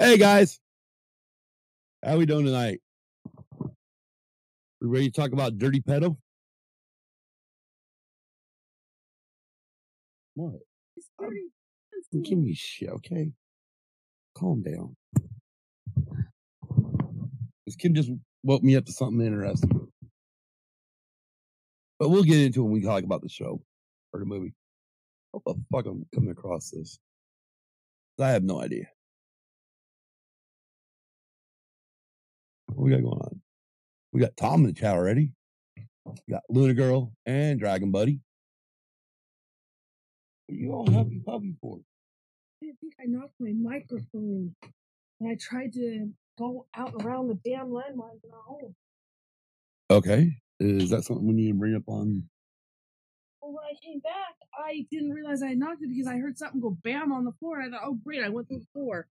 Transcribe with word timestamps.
Hey 0.00 0.16
guys, 0.16 0.60
how 2.04 2.18
we 2.18 2.24
doing 2.24 2.44
tonight? 2.44 2.80
We 4.80 4.86
ready 4.86 5.10
to 5.10 5.20
talk 5.20 5.32
about 5.32 5.58
dirty 5.58 5.80
pedo? 5.80 6.16
What? 10.36 10.52
Give 12.22 12.38
me 12.38 12.54
shit, 12.54 12.90
okay? 12.90 13.32
Calm 14.36 14.62
down. 14.62 14.94
This 17.66 17.74
Kim 17.74 17.92
just 17.92 18.12
woke 18.44 18.62
me 18.62 18.76
up 18.76 18.84
to 18.84 18.92
something 18.92 19.26
interesting. 19.26 19.88
But 21.98 22.10
we'll 22.10 22.22
get 22.22 22.38
into 22.38 22.60
it 22.60 22.62
when 22.62 22.72
we 22.72 22.82
talk 22.82 23.02
about 23.02 23.22
the 23.22 23.28
show 23.28 23.60
or 24.12 24.20
the 24.20 24.26
movie. 24.26 24.54
How 25.32 25.42
the 25.44 25.60
fuck 25.72 25.86
I'm 25.86 26.06
coming 26.14 26.30
across 26.30 26.70
this? 26.70 27.00
I 28.20 28.28
have 28.28 28.44
no 28.44 28.60
idea. 28.60 28.84
What 32.78 32.84
we 32.84 32.90
got 32.92 33.02
going 33.02 33.20
on? 33.20 33.40
We 34.12 34.20
got 34.20 34.36
Tom 34.36 34.60
in 34.60 34.66
the 34.66 34.72
chat 34.72 34.94
already. 34.94 35.32
We 36.06 36.14
got 36.30 36.44
Luna 36.48 36.74
Girl 36.74 37.12
and 37.26 37.58
Dragon 37.58 37.90
Buddy. 37.90 38.20
What 40.46 40.58
you 40.58 40.72
all 40.72 40.88
happy 40.88 41.20
puppy 41.26 41.56
for? 41.60 41.80
I 42.62 42.70
think 42.80 42.92
I 43.00 43.06
knocked 43.06 43.34
my 43.40 43.52
microphone 43.52 44.54
and 45.20 45.28
I 45.28 45.36
tried 45.40 45.72
to 45.72 46.08
go 46.38 46.68
out 46.76 46.92
around 47.02 47.26
the 47.26 47.38
damn 47.44 47.70
landmines 47.70 48.22
in 48.22 48.30
our 48.32 48.42
home. 48.46 48.76
Okay. 49.90 50.36
Is 50.60 50.90
that 50.90 51.02
something 51.02 51.26
we 51.26 51.34
need 51.34 51.48
to 51.48 51.54
bring 51.54 51.74
up 51.74 51.88
on? 51.88 52.22
Well, 53.42 53.54
when 53.54 53.64
I 53.64 53.74
came 53.84 53.98
back, 53.98 54.36
I 54.56 54.86
didn't 54.92 55.10
realize 55.10 55.42
I 55.42 55.48
had 55.48 55.58
knocked 55.58 55.82
it 55.82 55.90
because 55.90 56.06
I 56.06 56.18
heard 56.18 56.38
something 56.38 56.60
go 56.60 56.78
bam 56.84 57.10
on 57.10 57.24
the 57.24 57.32
floor. 57.40 57.58
And 57.58 57.74
I 57.74 57.78
thought, 57.78 57.88
oh, 57.88 57.98
great, 58.04 58.22
I 58.22 58.28
went 58.28 58.46
through 58.46 58.60
the 58.60 58.66
floor. 58.72 59.08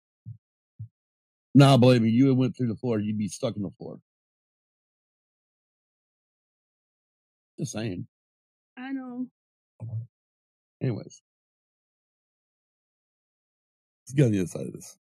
Nah, 1.55 1.77
believe 1.77 2.02
me, 2.02 2.09
you 2.09 2.34
went 2.34 2.57
through 2.57 2.67
the 2.67 2.75
floor, 2.75 2.99
you'd 2.99 3.17
be 3.17 3.27
stuck 3.27 3.55
in 3.55 3.62
the 3.62 3.70
floor. 3.77 3.99
Just 7.59 7.73
saying. 7.73 8.07
I 8.77 8.91
know. 8.91 9.27
Anyways. 10.81 11.21
Let's 14.01 14.13
get 14.13 14.26
on 14.26 14.31
the 14.31 14.40
other 14.40 14.48
side 14.48 14.68
of 14.68 14.74
this. 14.74 14.98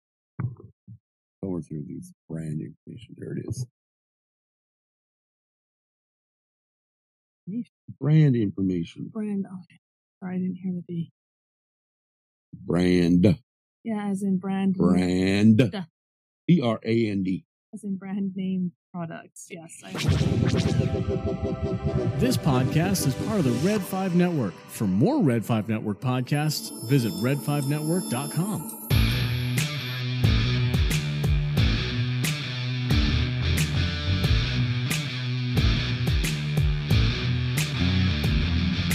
Over 1.44 1.62
through 1.62 1.84
these 1.88 2.14
brand 2.30 2.62
information. 2.62 3.16
There 3.18 3.34
it 3.38 3.45
is. 3.48 3.66
Brand 8.00 8.36
information. 8.36 9.09
Brand. 9.14 9.45
Oh, 9.50 9.59
sorry, 10.22 10.36
I 10.36 10.38
didn't 10.40 10.56
hear 10.56 10.73
the 10.73 10.84
B. 10.88 11.12
Brand. 12.53 13.38
Yeah, 13.84 14.08
as 14.08 14.23
in 14.23 14.38
brand. 14.38 14.75
Brand. 14.75 15.72
Duh. 16.48 16.53
B 16.53 16.62
R 16.62 16.80
A 16.84 17.08
N 17.08 17.23
D. 17.23 17.44
As 17.73 17.84
in 17.84 17.98
brand 17.98 18.31
name 18.36 18.72
products. 18.94 19.48
Yes. 19.52 19.81
I 19.84 19.92
This 22.17 22.38
podcast 22.38 23.06
is 23.06 23.14
part 23.28 23.40
of 23.40 23.44
the 23.44 23.52
Red 23.67 23.81
5 23.81 24.16
Network. 24.16 24.53
For 24.70 24.88
more 24.88 25.22
Red 25.22 25.45
5 25.45 25.68
Network 25.68 26.00
podcasts, 26.00 26.72
visit 26.88 27.12
red5network.com. 27.14 28.73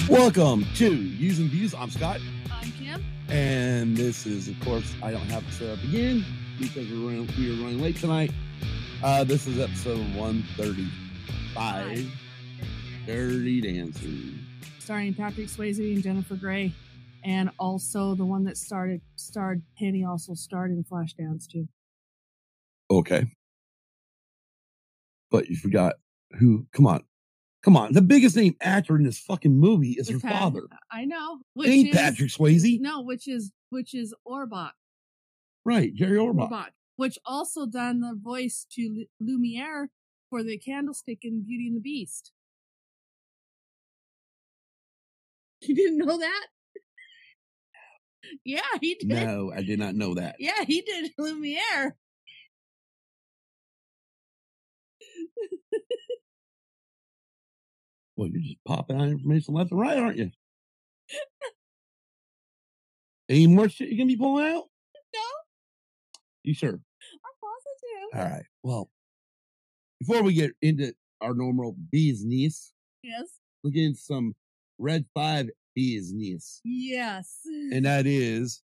Welcome 0.09 0.67
to 0.77 0.95
Using 0.95 1.49
Views. 1.49 1.75
I'm 1.75 1.91
Scott. 1.91 2.21
I'm 2.51 2.73
Kim. 2.73 3.05
And 3.29 3.97
this 3.97 4.27
is, 4.27 4.49
of 4.49 4.59
course, 4.61 4.95
I 5.03 5.11
don't 5.11 5.31
have 5.31 5.47
to 5.47 5.53
set 5.53 5.69
because 6.63 6.89
we're 6.91 7.09
running, 7.09 7.29
we 7.37 7.51
are 7.51 7.63
running 7.63 7.83
late 7.83 7.97
tonight. 7.97 8.31
Uh, 9.03 9.25
this 9.25 9.47
is 9.49 9.59
episode 9.59 9.99
135 10.15 12.09
Dirty 13.05 13.61
Dancing. 13.61 14.39
Starring 14.79 15.13
Patrick 15.13 15.49
Swayze 15.49 15.93
and 15.93 16.03
Jennifer 16.03 16.37
Grey. 16.37 16.73
And 17.25 17.51
also 17.59 18.15
the 18.15 18.25
one 18.25 18.45
that 18.45 18.57
started 18.57 19.01
starred 19.17 19.63
Penny 19.77 20.05
also 20.05 20.35
starred 20.35 20.71
in 20.71 20.85
Flashdance 20.85 21.49
too. 21.49 21.69
Okay. 22.91 23.27
But 25.31 25.49
you 25.49 25.57
forgot 25.57 25.95
who, 26.39 26.67
come 26.73 26.87
on. 26.87 27.03
Come 27.63 27.77
on. 27.77 27.93
The 27.93 28.03
biggest 28.03 28.37
name 28.37 28.57
actor 28.61 28.97
in 28.97 29.05
this 29.05 29.19
fucking 29.19 29.57
movie 29.57 29.93
is 29.93 30.09
her 30.11 30.19
Pat- 30.19 30.33
father. 30.33 30.67
I 30.91 31.05
know. 31.05 31.39
Which 31.55 31.69
ain't 31.69 31.89
is, 31.91 31.97
Patrick 31.97 32.31
Swayze. 32.31 32.81
No, 32.81 33.03
which 33.03 33.29
is 33.29 33.53
which 33.71 33.95
is 33.95 34.15
Orbach. 34.27 34.73
Right. 35.65 35.95
Jerry 35.95 36.19
Orbach. 36.19 36.51
Orbach, 36.51 36.71
which 36.97 37.19
also 37.25 37.67
done 37.67 38.01
the 38.01 38.19
voice 38.21 38.67
to 38.73 39.07
Lu- 39.21 39.27
Lumiere 39.39 39.89
for 40.31 40.43
the 40.43 40.59
candlestick 40.59 41.21
in 41.23 41.43
Beauty 41.45 41.69
and 41.69 41.77
the 41.77 41.81
Beast. 41.81 42.33
You 45.65 45.77
didn't 45.77 45.99
know 45.99 46.19
that? 46.19 46.47
yeah, 48.45 48.61
he 48.81 48.97
did. 48.97 49.07
No, 49.09 49.53
I 49.55 49.63
did 49.63 49.79
not 49.79 49.95
know 49.95 50.15
that. 50.15 50.35
Yeah, 50.41 50.65
he 50.67 50.81
did 50.81 51.13
Lumiere. 51.19 51.95
Well, 58.17 58.29
you're 58.29 58.43
just 58.43 58.63
popping 58.65 58.97
out 59.01 59.09
information 59.09 59.55
left 59.55 59.71
and 59.71 59.81
right, 59.81 59.99
aren't 59.99 60.19
you? 60.19 60.31
Any 63.29 63.47
more 63.47 63.69
shit 63.69 63.89
you're 63.89 63.99
gonna 63.99 64.09
be 64.09 64.17
pulling 64.17 64.47
out? 64.55 64.65
You 66.45 66.55
sure? 66.55 66.71
I'm 66.71 67.35
positive. 67.41 68.19
All 68.21 68.37
right. 68.37 68.47
Well, 68.63 68.91
before 70.01 70.23
we 70.23 70.35
get 70.35 70.53
into 70.63 70.93
our 71.21 71.35
normal 71.35 71.77
business, 71.91 72.73
Yes. 73.03 73.39
look 73.63 73.75
into 73.77 73.99
some 73.99 74.35
Red 74.79 75.07
Five 75.15 75.51
business, 75.75 76.61
Yes. 76.65 77.41
and 77.73 77.85
that 77.85 78.07
is 78.07 78.63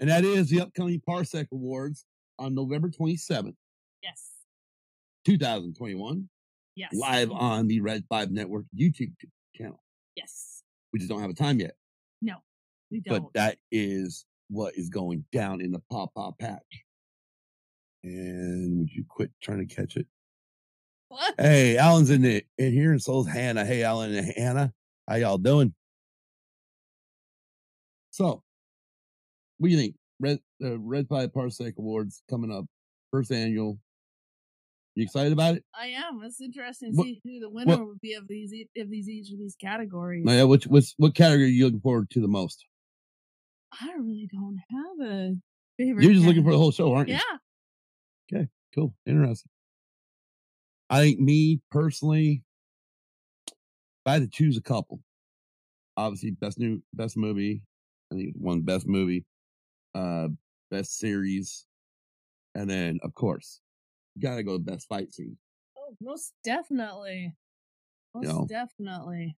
and 0.00 0.10
that 0.10 0.24
is 0.24 0.48
the 0.50 0.60
upcoming 0.60 1.00
Parsec 1.06 1.46
Awards 1.52 2.04
on 2.38 2.54
November 2.54 2.90
27th, 2.90 3.54
yes. 4.02 4.30
2021, 5.26 6.28
Yes. 6.76 6.90
live 6.94 7.32
on 7.32 7.66
the 7.66 7.80
Red 7.80 8.04
Five 8.08 8.30
Network 8.30 8.64
YouTube 8.78 9.12
channel. 9.56 9.82
Yes. 10.14 10.62
We 10.92 11.00
just 11.00 11.10
don't 11.10 11.20
have 11.20 11.30
a 11.30 11.34
time 11.34 11.58
yet. 11.58 11.74
No, 12.22 12.36
we 12.90 13.00
but 13.00 13.10
don't. 13.12 13.22
But 13.24 13.32
that 13.34 13.58
is 13.72 14.24
what 14.48 14.74
is 14.76 14.88
going 14.88 15.24
down 15.32 15.60
in 15.60 15.72
the 15.72 15.82
pop 15.90 16.14
pop 16.14 16.38
Patch. 16.38 16.62
And 18.04 18.78
would 18.78 18.90
you 18.90 19.04
quit 19.08 19.30
trying 19.42 19.66
to 19.66 19.74
catch 19.74 19.96
it? 19.96 20.06
what? 21.08 21.34
Hey, 21.38 21.76
Alan's 21.76 22.10
in 22.10 22.22
the 22.22 22.44
in 22.58 22.72
here, 22.72 22.92
and 22.92 23.02
so's 23.02 23.26
Hannah. 23.26 23.64
Hey, 23.64 23.82
Alan 23.82 24.14
and 24.14 24.32
Hannah, 24.36 24.72
how 25.08 25.16
y'all 25.16 25.38
doing? 25.38 25.74
So, 28.10 28.42
what 29.58 29.68
do 29.68 29.72
you 29.74 29.78
think? 29.78 29.96
Red 30.20 30.38
the 30.60 30.78
Red 30.78 31.08
Five 31.08 31.32
Parsec 31.32 31.76
Awards 31.78 32.22
coming 32.30 32.52
up, 32.52 32.64
first 33.10 33.32
annual. 33.32 33.78
You 34.96 35.04
excited 35.04 35.32
about 35.32 35.56
it? 35.56 35.64
I 35.78 35.88
am. 35.88 36.22
It's 36.24 36.40
interesting 36.40 36.92
to 36.92 36.96
What- 36.96 37.04
see 37.04 37.20
who 37.22 37.38
the 37.38 37.50
winner 37.50 37.84
would 37.84 38.00
be 38.00 38.14
of 38.14 38.26
these 38.28 38.50
of 38.78 38.88
these 38.90 39.08
each 39.08 39.30
of 39.30 39.38
these 39.38 39.54
categories. 39.54 40.24
Yeah, 40.26 40.44
which 40.44 40.66
what's 40.66 40.94
what 40.96 41.14
category 41.14 41.44
are 41.44 41.48
you 41.48 41.66
looking 41.66 41.80
forward 41.80 42.08
to 42.10 42.20
the 42.20 42.28
most? 42.28 42.64
I 43.78 43.92
really 43.92 44.26
don't 44.32 44.56
have 44.70 45.06
a 45.06 45.36
favorite. 45.76 46.02
You're 46.02 46.14
just 46.14 46.24
looking 46.26 46.42
for 46.44 46.50
the 46.52 46.56
whole 46.58 46.72
show, 46.72 46.94
aren't 46.94 47.10
you? 47.10 47.16
Yeah. 47.16 48.38
Okay. 48.38 48.48
Cool. 48.74 48.94
Interesting. 49.04 49.50
I 50.88 51.00
think 51.02 51.20
me 51.20 51.60
personally, 51.70 52.42
if 53.48 53.54
I 54.06 54.14
had 54.14 54.22
to 54.22 54.28
choose 54.28 54.56
a 54.56 54.62
couple, 54.62 55.02
obviously 55.98 56.30
best 56.30 56.58
new 56.58 56.82
best 56.94 57.18
movie. 57.18 57.62
I 58.10 58.14
think 58.14 58.34
one 58.38 58.62
best 58.62 58.86
movie, 58.86 59.26
uh, 59.94 60.28
best 60.70 60.96
series, 60.96 61.66
and 62.54 62.70
then 62.70 62.98
of 63.02 63.12
course, 63.14 63.60
gotta 64.20 64.42
go 64.42 64.58
best 64.58 64.86
fight 64.88 65.12
scene. 65.12 65.36
Oh, 65.76 65.94
most 66.00 66.32
definitely. 66.44 67.34
Most 68.14 68.26
know. 68.26 68.46
definitely. 68.48 69.36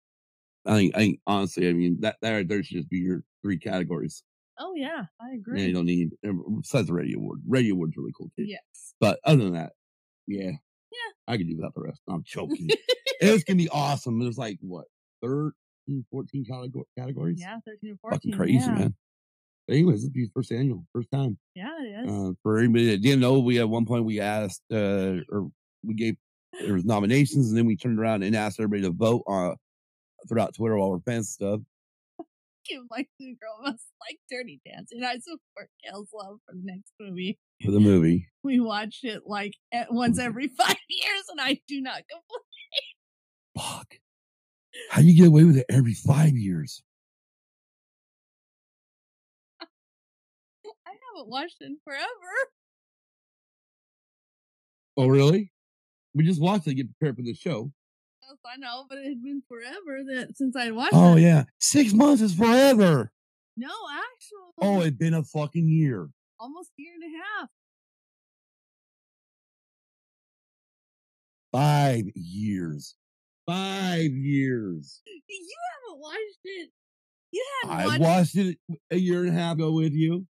I 0.66 0.74
think 0.76 0.94
I 0.96 0.98
think 0.98 1.20
honestly, 1.26 1.68
I 1.68 1.72
mean 1.72 1.98
that 2.00 2.16
there 2.22 2.44
there 2.44 2.62
should 2.62 2.76
just 2.78 2.90
be 2.90 2.98
your 2.98 3.22
three 3.42 3.58
categories. 3.58 4.22
Oh 4.60 4.74
yeah, 4.74 5.04
I 5.20 5.28
And 5.30 5.38
agree. 5.40 5.64
you 5.66 5.72
don't 5.72 5.86
need 5.86 6.10
eh, 6.24 6.32
besides 6.60 6.88
the 6.88 6.92
radio 6.94 7.18
award. 7.18 7.40
Radio 7.46 7.74
award's 7.74 7.96
really 7.96 8.12
cool 8.16 8.30
too. 8.36 8.44
yes. 8.44 8.60
But 9.00 9.20
other 9.24 9.44
than 9.44 9.52
that, 9.54 9.72
yeah. 10.26 10.50
Yeah. 10.50 11.12
I 11.28 11.36
could 11.36 11.46
do 11.48 11.56
without 11.56 11.74
the 11.74 11.82
rest. 11.82 12.00
I'm 12.08 12.22
choking. 12.26 12.68
it's 13.20 13.44
gonna 13.44 13.56
be 13.56 13.68
awesome. 13.68 14.18
There's 14.20 14.38
like 14.38 14.58
what 14.60 14.86
13, 15.22 15.52
14 16.10 16.44
categories. 16.96 17.38
yeah, 17.40 17.58
thirteen 17.64 17.90
and 17.90 18.00
fourteen. 18.00 18.32
Fucking 18.32 18.32
crazy, 18.32 18.58
yeah. 18.66 18.74
man. 18.74 18.94
But 19.68 19.74
anyways, 19.74 19.96
this 19.96 20.04
will 20.04 20.12
be 20.14 20.24
the 20.24 20.30
first 20.34 20.50
annual, 20.50 20.84
first 20.94 21.10
time. 21.12 21.36
Yeah, 21.54 21.70
it 21.78 22.06
is. 22.06 22.10
Uh, 22.10 22.32
for 22.42 22.58
anybody 22.58 22.86
that 22.90 23.02
didn't 23.02 23.20
know, 23.20 23.38
we 23.38 23.58
at 23.60 23.68
one 23.68 23.84
point 23.84 24.06
we 24.06 24.18
asked, 24.18 24.62
uh, 24.72 25.16
or 25.30 25.50
we 25.84 25.92
gave 25.94 26.16
there 26.60 26.72
was 26.72 26.86
nominations, 26.86 27.50
and 27.50 27.56
then 27.58 27.66
we 27.66 27.76
turned 27.76 27.98
around 27.98 28.22
and 28.22 28.34
asked 28.34 28.58
everybody 28.58 28.82
to 28.82 28.90
vote 28.90 29.22
uh, 29.28 29.54
throughout 30.26 30.54
Twitter 30.54 30.76
while 30.76 30.90
we're 30.90 31.00
fans 31.00 31.28
stuff. 31.28 31.60
Kim 32.66 32.86
like 32.90 33.08
the 33.18 33.36
girl 33.40 33.58
must 33.62 33.84
like 34.08 34.18
Dirty 34.30 34.60
Dancing. 34.66 35.04
I 35.04 35.18
support 35.18 35.68
Kale's 35.84 36.08
love 36.14 36.38
for 36.46 36.54
the 36.54 36.62
next 36.64 36.92
movie. 36.98 37.38
for 37.62 37.70
the 37.70 37.80
movie. 37.80 38.26
We 38.44 38.60
watched 38.60 39.04
it 39.04 39.24
like 39.26 39.52
at 39.72 39.92
once 39.92 40.18
every 40.18 40.48
five 40.58 40.76
years, 40.88 41.24
and 41.30 41.38
I 41.38 41.60
do 41.68 41.82
not 41.82 42.02
complain. 42.08 42.46
Fuck. 43.58 43.94
How 44.90 45.02
do 45.02 45.06
you 45.06 45.14
get 45.14 45.28
away 45.28 45.44
with 45.44 45.58
it 45.58 45.66
every 45.68 45.92
five 45.92 46.34
years? 46.34 46.82
Haven't 51.18 51.30
watched 51.30 51.56
it 51.60 51.66
in 51.66 51.78
forever. 51.84 52.06
Oh, 54.96 55.08
really? 55.08 55.52
We 56.14 56.24
just 56.24 56.40
watched 56.40 56.66
it 56.66 56.70
to 56.70 56.74
get 56.76 56.98
prepared 56.98 57.16
for 57.16 57.22
the 57.22 57.34
show. 57.34 57.70
Yes, 58.22 58.38
I 58.44 58.58
know, 58.58 58.84
but 58.88 58.98
it 58.98 59.08
had 59.08 59.22
been 59.22 59.42
forever 59.48 60.02
that 60.14 60.36
since 60.36 60.56
I 60.56 60.70
watched 60.70 60.92
it. 60.92 60.96
Oh, 60.96 61.16
it. 61.16 61.22
yeah. 61.22 61.44
Six 61.60 61.92
months 61.92 62.22
is 62.22 62.34
forever. 62.34 63.12
No, 63.56 63.68
oh, 63.70 63.88
actually. 63.90 64.68
Oh, 64.68 64.80
it's 64.82 64.96
been 64.96 65.14
a 65.14 65.24
fucking 65.24 65.68
year. 65.68 66.08
almost 66.40 66.70
a 66.78 66.82
year 66.82 66.92
and 66.94 67.14
a 67.14 67.40
half. 67.40 67.48
Five 71.52 72.04
years. 72.14 72.94
Five 73.46 74.12
years. 74.12 75.00
You 75.06 75.56
haven't 75.86 76.00
watched 76.00 76.40
it. 76.44 76.70
You 77.30 77.44
hadn't 77.62 77.78
I 77.78 77.86
watched 77.86 78.00
watched 78.00 78.36
it 78.36 78.58
a 78.90 78.96
year 78.96 79.20
and 79.24 79.30
a 79.30 79.32
half 79.32 79.54
ago 79.54 79.72
with 79.72 79.92
you. 79.92 80.26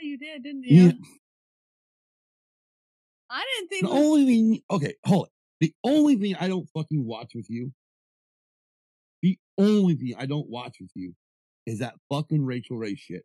You 0.00 0.18
did, 0.18 0.42
didn't 0.42 0.64
you? 0.64 0.84
Yeah. 0.86 0.92
I 3.30 3.44
didn't 3.56 3.68
think. 3.68 3.82
The 3.82 3.88
was- 3.90 3.98
only 4.04 4.24
thing, 4.26 4.62
okay, 4.70 4.94
hold 5.04 5.26
it. 5.26 5.32
The 5.60 5.74
only 5.84 6.16
thing 6.16 6.36
I 6.36 6.46
don't 6.48 6.68
fucking 6.72 7.04
watch 7.04 7.32
with 7.34 7.50
you, 7.50 7.72
the 9.22 9.36
only 9.58 9.94
thing 9.96 10.14
I 10.16 10.26
don't 10.26 10.48
watch 10.48 10.76
with 10.80 10.92
you 10.94 11.14
is 11.66 11.80
that 11.80 11.94
fucking 12.10 12.44
Rachel 12.44 12.76
Ray 12.78 12.94
shit. 12.94 13.24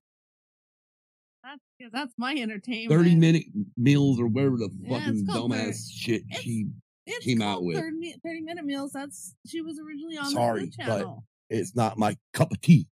that's, 1.44 1.62
yeah, 1.80 1.88
that's 1.94 2.14
my 2.18 2.34
entertainment. 2.34 2.90
30 3.00 3.16
minute 3.16 3.44
meals 3.78 4.20
or 4.20 4.28
whatever 4.28 4.58
the 4.58 4.70
Yeah, 4.82 4.98
fucking 5.00 5.28
dumbass 5.28 5.88
30 5.88 5.94
shit 5.96 6.22
it's- 6.24 6.42
she, 6.42 6.66
It's 7.06 7.26
came 7.26 7.42
out 7.42 7.64
with. 7.64 7.78
30, 7.78 8.16
30 8.24 8.42
minute 8.42 8.66
meals. 8.66 8.92
That's 8.94 9.36
she 9.46 9.62
was 9.62 9.78
originally 9.80 10.18
on 10.18 10.32
Sorry, 10.32 10.66
the 10.66 10.84
but- 10.86 11.18
it's 11.50 11.76
not 11.76 11.98
my 12.00 12.18
cup 12.34 12.52
of 12.52 12.60
tea. 12.62 12.88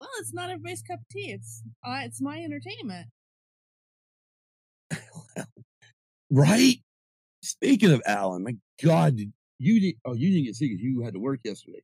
Well, 0.00 0.10
it's 0.18 0.34
not 0.34 0.50
everybody's 0.50 0.82
cup 0.82 0.98
of 1.00 1.08
tea. 1.10 1.30
It's 1.32 1.62
uh, 1.86 2.00
it's 2.02 2.20
my 2.20 2.40
entertainment. 2.42 3.06
Right? 6.30 6.76
Speaking 7.42 7.92
of 7.92 8.00
Alan, 8.06 8.42
my 8.44 8.56
God, 8.82 9.18
you 9.58 9.80
did 9.80 9.96
oh 10.04 10.14
you 10.14 10.30
didn't 10.30 10.44
get 10.46 10.56
sick 10.56 10.70
because 10.70 10.82
you 10.82 11.02
had 11.02 11.12
to 11.14 11.20
work 11.20 11.40
yesterday. 11.44 11.82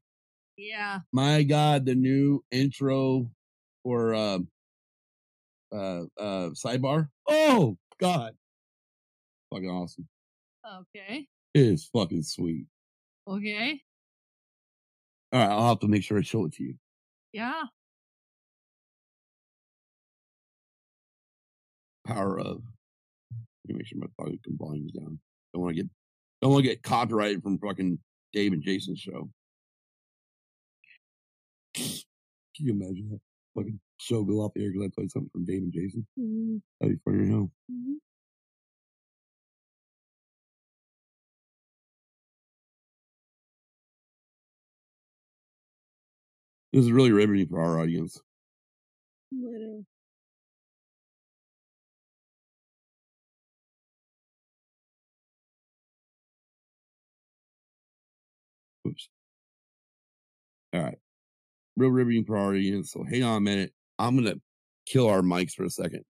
Yeah, 0.56 1.00
My 1.12 1.42
God, 1.42 1.84
the 1.84 1.94
new 1.94 2.42
intro 2.50 3.30
for 3.82 4.14
uh 4.14 4.38
uh 5.72 6.04
uh 6.18 6.48
sidebar. 6.50 7.08
Oh 7.28 7.76
God. 8.00 8.34
Fucking 9.52 9.68
awesome. 9.70 10.08
okay, 10.80 11.26
It 11.54 11.60
is 11.62 11.88
fucking 11.92 12.22
sweet. 12.22 12.66
okay, 13.26 13.80
All 15.32 15.40
right, 15.40 15.50
I'll 15.50 15.68
have 15.68 15.80
to 15.80 15.88
make 15.88 16.02
sure 16.04 16.18
I 16.18 16.22
show 16.22 16.44
it 16.46 16.52
to 16.54 16.62
you. 16.64 16.74
yeah. 17.32 17.64
Power 22.06 22.40
of. 22.40 22.62
Make 23.76 23.86
sure 23.86 23.98
my 23.98 24.06
fucking 24.18 24.38
volume 24.58 24.86
is 24.86 24.92
down. 24.92 25.18
Don't 25.52 25.62
want 25.62 25.76
to 25.76 25.82
get 25.82 25.90
don't 26.40 26.52
want 26.52 26.64
to 26.64 26.68
get 26.70 26.82
copyrighted 26.82 27.42
from 27.42 27.58
fucking 27.58 27.98
Dave 28.32 28.52
and 28.52 28.62
Jason's 28.62 29.00
show. 29.00 29.30
Can 31.74 32.66
you 32.66 32.72
imagine 32.72 33.08
that 33.10 33.20
fucking 33.54 33.78
show 33.98 34.24
go 34.24 34.40
off 34.40 34.52
the 34.54 34.64
air 34.64 34.72
because 34.72 34.86
I 34.86 34.90
played 34.94 35.10
something 35.10 35.30
from 35.32 35.44
Dave 35.44 35.62
and 35.62 35.72
Jason? 35.72 36.06
Mhm, 36.18 36.60
That'd 36.80 36.96
be 36.96 37.00
funny 37.10 37.24
as 37.24 37.28
hell. 37.30 37.50
mhm. 37.70 37.96
This 46.72 46.84
is 46.84 46.92
really 46.92 47.12
riveting 47.12 47.48
for 47.48 47.60
our 47.60 47.80
audience. 47.80 48.20
Literally. 49.32 49.84
All 60.72 60.82
right. 60.82 60.98
Real 61.76 61.90
riveting 61.90 62.24
priority. 62.24 62.82
So 62.84 63.04
hang 63.04 63.24
on 63.24 63.38
a 63.38 63.40
minute. 63.40 63.72
I'm 63.98 64.16
gonna 64.16 64.36
kill 64.86 65.08
our 65.08 65.22
mics 65.22 65.52
for 65.52 65.64
a 65.64 65.70
second. 65.70 66.04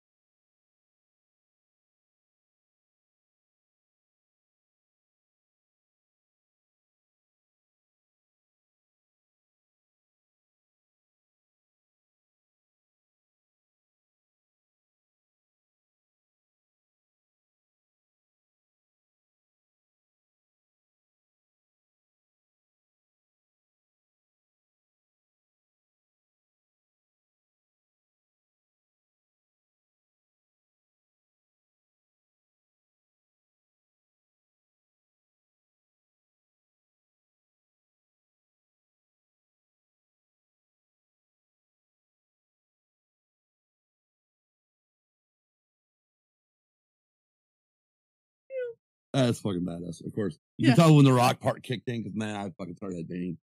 That's 49.14 49.38
fucking 49.40 49.60
badass. 49.64 50.04
Of 50.04 50.12
course, 50.14 50.38
you 50.58 50.68
Yeah. 50.68 50.74
can 50.74 50.84
tell 50.84 50.96
when 50.96 51.04
the 51.04 51.12
rock 51.12 51.38
part 51.40 51.62
kicked 51.62 51.88
in 51.88 52.02
because 52.02 52.16
man, 52.16 52.34
I 52.34 52.50
fucking 52.58 52.74
started 52.76 52.98
that 52.98 53.08
bang. 53.08 53.38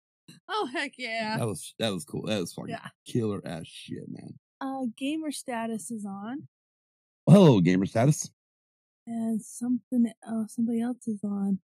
Oh 0.47 0.67
heck 0.71 0.93
yeah! 0.97 1.37
That 1.37 1.47
was 1.47 1.73
that 1.79 1.93
was 1.93 2.05
cool. 2.05 2.23
That 2.23 2.39
was 2.39 2.53
fucking 2.53 2.71
Yeah. 2.71 2.87
killer 3.05 3.41
ass 3.45 3.67
shit, 3.67 4.09
man. 4.09 4.37
Uh, 4.61 4.85
gamer 4.97 5.31
status 5.31 5.89
is 5.91 6.05
on, 6.05 6.47
Hello, 7.27 7.61
gamer 7.61 7.85
status. 7.85 8.29
and 9.07 9.41
something 9.41 10.11
oh 10.27 10.45
somebody 10.47 10.81
else 10.81 11.07
is 11.07 11.23
on. 11.23 11.59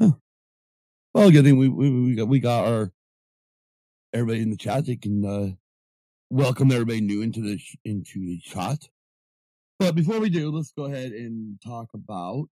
Oh. 0.00 0.18
Well, 1.14 1.30
good 1.30 1.44
thing 1.44 1.58
we 1.58 1.68
we, 1.68 1.90
we 1.90 2.14
got 2.16 2.28
we 2.28 2.40
got 2.40 2.66
our 2.66 2.92
everybody 4.12 4.42
in 4.42 4.50
the 4.50 4.56
chat. 4.56 4.86
They 4.86 4.96
can 4.96 5.24
uh, 5.24 5.50
welcome 6.30 6.70
everybody 6.72 7.00
new 7.00 7.22
into 7.22 7.40
the 7.40 7.60
into 7.84 8.18
the 8.26 8.38
chat. 8.40 8.88
But 9.78 9.94
before 9.94 10.20
we 10.20 10.30
do, 10.30 10.50
let's 10.50 10.72
go 10.72 10.84
ahead 10.84 11.12
and 11.12 11.58
talk 11.64 11.88
about 11.94 12.46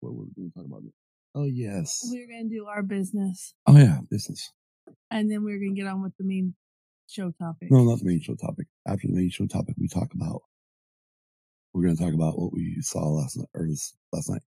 what 0.00 0.14
we're 0.14 0.26
going 0.36 0.50
to 0.50 0.54
talk 0.56 0.66
about. 0.66 0.82
Oh 1.34 1.44
yes. 1.44 2.00
We're 2.10 2.26
gonna 2.26 2.48
do 2.48 2.66
our 2.66 2.82
business, 2.82 3.54
Oh 3.66 3.76
yeah, 3.76 3.98
business. 4.10 4.50
and 5.12 5.30
then 5.30 5.44
we're 5.44 5.58
gonna 5.60 5.74
get 5.76 5.86
on 5.86 6.02
with 6.02 6.16
the 6.18 6.24
main 6.24 6.54
show 7.08 7.30
topic. 7.40 7.70
No, 7.70 7.84
not 7.84 8.00
the 8.00 8.04
main 8.04 8.20
show 8.20 8.34
topic. 8.34 8.66
After 8.86 9.06
the 9.06 9.12
main 9.14 9.30
show 9.30 9.46
topic, 9.46 9.76
we 9.78 9.86
talk 9.88 10.08
about. 10.14 10.42
We're 11.72 11.84
going 11.84 11.96
to 11.96 12.02
talk 12.02 12.14
about 12.14 12.36
what 12.36 12.52
we 12.52 12.78
saw 12.80 12.98
last 13.10 13.36
night 13.36 13.46
or 13.54 13.64
this 13.68 13.94
last 14.12 14.28
night. 14.28 14.42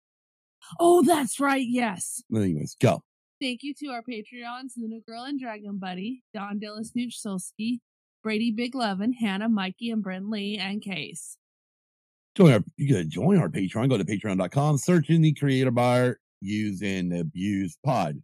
Oh, 0.78 1.02
that's 1.02 1.40
right. 1.40 1.66
Yes. 1.68 2.22
But 2.30 2.42
anyways, 2.42 2.76
go. 2.80 3.02
Thank 3.40 3.64
you 3.64 3.74
to 3.80 3.88
our 3.88 4.02
Patreons, 4.02 4.74
Luna 4.76 5.00
Girl 5.04 5.24
and 5.24 5.40
Dragon 5.40 5.78
Buddy, 5.80 6.22
Don 6.32 6.60
Dillis 6.60 6.90
Nooch 6.96 7.16
Solski, 7.20 7.78
Brady 8.22 8.52
Big 8.52 8.76
Levin, 8.76 9.14
Hannah, 9.14 9.48
Mikey, 9.48 9.90
and 9.90 10.00
Brent 10.00 10.30
Lee, 10.30 10.58
and 10.58 10.80
Case. 10.80 11.37
Join 12.36 12.52
our. 12.52 12.60
You 12.76 12.92
gotta 12.92 13.04
join 13.04 13.38
our 13.38 13.48
Patreon. 13.48 13.88
Go 13.88 13.98
to 13.98 14.04
patreon.com. 14.04 14.78
Search 14.78 15.10
in 15.10 15.22
the 15.22 15.32
creator 15.32 15.70
bar 15.70 16.18
using 16.40 17.08
the 17.08 17.20
abused 17.20 17.78
pod. 17.84 18.22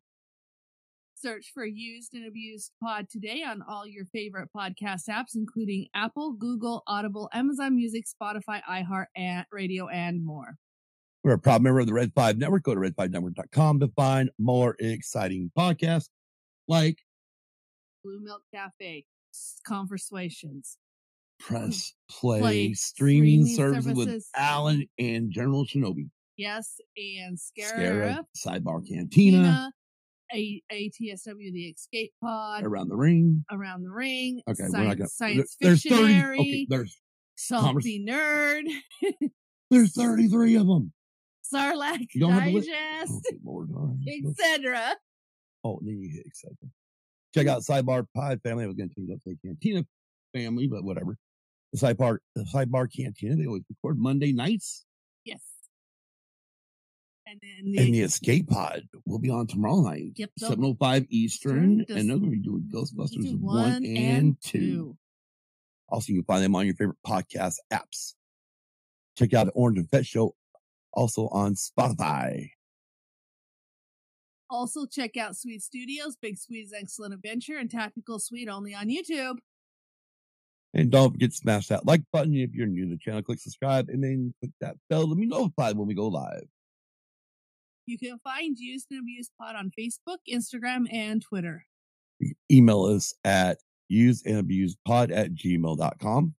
Search 1.16 1.52
for 1.54 1.64
Used 1.64 2.12
and 2.12 2.26
Abused 2.26 2.70
Pod 2.82 3.08
today 3.08 3.42
on 3.42 3.62
all 3.66 3.86
your 3.86 4.04
favorite 4.04 4.50
podcast 4.54 5.08
apps, 5.08 5.34
including 5.34 5.86
Apple, 5.94 6.34
Google, 6.34 6.82
Audible, 6.86 7.30
Amazon 7.32 7.74
Music, 7.74 8.04
Spotify, 8.04 8.60
iHeart, 8.68 9.06
and 9.16 9.46
Radio, 9.50 9.88
and 9.88 10.22
more. 10.22 10.56
We're 11.22 11.32
a 11.32 11.38
proud 11.38 11.62
member 11.62 11.80
of 11.80 11.86
the 11.86 11.94
Red 11.94 12.12
5 12.14 12.36
Network. 12.36 12.64
Go 12.64 12.74
to 12.74 12.80
red5network.com 12.80 13.80
to 13.80 13.88
find 13.96 14.28
more 14.38 14.76
exciting 14.78 15.50
podcasts 15.58 16.10
like 16.68 16.98
Blue 18.04 18.20
Milk 18.20 18.42
Cafe, 18.54 19.06
Conversations, 19.66 20.76
press 21.40 21.92
play, 22.10 22.40
Play 22.40 22.72
streaming, 22.74 23.46
streaming 23.46 23.56
services, 23.74 23.94
with. 23.96 24.28
Alan 24.36 24.86
and 24.98 25.30
General 25.30 25.64
Shinobi. 25.66 26.08
Yes, 26.36 26.80
and 26.96 27.38
Scarab, 27.38 28.24
Sidebar 28.36 28.86
Cantina, 28.86 29.08
Tina, 29.10 29.72
A- 30.34 30.62
ATSW, 30.72 31.52
the 31.52 31.68
Escape 31.76 32.12
Pod, 32.20 32.64
Around 32.64 32.88
the 32.88 32.96
Ring. 32.96 33.44
Around 33.52 33.82
the 33.82 33.90
Ring, 33.90 34.42
Okay, 34.48 34.54
Science, 34.64 34.74
we're 34.74 34.84
not 34.84 34.98
gonna. 34.98 35.08
Science 35.08 35.56
there- 35.60 35.70
there's. 35.70 35.82
Fictionary, 35.82 36.38
Okay, 36.40 36.66
there's 36.68 37.00
Salty 37.36 38.04
Nerd, 38.04 38.64
there's 39.70 39.92
thirty 39.94 40.28
three 40.28 40.56
of 40.56 40.66
them. 40.66 40.92
Sarlacc 41.52 42.06
You 42.14 42.20
don't 42.22 42.32
have 42.32 42.44
to 42.44 42.52
Digest, 42.60 43.12
Oh, 43.12 43.20
Lord, 43.44 43.68
all 43.76 43.96
right. 44.06 44.22
etc. 44.30 44.96
Oh, 45.62 45.78
then 45.82 46.00
you 46.00 46.10
hit 46.10 46.26
excited. 46.26 46.56
Check 47.34 47.46
out 47.48 47.62
Sidebar 47.62 48.06
Pod 48.14 48.40
Family. 48.42 48.64
I 48.64 48.66
was 48.66 48.76
going 48.76 48.88
to 48.88 48.94
change 48.94 49.10
up 49.10 49.18
to 49.24 49.30
say 49.30 49.36
Cantina 49.44 49.84
Family, 50.34 50.66
but 50.68 50.84
whatever. 50.84 51.16
The 51.74 51.80
Sidebar, 51.92 52.18
the 52.36 52.44
Sidebar 52.44 52.86
Cantina. 52.94 53.34
They 53.34 53.46
always 53.46 53.64
record 53.68 53.98
Monday 53.98 54.32
nights, 54.32 54.84
Yes. 55.24 55.40
And 57.26 57.40
then 57.42 57.72
the, 57.72 57.78
and 57.78 57.94
the 57.94 58.02
Escape 58.02 58.48
Pod 58.48 58.82
will 59.06 59.18
be 59.18 59.28
on 59.28 59.48
tomorrow 59.48 59.80
night, 59.80 60.12
Yep, 60.14 60.30
seven 60.38 60.64
oh 60.64 60.76
five 60.78 61.04
Eastern, 61.08 61.84
and 61.88 62.08
they're 62.08 62.16
going 62.16 62.22
to 62.22 62.30
be 62.30 62.38
doing 62.38 62.70
Ghostbusters 62.72 63.36
one, 63.40 63.84
and 63.84 64.40
two. 64.40 64.96
Also, 65.88 66.12
you 66.12 66.22
can 66.22 66.26
find 66.26 66.44
them 66.44 66.54
on 66.54 66.64
your 66.64 66.76
favorite 66.76 66.98
podcast 67.04 67.56
apps. 67.72 68.14
Check 69.18 69.34
out 69.34 69.46
the 69.46 69.52
Orange 69.52 69.78
and 69.78 69.90
Vet 69.90 70.06
Show, 70.06 70.36
also 70.92 71.26
on 71.28 71.54
Spotify. 71.56 72.50
Also, 74.48 74.86
check 74.86 75.16
out 75.16 75.36
Swede 75.36 75.62
Studios, 75.62 76.16
Big 76.22 76.38
Swede's 76.38 76.72
Excellent 76.72 77.14
Adventure, 77.14 77.56
and 77.56 77.68
Tactical 77.68 78.20
Swede 78.20 78.48
only 78.48 78.74
on 78.74 78.88
YouTube. 78.88 79.38
And 80.74 80.90
don't 80.90 81.12
forget 81.12 81.30
to 81.30 81.36
smash 81.36 81.68
that 81.68 81.86
like 81.86 82.02
button 82.12 82.34
if 82.34 82.52
you're 82.52 82.66
new 82.66 82.86
to 82.86 82.90
the 82.90 82.98
channel. 82.98 83.22
Click 83.22 83.38
subscribe 83.38 83.88
and 83.88 84.02
then 84.02 84.34
click 84.40 84.50
that 84.60 84.76
bell 84.90 85.06
to 85.08 85.14
be 85.14 85.26
notified 85.26 85.76
when 85.76 85.86
we 85.86 85.94
go 85.94 86.08
live. 86.08 86.48
You 87.86 87.96
can 87.98 88.18
find 88.24 88.58
Used 88.58 88.86
and 88.90 89.00
Abused 89.00 89.30
Pod 89.40 89.56
on 89.56 89.70
Facebook, 89.78 90.18
Instagram, 90.28 90.92
and 90.92 91.22
Twitter. 91.22 91.64
Email 92.50 92.84
us 92.84 93.14
at 93.24 93.58
usedandabusedpod 93.92 95.14
at 95.14 95.34
gmail.com. 95.34 96.34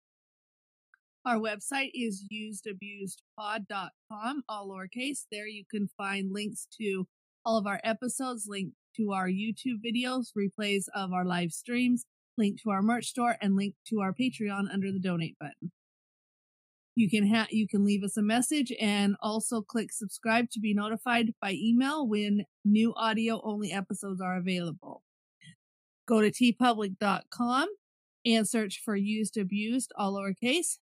Our 1.26 1.38
website 1.38 1.92
is 1.94 2.26
usedabusedpod.com, 2.32 4.44
all 4.50 4.70
lowercase. 4.70 5.26
There 5.32 5.48
you 5.48 5.64
can 5.70 5.88
find 5.98 6.32
links 6.32 6.68
to 6.80 7.08
all 7.46 7.58
of 7.58 7.68
our 7.68 7.80
episodes, 7.84 8.48
link 8.48 8.74
to 8.98 9.12
our 9.12 9.28
YouTube 9.28 9.82
videos, 9.86 10.32
replays 10.38 10.86
of 10.94 11.14
our 11.14 11.26
live 11.26 11.52
streams, 11.52 12.06
link 12.38 12.62
to 12.64 12.70
our 12.70 12.82
merch 12.82 13.08
store, 13.08 13.36
and 13.42 13.56
link 13.56 13.76
to 13.90 14.02
our 14.02 14.14
Patreon 14.14 14.72
under 14.72 14.92
the 14.92 15.00
donate 15.00 15.38
button. 15.40 15.72
You 16.96 17.10
can 17.10 17.28
ha- 17.28 17.48
you 17.52 17.68
can 17.68 17.86
leave 17.86 18.04
us 18.04 18.16
a 18.16 18.22
message 18.22 18.72
and 18.80 19.16
also 19.22 19.62
click 19.62 19.92
subscribe 19.92 20.50
to 20.52 20.62
be 20.62 20.74
notified 20.74 21.34
by 21.42 21.52
email 21.52 22.08
when 22.08 22.46
new 22.64 22.94
audio 22.96 23.42
only 23.44 23.74
episodes 23.74 24.22
are 24.22 24.38
available. 24.38 25.04
Go 26.08 26.22
to 26.22 26.32
teepublic.com 26.32 27.68
and 28.26 28.48
search 28.48 28.82
for 28.84 28.96
used 28.96 29.38
abused 29.38 29.92
all 29.98 30.14
lowercase 30.14 30.78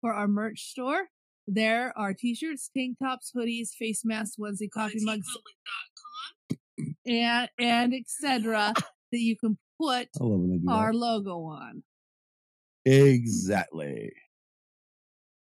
for 0.00 0.14
our 0.14 0.26
merch 0.26 0.70
store. 0.70 1.08
There 1.46 1.92
are 1.96 2.14
t-shirts, 2.14 2.70
tank 2.76 2.98
tops, 3.02 3.32
hoodies, 3.36 3.70
face 3.70 4.02
masks, 4.04 4.36
onesie, 4.38 4.70
coffee 4.70 5.00
mugs, 5.02 5.26
and 7.06 7.48
and 7.58 7.94
etc. 7.94 8.72
that 9.12 9.18
you 9.18 9.36
can 9.36 9.58
put 9.80 10.08
I 10.20 10.24
love 10.24 10.40
when 10.40 10.50
they 10.50 10.56
do 10.58 10.70
our 10.70 10.92
that. 10.92 10.98
logo 10.98 11.42
on. 11.44 11.82
Exactly. 12.84 14.12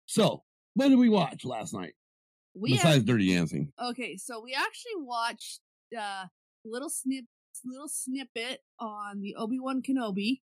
So, 0.07 0.43
what 0.75 0.89
did 0.89 0.99
we 0.99 1.09
watch 1.09 1.45
last 1.45 1.73
night? 1.75 1.95
We 2.55 2.73
Besides 2.73 2.97
have, 2.97 3.05
Dirty 3.07 3.35
Dancing. 3.35 3.73
okay, 3.83 4.17
so 4.17 4.41
we 4.43 4.55
actually 4.55 4.97
watched 5.03 5.61
uh 5.99 6.27
little 6.65 6.89
snip 6.91 7.25
little 7.65 7.89
snippet 7.89 8.61
on 8.79 9.21
the 9.21 9.35
Obi 9.37 9.59
Wan 9.61 9.83
Kenobi 9.83 10.41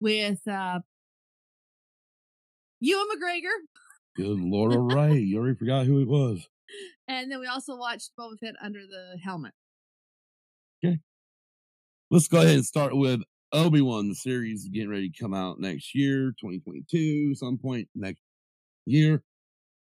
with 0.00 0.40
uh 0.48 0.80
Ewan 2.80 3.06
McGregor, 3.14 3.54
Good 4.16 4.40
Lord, 4.40 4.72
all 4.76 4.80
right. 4.82 5.12
You 5.20 5.38
already 5.38 5.56
forgot 5.56 5.86
who 5.86 6.00
it 6.00 6.08
was. 6.08 6.46
and 7.08 7.30
then 7.30 7.38
we 7.40 7.46
also 7.46 7.76
watched 7.76 8.10
Boba 8.18 8.38
Fett 8.40 8.54
under 8.62 8.80
the 8.80 9.18
helmet. 9.22 9.52
Let's 12.12 12.28
go 12.28 12.42
ahead 12.42 12.56
and 12.56 12.64
start 12.66 12.94
with 12.94 13.22
Obi 13.52 13.80
Wan. 13.80 14.10
The 14.10 14.14
series 14.14 14.68
getting 14.68 14.90
ready 14.90 15.08
to 15.08 15.18
come 15.18 15.32
out 15.32 15.58
next 15.58 15.94
year, 15.94 16.34
2022, 16.42 17.34
some 17.36 17.56
point 17.56 17.88
next 17.94 18.20
year. 18.84 19.22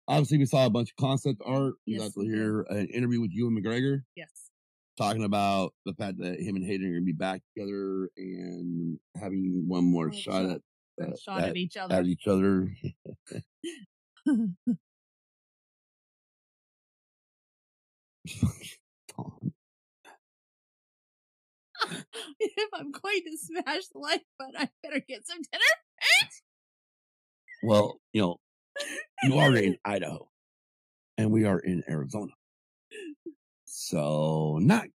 Obviously, 0.08 0.38
we 0.38 0.46
saw 0.46 0.66
a 0.66 0.70
bunch 0.70 0.92
of 0.92 0.96
concept 0.96 1.42
art. 1.46 1.74
You 1.86 2.00
Yes, 2.00 2.14
got 2.14 2.22
to 2.22 2.28
hear 2.30 2.62
an 2.70 2.88
interview 2.88 3.20
with 3.20 3.32
Ewan 3.34 3.62
McGregor 3.62 4.04
Yes. 4.16 4.30
talking 4.98 5.26
about 5.26 5.74
the 5.86 5.94
fact 5.96 6.18
that 6.20 6.40
him 6.40 6.56
and 6.56 6.64
Hayden 6.64 6.86
are 6.88 6.92
going 6.92 7.02
to 7.02 7.06
be 7.06 7.12
back 7.12 7.42
together 7.54 8.10
and 8.16 8.98
having 9.20 9.66
one 9.68 9.84
more 9.84 10.08
One 10.08 10.18
shot 10.18 10.44
shot. 10.44 10.46
at, 10.46 10.62
A 11.02 11.10
at, 11.12 11.20
shot 11.20 11.42
at 11.42 11.50
at, 11.50 11.58
each 11.58 11.76
other. 11.76 11.94
at 11.94 12.06
each 12.06 12.26
other. 12.26 12.74
Tom. 19.14 19.54
if 22.40 22.70
I'm 22.74 22.92
going 22.92 23.22
to 23.26 23.38
smash 23.38 23.88
the 23.88 24.00
like 24.00 24.24
button, 24.40 24.56
I 24.58 24.70
better 24.84 25.04
get 25.08 25.26
some 25.28 25.40
dinner. 25.52 25.64
Well, 27.64 28.00
you 28.12 28.22
know, 28.22 28.40
you 29.24 29.38
are 29.38 29.56
in 29.56 29.78
Idaho 29.86 30.28
and 31.18 31.32
we 31.32 31.46
are 31.46 31.60
in 31.60 31.84
Arizona. 31.90 32.32
So 33.66 34.60
not 34.62 34.86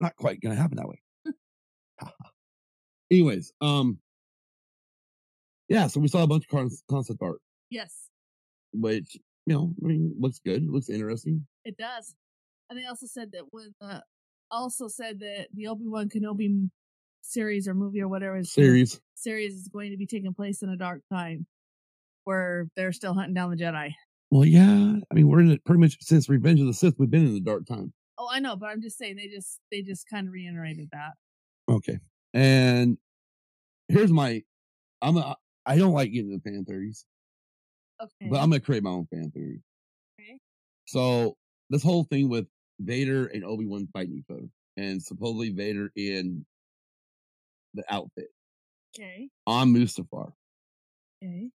not 0.00 0.16
quite 0.16 0.40
gonna 0.40 0.54
happen 0.56 0.76
that 0.76 0.88
way. 0.88 1.00
Anyways, 3.10 3.52
um 3.60 3.98
yeah, 5.68 5.86
so 5.86 6.00
we 6.00 6.08
saw 6.08 6.22
a 6.22 6.26
bunch 6.26 6.44
of 6.44 6.50
con- 6.50 6.70
concept 6.90 7.20
art, 7.22 7.40
yes, 7.70 8.08
which 8.72 9.16
you 9.46 9.54
know, 9.54 9.74
I 9.82 9.86
mean, 9.86 10.14
looks 10.18 10.40
good, 10.44 10.66
looks 10.68 10.88
interesting. 10.90 11.46
it 11.64 11.76
does. 11.78 12.14
And 12.68 12.78
they 12.78 12.84
also 12.84 13.06
said 13.06 13.32
that 13.32 13.44
when 13.50 13.74
uh, 13.80 14.00
also 14.50 14.88
said 14.88 15.20
that 15.20 15.48
the 15.54 15.68
Obi 15.68 15.86
Wan 15.86 16.08
Kenobi 16.08 16.70
series 17.22 17.68
or 17.68 17.74
movie 17.74 18.00
or 18.00 18.08
whatever 18.08 18.36
is 18.36 18.52
Series. 18.52 19.00
series 19.14 19.54
is 19.54 19.68
going 19.68 19.90
to 19.90 19.96
be 19.96 20.06
taking 20.06 20.32
place 20.32 20.62
in 20.62 20.70
a 20.70 20.76
dark 20.76 21.02
time 21.12 21.46
where 22.24 22.68
they're 22.76 22.92
still 22.92 23.14
hunting 23.14 23.34
down 23.34 23.50
the 23.50 23.56
Jedi. 23.56 23.92
Well, 24.30 24.44
yeah, 24.44 24.96
I 25.10 25.14
mean, 25.14 25.28
we're 25.28 25.40
in 25.40 25.50
it 25.50 25.64
pretty 25.64 25.80
much 25.80 25.96
since 26.00 26.28
Revenge 26.28 26.60
of 26.60 26.66
the 26.66 26.74
Sith. 26.74 26.94
We've 26.98 27.10
been 27.10 27.26
in 27.26 27.34
the 27.34 27.40
dark 27.40 27.66
time. 27.66 27.92
Oh, 28.18 28.28
I 28.30 28.40
know, 28.40 28.56
but 28.56 28.66
I'm 28.66 28.82
just 28.82 28.98
saying 28.98 29.16
they 29.16 29.28
just 29.28 29.60
they 29.70 29.80
just 29.80 30.08
kind 30.08 30.26
of 30.26 30.32
reiterated 30.32 30.88
that. 30.92 31.12
Okay, 31.70 31.98
and 32.34 32.98
here's 33.88 34.10
my, 34.10 34.42
I'm 35.00 35.16
a, 35.16 35.36
I 35.64 35.78
don't 35.78 35.92
like 35.92 36.12
getting 36.12 36.32
into 36.32 36.42
fan 36.42 36.64
theories. 36.64 37.06
Okay. 38.02 38.28
But 38.30 38.36
I'm 38.40 38.50
gonna 38.50 38.60
create 38.60 38.82
my 38.82 38.90
own 38.90 39.06
fan 39.06 39.30
theory. 39.30 39.62
Okay. 40.20 40.38
So 40.86 41.36
this 41.70 41.82
whole 41.82 42.04
thing 42.04 42.28
with 42.28 42.46
Vader 42.80 43.26
and 43.26 43.44
Obi 43.44 43.66
Wan 43.66 43.88
fighting 43.92 44.18
each 44.18 44.30
other, 44.30 44.48
and 44.76 45.02
supposedly 45.02 45.50
Vader 45.50 45.90
in 45.96 46.44
the 47.74 47.84
outfit 47.92 48.28
okay. 48.96 49.28
on 49.46 49.72
Mustafar. 49.72 50.32
Okay. 51.22 51.50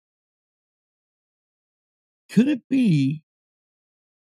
Could 2.31 2.49
it 2.49 2.63
be 2.69 3.23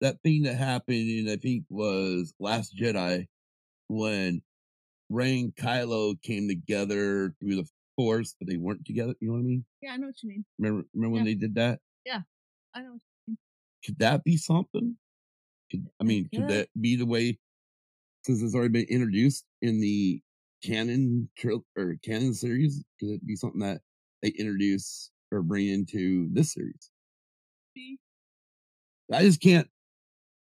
that 0.02 0.22
thing 0.24 0.44
that 0.44 0.56
happened 0.56 1.10
in 1.10 1.30
I 1.30 1.36
think 1.36 1.66
was 1.70 2.34
Last 2.40 2.76
Jedi 2.76 3.28
when 3.88 4.42
Rey 5.10 5.40
and 5.40 5.56
Kylo 5.56 6.22
came 6.22 6.48
together 6.48 7.34
through 7.40 7.56
the 7.56 7.68
Force, 7.98 8.36
but 8.40 8.48
they 8.48 8.56
weren't 8.58 8.86
together? 8.86 9.14
You 9.20 9.28
know 9.28 9.34
what 9.34 9.40
I 9.40 9.44
mean? 9.44 9.66
Yeah, 9.82 9.92
I 9.92 9.98
know 9.98 10.08
what 10.08 10.24
you 10.24 10.30
mean. 10.30 10.46
Remember, 10.58 10.86
remember 10.94 11.16
when 11.16 11.26
they 11.26 11.34
did 11.36 11.56
that? 11.56 11.80
Yeah, 12.06 12.22
I 12.74 12.82
know. 12.82 12.98
What 13.26 13.38
could 13.86 14.00
that 14.00 14.24
be 14.24 14.38
something? 14.38 14.96
I 16.00 16.04
mean, 16.04 16.30
could 16.34 16.48
that 16.50 16.70
be 16.80 16.96
the 16.96 17.06
way? 17.06 17.38
Since 18.26 18.42
it's 18.42 18.54
already 18.54 18.70
been 18.70 18.86
introduced 18.90 19.46
in 19.62 19.80
the 19.80 20.22
canon 20.64 21.30
tril- 21.40 21.64
or 21.78 21.96
canon 22.04 22.34
series, 22.34 22.84
could 23.00 23.10
it 23.10 23.26
be 23.26 23.36
something 23.36 23.62
that 23.62 23.82
they 24.22 24.30
introduce 24.30 25.10
or 25.32 25.42
bring 25.42 25.68
into 25.68 26.28
this 26.34 26.54
series? 26.54 26.92
I 29.12 29.22
just 29.24 29.42
can't. 29.42 29.68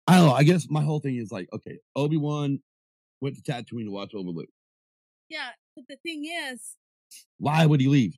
I 0.07 0.17
don't 0.17 0.27
know. 0.27 0.33
I 0.33 0.43
guess 0.43 0.67
my 0.69 0.81
whole 0.81 0.99
thing 0.99 1.17
is 1.17 1.31
like, 1.31 1.47
okay, 1.53 1.77
Obi 1.95 2.17
Wan 2.17 2.59
went 3.21 3.35
to 3.35 3.41
Tatooine 3.41 3.85
to 3.85 3.91
watch 3.91 4.13
over 4.15 4.29
Luke. 4.29 4.49
Yeah, 5.29 5.49
but 5.75 5.85
the 5.88 5.97
thing 5.97 6.25
is, 6.25 6.75
Why 7.38 7.65
would 7.65 7.79
he 7.79 7.88
leave? 7.88 8.15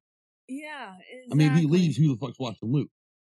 yeah. 0.48 0.93
I 1.31 1.36
mean, 1.36 1.51
if 1.51 1.60
he 1.60 1.65
leaves, 1.65 1.98
who 1.98 2.08
the 2.15 2.17
fuck's 2.25 2.39
watching 2.39 2.72
Luke? 2.72 2.89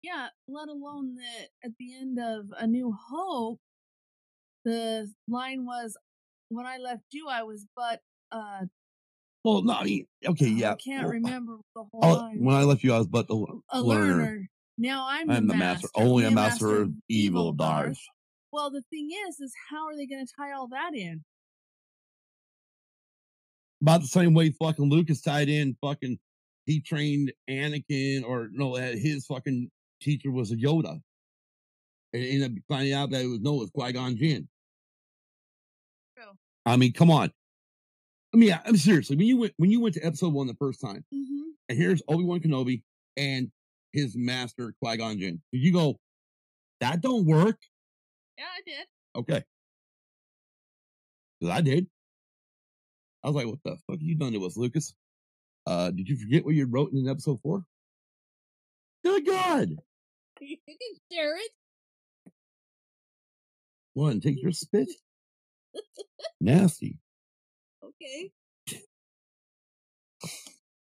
Yeah, 0.04 0.28
let 0.50 0.68
alone 0.68 1.16
that 1.16 1.48
at 1.64 1.72
the 1.80 1.96
end 1.96 2.20
of 2.20 2.48
A 2.60 2.68
New 2.68 2.94
Hope, 3.10 3.60
the 4.66 5.10
line 5.30 5.66
was, 5.66 5.98
"When 6.50 6.66
I 6.66 6.78
left 6.78 7.06
you, 7.14 7.30
I 7.30 7.44
was 7.44 7.66
but 7.76 8.02
a 8.32 8.68
Well, 9.46 9.62
no, 9.64 9.74
I 9.74 9.84
mean, 9.86 10.06
okay, 10.28 10.48
yeah. 10.48 10.74
I 10.74 10.76
can't 10.76 11.04
well, 11.04 11.08
uh, 11.08 11.14
remember 11.14 11.58
the 11.74 11.84
whole 11.84 12.04
oh, 12.04 12.14
line. 12.16 12.44
when 12.44 12.56
I 12.56 12.64
left 12.64 12.84
you, 12.84 12.94
I 12.94 12.98
was 12.98 13.08
but 13.08 13.30
the 13.30 13.62
a 13.70 13.82
learner. 13.82 14.24
learner. 14.24 14.50
Now 14.78 15.08
I'm, 15.08 15.30
I'm 15.30 15.48
the 15.48 15.56
master, 15.56 15.88
only 15.96 16.26
a 16.26 16.32
master 16.32 16.82
of 16.82 16.92
evil 17.08 17.54
Darth. 17.54 17.86
Darth. 17.86 17.98
Well, 18.52 18.72
the 18.72 18.84
thing 18.90 19.10
is, 19.28 19.40
is 19.40 19.54
how 19.70 19.88
are 19.88 19.96
they 19.96 20.06
going 20.06 20.26
to 20.26 20.34
tie 20.38 20.52
all 20.52 20.68
that 20.68 20.96
in? 20.96 21.24
About 23.82 24.02
the 24.02 24.08
same 24.08 24.34
way 24.34 24.52
fucking 24.52 24.90
Lucas 24.90 25.22
tied 25.22 25.50
in 25.50 25.76
fucking 25.82 26.18
he 26.66 26.80
trained 26.82 27.32
Anakin 27.50 28.24
or 28.24 28.50
no, 28.52 28.76
uh, 28.76 28.92
his 28.94 29.26
fucking 29.26 29.70
teacher 30.04 30.32
was 30.32 30.52
a 30.52 30.56
Yoda. 30.56 31.00
And 32.14 32.24
ended 32.24 32.52
up 32.52 32.64
finding 32.70 32.94
out 32.94 33.10
that 33.12 33.22
it 33.22 33.28
was 33.28 33.40
no, 33.42 33.56
it 33.56 33.60
was 33.60 33.72
Qui 33.72 33.92
Gon 33.94 34.16
Jinn. 34.16 34.48
True. 36.16 36.32
I 36.66 36.78
mean, 36.78 36.94
come 36.94 37.10
on. 37.10 37.32
I 38.34 38.38
mean, 38.38 38.50
yeah, 38.50 38.62
I'm 38.66 38.78
seriously. 38.78 39.16
When 39.16 39.26
you 39.28 39.38
went 39.38 39.54
when 39.58 39.72
you 39.72 39.80
went 39.80 39.96
to 39.96 40.02
episode 40.06 40.34
one 40.34 40.48
the 40.48 40.56
first 40.56 40.80
time, 40.82 41.04
Mm-hmm. 41.14 41.42
and 41.70 41.78
here's 41.78 42.02
Obi 42.08 42.24
Wan 42.24 42.40
Kenobi 42.40 42.84
and 43.18 43.52
his 43.94 44.16
master 44.16 44.74
Qui 44.82 44.98
Gon 44.98 45.18
Jinn, 45.20 45.42
you 45.52 45.72
go, 45.74 45.98
that 46.82 47.02
don't 47.02 47.26
work. 47.26 47.58
Yeah, 48.38 48.46
I 48.46 48.62
did. 48.66 48.88
Okay, 49.16 49.44
because 51.40 51.56
I 51.56 51.62
did. 51.62 51.88
I 53.24 53.28
was 53.28 53.36
like, 53.36 53.48
what 53.48 53.60
the 53.64 53.78
fuck 53.90 54.00
you 54.02 54.16
done 54.16 54.34
to 54.34 54.46
us, 54.46 54.58
Lucas? 54.58 54.94
Uh, 55.66 55.92
did 55.92 56.10
you 56.10 56.18
forget 56.18 56.44
what 56.46 56.56
you 56.56 56.66
wrote 56.68 56.92
in 56.92 57.08
episode 57.08 57.40
four? 57.42 57.64
Good 59.04 59.26
God! 59.26 59.70
You 60.46 60.58
can 60.68 60.78
share 61.12 61.38
it. 61.38 61.52
One, 63.94 64.20
take 64.20 64.42
your 64.42 64.52
spit. 64.52 64.90
Nasty. 66.42 66.98
Okay. 67.84 68.32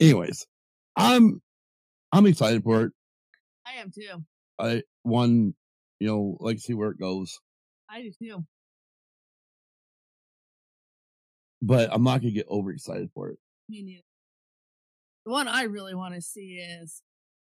Anyways, 0.00 0.46
I'm 0.96 1.40
I'm 2.12 2.26
excited 2.26 2.62
for 2.62 2.84
it. 2.84 2.92
I 3.66 3.80
am 3.80 3.90
too. 3.90 4.24
I 4.58 4.82
one, 5.02 5.54
you 6.00 6.08
know, 6.08 6.36
like 6.40 6.56
to 6.56 6.62
see 6.62 6.74
where 6.74 6.90
it 6.90 7.00
goes, 7.00 7.38
I 7.90 8.02
do 8.02 8.12
too. 8.22 8.44
but 11.62 11.88
I'm 11.92 12.04
not 12.04 12.20
gonna 12.20 12.32
get 12.32 12.48
overexcited 12.48 13.10
for 13.14 13.30
it. 13.30 13.38
Me 13.68 13.82
neither. 13.82 14.02
The 15.26 15.32
one 15.32 15.48
I 15.48 15.64
really 15.64 15.94
want 15.94 16.14
to 16.14 16.22
see 16.22 16.54
is 16.56 17.02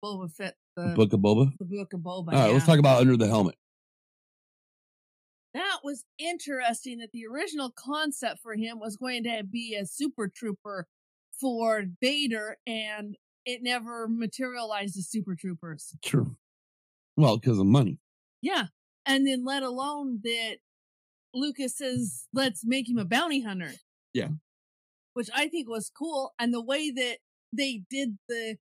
Boba 0.05 0.31
Fett, 0.31 0.57
the 0.77 0.95
Book 0.95 1.13
of 1.13 1.21
Boba. 1.21 1.51
the 1.59 1.65
Book 1.65 1.93
of 1.93 2.01
Boba. 2.01 2.33
All 2.33 2.45
right, 2.45 2.53
let's 2.53 2.67
talk 2.67 2.79
about 2.79 3.01
Under 3.01 3.17
the 3.17 3.27
Helmet. 3.29 3.57
That 5.55 5.81
was 5.85 6.05
interesting 6.19 6.99
that 6.99 7.13
the 7.13 7.27
original 7.27 7.71
concept 7.71 8.41
for 8.43 8.55
him 8.55 8.81
was 8.81 8.97
going 8.97 9.25
to 9.25 9.43
be 9.45 9.75
a 9.75 9.85
super 9.85 10.29
trooper 10.29 10.87
for 11.39 11.85
Vader, 12.01 12.57
and 12.67 13.17
it 13.45 13.63
never 13.63 14.09
materialized 14.09 14.97
as 14.97 15.09
super 15.09 15.35
troopers. 15.35 15.95
True. 16.03 16.37
Well, 17.17 17.37
because 17.37 17.59
of 17.59 17.67
money. 17.67 17.99
Yeah. 18.41 18.67
And 19.05 19.27
then 19.27 19.45
let 19.45 19.63
alone 19.63 20.21
that 20.25 20.59
Lucas 21.35 21.77
says, 21.77 22.29
let's 22.33 22.65
make 22.65 22.89
him 22.89 22.99
a 22.99 23.05
bounty 23.05 23.43
hunter. 23.43 23.73
Yeah. 24.15 24.29
Which 25.15 25.29
I 25.35 25.49
think 25.49 25.69
was 25.69 25.91
cool. 25.91 26.33
And 26.39 26.55
the 26.55 26.63
way 26.63 26.91
that 26.91 27.19
they 27.53 27.83
did 27.91 28.17
the 28.29 28.57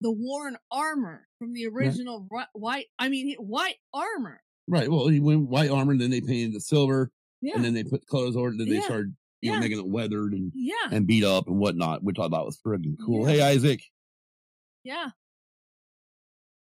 the 0.00 0.10
worn 0.10 0.56
armor 0.70 1.26
from 1.38 1.52
the 1.54 1.66
original 1.66 2.26
ri- 2.30 2.44
white, 2.52 2.86
I 2.98 3.08
mean, 3.08 3.34
white 3.38 3.76
armor. 3.92 4.42
Right. 4.68 4.90
Well, 4.90 5.08
he 5.08 5.20
went 5.20 5.48
white 5.48 5.70
armor, 5.70 5.92
and 5.92 6.00
then 6.00 6.10
they 6.10 6.20
painted 6.20 6.56
it 6.56 6.62
silver, 6.62 7.10
Yeah. 7.42 7.54
and 7.56 7.64
then 7.64 7.74
they 7.74 7.84
put 7.84 8.06
colors 8.06 8.36
over 8.36 8.48
it. 8.48 8.58
Then 8.58 8.68
they 8.68 8.76
Yeah. 8.76 8.82
started, 8.82 9.14
you 9.40 9.52
know, 9.52 9.60
making 9.60 9.78
it 9.78 9.86
weathered 9.86 10.32
and 10.32 10.52
yeah. 10.54 10.74
and 10.90 11.06
beat 11.06 11.24
up 11.24 11.46
and 11.48 11.58
whatnot, 11.58 12.02
which 12.02 12.18
I 12.18 12.28
thought 12.28 12.46
was 12.46 12.58
friggin' 12.58 12.96
cool. 13.04 13.26
Yeah. 13.26 13.32
Hey, 13.34 13.40
Isaac. 13.42 13.82
Yeah. 14.84 15.10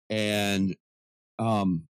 And 0.10 0.76
um, 1.40 1.88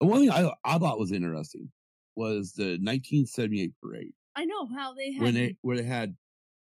the 0.00 0.06
one 0.06 0.20
thing 0.20 0.30
I 0.30 0.52
I 0.64 0.78
thought 0.78 0.98
was 0.98 1.12
interesting 1.12 1.70
was 2.16 2.52
the 2.52 2.78
1978 2.78 3.72
parade 3.82 4.12
I 4.34 4.44
know 4.44 4.66
how 4.66 4.94
they 4.94 5.12
had 5.12 5.22
when 5.22 5.34
they 5.34 5.56
where 5.62 5.76
they 5.76 5.82
had 5.84 6.16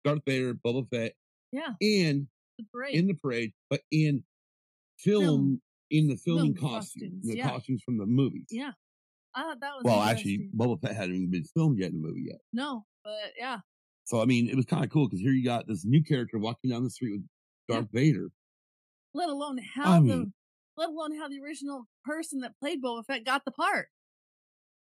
Darth 0.04 0.22
Vader, 0.26 0.54
Boba 0.54 0.88
Fett, 0.89 1.13
Yeah. 1.52 1.74
in 1.80 2.28
the 2.58 2.66
parade. 2.72 2.96
in 2.96 3.08
the 3.08 3.13
parade, 3.16 3.52
but 3.70 3.82
in 3.92 4.24
film, 5.00 5.24
Film. 5.24 5.62
in 5.92 6.08
the 6.08 6.16
filming 6.18 6.56
Film 6.56 6.72
costumes, 6.72 7.04
costumes, 7.04 7.28
the 7.28 7.38
yeah. 7.38 7.50
costumes 7.50 7.82
from 7.84 7.98
the 7.98 8.06
movies. 8.06 8.48
yeah. 8.50 8.72
I 9.36 9.42
thought 9.42 9.60
that 9.62 9.72
was 9.76 9.82
Well, 9.84 10.00
actually. 10.00 10.50
Boba 10.56 10.80
Fett 10.80 10.96
hadn't 10.96 11.16
even 11.16 11.32
been 11.32 11.44
filmed 11.44 11.80
yet 11.80 11.89
in 11.92 12.00
the 12.02 12.08
movie 12.08 12.26
yet. 12.28 12.38
no, 12.54 12.86
but 13.04 13.13
yeah. 13.38 13.60
So 14.06 14.22
I 14.22 14.26
mean, 14.26 14.48
it 14.50 14.56
was 14.56 14.66
kind 14.66 14.84
of 14.84 14.92
cool 14.92 15.08
because 15.08 15.22
here 15.22 15.32
you 15.32 15.44
got 15.44 15.66
this 15.68 15.86
new 15.86 16.04
character 16.04 16.38
walking 16.38 16.70
down 16.70 16.84
the 16.84 16.89
street 16.92 17.13
with 17.13 17.26
Darth 17.68 17.88
Vader. 17.92 18.30
Let 19.16 19.30
alone 19.30 19.58
how 19.74 19.96
the 19.96 20.02
mean- 20.02 20.34
let 20.78 20.89
alone 20.89 21.16
how 21.18 21.28
the 21.30 21.39
original 21.42 21.88
person 22.06 22.42
that 22.42 22.58
played 22.60 22.82
Boba 22.84 23.06
Fett 23.06 23.26
got 23.26 23.44
the 23.46 23.52
part. 23.52 23.88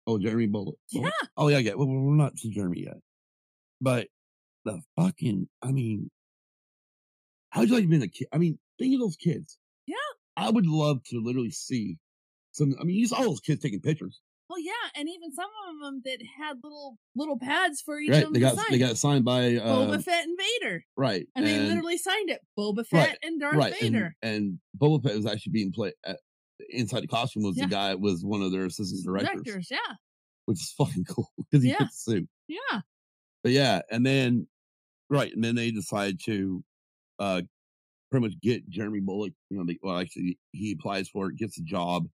Oh, 0.07 0.17
Jeremy 0.17 0.47
Bulloch. 0.47 0.77
Yeah. 0.91 1.09
Oh 1.37 1.47
yeah, 1.49 1.59
yeah. 1.59 1.73
Well, 1.75 1.87
we're 1.87 2.15
not 2.15 2.35
to 2.37 2.49
Jeremy 2.49 2.85
yet, 2.85 2.97
but 3.79 4.07
the 4.65 4.81
fucking. 4.97 5.47
I 5.61 5.71
mean, 5.71 6.09
how'd 7.51 7.69
you 7.69 7.75
like 7.75 7.87
being 7.89 8.01
a 8.01 8.07
kid? 8.07 8.27
I 8.33 8.37
mean, 8.37 8.57
think 8.79 8.93
of 8.95 8.99
those 8.99 9.15
kids. 9.15 9.57
Yeah. 9.87 9.95
I 10.35 10.49
would 10.49 10.65
love 10.65 11.03
to 11.05 11.21
literally 11.23 11.51
see 11.51 11.97
some. 12.51 12.73
I 12.79 12.83
mean, 12.83 12.95
you 12.97 13.07
saw 13.07 13.17
all 13.17 13.23
those 13.25 13.39
kids 13.39 13.61
taking 13.61 13.79
pictures, 13.81 14.19
Well, 14.49 14.59
yeah, 14.59 14.71
and 14.95 15.07
even 15.09 15.31
some 15.33 15.49
of 15.69 15.79
them 15.85 16.01
that 16.05 16.17
had 16.37 16.57
little 16.63 16.97
little 17.15 17.37
pads 17.37 17.81
for 17.81 17.99
each 17.99 18.09
of 18.11 18.21
them 18.23 18.33
They 18.33 18.39
got 18.39 18.55
sign. 18.55 18.65
they 18.71 18.77
got 18.79 18.97
signed 18.97 19.23
by 19.25 19.55
uh, 19.57 19.65
Boba 19.67 20.03
Fett 20.03 20.25
and 20.25 20.37
Vader, 20.37 20.83
right, 20.97 21.27
and, 21.35 21.45
they 21.45 21.59
literally 21.59 21.97
signed 21.97 22.29
it. 22.29 22.41
Boba 22.57 22.85
Fett 22.87 23.07
Right, 23.09 23.17
and 23.23 23.39
Darth 23.41 23.55
right, 23.55 23.73
and, 23.81 23.93
Vader. 23.93 24.15
and 24.21 24.59
Boba 24.77 25.03
Fett 25.03 25.15
was 25.15 25.25
actually 25.25 25.51
being 25.53 25.71
played. 25.71 25.93
At, 26.05 26.17
inside 26.69 27.03
the 27.03 27.07
costume 27.07 27.43
was 27.43 27.57
Yeah. 27.57 27.65
the 27.65 27.69
guy 27.71 27.95
was 27.95 28.23
one 28.23 28.41
of 28.41 28.51
their 28.51 28.65
assistant 28.65 29.03
directors, 29.05 29.43
Directors, 29.43 29.67
yeah, 29.71 29.95
which 30.45 30.59
is 30.61 30.73
fucking 30.77 31.03
cool 31.09 31.29
because 31.37 31.63
he 31.63 31.69
Yeah. 31.71 31.77
fit 31.79 31.87
the 31.87 31.93
suit. 31.93 32.29
yeah, 32.47 32.81
But 33.43 33.51
yeah, 33.51 33.81
and 33.91 34.05
then 34.05 34.47
right, 35.09 35.31
and 35.33 35.43
then 35.43 35.55
they 35.55 35.71
decide 35.71 36.19
to 36.25 36.63
uh 37.21 37.43
pretty 38.11 38.27
much 38.27 38.39
get 38.41 38.67
Jeremy 38.69 38.99
Bulloch. 39.01 39.33
You 39.49 39.57
know, 39.59 39.65
they, 39.65 39.79
well, 39.83 39.97
actually, 39.99 40.39
he 40.51 40.73
applies 40.73 41.09
for 41.09 41.29
it, 41.29 41.37
gets 41.37 41.57
a 41.59 41.63
job. 41.63 42.07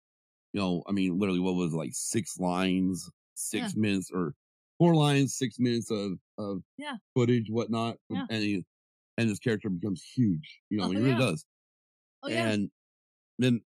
You 0.53 0.61
know, 0.61 0.83
I 0.87 0.93
mean, 0.93 1.19
literally, 1.19 1.39
what 1.41 1.55
was 1.55 1.73
it, 1.73 1.77
like 1.77 1.91
six 1.93 2.39
lines, 2.39 3.09
six 3.35 3.75
minutes, 3.75 4.11
or 4.13 4.35
four 4.79 4.95
lines, 4.95 5.37
six 5.37 5.59
minutes 5.59 5.91
of 5.91 6.19
of 6.37 6.63
Yeah. 6.77 6.97
footage, 7.15 7.49
whatnot, 7.49 7.97
Yeah. 8.09 8.27
and 8.29 8.43
he 8.43 8.65
and 9.17 9.29
his 9.29 9.39
character 9.39 9.69
becomes 9.69 10.03
huge. 10.03 10.61
You 10.69 10.79
know, 10.79 10.85
Oh, 10.87 10.91
he 10.91 10.99
really 10.99 11.15
does. 11.15 11.45
oh 12.23 12.29
yeah, 12.29 12.53
And 12.53 12.71
then, 13.39 13.61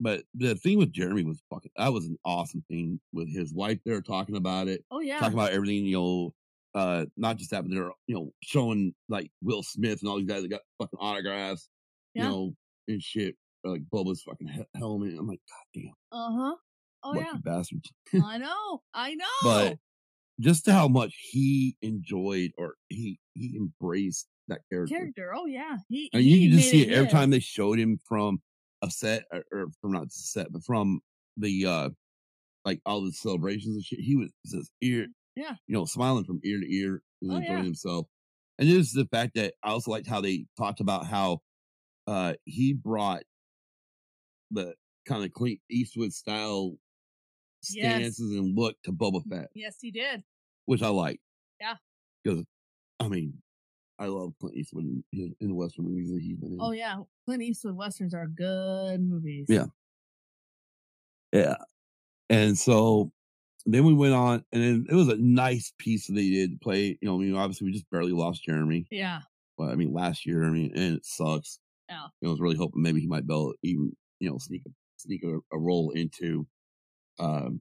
but 0.00 0.24
the 0.34 0.54
thing 0.56 0.78
with 0.78 0.92
Jeremy 0.92 1.24
was 1.24 1.42
fucking. 1.50 1.72
That 1.76 1.92
was 1.92 2.06
an 2.06 2.18
awesome 2.24 2.62
thing 2.70 3.00
with 3.12 3.30
his 3.32 3.52
wife 3.54 3.80
there 3.84 4.00
talking 4.02 4.36
about 4.36 4.68
it 4.68 4.84
oh 4.90 5.00
yeah, 5.00 5.18
talking 5.18 5.34
about 5.34 5.52
everything, 5.52 5.84
you 5.86 5.96
know, 5.98 6.34
uh, 6.74 7.04
not 7.16 7.36
just 7.36 7.50
that, 7.50 7.62
but 7.62 7.70
they're, 7.72 7.90
you 8.06 8.14
know, 8.14 8.30
showing 8.42 8.94
like 9.08 9.30
Will 9.42 9.62
Smith 9.62 10.00
and 10.00 10.08
all 10.08 10.18
these 10.18 10.26
guys 10.28 10.42
that 10.42 10.48
got 10.50 10.60
fucking 10.80 10.98
autographs, 11.00 11.68
Yeah. 12.14 12.24
you 12.24 12.28
know, 12.30 12.54
and 12.88 13.02
shit, 13.02 13.34
like 13.64 13.82
Boba's 13.92 14.22
fucking 14.22 14.48
he- 14.48 14.78
helmet. 14.78 15.14
I'm 15.18 15.26
like, 15.26 15.40
God 15.48 15.80
damn, 15.82 15.92
uh 16.12 16.30
huh, 16.32 16.54
oh 17.04 17.10
lucky 17.10 17.20
yeah, 17.24 17.38
bastards. 17.44 17.90
I 18.24 18.38
know, 18.38 18.82
I 18.94 19.14
know. 19.14 19.24
But 19.42 19.78
just 20.40 20.64
to 20.66 20.72
how 20.72 20.88
much 20.88 21.14
he 21.30 21.76
enjoyed 21.82 22.52
or 22.56 22.74
he 22.88 23.18
he 23.34 23.56
embraced 23.56 24.26
that 24.48 24.60
character. 24.70 24.94
character, 24.96 25.32
oh 25.36 25.46
yeah, 25.46 25.76
he. 25.88 26.08
And 26.12 26.22
you 26.22 26.48
can 26.48 26.58
just 26.58 26.70
see 26.70 26.82
it 26.86 26.92
every 26.92 27.10
time 27.10 27.30
they 27.30 27.40
showed 27.40 27.78
him 27.78 27.98
from 28.08 28.40
a 28.82 28.90
set 28.90 29.24
or, 29.32 29.44
or 29.52 29.66
from 29.80 29.92
not 29.92 30.04
the 30.04 30.10
set, 30.10 30.50
but 30.52 30.64
from 30.64 31.00
the 31.36 31.66
uh 31.66 31.90
like 32.64 32.80
all 32.86 33.02
the 33.02 33.12
celebrations 33.12 33.74
and 33.76 33.84
shit. 33.84 34.00
He 34.00 34.16
was 34.16 34.30
just 34.46 34.70
ear, 34.82 35.06
Yeah. 35.36 35.56
you 35.66 35.74
know, 35.74 35.84
smiling 35.84 36.24
from 36.24 36.40
ear 36.44 36.60
to 36.60 36.74
ear 36.74 37.02
and 37.22 37.32
Oh, 37.32 37.36
enjoying 37.36 37.58
yeah. 37.58 37.64
himself. 37.64 38.06
And 38.58 38.68
just 38.68 38.94
the 38.94 39.06
fact 39.06 39.34
that 39.36 39.54
I 39.62 39.70
also 39.70 39.90
liked 39.90 40.06
how 40.06 40.20
they 40.20 40.46
talked 40.56 40.80
about 40.80 41.06
how 41.06 41.40
uh 42.06 42.34
he 42.44 42.72
brought 42.72 43.22
the 44.50 44.74
kind 45.06 45.24
of 45.24 45.32
Clint 45.32 45.60
Eastwood 45.70 46.12
style 46.12 46.76
Yes. 47.70 47.96
stances 48.16 48.32
and 48.38 48.56
look 48.56 48.76
to 48.84 48.92
Boba 48.92 49.22
Fett, 49.28 49.50
Yes, 49.54 49.76
he 49.80 49.90
did. 49.90 50.24
which 50.64 50.82
I 50.82 50.88
like. 50.88 51.20
Yeah. 51.60 51.76
Because 52.24 52.44
I 53.00 53.08
mean, 53.08 53.42
I 53.98 54.06
love 54.06 54.32
Clint 54.40 54.56
Eastwood 54.56 54.84
in, 55.12 55.36
in 55.40 55.48
the 55.48 55.54
Western 55.54 55.86
movies 55.86 56.10
that 56.10 56.20
he's 56.22 56.36
been 56.38 56.52
in. 56.54 56.58
Oh 56.60 56.72
yeah, 56.72 57.02
Clint 57.26 57.42
Eastwood 57.42 57.76
westerns 57.76 58.14
are 58.14 58.26
good 58.26 59.00
movies. 59.02 59.46
Yeah. 59.48 59.66
Yeah. 61.32 61.56
And 62.30 62.58
so 62.58 63.12
then 63.66 63.84
we 63.84 63.94
went 63.94 64.14
on, 64.14 64.44
and 64.52 64.62
then 64.62 64.86
it 64.88 64.94
was 64.94 65.08
a 65.08 65.16
nice 65.16 65.72
piece 65.78 66.06
that 66.06 66.14
they 66.14 66.28
did 66.30 66.60
play. 66.60 66.98
You 67.00 67.08
know, 67.08 67.16
I 67.16 67.18
mean, 67.18 67.34
obviously 67.36 67.66
we 67.66 67.72
just 67.72 67.90
barely 67.90 68.12
lost 68.12 68.44
Jeremy. 68.44 68.86
yeah, 68.90 69.20
Well, 69.58 69.70
I 69.70 69.74
mean, 69.74 69.92
last 69.92 70.26
year, 70.26 70.44
I 70.44 70.50
mean, 70.50 70.72
and 70.74 70.96
it 70.96 71.04
sucks. 71.06 71.58
Yeah. 71.88 72.04
You 72.20 72.26
know, 72.26 72.30
I 72.30 72.32
was 72.32 72.40
really 72.40 72.56
hoping 72.56 72.82
maybe 72.82 73.00
he 73.00 73.06
might 73.06 73.26
be 73.26 73.34
able 73.34 73.52
to 73.52 73.58
even, 73.62 73.92
you 74.20 74.30
know, 74.30 74.38
sneak 74.38 74.62
a 74.66 74.70
sneak 74.96 75.22
a, 75.24 75.38
a 75.52 75.58
role 75.58 75.90
into 75.90 76.46
um 77.18 77.60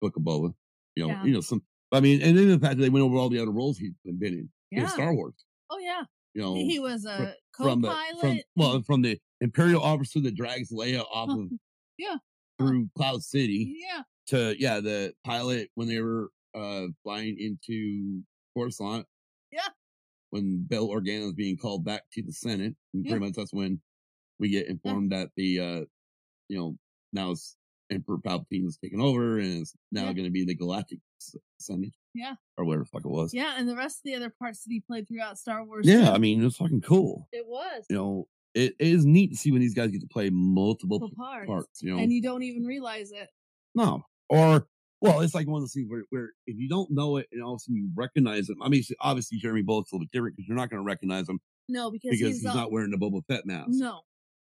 Book 0.00 0.16
of 0.16 0.22
Boba. 0.22 0.52
You 0.96 1.04
know, 1.06 1.10
Yeah. 1.10 1.24
you 1.24 1.32
know, 1.32 1.40
some 1.40 1.62
I 1.92 2.00
mean, 2.00 2.20
and 2.22 2.36
then 2.36 2.48
the 2.48 2.58
fact 2.58 2.76
that 2.76 2.82
they 2.82 2.90
went 2.90 3.04
over 3.04 3.16
all 3.16 3.30
the 3.30 3.40
other 3.40 3.50
roles 3.52 3.78
he's 3.78 3.92
been 4.04 4.22
in. 4.22 4.48
Yeah. 4.70 4.82
in 4.82 4.88
Star 4.88 5.14
Wars. 5.14 5.34
Oh 5.70 5.78
yeah. 5.78 6.02
You 6.34 6.42
know, 6.42 6.54
he 6.54 6.78
was 6.78 7.04
a 7.06 7.34
from 7.56 7.82
co-pilot. 7.82 8.20
from 8.20 8.40
well 8.56 8.82
from 8.82 9.02
the 9.02 9.18
Imperial 9.40 9.82
officer 9.82 10.20
that 10.20 10.34
drags 10.34 10.70
Leia 10.72 11.04
off 11.12 11.30
of 11.38 11.48
Yeah. 11.96 12.16
through 12.58 12.88
Cloud 12.96 13.22
City 13.22 13.76
yeah. 13.88 14.02
To 14.28 14.54
yeah 14.58 14.80
the 14.80 15.14
pilot 15.24 15.70
when 15.74 15.88
they 15.88 16.00
were 16.00 16.30
uh 16.54 16.86
flying 17.02 17.36
into 17.38 18.22
Coruscant. 18.56 19.06
Yeah. 19.52 19.68
When 20.30 20.66
Bail 20.68 20.88
Organa 20.88 21.28
is 21.28 21.32
being 21.32 21.56
called 21.56 21.84
back 21.84 22.02
to 22.12 22.22
the 22.22 22.32
Senate, 22.32 22.74
and 22.92 23.04
Yeah. 23.04 23.12
pretty 23.12 23.24
much 23.26 23.34
that's 23.34 23.52
when 23.54 23.80
we 24.38 24.50
get 24.50 24.66
informed 24.68 25.12
that 25.12 25.30
the 25.36 25.60
uh 25.60 25.80
you 26.48 26.58
know 26.58 26.76
now 27.12 27.30
it's 27.30 27.56
Emperor 27.90 28.18
Palpatine 28.18 28.66
is 28.66 28.76
taking 28.76 29.00
over 29.00 29.38
and 29.38 29.62
it's 29.62 29.74
now 29.92 30.04
Yeah. 30.06 30.12
going 30.12 30.24
to 30.26 30.30
be 30.30 30.44
the 30.44 30.54
Galactic 30.54 30.98
Senate. 31.58 31.94
Yeah. 32.14 32.34
Or 32.58 32.66
whatever 32.66 32.84
the 32.84 32.90
fuck 32.90 33.04
it 33.06 33.10
was. 33.10 33.32
Yeah, 33.32 33.54
and 33.56 33.66
the 33.66 33.76
rest 33.76 33.98
of 33.98 34.02
the 34.04 34.14
other 34.14 34.28
parts 34.38 34.62
that 34.64 34.70
he 34.70 34.80
played 34.80 35.08
throughout 35.08 35.38
Star 35.38 35.64
Wars. 35.64 35.86
Yeah, 35.86 36.06
too. 36.06 36.12
I 36.12 36.18
mean, 36.18 36.44
it's 36.44 36.56
fucking 36.56 36.82
cool. 36.82 37.28
it 37.32 37.46
was 37.46 37.84
You 37.88 37.96
know, 37.96 38.28
it, 38.54 38.74
it 38.78 38.88
is 38.88 39.06
neat 39.06 39.28
to 39.30 39.36
see 39.36 39.52
when 39.52 39.62
these 39.62 39.72
guys 39.74 39.90
get 39.90 40.02
to 40.02 40.06
play 40.06 40.28
multiple 40.28 40.98
Multiple 40.98 41.24
parts. 41.24 41.46
parts. 41.46 41.82
You 41.82 41.94
know, 41.96 42.02
and 42.02 42.12
you 42.12 42.20
don't 42.20 42.42
even 42.42 42.64
realize 42.66 43.10
it. 43.12 43.30
no, 43.74 44.04
or 44.28 44.66
well, 45.00 45.20
it's 45.20 45.34
like 45.34 45.46
one 45.46 45.58
of 45.58 45.62
those 45.62 45.72
things 45.72 45.88
where, 45.88 46.02
where 46.10 46.30
if 46.46 46.56
you 46.58 46.68
don't 46.68 46.90
know 46.90 47.18
it 47.18 47.28
and 47.32 47.42
all 47.42 47.54
of 47.54 47.58
a 47.58 47.60
sudden 47.60 47.76
you 47.76 47.90
recognize 47.94 48.46
them. 48.46 48.60
I 48.62 48.68
mean, 48.68 48.82
obviously 49.00 49.38
Jeremy 49.38 49.62
Bulloch's 49.62 49.92
a 49.92 49.94
little 49.94 50.06
bit 50.06 50.12
different 50.12 50.36
because 50.36 50.48
you're 50.48 50.56
not 50.56 50.70
going 50.70 50.82
to 50.82 50.86
recognize 50.86 51.28
him 51.28 51.38
No, 51.68 51.90
because, 51.90 52.10
because 52.10 52.26
he's, 52.26 52.42
he's, 52.42 52.46
uh, 52.46 52.54
not 52.54 52.72
wearing 52.72 52.90
the 52.90 52.96
Boba 52.96 53.22
Fett 53.28 53.46
mask. 53.46 53.68
No, 53.70 54.00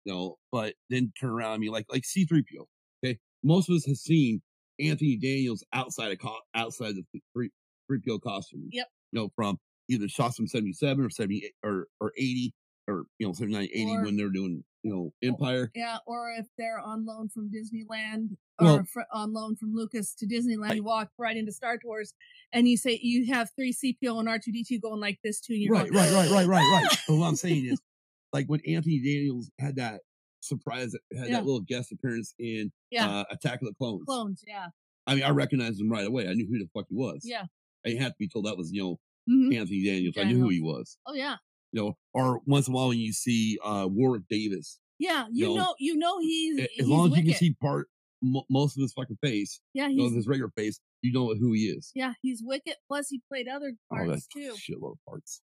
No, 0.06 0.38
but 0.52 0.76
then 0.90 1.12
turn 1.20 1.32
around. 1.32 1.54
I 1.54 1.58
mean, 1.58 1.72
like 1.72 1.86
like 1.90 2.06
C 2.06 2.26
three 2.26 2.44
PO. 2.44 2.68
Okay, 3.04 3.18
most 3.44 3.70
of 3.70 3.76
us 3.76 3.86
have 3.88 3.98
seen 3.98 4.42
Anthony 4.80 5.18
Daniels 5.18 5.64
outside 5.74 6.12
of 6.12 6.20
co- 6.20 6.38
outside 6.54 6.94
the 6.96 7.04
three 7.34 7.50
three 7.88 8.00
PO 8.06 8.20
costume. 8.20 8.70
Yep. 8.72 8.88
You 9.12 9.20
know, 9.20 9.30
from 9.36 9.58
either 9.90 10.08
shots 10.08 10.36
from 10.36 10.48
seventy 10.48 10.74
seven 10.74 11.04
or 11.04 11.10
seventy 11.10 11.52
or 11.64 11.88
or 12.00 12.12
eighty 12.18 12.54
or 12.88 13.06
you 13.19 13.28
know 13.28 13.34
79, 13.34 13.63
80 13.71 13.86
Or- 13.91 14.04
when 14.04 14.17
they're 14.17 14.30
doing 14.30 14.63
you 14.84 14.91
know 14.93 15.13
Empire. 15.24 15.71
yeah, 15.76 15.98
or 16.06 16.32
if 16.38 16.45
they're 16.58 16.80
on 16.80 17.06
loan 17.06 17.30
from 17.30 17.50
Disneyland 17.50 18.38
or 18.60 18.65
Well- 18.65 18.84
fr- 18.86 19.02
on 19.12 19.34
loan 19.34 19.56
from 19.56 19.74
Lucas 19.74 20.13
to 20.15 20.28
Disneyland, 20.28 20.71
I- 20.71 20.76
you 20.76 20.84
walk 20.84 21.12
right 21.17 21.36
into 21.36 21.52
Star 21.52 21.78
Tours, 21.78 22.13
and 22.54 22.67
you 22.67 22.78
say 22.78 23.00
you 23.02 23.26
have 23.34 23.50
three 23.56 23.74
CPO 23.74 24.19
and 24.19 24.30
R 24.30 24.39
two 24.39 24.52
D 24.52 24.63
two 24.67 24.80
going 24.80 25.00
like 25.00 25.19
this 25.24 25.39
too, 25.41 25.54
and 25.54 25.62
you're 25.63 25.74
Right, 25.74 25.91
right, 25.91 26.12
right, 26.13 26.30
right, 26.32 26.48
right, 26.48 26.82
right. 26.84 26.98
But 27.08 27.17
what 27.17 27.28
I'm 27.28 27.36
saying 27.36 27.65
is, 27.65 27.80
like 28.34 28.48
when 28.48 28.62
Anthony 28.67 29.00
Daniels 29.00 29.50
had 29.60 29.78
that 29.78 30.02
surprise, 30.41 30.93
had 31.17 31.28
Yeah. 31.30 31.38
that 31.38 31.45
little 31.45 31.62
guest 31.62 31.91
appearance 31.91 32.36
in 32.38 32.71
Yeah, 32.91 33.10
uh, 33.10 33.24
Attack 33.32 33.62
of 33.63 33.67
the 33.69 33.74
Clones. 33.74 34.04
clones. 34.06 34.43
Yeah, 34.48 34.67
I 35.08 35.15
mean, 35.15 35.24
I 35.24 35.32
recognized 35.32 35.82
him 35.82 35.89
right 35.89 36.06
away. 36.06 36.28
I 36.28 36.34
knew 36.34 36.45
who 36.48 36.60
the 36.60 36.69
fuck 36.74 36.86
he 36.89 36.95
was. 36.95 37.21
yeah. 37.24 37.45
I 37.86 37.89
didn't 37.89 38.02
have 38.02 38.13
to 38.13 38.17
be 38.19 38.28
told 38.28 38.45
that 38.45 38.58
was 38.58 38.71
you 38.71 38.82
know 38.84 39.00
Mhm. 39.30 39.56
Anthony 39.56 39.84
Daniels. 39.84 40.17
I 40.17 40.24
knew 40.26 40.39
who 40.39 40.50
he 40.50 40.62
was. 40.62 40.98
Oh 41.08 41.13
yeah, 41.15 41.38
You 41.76 41.82
know, 41.82 41.98
or 42.14 42.40
once 42.46 42.70
in 42.70 42.74
a 42.74 42.78
while 42.78 42.88
when 42.88 43.00
you 43.00 43.12
see 43.12 43.58
uh 43.62 43.86
Warwick 43.92 44.24
Davis, 44.30 44.80
yeah. 44.98 45.26
You 45.30 45.48
No. 45.50 45.56
know, 45.56 45.76
you 45.78 45.98
know 45.98 46.20
he's 46.22 46.58
as 46.62 46.68
he's 46.74 46.88
long 46.88 47.12
as 47.12 47.18
you 47.18 47.24
can 47.26 47.34
see 47.34 47.54
part 47.62 47.90
mo- 48.22 48.46
most 48.50 48.78
of 48.78 48.82
his 48.82 48.94
fucking 48.94 49.18
face, 49.22 49.60
Yeah, 49.74 49.90
you 49.90 49.98
know, 49.98 50.10
his 50.16 50.26
regular 50.26 50.52
face, 50.56 50.80
you 51.02 51.12
know 51.12 51.36
who 51.36 51.52
he 51.52 51.66
is. 51.66 51.92
yeah 51.94 52.14
he's 52.22 52.42
wicked. 52.42 52.76
Plus, 52.88 53.10
he 53.10 53.22
played 53.28 53.50
other 53.50 53.74
Oh, 53.92 53.96
parts 53.98 54.10
that's 54.10 54.28
too. 54.28 54.54
shitload 54.54 54.94
of 54.94 54.98
parts. 55.06 55.42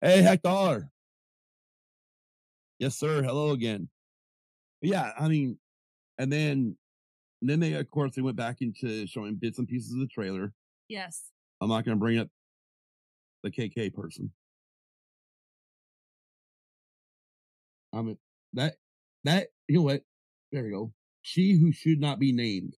Hey, 0.00 0.22
Hector. 0.22 0.88
Yes, 2.78 2.96
sir. 2.96 3.24
Hello 3.24 3.50
again. 3.50 3.88
Yeah, 4.82 5.10
I 5.18 5.26
mean, 5.26 5.58
and 6.18 6.32
then, 6.32 6.76
and 7.40 7.50
then 7.50 7.58
they, 7.58 7.72
of 7.72 7.90
course, 7.90 8.14
they 8.14 8.22
went 8.22 8.36
back 8.36 8.58
into 8.60 9.06
showing 9.08 9.34
bits 9.34 9.58
and 9.58 9.66
pieces 9.66 9.94
of 9.94 9.98
the 9.98 10.06
trailer. 10.06 10.52
Yes. 10.88 11.24
I'm 11.60 11.68
not 11.70 11.84
going 11.84 11.96
to 11.96 12.00
bring 12.00 12.18
up 12.18 12.28
the 13.42 13.50
KK 13.50 13.92
person. 13.94 14.30
I 17.94 18.02
mean, 18.02 18.18
that, 18.54 18.74
that, 19.24 19.48
you 19.68 19.76
know 19.76 19.82
what? 19.82 20.02
There 20.52 20.64
we 20.64 20.70
go. 20.70 20.92
She 21.22 21.52
who 21.58 21.72
should 21.72 22.00
not 22.00 22.18
be 22.18 22.32
named. 22.32 22.74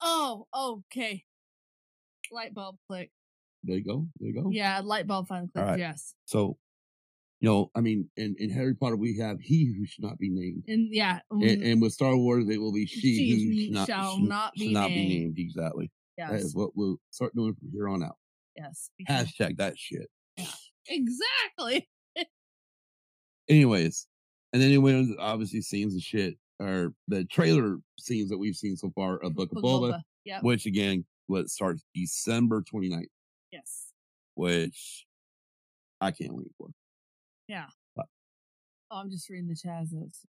Oh, 0.00 0.46
okay. 0.54 1.24
Light 2.30 2.54
bulb 2.54 2.76
click. 2.88 3.10
There 3.62 3.76
you 3.76 3.84
go. 3.84 4.06
There 4.18 4.28
you 4.30 4.42
go. 4.42 4.50
Yeah, 4.50 4.80
light 4.84 5.06
bulb 5.06 5.26
finally 5.28 5.48
clicked. 5.52 5.68
right. 5.68 5.78
Yes, 5.78 6.14
So, 6.26 6.58
you 7.40 7.48
know, 7.48 7.70
I 7.74 7.80
mean, 7.80 8.08
in, 8.16 8.36
in 8.38 8.50
Harry 8.50 8.74
Potter, 8.74 8.96
we 8.96 9.16
have 9.18 9.40
he 9.40 9.74
who 9.76 9.86
should 9.86 10.04
not 10.04 10.18
be 10.18 10.28
named. 10.30 10.64
and 10.68 10.88
yeah, 10.94 11.20
And, 11.30 11.62
and 11.62 11.82
with 11.82 11.92
Star 11.92 12.16
Wars, 12.16 12.48
it 12.48 12.58
will 12.60 12.72
be 12.72 12.86
she, 12.86 13.00
She 13.00 13.44
who 13.46 13.62
should 13.64 13.72
not, 13.74 13.86
shall 13.88 14.16
should, 14.18 14.28
not 14.28 14.52
should 14.56 14.66
be 14.68 14.72
not 14.72 14.88
be 14.88 14.94
named. 14.96 15.08
named. 15.10 15.38
Exactly. 15.38 15.90
That 16.18 16.32
yes, 16.32 16.42
is 16.44 16.54
what 16.54 16.70
we'll 16.74 16.98
start 17.10 17.34
doing 17.34 17.54
from 17.54 17.70
here 17.72 17.88
on 17.88 18.02
out. 18.04 18.16
yes. 18.56 18.90
Hashtag 19.08 19.56
that 19.56 19.78
shit. 19.78 20.08
Yeah. 20.36 20.46
Exactly. 20.88 21.88
Anyways, 23.48 24.06
and 24.52 24.62
then 24.62 24.68
anyway, 24.70 25.06
obviously 25.18 25.60
scenes 25.60 25.92
and 25.94 26.02
shit, 26.02 26.36
or 26.60 26.92
the 27.08 27.24
trailer 27.24 27.78
scenes 27.98 28.30
that 28.30 28.38
we've 28.38 28.54
seen 28.56 28.76
so 28.76 28.90
far 28.94 29.18
of 29.18 29.34
Book 29.34 29.50
of 29.54 29.62
Boba. 29.62 30.00
Yep. 30.24 30.42
which 30.42 30.64
again, 30.64 31.04
what 31.26 31.50
starts 31.50 31.84
December 31.94 32.62
29th, 32.62 33.04
Yes. 33.52 33.92
which 34.36 35.04
I 36.00 36.12
can't 36.12 36.32
wait 36.34 36.50
for. 36.56 36.68
Yeah. 37.46 37.66
Oh, 37.98 38.04
I'm 38.90 39.10
just 39.10 39.28
reading 39.28 39.48
the 39.48 39.54
chat 39.56 39.82
as 39.82 39.92
it's 39.92 40.24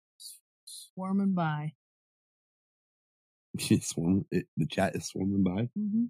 swarming 0.65 1.33
by. 1.33 1.73
It's 3.69 3.87
swarming, 3.89 4.25
it, 4.31 4.47
the 4.57 4.65
chat 4.65 4.95
is 4.95 5.07
swarming 5.07 5.43
by. 5.43 5.69
Mm-hmm. 5.79 6.05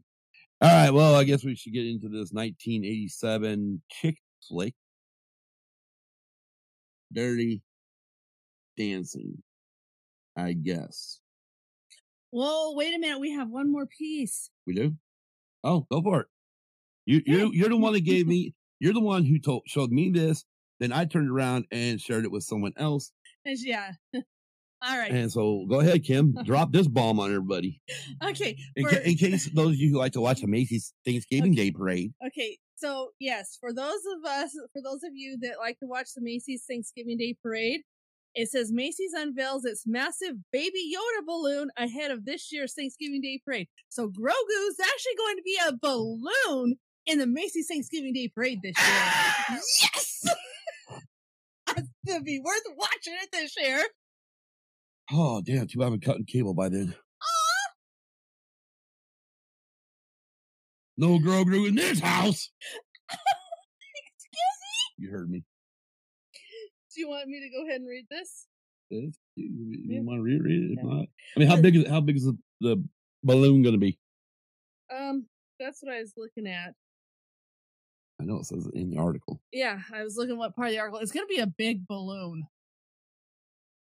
All 0.62 0.70
right, 0.72 0.90
well, 0.92 1.14
I 1.16 1.24
guess 1.26 1.44
we 1.44 1.54
should 1.56 1.74
get 1.74 1.86
into 1.86 2.08
this 2.08 2.32
1987 2.32 3.82
chick 3.92 4.18
flick, 4.48 4.74
Dirty 7.14 7.62
Dancing. 8.78 9.42
I 10.38 10.54
guess 10.54 11.20
Whoa, 12.32 12.74
wait 12.76 12.94
a 12.94 13.00
minute. 13.00 13.20
We 13.22 13.32
have 13.32 13.50
one 13.50 13.72
more 13.72 13.86
piece. 13.86 14.50
we 14.68 14.74
do. 14.74 14.96
Oh, 15.64 15.88
go 15.90 16.02
for 16.02 16.22
it. 16.22 16.28
You 17.06 17.22
you 17.26 17.52
you're 17.54 17.70
the 17.70 17.78
one 17.78 17.94
that 17.94 18.02
gave 18.02 18.28
me. 18.36 18.54
You're 18.80 18.94
the 18.94 19.00
one 19.00 19.24
who 19.24 19.40
told 19.40 19.64
showed 19.68 19.92
me 19.92 20.10
this. 20.10 20.44
Then 20.82 20.92
I 20.92 21.06
turned 21.06 21.30
around 21.32 21.66
and 21.72 22.02
shared 22.02 22.26
it 22.26 22.32
with 22.32 22.44
someone 22.44 22.74
else. 22.78 23.14
Yeah. 23.46 23.92
All 24.16 24.98
right. 24.98 25.12
And 25.12 25.32
so 25.32 25.66
go 25.70 25.80
ahead, 25.80 26.04
Kim, 26.04 26.36
drop 26.44 26.74
this 26.74 26.88
bomb 26.88 27.20
on 27.20 27.30
everybody. 27.32 27.82
Okay. 28.24 28.58
In, 28.76 28.86
ca- 28.86 29.02
in 29.04 29.16
case 29.16 29.50
those 29.54 29.70
of 29.72 29.76
you 29.78 29.92
who 29.92 29.98
like 30.00 30.14
to 30.14 30.22
watch 30.22 30.44
a 30.44 30.48
Macy's 30.48 30.94
Thanksgiving 31.06 31.54
Day 31.54 31.72
parade, 31.72 32.14
Okay, 32.28 32.58
so 32.76 33.12
yes, 33.20 33.58
for 33.60 33.74
those 33.74 34.02
of 34.18 34.30
us, 34.30 34.52
for 34.74 34.82
those 34.82 35.04
of 35.04 35.12
you 35.14 35.38
that 35.42 35.58
like 35.60 35.80
to 35.80 35.86
watch 35.88 36.10
the 36.16 36.22
Macy's 36.22 36.66
Thanksgiving 36.68 37.18
Day 37.18 37.36
Parade, 37.42 37.82
it 38.34 38.50
says 38.50 38.72
Macy's 38.72 39.14
unveils 39.14 39.64
its 39.64 39.88
massive 39.88 40.36
Baby 40.52 40.94
Yoda 40.94 41.26
balloon 41.26 41.70
ahead 41.78 42.12
of 42.12 42.26
this 42.26 42.52
year's 42.52 42.74
Thanksgiving 42.74 43.22
Day 43.22 43.40
Parade. 43.46 43.68
So 43.90 44.08
Grogu's 44.08 44.80
actually 44.82 45.16
going 45.18 45.38
to 45.38 45.42
be 45.44 45.58
a 45.68 45.78
balloon 45.82 46.76
in 47.06 47.20
the 47.20 47.28
Macy's 47.28 47.68
Thanksgiving 47.68 48.14
Day 48.14 48.28
Parade 48.34 48.60
this 48.62 48.76
year. 48.78 49.60
yes! 49.82 50.26
It's 51.78 51.90
gonna 52.08 52.22
be 52.22 52.40
worth 52.40 52.62
watching 52.78 53.16
it 53.22 53.30
this 53.34 53.54
year. 53.58 53.84
oh 55.12 55.42
damn, 55.42 55.68
too 55.68 55.80
bad 55.80 55.88
I'm 55.88 56.00
cutting 56.00 56.24
cable 56.24 56.54
by 56.54 56.70
then. 56.70 56.96
No 60.98 61.20
grew 61.20 61.66
in 61.66 61.76
this 61.76 62.00
house. 62.00 62.50
Excuse 63.10 64.58
me? 64.62 65.06
You 65.06 65.12
heard 65.12 65.30
me. 65.30 65.44
Do 66.94 67.02
you 67.02 67.10
want 67.10 67.28
me 67.28 67.42
to 67.42 67.50
go 67.50 67.66
ahead 67.68 67.82
and 67.82 67.90
read 67.90 68.06
this? 68.10 68.48
If 68.90 69.14
you, 69.36 69.50
Yeah. 69.88 70.00
want 70.02 70.20
to 70.20 70.24
reread 70.24 70.72
it? 70.72 70.78
If 70.80 70.84
not, 70.84 71.06
I 71.36 71.40
mean, 71.40 71.48
how 71.50 71.60
big 71.60 71.76
is 71.76 71.88
how 71.88 72.00
big 72.02 72.16
is 72.18 72.24
the, 72.26 72.38
the 72.62 72.84
balloon 73.24 73.64
going 73.64 73.74
to 73.76 73.80
be? 73.80 74.00
Um, 74.96 75.26
that's 75.60 75.82
what 75.82 75.94
I 75.94 76.00
was 76.00 76.14
looking 76.16 76.48
at. 76.48 76.74
I 78.22 78.24
know 78.24 78.38
it 78.38 78.46
says 78.46 78.66
it 78.66 78.74
in 78.76 78.92
the 78.92 78.98
article. 78.98 79.42
Yeah, 79.52 79.80
I 79.94 80.04
was 80.04 80.16
looking 80.16 80.38
what 80.38 80.56
part 80.56 80.70
of 80.70 80.74
the 80.74 80.80
article. 80.80 81.00
It's 81.02 81.12
gonna 81.12 81.26
be 81.26 81.40
a 81.40 81.48
big 81.48 81.86
balloon. 81.88 82.48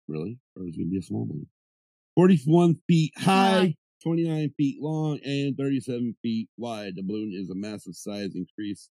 Really, 0.07 0.37
or 0.55 0.67
is 0.67 0.75
it 0.75 0.77
going 0.79 0.89
to 0.89 0.91
be 0.91 0.99
a 0.99 1.01
small 1.01 1.25
balloon? 1.25 1.47
Forty-one 2.15 2.75
feet 2.87 3.13
high, 3.17 3.23
High. 3.23 3.75
Twenty-nine 4.03 4.53
feet 4.57 4.81
long, 4.81 5.19
and 5.23 5.57
thirty-seven 5.57 6.15
feet 6.21 6.49
wide. 6.57 6.95
The 6.95 7.03
balloon 7.03 7.33
is 7.33 7.49
a 7.49 7.55
massive 7.55 7.95
size 7.95 8.35
increase 8.35 8.89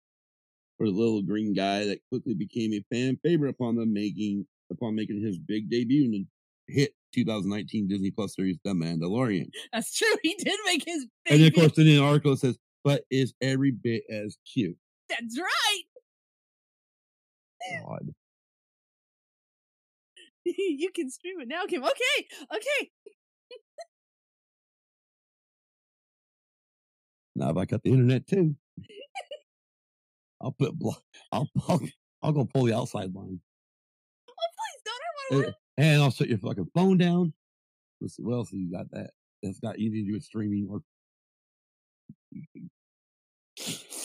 for 0.77 0.87
the 0.87 0.93
little 0.93 1.21
green 1.21 1.53
guy 1.53 1.85
that 1.85 1.99
quickly 2.09 2.33
became 2.33 2.73
a 2.73 2.83
fan 2.93 3.17
favorite 3.23 3.49
upon 3.49 3.75
the 3.75 3.85
making 3.85 4.45
upon 4.71 4.95
making 4.95 5.21
his 5.21 5.37
big 5.37 5.69
debut 5.69 6.05
in 6.05 6.11
the 6.11 6.25
hit 6.67 6.93
2019 7.13 7.87
Disney 7.87 8.11
Plus 8.11 8.35
series 8.35 8.57
The 8.63 8.71
Mandalorian. 8.71 9.49
That's 9.73 9.95
true. 9.95 10.15
He 10.23 10.35
did 10.35 10.57
make 10.65 10.83
his 10.85 11.07
And 11.29 11.43
of 11.43 11.53
course, 11.53 11.73
the 11.73 11.99
article 11.99 12.35
says, 12.37 12.57
"But 12.83 13.03
is 13.11 13.33
every 13.41 13.71
bit 13.71 14.03
as 14.09 14.37
cute." 14.51 14.77
That's 15.09 15.39
right. 15.39 15.83
God. 17.85 18.13
you 20.45 20.89
can 20.93 21.09
stream 21.09 21.41
it 21.41 21.47
now, 21.47 21.65
Kim. 21.67 21.83
Okay, 21.83 22.27
okay. 22.55 22.89
Now 27.39 27.49
if 27.51 27.57
I 27.57 27.63
got 27.65 27.81
the 27.83 27.91
internet 27.91 28.27
too, 28.27 28.53
I'll 30.41 30.51
put 30.51 30.77
blo- 30.77 30.95
I'll 31.31 31.47
I'll, 31.69 31.79
I'll 32.21 32.31
go 32.33 32.43
pull 32.45 32.65
the 32.65 32.75
outside 32.75 33.15
line. 33.15 33.39
Oh, 34.29 34.33
please 34.57 34.81
don't. 34.83 35.01
I 35.01 35.35
want 35.35 35.47
Uh, 35.47 35.51
And 35.77 36.01
I'll 36.03 36.11
shut 36.11 36.27
your 36.27 36.37
fucking 36.37 36.69
phone 36.75 36.97
down. 36.97 37.33
Let's 38.01 38.17
see 38.17 38.23
what 38.23 38.33
else 38.35 38.51
have 38.51 38.59
you 38.59 38.69
got 38.71 38.91
that 38.91 39.11
that's 39.41 39.59
got 39.61 39.75
anything 39.75 40.03
to 40.03 40.07
do 40.07 40.13
with 40.13 40.23
streaming 40.23 40.67
or 40.69 40.81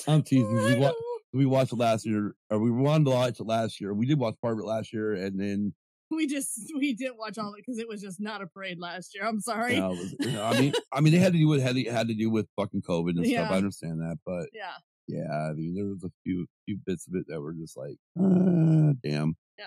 I'm 0.09 0.23
teasing. 0.23 0.55
We, 0.55 0.77
wa- 0.79 0.93
we 1.33 1.47
watched 1.47 1.73
it 1.73 1.79
last 1.79 2.07
year, 2.07 2.35
or 2.51 2.59
we 2.61 2.71
wanted 2.71 3.05
to 3.07 3.11
watch 3.11 3.41
it 3.41 3.47
last 3.47 3.81
year. 3.81 3.93
We 3.95 4.07
did 4.07 4.19
watch 4.19 4.35
part 4.41 4.55
of 4.55 4.61
it 4.61 4.67
last 4.67 4.93
year, 4.93 5.15
and 5.15 5.39
then 5.41 5.75
We 6.17 6.27
just 6.27 6.73
we 6.77 6.95
didn't 6.95 7.19
watch 7.19 7.39
all 7.39 7.49
of 7.51 7.55
it 7.59 7.65
because 7.67 7.79
it 7.79 7.89
was 7.89 8.01
just 8.01 8.21
not 8.21 8.43
a 8.43 8.47
parade 8.47 8.79
last 8.79 9.15
year. 9.15 9.25
I'm 9.27 9.41
sorry. 9.41 9.81
was, 9.81 10.15
I 10.21 10.61
mean, 10.61 10.73
I 10.93 11.01
mean, 11.01 11.15
it 11.15 11.21
had 11.21 11.33
to 11.33 11.39
do 11.39 11.49
with 11.49 11.63
had 11.63 11.77
to, 11.77 11.85
had 11.85 12.09
to 12.09 12.15
do 12.15 12.31
with 12.31 12.47
fucking 12.57 12.83
COVID 12.83 13.17
and 13.17 13.27
stuff. 13.27 13.51
I 13.51 13.57
understand 13.57 14.01
that, 14.01 14.19
but 14.25 14.49
Yeah. 14.53 14.73
yeah, 15.09 15.49
I 15.51 15.53
mean, 15.53 15.75
there 15.75 15.87
was 15.87 16.05
a 16.05 16.11
few 16.25 16.47
few 16.67 16.79
bits 16.87 17.07
of 17.09 17.15
it 17.15 17.27
that 17.29 17.41
were 17.41 17.53
just 17.53 17.77
like, 17.77 17.97
uh, 18.21 18.93
damn. 19.03 19.37
Yeah. 19.59 19.67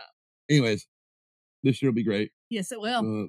Anyways, 0.50 0.88
this 1.64 1.82
year 1.82 1.92
will 1.92 1.96
be 1.96 2.04
great. 2.04 2.32
Yes, 2.50 2.72
it 2.72 2.80
will. 2.82 3.24
Uh, 3.26 3.28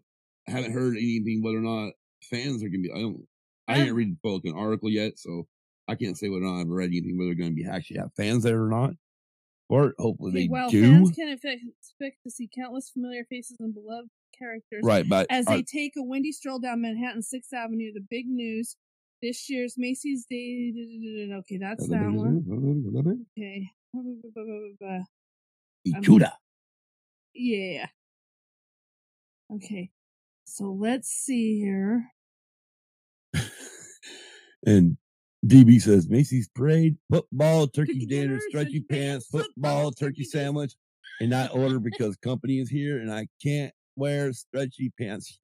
I 0.48 0.50
haven't 0.52 0.72
heard 0.72 0.96
anything 0.96 1.42
whether 1.42 1.58
or 1.58 1.62
not 1.62 1.92
fans 2.30 2.62
are 2.62 2.68
gonna 2.68 2.82
be. 2.82 2.90
I 2.92 3.00
don't. 3.00 3.26
I 3.66 3.76
Yeah. 3.76 3.84
didn't 3.84 3.96
read 3.96 4.16
the 4.22 4.28
fucking 4.30 4.54
article 4.56 4.88
yet, 4.90 5.18
so 5.18 5.46
I 5.88 5.94
can't 5.94 6.16
say 6.16 6.28
whether 6.28 6.44
or 6.44 6.48
not 6.48 6.60
I've 6.60 6.68
read 6.68 6.88
anything 6.88 7.18
whether 7.18 7.28
they're 7.28 7.34
going 7.34 7.50
to 7.50 7.54
be 7.54 7.66
actually 7.68 7.98
have 7.98 8.12
fans 8.16 8.42
there 8.42 8.62
or 8.62 8.68
not. 8.68 8.92
Or 9.68 9.94
hopefully 9.98 10.30
Okay, 10.30 10.40
they 10.42 10.48
while 10.48 10.70
do. 10.70 10.82
fans 10.82 11.10
can 11.10 11.28
expect, 11.28 12.22
to 12.24 12.30
see 12.30 12.48
countless 12.54 12.90
familiar 12.90 13.24
faces 13.28 13.56
and 13.60 13.74
beloved 13.74 14.08
characters 14.38 14.80
Right, 14.82 15.06
but 15.08 15.26
as 15.30 15.46
they 15.46 15.62
take 15.62 15.92
a 15.96 16.02
windy 16.02 16.32
stroll 16.32 16.58
down 16.58 16.80
Manhattan 16.80 17.22
Sixth 17.22 17.52
Avenue, 17.52 17.92
the 17.92 18.04
big 18.08 18.26
news 18.26 18.76
this 19.20 19.50
year's 19.50 19.74
Macy's 19.76 20.24
Day. 20.28 20.72
Okay, 21.40 21.58
that's 21.58 21.86
that 21.88 22.12
one. 22.12 23.26
Okay. 23.42 23.68
Ikuda. 25.86 26.32
Yeah. 27.34 27.86
Okay. 29.54 29.90
So 30.44 30.64
let's 30.72 31.08
see 31.08 31.58
here. 31.60 32.12
And 34.66 34.96
DB 35.46 35.80
says 35.80 36.08
Macy's 36.08 36.48
parade, 36.48 36.96
football, 37.10 37.66
turkey, 37.68 38.06
dinner, 38.06 38.40
stretchy 38.48 38.80
pants, 38.80 39.26
football, 39.26 39.92
turkey 39.92 40.24
sandwich, 40.24 40.74
and 41.20 41.30
not 41.30 41.54
order 41.54 41.78
because 41.78 42.16
company 42.16 42.58
is 42.58 42.68
here 42.68 42.98
and 42.98 43.12
I 43.12 43.28
can't 43.42 43.72
wear 43.96 44.32
stretchy 44.32 44.92
pants. 44.98 45.38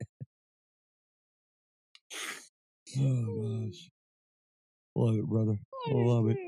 oh 2.98 3.66
gosh, 3.66 3.90
love 4.96 5.16
it, 5.16 5.26
brother. 5.26 5.59
I 5.88 5.92
love 5.92 6.28
it. 6.28 6.38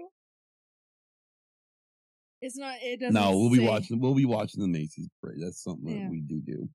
It's 2.43 2.57
not. 2.57 2.77
It 2.83 3.01
doesn't. 3.01 3.15
No, 3.15 3.37
we'll 3.37 3.51
be 3.51 3.59
say. 3.59 3.67
watching. 3.67 4.01
We'll 4.01 4.15
be 4.15 4.25
watching 4.25 4.61
the 4.61 4.69
Macy's 4.69 5.09
parade. 5.23 5.39
That's 5.41 5.63
something 5.63 5.89
Yeah. 5.89 6.03
that 6.05 6.11
we 6.11 6.21
do 6.21 6.41
do. 6.41 6.69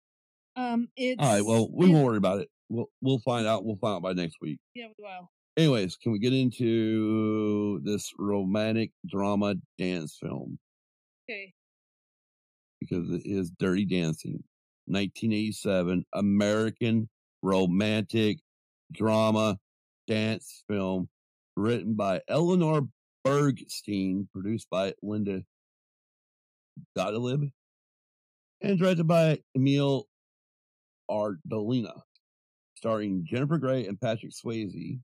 Um. 0.56 0.88
It's. 0.96 1.22
All 1.22 1.34
right. 1.34 1.46
Well, 1.46 1.70
we 1.72 1.90
won't 1.90 2.06
worry 2.06 2.18
about 2.18 2.40
it. 2.40 2.50
We'll 2.70 2.90
we'll 3.02 3.20
find 3.20 3.46
out. 3.46 3.64
We'll 3.66 3.78
find 3.78 3.96
out 3.96 4.02
by 4.02 4.14
next 4.14 4.38
week. 4.42 4.60
Yeah. 4.74 4.88
Wow. 4.98 5.30
Anyways, 5.58 5.98
can 5.98 6.12
we 6.12 6.20
get 6.20 6.34
into 6.34 7.82
this 7.84 8.12
romantic 8.18 8.92
drama 9.08 9.56
dance 9.78 10.18
film 10.20 10.58
Okay. 11.30 11.54
because 12.80 13.10
it 13.10 13.24
is 13.26 13.52
Dirty 13.60 13.86
Dancing, 13.86 14.44
1987 14.86 16.06
American 16.14 17.10
romantic 17.42 18.40
drama 18.94 19.58
dance 20.08 20.64
film 20.70 21.10
written 21.58 21.96
by 21.96 22.22
Eleanor 22.30 22.88
Bergstein, 23.26 24.28
produced 24.32 24.70
by 24.70 24.94
Linda 25.04 25.42
Gottlieb, 26.96 27.52
and 28.62 28.80
directed 28.80 29.06
by 29.08 29.40
Emil 29.56 30.08
Ardolina, 31.10 32.02
starring 32.76 33.26
Jennifer 33.30 33.58
Grey 33.58 33.86
and 33.86 34.00
Patrick 34.00 34.32
Swayze. 34.32 35.00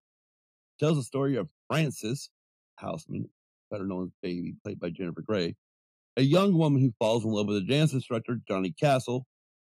Tells 0.80 0.98
the 0.98 1.04
story 1.04 1.36
of 1.38 1.50
Frances 1.68 2.30
Houseman, 2.76 3.30
better 3.72 3.86
known 3.86 4.04
as 4.06 4.10
Baby, 4.22 4.56
played 4.64 4.80
by 4.80 4.90
Jennifer 4.90 5.22
Grey, 5.22 5.56
a 6.18 6.22
young 6.22 6.56
woman 6.58 6.82
who 6.82 6.92
falls 7.00 7.24
in 7.26 7.32
love 7.32 7.48
with 7.48 7.58
a 7.58 7.62
dance 7.62 7.94
instructor, 7.94 8.38
Johnny 8.48 8.72
Castle, 8.80 9.26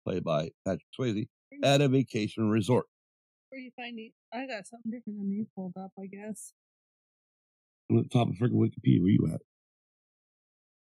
played 0.06 0.24
by 0.24 0.52
Patrick 0.66 0.82
Swayze, 0.98 1.28
at 1.64 1.82
a 1.82 1.88
vacation 1.90 2.50
resort. 2.50 2.86
Where 3.50 3.60
are 3.60 3.62
you 3.62 3.72
finding? 3.76 4.12
I 4.34 4.48
got 4.48 4.66
something 4.68 4.92
different 4.92 5.20
than 5.20 5.32
you 5.32 5.46
pulled 5.56 5.74
up. 5.78 5.92
I 6.00 6.06
guess. 6.08 6.54
I'm 7.92 8.00
at 8.00 8.04
the 8.06 8.10
top 8.10 8.30
of 8.30 8.36
freaking 8.36 8.54
Wikipedia. 8.54 9.02
Where 9.02 9.12
you 9.12 9.30
at? 9.34 9.42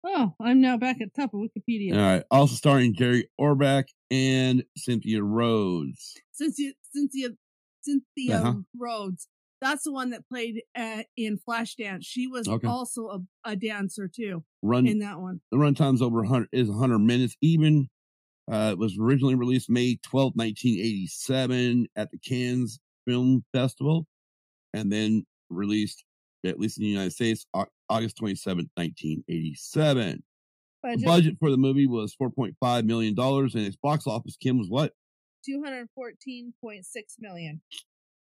Oh, 0.04 0.34
I'm 0.40 0.60
now 0.60 0.76
back 0.76 1.00
at 1.00 1.08
the 1.12 1.20
top 1.22 1.34
of 1.34 1.40
Wikipedia. 1.40 1.94
All 1.94 2.00
right. 2.00 2.22
Also 2.30 2.54
starring 2.54 2.94
Jerry 2.94 3.28
Orbach 3.40 3.86
and 4.10 4.62
Cynthia 4.76 5.22
Rhodes. 5.22 6.14
Cynthia, 6.32 6.72
Cynthia, 6.94 7.30
Cynthia 7.82 8.36
Uh-huh. 8.38 8.54
Rhodes. 8.78 9.26
That's 9.70 9.84
the 9.84 9.92
one 9.92 10.10
that 10.10 10.28
played 10.28 10.62
uh, 10.76 11.02
in 11.16 11.38
Flashdance. 11.38 12.00
She 12.02 12.26
was 12.28 12.46
Okay. 12.46 12.68
also 12.68 13.08
a, 13.08 13.50
a 13.50 13.56
dancer 13.56 14.08
too 14.08 14.44
Run 14.62 14.86
in 14.86 15.00
that 15.00 15.18
one. 15.20 15.40
the 15.50 15.58
runtime's 15.58 16.00
over 16.02 16.18
100 16.22 16.48
is 16.52 16.68
100 16.68 16.98
minutes 17.00 17.36
even. 17.40 17.88
Uh, 18.50 18.68
it 18.72 18.78
was 18.78 18.96
originally 19.00 19.34
released 19.34 19.68
May 19.68 19.98
12, 20.04 20.32
1987 20.36 21.86
at 21.96 22.10
the 22.12 22.18
Cannes 22.18 22.78
Film 23.06 23.44
Festival 23.52 24.06
and 24.72 24.92
then 24.92 25.24
released 25.50 26.04
at 26.44 26.60
least 26.60 26.78
in 26.78 26.84
the 26.84 26.90
United 26.90 27.12
States 27.12 27.44
August 27.88 28.16
27, 28.18 28.70
1987. 28.74 30.22
The 30.82 30.88
Budget, 30.90 31.04
budget 31.04 31.34
for 31.40 31.50
the 31.50 31.56
movie 31.56 31.88
was 31.88 32.14
4.5 32.22 32.84
million 32.84 33.14
dollars 33.16 33.56
and 33.56 33.66
its 33.66 33.76
box 33.76 34.06
office 34.06 34.36
Kim 34.36 34.58
was 34.58 34.68
what? 34.68 34.92
two 35.44 35.62
hundred 35.64 35.88
fourteen 35.94 36.52
point 36.60 36.84
six 36.84 37.16
million. 37.20 37.60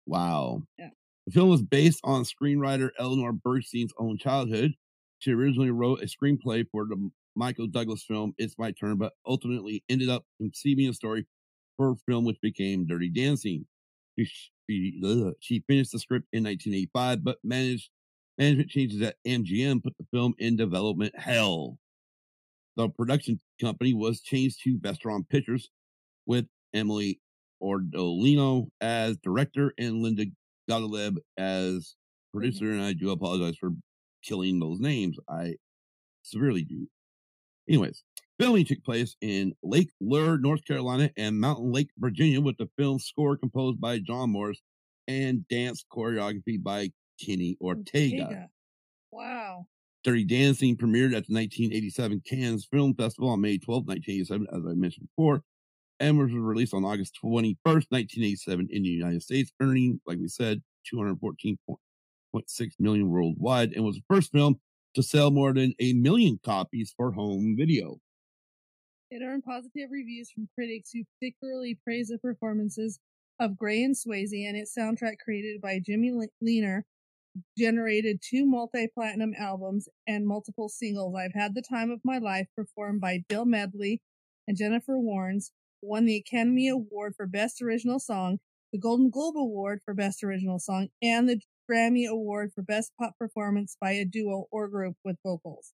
Wow. 0.06 0.62
Yeah. 0.78 0.88
The 1.26 1.32
film 1.32 1.50
was 1.50 1.62
based 1.62 2.00
on 2.04 2.24
screenwriter 2.24 2.90
Eleanor 2.98 3.32
Bergstein's 3.32 3.92
own 3.98 4.18
childhood. 4.18 4.74
She 5.18 5.32
originally 5.32 5.70
wrote 5.70 6.02
a 6.02 6.06
screenplay 6.06 6.64
for 6.72 6.86
the 6.86 7.10
Michael 7.36 7.66
Douglas 7.66 8.02
film 8.02 8.34
It's 8.38 8.58
My 8.58 8.72
Turn, 8.72 8.96
but 8.96 9.12
ultimately 9.26 9.84
ended 9.88 10.08
up 10.08 10.24
conceiving 10.38 10.88
a 10.88 10.94
story 10.94 11.26
for 11.76 11.92
a 11.92 11.96
film 11.96 12.24
which 12.24 12.40
became 12.40 12.86
Dirty 12.86 13.10
Dancing. 13.10 13.66
She, 14.18 15.00
ugh, 15.04 15.34
she 15.40 15.62
finished 15.66 15.92
the 15.92 15.98
script 15.98 16.26
in 16.32 16.44
1985, 16.44 17.24
but 17.24 17.38
managed 17.44 17.90
management 18.38 18.70
changes 18.70 19.02
at 19.02 19.16
MGM 19.26 19.82
put 19.82 19.96
the 19.98 20.06
film 20.12 20.34
in 20.38 20.56
development 20.56 21.18
hell. 21.18 21.78
The 22.76 22.88
production 22.88 23.40
company 23.60 23.94
was 23.94 24.20
changed 24.20 24.62
to 24.64 24.78
Vestron 24.78 25.28
Pictures 25.28 25.70
with 26.26 26.46
Emily 26.72 27.20
Ordolino 27.62 28.68
as 28.80 29.16
director 29.18 29.74
and 29.78 30.02
Linda 30.02 30.26
Gottlieb 30.68 31.18
as 31.36 31.74
mm-hmm. 31.74 32.38
producer. 32.38 32.70
And 32.70 32.82
I 32.82 32.92
do 32.92 33.10
apologize 33.10 33.56
for 33.58 33.70
killing 34.22 34.60
those 34.60 34.80
names. 34.80 35.18
I 35.28 35.54
severely 36.22 36.64
do. 36.64 36.88
Anyways, 37.68 38.02
filming 38.38 38.64
took 38.64 38.82
place 38.84 39.16
in 39.20 39.54
Lake 39.62 39.90
Lure, 40.00 40.38
North 40.38 40.64
Carolina, 40.64 41.10
and 41.16 41.40
Mountain 41.40 41.72
Lake, 41.72 41.90
Virginia, 41.98 42.40
with 42.40 42.56
the 42.56 42.68
film's 42.76 43.04
score 43.04 43.36
composed 43.36 43.80
by 43.80 43.98
John 43.98 44.30
Morris 44.30 44.60
and 45.08 45.46
dance 45.48 45.84
choreography 45.92 46.62
by 46.62 46.90
Kenny 47.24 47.56
Ortega. 47.60 48.48
Wow. 49.12 49.66
Dirty 50.02 50.24
Dancing 50.24 50.76
premiered 50.76 51.14
at 51.14 51.26
the 51.26 51.34
1987 51.34 52.22
Cannes 52.26 52.66
Film 52.70 52.94
Festival 52.94 53.28
on 53.28 53.40
May 53.40 53.58
12, 53.58 53.86
1987, 53.86 54.46
as 54.52 54.66
I 54.66 54.74
mentioned 54.74 55.08
before, 55.14 55.42
and 56.00 56.18
was 56.18 56.32
released 56.32 56.74
on 56.74 56.84
August 56.84 57.18
21st, 57.22 57.86
1987 57.90 58.68
in 58.70 58.82
the 58.82 58.88
United 58.88 59.22
States, 59.22 59.52
earning, 59.60 60.00
like 60.06 60.18
we 60.18 60.28
said, 60.28 60.62
214.6 60.92 61.76
million 62.78 63.10
worldwide, 63.10 63.72
and 63.74 63.84
was 63.84 63.96
the 63.96 64.02
first 64.08 64.32
film 64.32 64.58
to 64.94 65.02
sell 65.02 65.30
more 65.30 65.52
than 65.52 65.74
a 65.78 65.92
million 65.92 66.40
copies 66.42 66.92
for 66.96 67.12
home 67.12 67.54
video. 67.56 67.98
It 69.10 69.22
earned 69.22 69.44
positive 69.44 69.90
reviews 69.90 70.30
from 70.30 70.48
critics 70.54 70.90
who 70.92 71.04
particularly 71.18 71.78
praised 71.84 72.10
the 72.10 72.18
performances 72.18 72.98
of 73.38 73.56
Gray 73.56 73.82
and 73.82 73.94
Swayze, 73.94 74.48
and 74.48 74.56
its 74.56 74.74
soundtrack 74.76 75.18
created 75.22 75.60
by 75.60 75.80
Jimmy 75.84 76.12
Le- 76.12 76.28
Leaner 76.40 76.84
generated 77.56 78.20
two 78.22 78.44
multi-platinum 78.46 79.34
albums 79.38 79.88
and 80.06 80.26
multiple 80.26 80.68
singles. 80.68 81.14
I've 81.14 81.34
had 81.34 81.54
the 81.54 81.62
time 81.62 81.90
of 81.90 82.00
my 82.04 82.18
life, 82.18 82.46
performed 82.56 83.00
by 83.00 83.24
Bill 83.28 83.44
Medley 83.44 84.00
and 84.48 84.56
Jennifer 84.56 84.94
Warnes, 84.94 85.50
won 85.82 86.04
the 86.04 86.16
Academy 86.16 86.68
Award 86.68 87.14
for 87.16 87.26
Best 87.26 87.62
Original 87.62 87.98
Song, 87.98 88.38
the 88.72 88.78
Golden 88.78 89.10
Globe 89.10 89.36
Award 89.36 89.80
for 89.84 89.94
Best 89.94 90.22
Original 90.22 90.58
Song, 90.58 90.88
and 91.02 91.28
the 91.28 91.40
Grammy 91.70 92.08
Award 92.08 92.52
for 92.54 92.62
Best 92.62 92.92
Pop 92.98 93.16
Performance 93.18 93.76
by 93.80 93.92
a 93.92 94.04
Duo 94.04 94.46
or 94.50 94.68
Group 94.68 94.96
with 95.04 95.16
Vocals. 95.24 95.72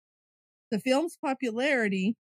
The 0.72 0.80
film's 0.80 1.18
popularity 1.24 2.16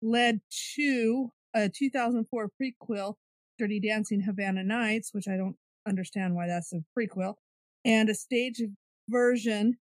led 0.00 0.40
to 0.76 1.30
a 1.54 1.68
2004 1.68 2.50
prequel, 2.60 3.14
Dirty 3.58 3.80
Dancing 3.80 4.22
Havana 4.22 4.62
Nights, 4.62 5.10
which 5.12 5.28
I 5.28 5.36
don't 5.36 5.56
understand 5.86 6.34
why 6.34 6.46
that's 6.46 6.72
a 6.72 6.84
prequel, 6.98 7.34
and 7.84 8.08
a 8.08 8.14
stage 8.14 8.62
version, 9.08 9.76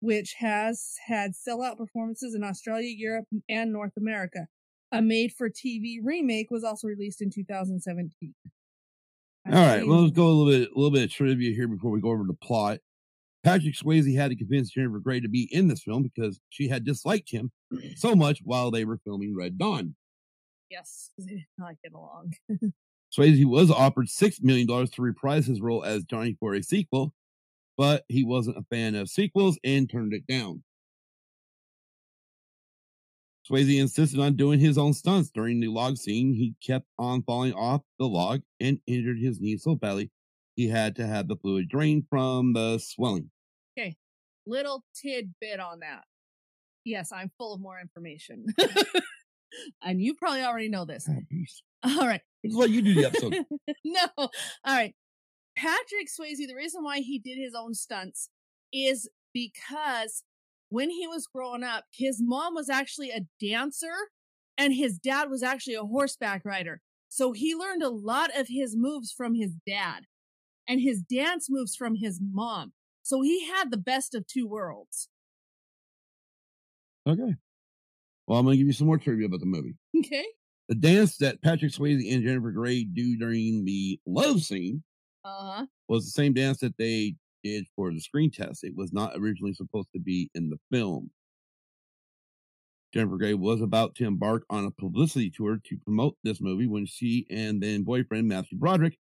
which 0.00 0.34
has 0.38 0.94
had 1.06 1.32
sellout 1.32 1.78
performances 1.78 2.34
in 2.34 2.44
Australia, 2.44 2.92
Europe, 2.96 3.26
and 3.48 3.72
North 3.72 3.96
America. 3.96 4.46
A 4.92 5.02
made 5.02 5.32
for 5.32 5.50
TV 5.50 5.98
remake 6.02 6.50
was 6.50 6.64
also 6.64 6.86
released 6.88 7.20
in 7.20 7.30
2017. 7.30 8.34
All 9.46 9.52
right, 9.52 9.86
well, 9.86 10.02
let's 10.02 10.12
go 10.12 10.26
a 10.26 10.28
little 10.28 10.52
bit, 10.52 10.70
a 10.70 10.74
little 10.74 10.90
bit 10.90 11.04
of 11.04 11.10
trivia 11.12 11.52
here 11.54 11.68
before 11.68 11.90
we 11.90 12.00
go 12.00 12.10
over 12.10 12.24
the 12.24 12.34
plot. 12.34 12.78
Patrick 13.44 13.74
Swayze 13.76 14.14
had 14.16 14.30
to 14.30 14.36
convince 14.36 14.70
Jennifer 14.70 14.98
Grey 14.98 15.20
to 15.20 15.28
be 15.28 15.48
in 15.52 15.68
this 15.68 15.82
film 15.82 16.02
because 16.02 16.40
she 16.48 16.68
had 16.68 16.84
disliked 16.84 17.30
him 17.30 17.52
so 17.96 18.16
much 18.16 18.40
while 18.42 18.70
they 18.72 18.84
were 18.84 18.98
filming 19.04 19.36
Red 19.36 19.58
Dawn. 19.58 19.94
Yes, 20.70 21.10
'cause 21.16 21.26
they 21.26 21.34
did 21.36 21.46
not 21.58 21.76
get 21.82 21.92
along. 21.92 22.34
Swayze 23.16 23.44
was 23.44 23.70
offered 23.70 24.08
$6 24.08 24.42
million 24.42 24.66
to 24.66 25.02
reprise 25.02 25.46
his 25.46 25.60
role 25.60 25.84
as 25.84 26.04
Johnny 26.04 26.36
for 26.40 26.54
a 26.54 26.62
sequel, 26.62 27.14
but 27.76 28.04
he 28.08 28.24
wasn't 28.24 28.58
a 28.58 28.64
fan 28.64 28.94
of 28.96 29.08
sequels 29.08 29.58
and 29.62 29.88
turned 29.88 30.12
it 30.12 30.26
down. 30.26 30.64
Swayze 33.48 33.78
insisted 33.80 34.18
on 34.18 34.34
doing 34.34 34.58
his 34.58 34.76
own 34.76 34.92
stunts 34.92 35.30
during 35.30 35.60
the 35.60 35.68
log 35.68 35.96
scene. 35.96 36.32
He 36.32 36.54
kept 36.64 36.86
on 36.98 37.22
falling 37.22 37.52
off 37.52 37.82
the 37.98 38.06
log 38.06 38.40
and 38.60 38.80
injured 38.86 39.18
his 39.20 39.40
knee 39.40 39.56
so 39.56 39.74
badly 39.74 40.10
he 40.56 40.68
had 40.68 40.96
to 40.96 41.06
have 41.06 41.28
the 41.28 41.36
fluid 41.36 41.68
drained 41.68 42.04
from 42.08 42.54
the 42.54 42.78
swelling. 42.78 43.30
Okay, 43.78 43.96
little 44.46 44.82
tidbit 45.00 45.60
on 45.60 45.80
that. 45.80 46.04
Yes, 46.84 47.12
I'm 47.12 47.30
full 47.38 47.54
of 47.54 47.60
more 47.60 47.78
information. 47.78 48.46
and 49.82 50.00
you 50.00 50.14
probably 50.14 50.42
already 50.42 50.68
know 50.68 50.84
this. 50.84 51.08
Oh. 51.08 51.20
All 52.00 52.06
right. 52.06 52.22
This 52.42 52.52
is 52.52 52.58
why 52.58 52.64
you 52.64 52.82
do 52.82 52.94
the 52.94 53.04
episode. 53.04 53.36
no. 53.84 54.06
All 54.16 54.30
right. 54.66 54.94
Patrick 55.56 56.08
Swayze, 56.08 56.46
the 56.46 56.54
reason 56.54 56.82
why 56.82 57.00
he 57.00 57.18
did 57.18 57.38
his 57.38 57.54
own 57.54 57.74
stunts 57.74 58.28
is 58.72 59.08
because 59.32 60.22
when 60.68 60.90
he 60.90 61.06
was 61.06 61.26
growing 61.26 61.62
up, 61.62 61.84
his 61.92 62.20
mom 62.20 62.54
was 62.54 62.68
actually 62.68 63.10
a 63.10 63.20
dancer 63.40 63.94
and 64.58 64.72
his 64.74 64.98
dad 64.98 65.30
was 65.30 65.42
actually 65.42 65.74
a 65.74 65.82
horseback 65.84 66.44
rider. 66.44 66.80
So 67.08 67.32
he 67.32 67.54
learned 67.54 67.82
a 67.82 67.88
lot 67.88 68.30
of 68.36 68.46
his 68.48 68.74
moves 68.76 69.12
from 69.12 69.34
his 69.34 69.52
dad 69.66 70.04
and 70.68 70.80
his 70.80 71.00
dance 71.02 71.46
moves 71.48 71.76
from 71.76 71.94
his 71.96 72.20
mom. 72.20 72.72
So 73.02 73.22
he 73.22 73.46
had 73.46 73.70
the 73.70 73.76
best 73.76 74.14
of 74.14 74.26
two 74.26 74.46
worlds. 74.48 75.08
okay. 77.06 77.34
Well, 78.26 78.38
I'm 78.40 78.44
going 78.44 78.54
to 78.54 78.58
give 78.58 78.66
you 78.66 78.72
some 78.72 78.88
more 78.88 78.98
trivia 78.98 79.26
about 79.26 79.40
the 79.40 79.46
movie. 79.46 79.76
Okay. 79.96 80.24
The 80.68 80.74
dance 80.74 81.16
that 81.18 81.40
Patrick 81.42 81.70
Swayze 81.72 82.12
and 82.12 82.24
Jennifer 82.24 82.50
Grey 82.50 82.82
do 82.82 83.16
during 83.16 83.64
the 83.64 84.00
love 84.04 84.42
scene 84.42 84.82
Uh 85.24 85.28
huh. 85.58 85.66
was 85.86 86.04
the 86.06 86.10
same 86.10 86.32
dance 86.32 86.58
that 86.58 86.76
they 86.76 87.14
did 87.46 87.66
for 87.74 87.92
the 87.92 88.00
screen 88.00 88.30
test. 88.30 88.64
It 88.64 88.76
was 88.76 88.92
not 88.92 89.12
originally 89.16 89.54
supposed 89.54 89.88
to 89.94 90.00
be 90.00 90.30
in 90.34 90.50
the 90.50 90.58
film. 90.70 91.10
Jennifer 92.92 93.16
Grey 93.18 93.34
was 93.34 93.60
about 93.60 93.94
to 93.96 94.04
embark 94.04 94.44
on 94.48 94.64
a 94.64 94.70
publicity 94.70 95.30
tour 95.30 95.60
to 95.64 95.76
promote 95.84 96.16
this 96.22 96.40
movie 96.40 96.66
when 96.66 96.86
she 96.86 97.26
and 97.30 97.62
then 97.62 97.82
boyfriend 97.82 98.28
Matthew 98.28 98.58
Broderick 98.58 98.96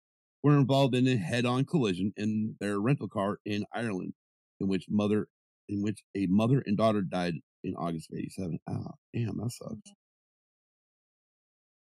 were 0.43 0.57
involved 0.57 0.95
in 0.95 1.07
a 1.07 1.17
head-on 1.17 1.65
collision 1.65 2.13
in 2.17 2.57
their 2.61 2.81
rental 2.81 3.09
car 3.09 3.39
in 3.45 3.65
Ireland, 3.73 4.15
in 4.61 4.69
which 4.69 4.87
mother 4.89 5.29
in 5.69 5.83
which 5.83 6.03
a 6.17 6.27
mother 6.27 6.63
and 6.67 6.77
daughter 6.77 7.03
died 7.03 7.35
in 7.65 7.75
August 7.77 8.11
of 8.11 8.19
'87. 8.19 8.59
Ah, 8.69 8.93
damn, 9.15 9.37
that 9.39 9.53
sucks. 9.53 9.93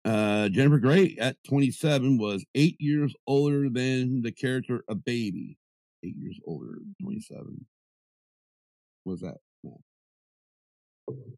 Uh, 0.05 0.49
Jennifer 0.49 0.77
Grey 0.77 1.17
at 1.19 1.35
27 1.47 2.19
was 2.19 2.45
eight 2.53 2.79
years 2.79 3.15
older 3.25 3.69
than 3.69 4.21
the 4.21 4.31
character 4.31 4.83
a 4.87 4.93
baby. 4.93 5.57
Eight 6.05 6.15
years 6.17 6.39
older, 6.45 6.79
27. 7.01 7.65
Was 9.05 9.21
that? 9.21 9.37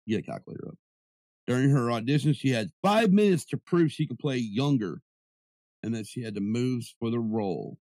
Get 0.08 0.20
a 0.20 0.22
calculator 0.22 0.70
up. 0.70 0.76
During 1.46 1.70
her 1.70 1.92
audition, 1.92 2.34
she 2.34 2.50
had 2.50 2.70
five 2.82 3.12
minutes 3.12 3.46
to 3.46 3.58
prove 3.58 3.92
she 3.92 4.08
could 4.08 4.20
play 4.20 4.38
younger 4.38 5.02
and 5.84 5.96
that 5.96 6.08
she 6.08 6.22
had 6.22 6.34
the 6.34 6.42
moves 6.42 6.94
for 7.00 7.10
the 7.10 7.20
role. 7.20 7.78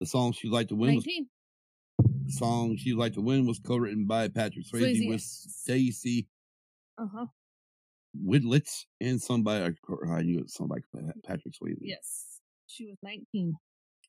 The 0.00 0.06
song 0.06 0.32
she 0.32 0.48
liked 0.48 0.70
to 0.70 0.76
win 0.76 0.94
was 0.94 1.04
the 1.04 2.32
song 2.32 2.76
she 2.76 2.92
liked 2.92 3.14
to 3.14 3.20
win 3.20 3.46
was 3.46 3.58
co-written 3.58 4.06
by 4.06 4.28
Patrick 4.28 4.66
Swayze 4.66 5.06
with 5.06 5.20
yes. 5.20 5.46
Stacey 5.48 6.28
Uh 6.98 7.06
huh. 7.12 7.26
Widelitz 8.26 8.84
and 9.00 9.20
somebody 9.20 9.74
I 10.10 10.22
knew 10.22 10.40
it 10.40 10.50
somebody 10.50 10.82
Patrick 11.24 11.54
Swayze. 11.54 11.76
Yes. 11.80 12.40
She 12.66 12.86
was 12.86 12.96
19. 13.02 13.54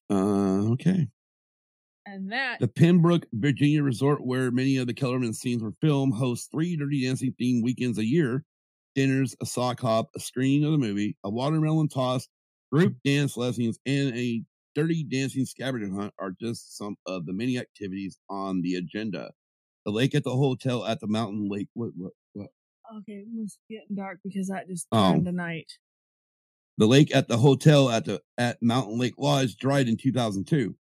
Uh, 0.09 0.71
okay. 0.71 1.07
And 2.05 2.31
that, 2.31 2.59
The 2.61 2.67
Pembroke, 2.69 3.25
Virginia 3.33 3.83
resort 3.83 4.25
where 4.25 4.49
many 4.49 4.77
of 4.77 4.87
the 4.87 4.93
Kellerman 4.93 5.33
scenes 5.33 5.61
were 5.61 5.73
filmed 5.81 6.13
hosts 6.13 6.47
three 6.49 6.77
Dirty 6.77 7.03
Dancing 7.05 7.33
themed 7.39 7.63
weekends 7.63 7.97
a 7.97 8.05
year. 8.05 8.45
Dinners, 8.95 9.35
a 9.41 9.45
sock 9.45 9.81
hop, 9.81 10.09
a 10.15 10.19
screening 10.19 10.63
of 10.65 10.71
the 10.71 10.77
movie, 10.77 11.17
a 11.23 11.29
watermelon 11.29 11.87
toss, 11.89 12.27
group 12.71 12.95
dance 13.03 13.35
lessons, 13.37 13.77
and 13.85 14.15
a 14.17 14.43
Dirty 14.73 15.03
Dancing 15.03 15.45
scavenger 15.45 15.93
hunt 15.93 16.13
are 16.17 16.31
just 16.39 16.77
some 16.77 16.95
of 17.05 17.25
the 17.25 17.33
many 17.33 17.57
activities 17.59 18.17
on 18.29 18.61
the 18.61 18.75
agenda. 18.75 19.31
The 19.85 19.91
lake 19.91 20.15
at 20.15 20.23
the 20.23 20.31
hotel 20.31 20.85
at 20.85 20.99
the 20.99 21.07
mountain 21.07 21.49
lake. 21.49 21.67
What? 21.73 21.91
What? 21.97 22.13
What? 22.33 22.47
okay, 22.99 23.13
it 23.13 23.27
was 23.35 23.57
getting 23.69 23.95
dark 23.95 24.19
because 24.23 24.47
that 24.47 24.67
just 24.67 24.87
Oh. 24.93 25.11
turned 25.11 25.25
to 25.25 25.31
night. 25.33 25.71
The 26.77 26.87
lake 26.87 27.15
at 27.15 27.27
the 27.27 27.37
hotel 27.37 27.89
at 27.89 28.05
the 28.05 28.21
at 28.37 28.61
Mountain 28.61 28.99
Lake 28.99 29.15
Lodge 29.17 29.57
dried 29.57 29.87
in 29.87 29.97
2002. 29.97 30.75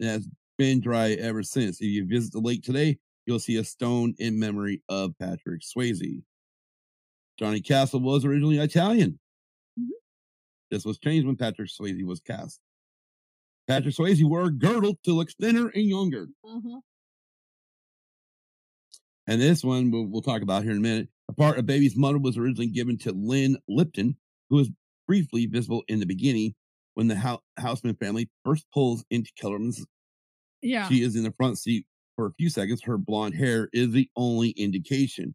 And 0.00 0.08
has 0.08 0.28
been 0.58 0.80
dry 0.80 1.12
ever 1.12 1.42
since. 1.42 1.80
If 1.80 1.88
you 1.88 2.06
visit 2.06 2.32
the 2.32 2.40
lake 2.40 2.62
today, 2.62 2.98
you'll 3.26 3.38
see 3.38 3.56
a 3.56 3.64
stone 3.64 4.14
in 4.18 4.38
memory 4.38 4.82
of 4.88 5.18
Patrick 5.18 5.62
Swayze. 5.62 6.22
Johnny 7.38 7.60
Castle 7.60 8.00
was 8.00 8.24
originally 8.24 8.58
Italian. 8.58 9.18
Mhm. 9.78 9.88
This 10.70 10.84
was 10.84 10.98
changed 10.98 11.26
when 11.26 11.36
Patrick 11.36 11.70
Swayze 11.70 12.04
was 12.04 12.20
cast. 12.20 12.60
Patrick 13.66 13.94
Swayze 13.94 14.24
wore 14.24 14.44
a 14.46 14.50
girdle 14.50 14.98
to 15.04 15.12
look 15.12 15.30
thinner 15.32 15.68
and 15.68 15.84
younger. 15.84 16.28
Uh-huh. 16.44 16.80
And 19.26 19.40
this 19.40 19.62
one 19.62 19.90
we'll, 19.90 20.06
we'll 20.06 20.22
talk 20.22 20.42
about 20.42 20.62
here 20.62 20.72
in 20.72 20.78
a 20.78 20.80
minute. 20.80 21.08
A 21.28 21.32
part 21.34 21.58
of 21.58 21.66
Baby's 21.66 21.96
mother 21.96 22.18
was 22.18 22.38
originally 22.38 22.68
given 22.68 22.96
to 22.98 23.12
Lynne 23.12 23.58
Lipton, 23.68 24.16
who 24.48 24.56
was 24.56 24.70
briefly 25.08 25.46
visible 25.46 25.82
in 25.88 25.98
the 25.98 26.06
beginning 26.06 26.54
when 26.94 27.08
the 27.08 27.16
Hou- 27.16 27.40
Houseman 27.58 27.96
family 27.96 28.28
first 28.44 28.66
pulls 28.72 29.04
into 29.10 29.32
Kellerman's. 29.40 29.84
Yeah. 30.62 30.88
She 30.88 31.02
is 31.02 31.16
in 31.16 31.22
the 31.24 31.32
front 31.32 31.58
seat 31.58 31.86
for 32.14 32.26
a 32.26 32.32
few 32.34 32.50
seconds. 32.50 32.82
Her 32.84 32.98
blonde 32.98 33.34
hair 33.34 33.68
is 33.72 33.90
the 33.90 34.08
only 34.14 34.50
indication. 34.50 35.34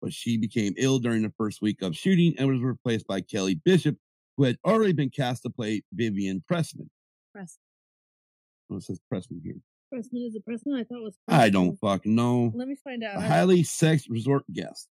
But 0.00 0.14
she 0.14 0.38
became 0.38 0.72
ill 0.78 0.98
during 0.98 1.22
the 1.22 1.32
first 1.36 1.60
week 1.60 1.82
of 1.82 1.94
shooting 1.94 2.34
and 2.38 2.48
was 2.48 2.62
replaced 2.62 3.06
by 3.06 3.20
Kelly 3.20 3.60
Bishop, 3.62 3.96
who 4.36 4.44
had 4.44 4.56
already 4.64 4.92
been 4.94 5.10
cast 5.10 5.42
to 5.42 5.50
play 5.50 5.82
Vivian 5.92 6.42
Pressman. 6.50 6.88
Press. 7.34 7.58
Oh, 8.70 8.76
it 8.76 8.82
says 8.84 9.00
Pressman 9.12 9.40
here. 9.44 9.56
Pressman 9.92 10.26
is 10.26 10.36
a 10.36 10.40
Pressman? 10.40 10.78
I 10.78 10.84
thought 10.84 10.98
it 10.98 11.02
was. 11.02 11.18
I 11.28 11.50
don't 11.50 11.76
fucking 11.80 12.14
know. 12.14 12.52
Let 12.54 12.68
me 12.68 12.76
find 12.82 13.02
out. 13.02 13.16
A 13.16 13.20
highly 13.20 13.62
sex 13.62 14.08
resort 14.08 14.44
guest. 14.52 14.88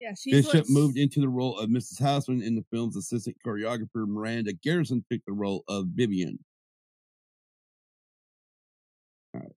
Yeah, 0.00 0.12
Bishop 0.26 0.66
moved 0.68 0.98
into 0.98 1.20
the 1.20 1.28
role 1.28 1.58
of 1.58 1.70
Mrs. 1.70 2.00
Houseman 2.00 2.42
in 2.42 2.54
the 2.54 2.64
film's 2.70 2.96
assistant 2.96 3.36
choreographer 3.46 4.06
Miranda 4.06 4.52
Garrison 4.52 5.04
took 5.10 5.20
the 5.26 5.32
role 5.32 5.64
of 5.68 5.86
Vivian. 5.94 6.38
All 9.34 9.40
right. 9.40 9.52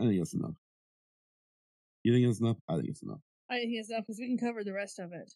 I 0.00 0.04
think 0.04 0.18
that's 0.18 0.34
enough. 0.34 0.54
You 2.04 2.12
think 2.12 2.26
it's 2.28 2.40
enough? 2.40 2.56
I 2.68 2.76
think 2.76 2.88
it's 2.88 3.02
enough. 3.02 3.20
I 3.50 3.58
think 3.58 3.72
it's 3.72 3.90
enough 3.90 4.04
because 4.06 4.18
we 4.20 4.26
can 4.26 4.38
cover 4.38 4.62
the 4.62 4.72
rest 4.72 4.98
of 4.98 5.12
it. 5.12 5.32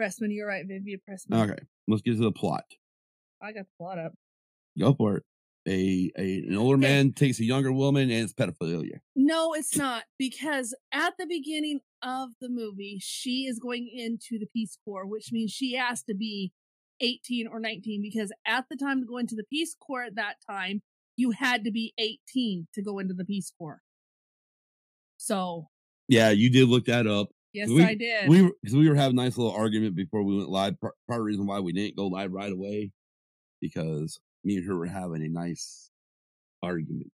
Pressman, 0.00 0.34
you're 0.34 0.48
right, 0.48 0.66
Vivian 0.66 1.00
Pressman. 1.08 1.50
Okay. 1.50 1.62
Let's 1.86 2.02
get 2.02 2.16
to 2.16 2.22
the 2.22 2.32
plot. 2.32 2.64
I 3.40 3.52
got 3.52 3.66
the 3.66 3.70
plot 3.78 3.98
up. 3.98 4.12
Go 4.78 4.94
for 4.94 5.16
it. 5.18 5.22
A, 5.66 6.12
a 6.18 6.38
an 6.48 6.56
older 6.56 6.76
man 6.76 7.12
takes 7.12 7.40
a 7.40 7.44
younger 7.44 7.72
woman 7.72 8.10
and 8.10 8.22
it's 8.24 8.34
pedophilia. 8.34 8.98
No, 9.16 9.54
it's 9.54 9.74
not 9.76 10.04
because 10.18 10.74
at 10.92 11.14
the 11.18 11.26
beginning 11.26 11.80
of 12.02 12.28
the 12.40 12.50
movie, 12.50 12.98
she 13.00 13.46
is 13.46 13.58
going 13.58 13.88
into 13.88 14.38
the 14.38 14.46
Peace 14.52 14.76
Corps, 14.84 15.06
which 15.06 15.32
means 15.32 15.50
she 15.52 15.72
has 15.74 16.02
to 16.02 16.14
be 16.14 16.52
18 17.00 17.46
or 17.48 17.60
19 17.60 18.02
because 18.02 18.30
at 18.46 18.66
the 18.70 18.76
time 18.76 19.00
to 19.00 19.06
go 19.06 19.16
into 19.16 19.34
the 19.36 19.44
Peace 19.50 19.74
Corps 19.80 20.04
at 20.04 20.16
that 20.16 20.36
time, 20.48 20.82
you 21.16 21.30
had 21.30 21.64
to 21.64 21.70
be 21.70 21.94
18 21.98 22.68
to 22.74 22.82
go 22.82 22.98
into 22.98 23.14
the 23.14 23.24
Peace 23.24 23.50
Corps. 23.58 23.80
So, 25.16 25.68
Yeah, 26.08 26.30
you 26.30 26.50
did 26.50 26.68
look 26.68 26.84
that 26.86 27.06
up. 27.06 27.28
yes, 27.52 27.68
We- 27.70 27.82
I 27.82 27.94
did. 27.94 28.28
We 28.28 28.42
were, 28.42 28.52
cause 28.64 28.74
we 28.74 28.88
were 28.88 28.94
having 28.96 29.18
a 29.18 29.22
nice 29.22 29.38
little 29.38 29.52
argument 29.52 29.94
before 29.94 30.22
we 30.22 30.36
went 30.36 30.50
live. 30.50 30.78
Part, 30.80 30.94
part 31.08 31.20
of 31.20 31.24
the 31.24 31.26
reason 31.26 31.46
why 31.46 31.60
we 31.60 31.72
didn't 31.72 31.96
go 31.96 32.08
live 32.08 32.32
right 32.32 32.52
away 32.52 32.92
because 33.60 34.20
me 34.44 34.56
and 34.56 34.66
her 34.66 34.76
were 34.76 34.86
having 34.86 35.22
a 35.22 35.28
nice 35.28 35.90
argument. 36.62 37.10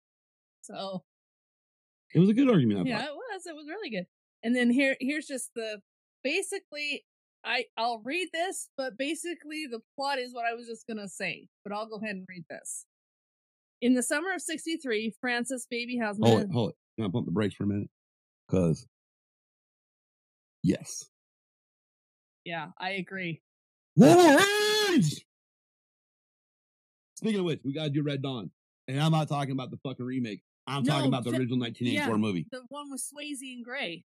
so, 0.62 1.04
It 2.14 2.20
was 2.20 2.30
a 2.30 2.34
good 2.34 2.50
argument. 2.50 2.80
I 2.82 2.90
yeah, 2.90 3.00
thought. 3.00 3.10
it 3.10 3.16
was. 3.16 3.46
It 3.46 3.56
was 3.56 3.68
really 3.68 3.90
good. 3.90 4.06
And 4.44 4.56
then 4.56 4.70
here, 4.70 4.96
here's 5.00 5.28
just 5.28 5.52
the 5.56 5.80
basically. 6.24 7.06
I 7.46 7.66
I'll 7.78 8.02
read 8.04 8.28
this, 8.34 8.68
but 8.76 8.98
basically 8.98 9.66
the 9.70 9.80
plot 9.96 10.20
is 10.20 10.34
what 10.34 10.46
I 10.46 10.54
was 10.54 10.68
just 10.68 10.86
gonna 10.88 11.08
say. 11.08 11.48
But 11.64 11.72
I'll 11.74 11.88
go 11.88 11.96
ahead 11.96 12.16
and 12.16 12.26
read 12.28 12.44
this. 12.50 12.86
In 13.82 13.94
the 13.94 14.04
summer 14.04 14.34
of 14.34 14.42
63, 14.42 15.16
Frances 15.22 15.66
Baby 15.70 15.98
Houseman. 15.98 16.30
Hold 16.30 16.42
it, 16.42 16.52
hold 16.52 16.70
it. 16.72 16.76
Can 16.98 17.06
I 17.06 17.12
pump 17.12 17.26
the 17.26 17.32
brakes 17.32 17.56
for 17.56 17.64
a 17.64 17.68
minute? 17.68 17.90
Because, 18.46 18.86
yes. 20.64 21.06
Yeah, 22.44 22.68
I 22.78 22.92
agree. 22.92 23.42
Wolverines! 23.96 25.22
Speaking 27.20 27.40
of 27.42 27.46
which, 27.46 27.60
we 27.66 27.74
got 27.74 27.84
to 27.84 27.90
do 27.90 28.02
Red 28.02 28.22
Dawn. 28.22 28.50
And 28.88 28.98
I'm 28.98 29.12
not 29.12 29.28
talking 29.28 29.52
about 29.52 29.72
the 29.72 29.78
fucking 29.84 30.06
remake. 30.06 30.42
I'm 30.68 30.84
No, 30.84 30.94
talking 30.94 31.08
about 31.10 31.26
the 31.26 31.32
the- 31.32 31.38
original 31.38 31.60
1984 31.60 32.16
yeah. 32.16 32.18
movie. 32.18 32.48
The 32.50 32.62
one 32.70 32.90
with 32.90 33.02
Swayze 33.02 33.42
and 33.54 33.66
Grey. 33.66 34.06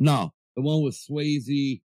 No, 0.00 0.32
the 0.56 0.62
one 0.62 0.82
with 0.82 0.96
Swayze, 0.96 1.80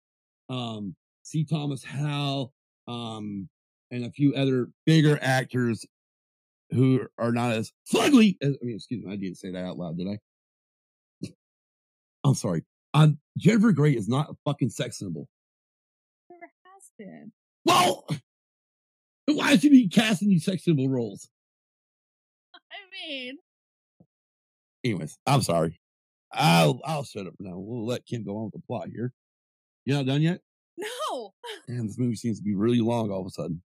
um, 0.50 0.96
C. 1.24 1.44
Thomas 1.46 1.84
Howell, 1.84 2.54
um, 2.88 3.50
and 3.90 4.06
a 4.06 4.12
few 4.12 4.36
other 4.36 4.70
bigger 4.86 5.18
actors 5.20 5.84
who 6.70 7.08
are 7.18 7.32
not 7.32 7.54
as 7.54 7.72
fugly 7.92 8.38
as, 8.44 8.56
I 8.62 8.66
mean, 8.66 8.76
excuse 8.76 9.04
me, 9.04 9.12
I 9.12 9.16
didn't 9.16 9.38
say 9.38 9.50
that 9.50 9.66
out 9.66 9.80
loud, 9.80 9.98
did 9.98 10.08
I? 10.08 10.20
I'm 12.24 12.36
sorry. 12.36 12.64
Um, 12.94 13.18
Jennifer 13.36 13.72
Grey 13.72 13.94
is 13.96 14.08
not 14.08 14.30
a 14.30 14.36
fucking 14.46 14.70
sex 14.70 15.00
symbol. 15.00 15.28
Never 16.30 16.52
has 16.66 16.92
been. 17.00 17.32
Well, 17.66 18.06
why 19.26 19.52
should 19.52 19.62
she 19.62 19.70
be 19.70 19.88
casting 19.88 20.30
these 20.30 20.46
sex 20.46 20.64
symbol 20.64 20.90
roles? 20.90 21.30
I 22.54 23.08
mean, 23.08 23.38
Anyways, 24.86 25.18
I'm 25.26 25.42
sorry. 25.42 25.80
I'll 26.32 26.80
I'll 26.86 27.04
shut 27.04 27.26
up 27.26 27.34
now. 27.40 27.58
We'll 27.58 27.88
let 27.88 28.06
Kim 28.06 28.24
go 28.24 28.38
on 28.38 28.46
with 28.46 28.54
the 28.54 28.68
plot 28.68 28.90
here. 28.94 29.12
You 29.84 29.96
not 29.96 30.06
done 30.06 30.22
yet? 30.22 30.42
no. 30.78 31.34
And 31.68 31.90
this 31.90 31.98
movie 31.98 32.16
seems 32.16 32.38
to 32.38 32.44
be 32.44 32.54
really 32.54 32.82
long 32.82 33.10
all 33.10 33.22
of 33.22 33.28
a 33.28 33.32
sudden. 33.32 33.64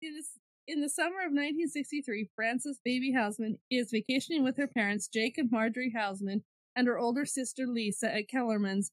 In, 0.00 0.18
in 0.66 0.80
the 0.80 0.88
summer 0.88 1.18
of 1.18 1.32
1963, 1.32 2.30
Frances 2.34 2.80
Baby 2.82 3.12
Houseman 3.12 3.58
is 3.70 3.90
vacationing 3.90 4.42
with 4.42 4.56
her 4.56 4.68
parents, 4.68 5.08
Jake 5.08 5.36
and 5.36 5.50
Marjorie 5.50 5.92
Houseman, 5.94 6.42
and 6.74 6.86
her 6.86 6.98
older 6.98 7.26
sister 7.26 7.66
Lisa 7.66 8.14
at 8.14 8.28
Kellerman's, 8.28 8.90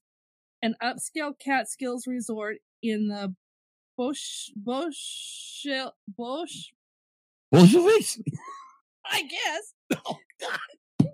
an 0.60 0.74
upscale 0.82 1.32
Catskills 1.38 2.06
resort 2.06 2.58
in 2.82 3.08
the 3.08 3.34
Bosch, 3.98 4.50
Bosch, 4.54 5.66
Bosch, 6.16 6.70
Bolsheviks? 7.50 8.20
I 9.04 9.22
guess, 9.22 9.74
Oh, 10.06 10.18
God. 10.40 11.10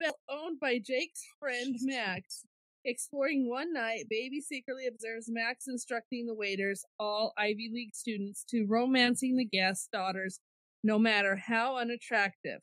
Bell, 0.00 0.18
owned 0.28 0.58
by 0.58 0.80
Jake's 0.84 1.22
friend 1.38 1.76
Max. 1.82 2.44
Exploring 2.84 3.48
one 3.48 3.72
night, 3.72 4.06
Baby 4.10 4.40
secretly 4.40 4.88
observes 4.88 5.26
Max 5.28 5.68
instructing 5.68 6.26
the 6.26 6.34
waiters, 6.34 6.84
all 6.98 7.34
Ivy 7.38 7.70
League 7.72 7.94
students, 7.94 8.42
to 8.50 8.66
romancing 8.66 9.36
the 9.36 9.44
guests' 9.44 9.88
daughters, 9.92 10.40
no 10.82 10.98
matter 10.98 11.36
how 11.36 11.76
unattractive. 11.76 12.62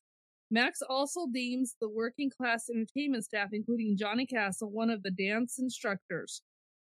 Max 0.52 0.82
also 0.82 1.28
deems 1.32 1.76
the 1.80 1.88
working 1.90 2.30
class 2.30 2.70
entertainment 2.70 3.24
staff, 3.24 3.50
including 3.54 3.96
Johnny 3.96 4.26
Castle, 4.26 4.70
one 4.70 4.90
of 4.90 5.04
the 5.04 5.12
dance 5.12 5.60
instructors. 5.60 6.42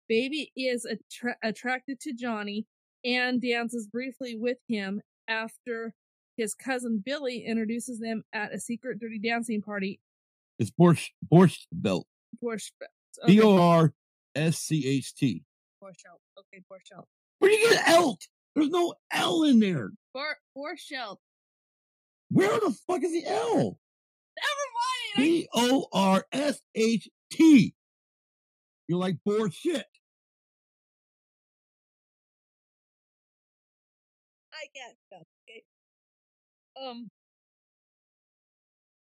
Baby 0.09 0.51
is 0.55 0.85
attra- 0.85 1.37
attracted 1.43 1.99
to 2.01 2.13
Johnny 2.13 2.65
and 3.03 3.41
dances 3.41 3.87
briefly 3.87 4.35
with 4.35 4.57
him 4.67 5.01
after 5.27 5.93
his 6.37 6.53
cousin 6.53 7.01
Billy 7.05 7.45
introduces 7.45 7.99
them 7.99 8.23
at 8.33 8.53
a 8.53 8.59
secret 8.59 8.99
dirty 8.99 9.19
dancing 9.19 9.61
party 9.61 9.99
It's 10.59 10.71
Borscht 10.71 11.09
Borscht 11.31 11.65
Belt. 11.71 12.07
Borscht. 12.43 12.71
B 13.25 13.41
O 13.41 13.57
R 13.59 13.93
S 14.35 14.59
C 14.59 14.87
H 14.87 15.15
T. 15.15 15.43
Borschelt. 15.83 16.19
Okay, 16.39 16.63
Borschelt. 16.71 17.05
Where 17.39 17.51
do 17.51 17.57
you 17.57 17.69
get 17.71 17.87
L? 17.89 18.17
There's 18.55 18.69
no 18.69 18.93
L 19.11 19.43
in 19.43 19.59
there. 19.59 19.91
Bor 20.13 20.37
Borschelt. 20.55 21.17
Where 22.29 22.59
the 22.59 22.75
fuck 22.87 23.03
is 23.03 23.11
the 23.11 23.25
L? 23.25 23.79
Never 24.37 24.65
mind. 24.75 25.17
B 25.17 25.47
O 25.53 25.87
R 25.91 26.25
S 26.31 26.61
H 26.75 27.09
T. 27.31 27.73
You're 28.87 28.99
like 28.99 29.17
bullshit. 29.25 29.85
I 34.53 34.65
that. 35.11 35.23
Okay. 35.49 35.63
Um. 36.81 37.09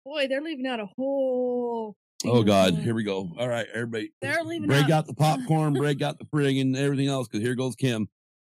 Boy, 0.06 0.28
they're 0.28 0.42
leaving 0.42 0.66
out 0.68 0.80
a 0.80 0.88
whole. 0.98 1.96
Oh 2.26 2.44
God, 2.44 2.76
here 2.76 2.94
we 2.94 3.04
go. 3.04 3.32
All 3.38 3.48
right, 3.50 3.68
everybody. 3.74 4.14
They're 4.22 4.44
leaving 4.44 4.68
break 4.68 4.86
out- 4.86 4.92
out 4.92 5.08
the 5.08 5.14
popcorn, 5.16 5.74
break 5.74 6.02
out 6.02 6.20
the 6.20 6.26
friggin' 6.26 6.78
everything 6.78 7.08
else, 7.08 7.28
because 7.28 7.42
here 7.42 7.56
goes 7.56 7.76
Kim. 7.76 8.08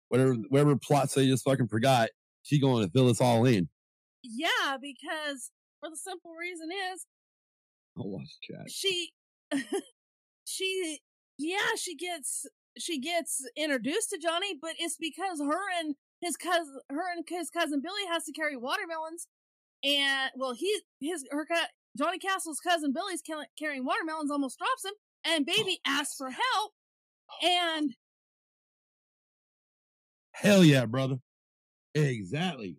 Whatever 0.09 0.35
whatever 0.49 0.77
plots 0.77 1.15
they 1.15 1.27
just 1.27 1.45
fucking 1.45 1.69
forgot, 1.69 2.09
she 2.43 2.59
going 2.59 2.85
to 2.85 2.91
fill 2.91 3.11
us 3.11 3.21
all 3.21 3.45
in. 3.45 3.69
Yeah, 4.23 4.79
because 4.81 5.51
for 5.81 5.91
the 5.91 5.97
simple 5.97 6.35
reason 6.35 6.71
is 6.93 7.07
I'll 7.99 8.09
watch 8.09 8.29
chat. 8.43 8.71
she, 8.71 9.13
she, 10.47 11.01
yeah, 11.39 11.75
she 11.77 11.97
gets 11.97 12.47
she 12.77 13.01
gets 13.01 13.45
introduced 13.57 14.11
to 14.11 14.19
Johnny, 14.19 14.55
but 14.61 14.75
it's 14.79 14.97
because 14.97 15.41
her 15.41 15.61
and 15.79 15.95
his 16.21 16.37
cousin, 16.37 16.81
her 16.91 17.13
and 17.15 17.25
his 17.29 17.51
cousin 17.51 17.81
Billy 17.83 18.07
has 18.11 18.25
to 18.25 18.33
carry 18.33 18.57
watermelons, 18.57 19.29
and 19.85 20.31
well, 20.37 20.55
he 20.55 20.81
his 21.01 21.25
her 21.31 21.47
Johnny 21.97 22.19
Castle's 22.19 22.61
cousin 22.61 22.93
Billy's 22.93 23.23
carrying 23.59 23.85
watermelons, 23.85 24.31
almost 24.31 24.59
drops 24.59 24.85
him, 24.85 24.95
and 25.25 25.47
baby 25.47 25.81
oh, 25.87 25.91
asks 25.91 26.17
for 26.17 26.31
help, 26.31 26.73
oh. 27.43 27.47
and 27.47 27.95
Hell 30.33 30.63
yeah, 30.63 30.85
brother. 30.87 31.19
Exactly. 31.97 32.77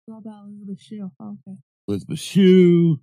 It's 0.00 0.12
all 0.12 0.18
about 0.18 0.46
Elizabeth 0.46 0.80
Shue. 0.80 1.10
Okay. 1.20 1.58
Elizabeth 1.88 2.20
Shue, 2.20 3.00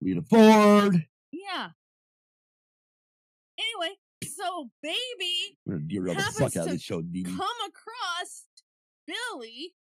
Rita 0.00 0.22
Ford. 0.22 1.06
Yeah. 1.32 1.70
Anyway, 3.58 3.96
so 4.24 4.70
baby 4.82 5.58
gonna 5.68 5.80
derail 5.80 6.14
the 6.14 6.22
Happens 6.22 6.38
fuck 6.38 6.56
out 6.56 6.62
of 6.62 6.66
to 6.66 6.72
this 6.74 6.82
show, 6.82 7.02
Dee 7.02 7.22
Dee. 7.22 7.30
come 7.30 7.58
across 7.66 8.44
Billy, 9.06 9.74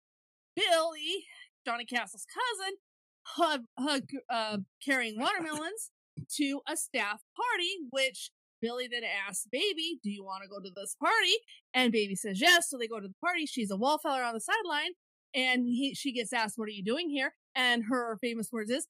Billy, 0.56 1.26
Johnny 1.66 1.86
Castle's 1.86 2.26
cousin, 2.26 2.76
hug, 3.24 3.64
hug, 3.80 4.04
uh, 4.30 4.58
carrying 4.84 5.20
watermelons 5.20 5.92
to 6.36 6.62
a 6.68 6.78
staff 6.78 7.22
party, 7.36 7.72
which 7.90 8.32
Billy 8.62 8.88
then 8.88 9.04
asks 9.04 9.48
Baby, 9.52 10.00
Do 10.04 10.10
you 10.10 10.24
want 10.24 10.44
to 10.44 10.50
go 10.50 10.60
to 10.60 10.74
this 10.76 10.96
party? 11.00 11.36
And 11.74 11.92
Baby 11.92 12.16
says 12.16 12.40
yes. 12.42 12.70
So 12.70 12.78
they 12.78 12.88
go 12.88 13.00
to 13.00 13.08
the 13.08 13.14
party. 13.22 13.46
She's 13.46 13.72
a 13.72 13.78
wallflower 13.78 14.24
on 14.24 14.34
the 14.34 14.42
sideline. 14.42 14.92
And 15.34 15.68
he, 15.68 15.94
she 15.94 16.14
gets 16.14 16.34
asked, 16.34 16.58
What 16.58 16.68
are 16.68 16.72
you 16.72 16.84
doing 16.84 17.10
here? 17.10 17.34
And 17.56 17.86
her 17.90 18.18
famous 18.22 18.50
words 18.52 18.72
is, 18.72 18.88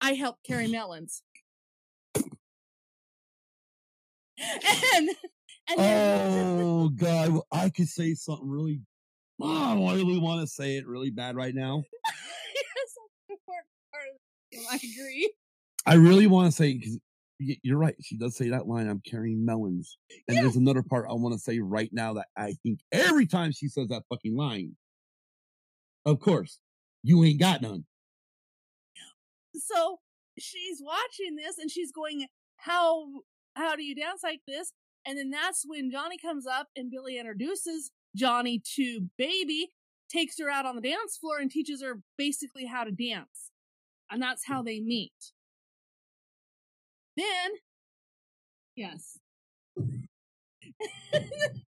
I 0.00 0.14
help 0.14 0.36
carry 0.46 0.66
melons. 0.66 1.22
and, 4.96 5.08
and 5.68 5.78
Oh 5.78 6.88
God, 6.88 7.40
I 7.52 7.70
could 7.70 7.88
say 7.88 8.14
something 8.14 8.48
really. 8.48 8.80
Oh, 9.40 9.86
I 9.86 9.94
really 9.94 10.18
want 10.18 10.40
to 10.40 10.46
say 10.46 10.76
it 10.76 10.86
really 10.86 11.10
bad 11.10 11.36
right 11.36 11.54
now. 11.54 11.82
Yes, 12.06 12.14
that's 12.76 12.96
important 13.30 13.66
part 13.92 14.04
of 14.12 14.18
the. 14.52 14.58
I 14.70 14.76
agree. 14.76 15.32
I 15.86 15.94
really 15.94 16.26
want 16.28 16.46
to 16.46 16.52
say 16.52 16.74
because 16.74 16.98
you're 17.38 17.78
right. 17.78 17.96
She 18.00 18.16
does 18.16 18.36
say 18.36 18.50
that 18.50 18.68
line. 18.68 18.88
I'm 18.88 19.02
carrying 19.04 19.44
melons, 19.44 19.98
and 20.28 20.36
Yeah. 20.36 20.42
there's 20.42 20.56
another 20.56 20.82
part 20.82 21.06
I 21.10 21.14
want 21.14 21.34
to 21.34 21.40
say 21.40 21.58
right 21.58 21.90
now 21.92 22.14
that 22.14 22.26
I 22.36 22.54
think 22.62 22.78
every 22.92 23.26
time 23.26 23.50
she 23.52 23.68
says 23.68 23.88
that 23.88 24.04
fucking 24.08 24.36
line, 24.36 24.76
of 26.06 26.20
course, 26.20 26.60
you 27.02 27.24
ain't 27.24 27.40
got 27.40 27.60
none. 27.60 27.84
So 29.56 29.98
she's 30.38 30.80
watching 30.80 31.36
this 31.36 31.58
and 31.58 31.70
she's 31.70 31.90
going, 31.92 32.26
"How 32.56 33.08
how 33.54 33.76
do 33.76 33.82
you 33.84 33.94
dance 33.94 34.22
like 34.22 34.40
this?" 34.46 34.72
And 35.06 35.18
then 35.18 35.30
that's 35.30 35.64
when 35.66 35.90
Johnny 35.90 36.16
comes 36.18 36.46
up 36.46 36.68
and 36.76 36.90
Billy 36.90 37.18
introduces 37.18 37.90
Johnny 38.16 38.62
to 38.76 39.10
Baby, 39.18 39.70
takes 40.08 40.38
her 40.38 40.50
out 40.50 40.66
on 40.66 40.76
the 40.76 40.82
dance 40.82 41.16
floor 41.16 41.38
and 41.38 41.50
teaches 41.50 41.82
her 41.82 42.00
basically 42.16 42.66
how 42.66 42.84
to 42.84 42.90
dance, 42.90 43.50
and 44.10 44.22
that's 44.22 44.46
how 44.46 44.62
they 44.62 44.80
meet. 44.80 45.12
Then, 47.16 47.52
yes. 48.76 49.18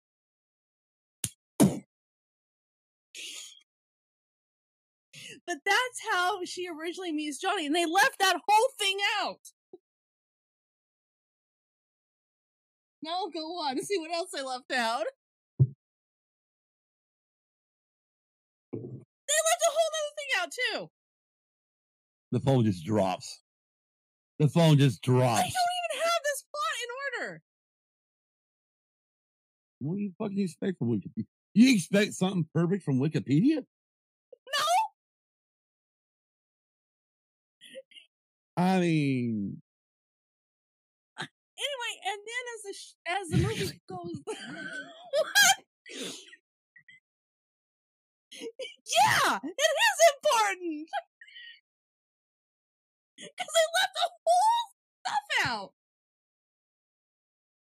But 5.47 5.59
that's 5.65 6.01
how 6.11 6.41
she 6.45 6.69
originally 6.69 7.13
meets 7.13 7.39
Johnny, 7.39 7.67
and 7.67 7.75
they 7.75 7.87
left 7.87 8.19
that 8.19 8.41
whole 8.47 8.69
thing 8.79 8.99
out. 9.21 9.41
Now 13.05 13.29
go 13.35 13.59
on 13.61 13.77
and 13.77 13.87
see 13.87 13.99
what 13.99 14.11
else 14.11 14.31
I 14.35 14.41
left 14.41 14.73
out. 14.73 15.05
They 15.59 15.69
left 18.81 19.63
a 19.63 19.71
whole 19.71 19.91
other 19.93 20.15
thing 20.17 20.31
out 20.41 20.51
too. 20.51 20.91
The 22.33 22.41
phone 22.41 22.65
just 22.65 22.83
drops. 22.87 23.43
The 24.39 24.49
phone 24.49 24.79
just 24.79 25.03
drops. 25.03 25.39
I 25.39 25.43
don't 25.43 25.49
even 25.51 26.03
have 26.03 26.23
this 26.25 26.45
plot 26.51 26.77
in 26.83 26.89
order. 27.27 27.43
What 29.81 29.97
do 29.97 30.01
you 30.01 30.13
fucking 30.19 30.39
expect 30.39 30.79
from 30.79 30.89
Wikipedia? 30.89 31.27
You 31.53 31.75
expect 31.75 32.15
something 32.15 32.49
perfect 32.55 32.85
from 32.85 33.01
Wikipedia? 33.01 33.57
No, 33.59 34.65
I 38.57 38.81
mean, 38.81 39.61
and 42.05 42.19
then 42.29 42.45
as 42.55 42.63
the 42.65 42.75
sh- 42.75 42.97
as 43.07 43.29
the 43.29 43.37
movie 43.39 43.81
goes, 43.89 44.21
what? 44.25 44.37
yeah, 48.33 49.39
it 49.43 49.73
is 49.89 49.99
important 50.15 50.89
because 53.17 53.53
they 53.55 53.67
left 53.81 53.95
the 53.95 54.09
whole 54.27 54.65
stuff 55.01 55.27
out. 55.47 55.71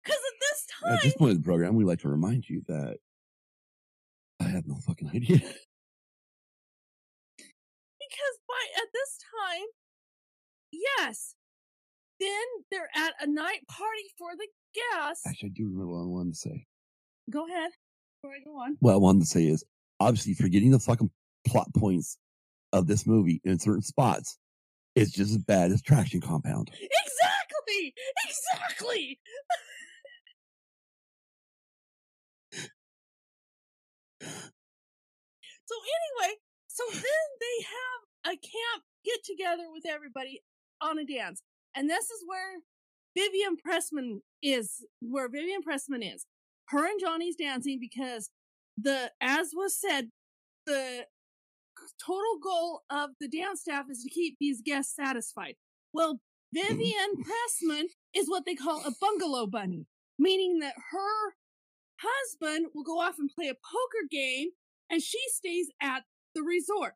Because 0.05 0.19
at 0.19 0.39
this 0.41 0.67
time, 0.81 0.93
at 0.95 1.03
this 1.03 1.15
point 1.15 1.33
in 1.33 1.39
the 1.39 1.45
program, 1.45 1.75
we 1.75 1.85
like 1.85 2.01
to 2.01 2.09
remind 2.09 2.49
you 2.49 2.63
that 2.69 2.99
I 4.41 4.45
have 4.45 4.67
no 4.67 4.77
fucking 4.77 5.09
idea. 5.09 5.39
because 5.39 5.55
by 8.49 8.65
at 8.77 8.89
this 8.93 9.19
time, 9.19 9.67
yes, 10.73 11.35
then 12.21 12.47
they're 12.71 12.91
at 12.95 13.15
a 13.21 13.27
night 13.27 13.67
party 13.69 14.05
for 14.19 14.31
the 14.37 14.47
guests. 14.75 15.27
Actually, 15.27 15.49
I 15.49 15.53
do 15.57 15.65
remember 15.65 15.95
what 15.95 16.03
I 16.03 16.07
wanted 16.07 16.35
to 16.35 16.39
say. 16.39 16.67
Go 17.31 17.47
ahead 17.47 17.71
before 18.23 18.37
I 18.37 18.41
go 18.45 18.57
on. 18.59 18.77
What 18.81 18.93
I 18.93 18.97
wanted 18.97 19.21
to 19.21 19.27
say 19.27 19.47
is 19.47 19.65
obviously 19.99 20.35
forgetting 20.35 20.71
the 20.71 20.79
fucking 20.79 21.11
plot 21.47 21.69
points 21.77 22.19
of 22.73 22.87
this 22.87 23.07
movie 23.07 23.41
in 23.45 23.59
certain 23.59 23.83
spots 23.83 24.39
is 24.95 25.11
just 25.13 25.31
as 25.31 25.39
bad 25.39 25.73
as 25.73 25.83
Traction 25.83 26.21
Compound. 26.21 26.71
Exactly, 26.73 27.95
exactly. 28.27 29.21
so 34.21 35.75
anyway, 36.21 36.35
so 36.67 36.85
then 36.93 37.03
they 37.41 37.65
have 37.65 38.35
a 38.35 38.37
camp 38.37 38.85
get 39.05 39.25
together 39.25 39.65
with 39.73 39.87
everybody 39.87 40.43
on 40.81 40.99
a 40.99 41.05
dance, 41.05 41.43
and 41.75 41.89
this 41.89 42.05
is 42.05 42.25
where 42.27 42.61
Vivian 43.17 43.57
Pressman 43.57 44.21
is. 44.43 44.85
Where 45.01 45.29
Vivian 45.29 45.63
Pressman 45.63 46.03
is. 46.03 46.27
Her 46.69 46.87
and 46.87 47.01
Johnny's 47.01 47.37
dancing 47.37 47.79
because 47.81 48.31
the, 48.77 49.11
as 49.21 49.51
was 49.55 49.79
said, 49.79 50.11
the 50.67 51.07
total 52.05 52.39
goal 52.43 52.83
of 52.91 53.11
the 53.21 53.29
dance 53.29 53.63
staff 53.63 53.87
is 53.91 54.03
to 54.03 54.11
keep 54.11 54.37
these 54.41 54.63
guests 54.65 54.95
satisfied. 54.95 55.55
Well, 55.93 56.15
mm-hmm. 56.15 56.75
Vivian 56.75 57.25
Pressman 57.25 57.87
is 58.15 58.29
what 58.29 58.45
they 58.45 58.55
call 58.55 58.83
a 58.85 58.93
bungalow 59.01 59.47
bunny, 59.47 59.87
meaning 60.19 60.59
that 60.61 60.75
her 60.93 61.35
husband 62.01 62.67
will 62.75 62.85
go 62.85 63.01
off 63.01 63.17
and 63.19 63.31
play 63.35 63.49
a 63.49 63.55
poker 63.55 64.07
game 64.11 64.49
and 64.91 65.03
she 65.03 65.21
stays 65.29 65.69
at 65.83 66.05
the 66.35 66.43
resort. 66.43 66.95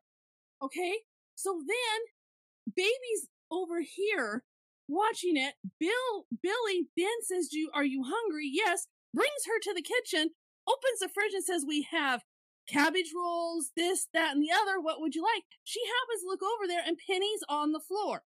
Okay? 0.61 0.99
So 1.35 1.61
then 1.65 2.73
baby's 2.75 3.27
over 3.51 3.81
here 3.81 4.43
watching 4.87 5.37
it. 5.37 5.55
Bill 5.79 6.25
Billy 6.41 6.89
then 6.97 7.21
says, 7.23 7.47
"Do 7.49 7.59
you 7.59 7.71
are 7.73 7.85
you 7.85 8.03
hungry?" 8.05 8.49
Yes. 8.51 8.87
Brings 9.13 9.45
her 9.47 9.59
to 9.61 9.73
the 9.73 9.81
kitchen, 9.81 10.31
opens 10.67 10.99
the 10.99 11.09
fridge 11.09 11.33
and 11.33 11.43
says, 11.43 11.65
"We 11.67 11.83
have 11.83 12.23
cabbage 12.67 13.13
rolls, 13.15 13.71
this, 13.77 14.07
that, 14.13 14.35
and 14.35 14.43
the 14.43 14.51
other. 14.51 14.79
What 14.79 15.01
would 15.01 15.15
you 15.15 15.23
like?" 15.23 15.43
She 15.63 15.81
happens 15.85 16.21
to 16.23 16.27
look 16.27 16.43
over 16.43 16.67
there 16.67 16.83
and 16.85 16.97
Penny's 17.07 17.43
on 17.49 17.71
the 17.71 17.79
floor. 17.79 18.23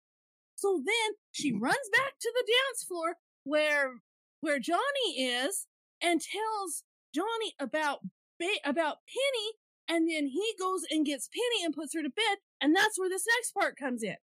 So 0.55 0.81
then 0.85 1.15
she 1.31 1.53
runs 1.53 1.89
back 1.93 2.13
to 2.19 2.31
the 2.35 2.45
dance 2.47 2.83
floor 2.83 3.15
where 3.43 4.01
where 4.41 4.59
Johnny 4.59 5.19
is 5.21 5.67
and 6.01 6.21
tells 6.21 6.83
Johnny 7.13 7.53
about 7.59 7.99
about 8.65 8.97
Penny 9.07 9.53
and 9.87 10.09
then 10.09 10.27
he 10.27 10.53
goes 10.59 10.83
and 10.89 11.05
gets 11.05 11.29
Penny 11.29 11.65
and 11.65 11.73
puts 11.73 11.93
her 11.93 12.01
to 12.03 12.09
bed 12.09 12.37
and 12.61 12.75
that's 12.75 12.97
where 12.97 13.09
this 13.09 13.25
next 13.37 13.51
part 13.53 13.77
comes 13.77 14.03
in 14.03 14.15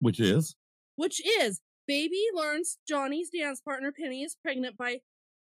Which 0.00 0.20
is 0.20 0.54
which 0.96 1.24
is 1.24 1.60
baby 1.86 2.22
learns 2.34 2.78
Johnny's 2.88 3.30
dance 3.30 3.60
partner 3.60 3.92
Penny 3.92 4.22
is 4.22 4.36
pregnant 4.40 4.76
by 4.76 4.98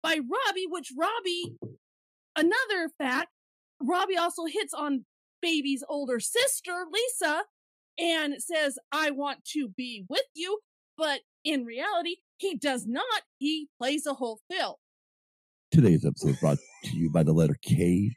by 0.03 0.19
Robbie 0.19 0.67
which 0.69 0.93
Robbie 0.97 1.57
another 2.37 2.91
fact 2.99 3.29
Robbie 3.81 4.17
also 4.17 4.45
hits 4.45 4.75
on 4.75 5.05
baby's 5.43 5.85
older 5.89 6.21
sister 6.21 6.85
Lisa 6.93 7.43
and 7.99 8.35
says 8.39 8.79
I 8.93 9.11
want 9.11 9.45
to 9.53 9.69
be 9.77 10.05
with 10.09 10.27
you 10.35 10.61
but 10.99 11.21
in 11.45 11.65
reality 11.65 12.17
he 12.37 12.57
does 12.57 12.87
not 12.87 13.23
he 13.39 13.69
plays 13.79 14.07
a 14.07 14.15
whole 14.15 14.41
fill 14.51 14.79
today's 15.77 16.07
episode 16.07 16.39
brought 16.41 16.59
to 16.85 16.97
you 16.97 17.11
by 17.11 17.23
the 17.23 17.35
letter 17.35 17.57
K, 17.61 18.15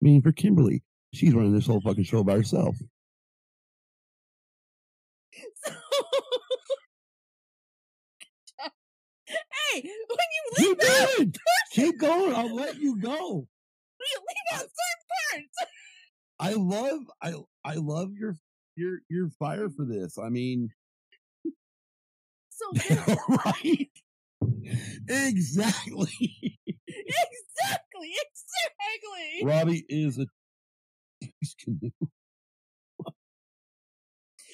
meaning 0.00 0.22
for 0.22 0.32
Kimberly. 0.32 0.82
She's 1.14 1.32
running 1.32 1.54
this 1.54 1.66
whole 1.66 1.80
fucking 1.80 2.04
show 2.04 2.24
by 2.24 2.34
herself. 2.36 2.76
So, 5.64 5.72
hey, 9.72 9.82
when 9.82 10.28
you 10.36 10.42
You 10.58 10.68
leave 10.76 10.90
out, 10.90 11.08
did! 11.18 11.38
Keep 11.72 11.98
going. 11.98 12.34
I'll 12.34 12.54
let 12.62 12.76
you 12.78 12.96
go. 12.98 13.46
you 14.00 14.18
leave 14.18 14.54
out 14.54 14.60
certain 14.60 15.04
parts. 15.32 15.58
I 16.40 16.54
love 16.54 17.00
I 17.22 17.34
I 17.64 17.74
love 17.76 18.12
your 18.18 18.36
your 18.76 18.98
your 19.08 19.28
fire 19.38 19.68
for 19.68 19.84
this. 19.84 20.18
I 20.18 20.28
mean, 20.30 20.70
So 22.50 22.66
right? 23.28 23.90
Exactly. 25.08 26.58
exactly, 26.88 28.12
exactly, 28.22 29.42
Robbie 29.44 29.84
is 29.88 30.18
a 30.18 30.26
canoe. 31.64 31.90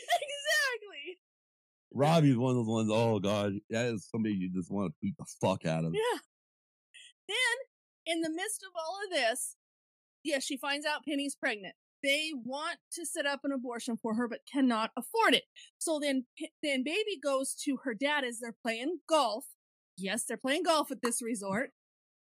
exactly. 0.09 1.19
Robbie's 1.97 2.37
one 2.37 2.51
of 2.51 2.57
those 2.57 2.67
ones. 2.67 2.91
Oh 2.93 3.19
god, 3.19 3.55
that 3.71 3.87
is 3.87 4.09
somebody 4.11 4.35
you 4.35 4.51
just 4.53 4.71
want 4.71 4.91
to 4.91 4.95
beat 5.01 5.15
the 5.19 5.25
fuck 5.41 5.65
out 5.65 5.85
of. 5.85 5.95
Yeah. 5.95 6.19
Then, 7.29 8.15
in 8.15 8.21
the 8.21 8.31
midst 8.31 8.63
of 8.63 8.71
all 8.77 8.99
of 9.05 9.11
this, 9.11 9.57
yes, 10.23 10.45
she 10.45 10.57
finds 10.57 10.87
out 10.87 11.05
Penny's 11.09 11.35
pregnant. 11.35 11.75
They 12.03 12.31
want 12.45 12.79
to 12.93 13.07
set 13.07 13.27
up 13.27 13.41
an 13.43 13.53
abortion 13.53 13.97
for 14.01 14.15
her, 14.15 14.29
but 14.29 14.41
cannot 14.53 14.91
afford 14.97 15.35
it. 15.35 15.45
So 15.79 15.99
then, 15.99 16.27
then 16.63 16.85
baby 16.85 17.19
goes 17.23 17.55
to 17.65 17.79
her 17.85 17.95
dad 17.95 18.23
as 18.23 18.39
they're 18.39 18.55
playing 18.63 18.99
golf. 19.09 19.47
Yes, 19.97 20.25
they're 20.25 20.37
playing 20.37 20.65
golf 20.65 20.93
at 20.93 21.03
this 21.03 21.23
resort. 21.23 21.71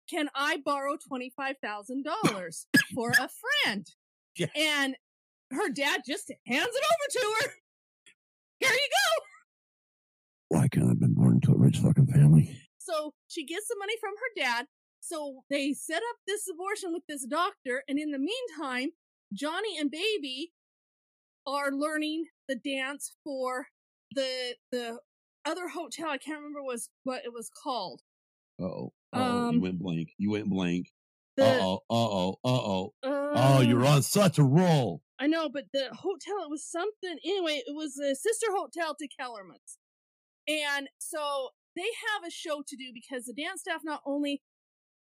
Can 0.09 0.29
I 0.35 0.59
borrow 0.65 0.97
twenty 0.97 1.33
five 1.35 1.57
thousand 1.63 2.05
dollars 2.05 2.67
for 2.95 3.11
a 3.11 3.29
friend? 3.65 3.87
Yeah. 4.37 4.49
And 4.55 4.97
her 5.51 5.71
dad 5.71 6.03
just 6.07 6.31
hands 6.47 6.69
it 6.71 6.85
over 6.85 7.07
to 7.11 7.35
her. 7.41 7.53
Here 8.61 8.71
you 8.71 8.89
go. 8.91 9.02
Why 10.53 10.69
can't 10.69 10.85
I 10.85 10.89
have 10.89 11.01
been 11.01 11.15
born 11.15 11.37
into 11.37 11.53
a 11.53 11.57
rich 11.57 11.79
fucking 11.79 12.09
family? 12.09 12.55
So 12.77 13.15
she 13.27 13.47
gets 13.47 13.69
the 13.69 13.77
money 13.79 13.95
from 13.99 14.11
her 14.11 14.43
dad. 14.43 14.67
So 15.01 15.45
they 15.49 15.73
set 15.73 15.97
up 15.97 16.17
this 16.27 16.47
abortion 16.53 16.93
with 16.93 17.05
this 17.09 17.25
doctor. 17.25 17.83
And 17.89 17.99
in 17.99 18.11
the 18.11 18.19
meantime, 18.19 18.91
Johnny 19.33 19.79
and 19.79 19.91
Baby 19.91 20.53
are 21.47 21.73
learning 21.73 22.27
the 22.49 22.57
dance 22.57 23.17
for 23.25 23.69
the, 24.15 24.57
the 24.71 24.99
other 25.47 25.69
hotel. 25.69 26.11
I 26.11 26.19
can't 26.19 26.37
remember 26.37 26.63
was 26.63 26.91
what 27.05 27.25
it 27.25 27.33
was 27.33 27.51
called. 27.63 28.03
Uh-oh. 28.61 28.93
Um, 29.15 29.55
you 29.55 29.61
went 29.63 29.79
blank. 29.79 30.11
You 30.19 30.33
went 30.33 30.51
blank. 30.51 30.89
The, 31.39 31.47
Uh-oh. 31.47 31.81
Uh-oh. 31.89 32.39
Uh-oh. 32.45 32.93
uh, 33.03 33.33
Oh, 33.35 33.61
you're 33.63 33.87
on 33.87 34.03
such 34.03 34.39
a 34.39 34.45
roll. 34.45 35.01
I 35.19 35.29
know, 35.29 35.49
but 35.49 35.65
the 35.73 35.89
hotel, 35.95 36.45
it 36.45 36.51
was 36.51 36.67
something, 36.71 37.17
anyway, 37.25 37.63
it 37.67 37.75
was 37.75 37.97
a 37.97 38.15
sister 38.15 38.49
hotel 38.51 38.95
to 38.99 39.09
Kellerman's. 39.19 39.79
And 40.49 40.89
so 40.99 41.51
they 41.77 41.83
have 41.83 42.27
a 42.27 42.31
show 42.31 42.63
to 42.67 42.77
do 42.77 42.93
because 42.93 43.25
the 43.25 43.33
dance 43.33 43.61
staff 43.61 43.81
not 43.85 44.03
only 44.07 44.43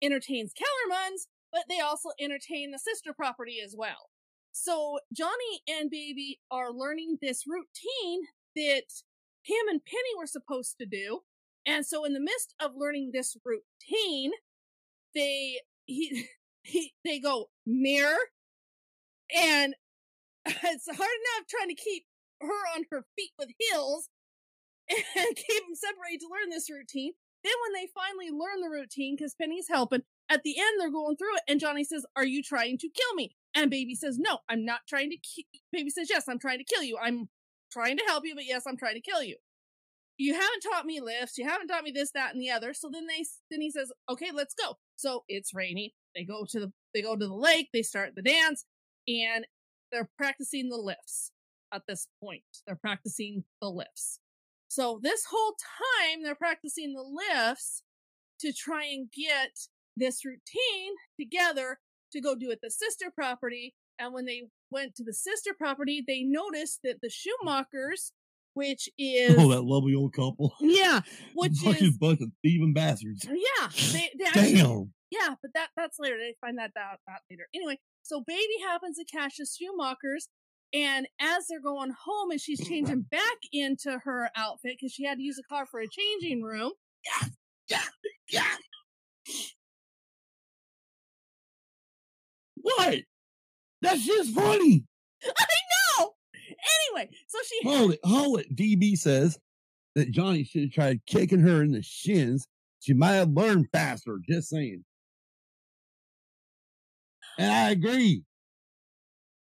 entertains 0.02 0.54
Kellerman's, 0.54 1.28
but 1.52 1.64
they 1.68 1.80
also 1.80 2.10
entertain 2.20 2.72
the 2.72 2.80
sister 2.80 3.14
property 3.14 3.58
as 3.64 3.76
well. 3.78 4.10
So 4.52 5.00
Johnny 5.14 5.62
and 5.68 5.90
Baby 5.90 6.40
are 6.52 6.72
learning 6.72 7.18
this 7.22 7.46
routine 7.48 8.22
that 8.56 8.84
him 9.44 9.68
and 9.70 9.84
Penny 9.86 10.16
were 10.18 10.28
supposed 10.28 10.76
to 10.80 10.86
do. 10.86 11.22
And 11.66 11.86
so 11.86 12.06
in 12.06 12.14
the 12.14 12.20
midst 12.20 12.54
of 12.62 12.72
learning 12.76 13.12
this 13.14 13.36
routine, 13.44 14.32
they, 15.16 15.60
he, 15.86 16.26
he, 16.64 16.94
they 17.04 17.20
go 17.20 17.50
mirror 17.66 18.18
and 19.36 19.76
it's 20.46 20.88
hard 20.88 21.00
enough 21.00 21.48
trying 21.50 21.70
to 21.70 21.76
keep 21.76 22.06
her 22.42 22.76
on 22.76 22.86
her 22.92 23.06
feet 23.16 23.32
with 23.38 23.50
heels 23.58 24.10
and 24.90 25.36
keep 25.36 25.64
them 25.66 25.76
separated 25.76 26.22
to 26.22 26.30
learn 26.32 26.50
this 26.50 26.70
routine. 26.70 27.14
Then 27.44 27.54
when 27.64 27.74
they 27.74 27.90
finally 27.94 28.32
learn 28.32 28.62
the 28.62 28.70
routine, 28.70 29.16
because 29.16 29.36
Penny's 29.36 29.68
helping, 29.70 30.02
at 30.30 30.44
the 30.44 30.60
end 30.60 30.80
they're 30.80 30.92
going 30.92 31.16
through 31.16 31.36
it, 31.36 31.44
and 31.48 31.60
Johnny 31.60 31.84
says, 31.84 32.06
"Are 32.16 32.26
you 32.26 32.44
trying 32.44 32.78
to 32.80 32.90
kill 32.90 33.14
me?" 33.16 33.36
And 33.56 33.72
Baby 33.72 33.96
says, 33.96 34.18
"No, 34.20 34.40
I'm 34.50 34.66
not 34.66 34.82
trying 34.88 35.10
to." 35.12 35.18
Ki-. 35.18 35.48
Baby 35.72 35.90
says, 35.90 36.10
"Yes, 36.10 36.28
I'm 36.28 36.40
trying 36.40 36.60
to 36.60 36.66
kill 36.66 36.84
you. 36.84 36.98
I'm 37.02 37.30
trying 37.72 37.98
to 37.98 38.04
help 38.06 38.26
you, 38.26 38.36
but 38.36 38.46
yes, 38.46 38.64
I'm 38.68 38.78
trying 38.78 38.96
to 38.96 39.02
kill 39.02 39.24
you. 39.24 39.38
You 40.18 40.34
haven't 40.34 40.62
taught 40.62 40.86
me 40.86 41.00
lifts. 41.00 41.38
You 41.38 41.48
haven't 41.48 41.68
taught 41.70 41.84
me 41.84 41.92
this, 41.92 42.12
that, 42.12 42.34
and 42.34 42.42
the 42.42 42.52
other." 42.52 42.74
So 42.74 42.90
then 42.92 43.08
they, 43.08 43.24
then 43.50 43.62
he 43.62 43.72
says, 43.72 43.92
"Okay, 44.10 44.32
let's 44.34 44.54
go." 44.54 44.78
So 44.98 45.24
it's 45.30 45.54
rainy. 45.54 45.96
They 46.16 46.26
go 46.26 46.46
to 46.50 46.60
the 46.60 46.74
they 46.94 47.02
go 47.02 47.16
to 47.16 47.28
the 47.28 47.34
lake, 47.34 47.70
they 47.72 47.84
start 47.84 48.16
the 48.16 48.22
dance, 48.22 48.66
and 49.08 49.46
they're 49.92 50.10
practicing 50.18 50.70
the 50.70 50.78
lifts 50.78 51.32
at 51.74 51.84
this 51.88 52.08
point. 52.22 52.44
They're 52.66 52.76
practicing 52.76 53.44
the 53.62 53.70
lifts. 53.70 54.20
So 54.70 55.00
this 55.02 55.26
whole 55.30 55.56
time 55.60 56.24
they're 56.24 56.36
practicing 56.36 56.94
the 56.94 57.02
lifts 57.04 57.84
to 58.40 58.54
try 58.54 58.86
and 58.86 59.10
get 59.12 59.50
this 59.98 60.24
routine 60.24 60.94
together 61.20 61.80
to 62.14 62.22
go 62.22 62.36
do 62.36 62.52
at 62.52 62.60
the 62.62 62.72
sister 62.72 63.12
property. 63.14 63.76
And 64.00 64.14
when 64.14 64.26
they 64.26 64.44
went 64.72 64.96
to 64.96 65.04
the 65.04 65.14
sister 65.14 65.52
property, 65.58 66.04
they 66.08 66.22
noticed 66.24 66.80
that 66.84 67.02
the 67.02 67.10
mm. 67.10 67.28
Schumachers, 67.44 68.12
which 68.54 68.88
oh, 69.00 69.04
is 69.04 69.36
Oh, 69.38 69.50
that 69.50 69.64
lovely 69.64 69.96
old 69.96 70.14
couple. 70.14 70.54
yeah, 70.62 71.02
which 71.36 71.58
Fucking 71.64 71.88
is 71.88 71.98
bunch 71.98 72.22
of 72.22 72.30
thieving 72.44 72.74
bastards. 72.74 73.26
yeah, 73.26 73.68
they, 73.92 74.10
they 74.18 74.26
actually, 74.28 74.54
Damn. 74.54 74.94
yeah, 75.12 75.36
but 75.42 75.52
that 75.56 75.70
that's 75.76 75.98
later. 76.00 76.18
They 76.18 76.36
find 76.40 76.58
that 76.60 76.72
out, 76.78 77.00
out 77.10 77.22
later. 77.30 77.48
Anyway, 77.54 77.80
so 78.04 78.22
baby 78.26 78.54
happens 78.64 78.98
to 78.98 79.06
catch 79.06 79.38
the 79.38 79.46
Schumachers, 79.46 80.28
and 80.74 81.08
as 81.20 81.48
they're 81.48 81.62
going 81.62 81.92
home, 81.92 82.32
and 82.32 82.42
she's 82.42 82.66
changing 82.68 83.02
back 83.02 83.38
into 83.52 84.00
her 84.04 84.30
outfit 84.36 84.78
because 84.80 84.92
she 84.92 85.06
had 85.06 85.18
to 85.18 85.24
use 85.24 85.36
the 85.36 85.44
car 85.44 85.66
for 85.66 85.80
a 85.80 85.88
changing 85.88 86.44
room. 86.44 86.72
Yeah. 88.30 88.44
What? 92.62 93.00
That 93.82 93.98
shit's 93.98 94.32
funny. 94.32 94.84
I 95.24 95.46
know. 96.00 96.12
Anyway, 96.96 97.10
so 97.28 97.38
she 97.48 97.70
Hold 97.70 97.94
it, 97.94 98.00
hold 98.04 98.40
it. 98.42 98.56
DB 98.56 98.98
says 98.98 99.38
that 99.96 100.12
Johnny 100.12 100.44
should 100.44 100.64
have 100.64 100.72
tried 100.72 101.00
kicking 101.06 101.40
her 101.40 101.64
in 101.64 101.72
the 101.72 101.82
shins. 101.82 102.48
She 102.80 102.94
might 102.94 103.14
have 103.14 103.30
learned 103.30 103.68
faster. 103.72 104.20
Just 104.28 104.50
saying. 104.50 104.84
And 107.38 107.52
I 107.52 107.70
agree. 107.72 108.24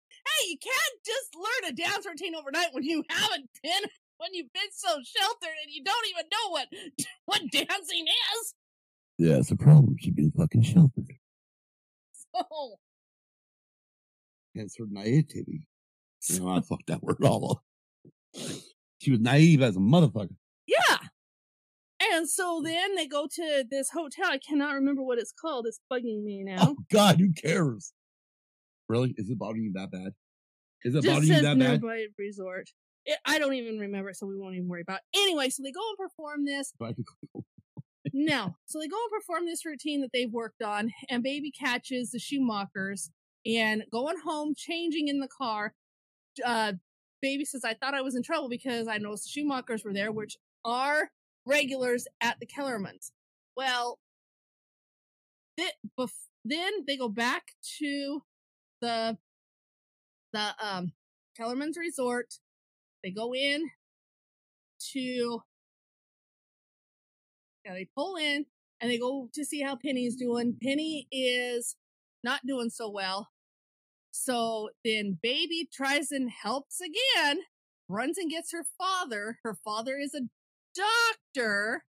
hey, 0.10 0.50
you 0.50 0.58
can't 0.62 0.87
just 1.08 1.36
learn 1.36 1.72
a 1.72 1.76
dance 1.76 2.06
routine 2.06 2.36
overnight 2.36 2.74
when 2.74 2.84
you 2.84 3.04
haven't 3.10 3.50
been 3.64 3.90
when 4.18 4.34
you've 4.34 4.52
been 4.54 4.72
so 4.74 4.90
sheltered 4.90 5.56
and 5.64 5.72
you 5.72 5.84
don't 5.84 6.08
even 6.10 6.26
know 6.32 6.50
what 6.52 6.68
what 7.26 7.42
dancing 7.52 8.06
is. 8.08 8.54
Yeah, 9.18 9.38
it's 9.38 9.52
a 9.52 9.56
problem. 9.56 9.96
She's 10.00 10.14
been 10.14 10.32
fucking 10.32 10.64
sheltered. 10.64 11.12
So 12.36 12.76
Hence 14.56 14.76
her 14.78 14.86
naivety. 14.90 15.62
You 16.30 16.40
know, 16.40 16.50
I 16.50 16.62
fucked 16.62 16.88
that 16.88 17.02
word 17.02 17.24
all 17.24 17.52
up. 17.52 18.44
She 19.00 19.12
was 19.12 19.20
naive 19.20 19.62
as 19.62 19.78
a 19.78 19.80
motherfucker. 19.80 20.36
yeah. 20.68 20.98
And 22.00 22.30
so 22.30 22.62
then 22.64 22.96
they 22.96 23.08
go 23.08 23.28
to 23.32 23.66
this 23.70 23.90
hotel. 23.92 24.28
I 24.28 24.40
cannot 24.40 24.74
remember 24.74 25.04
what 25.04 25.20
it's 25.20 25.32
called. 25.32 25.66
It's 25.68 25.80
bugging 25.92 26.24
me 26.24 26.44
oh, 26.48 26.52
now. 26.52 26.58
Oh 26.70 26.76
God, 26.92 27.20
who 27.20 27.32
cares? 27.32 27.94
Really? 28.90 29.14
Is 29.18 29.30
it 29.30 29.40
bothering 29.40 29.64
you 29.64 29.74
that 29.74 29.92
bad? 29.92 30.14
Is 30.84 30.96
it 30.96 31.04
Just 31.04 31.28
says 31.28 31.42
that 31.42 31.58
bad? 31.58 31.82
nearby 31.82 32.06
resort. 32.18 32.70
It, 33.06 33.18
I 33.26 33.40
don't 33.40 33.54
even 33.54 33.80
remember, 33.80 34.14
so 34.14 34.26
we 34.28 34.38
won't 34.38 34.56
even 34.56 34.68
worry 34.68 34.82
about. 34.82 35.00
It. 35.14 35.20
Anyway, 35.20 35.50
so 35.50 35.64
they 35.64 35.72
go 35.72 35.82
and 35.90 35.98
perform 35.98 36.46
this. 36.46 36.74
Do 36.80 36.86
I 36.86 36.88
have 36.90 36.96
to 36.98 37.04
go- 37.34 37.44
No. 38.14 38.56
So 38.66 38.80
they 38.80 38.88
go 38.88 38.98
and 38.98 39.12
perform 39.22 39.46
this 39.46 39.66
routine 39.66 40.02
that 40.02 40.10
they've 40.14 40.32
worked 40.32 40.62
on, 40.62 40.92
and 41.10 41.24
baby 41.24 41.52
catches 41.52 42.12
the 42.12 42.20
Schumachers 42.20 43.10
and 43.46 43.84
going 43.92 44.18
home, 44.24 44.54
changing 44.56 45.08
in 45.08 45.20
the 45.20 45.28
car. 45.30 45.74
Uh, 46.46 46.74
baby 47.22 47.46
says, 47.46 47.64
I 47.64 47.74
thought 47.74 47.94
I 47.96 48.02
was 48.02 48.16
in 48.16 48.24
trouble 48.24 48.50
because 48.50 48.88
I 48.88 48.98
noticed 48.98 49.34
the 49.34 49.42
Schumachers 49.42 49.84
were 49.86 49.94
there, 49.94 50.12
which 50.12 50.38
are 50.66 51.10
regulars 51.46 52.08
at 52.22 52.40
the 52.40 52.46
Kellermans. 52.46 53.12
Well, 53.56 54.00
th- 55.58 55.74
bef- 56.00 56.12
then 56.46 56.72
they 56.86 56.98
go 56.98 57.10
back 57.10 57.44
to 57.80 58.22
the 58.82 59.18
the 60.34 60.54
um 60.62 60.94
Kellerman's 61.38 61.78
resort. 61.78 62.36
They 63.04 63.12
go 63.12 63.34
in 63.34 63.70
to 64.94 65.42
yeah, 67.66 67.74
they 67.74 67.88
pull 67.96 68.16
in 68.16 68.46
and 68.80 68.92
they 68.92 68.98
go 68.98 69.30
to 69.34 69.46
see 69.46 69.62
how 69.62 69.76
Penny's 69.76 70.16
doing. 70.16 70.58
Penny 70.62 71.08
is 71.12 71.76
not 72.24 72.46
doing 72.46 72.70
so 72.70 72.90
well. 72.90 73.30
So 74.12 74.70
then 74.84 75.20
baby 75.22 75.68
tries 75.72 76.12
and 76.12 76.30
helps 76.32 76.80
again, 76.82 77.40
runs 77.88 78.18
and 78.18 78.32
gets 78.32 78.52
her 78.52 78.66
father. 78.78 79.40
Her 79.44 79.56
father 79.64 79.98
is 79.98 80.14
a 80.16 80.22
doctor. 80.76 81.84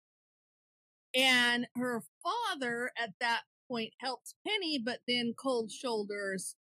And 1.15 1.67
her 1.77 2.03
father 2.23 2.91
at 2.99 3.11
that 3.21 3.43
point 3.69 3.93
helps 4.01 4.35
Penny, 4.47 4.81
but 4.85 5.01
then 5.07 5.35
cold 5.37 5.71
shoulders 5.71 6.57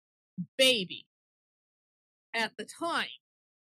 baby 0.57 1.05
at 2.33 2.51
the 2.57 2.65
time. 2.65 3.07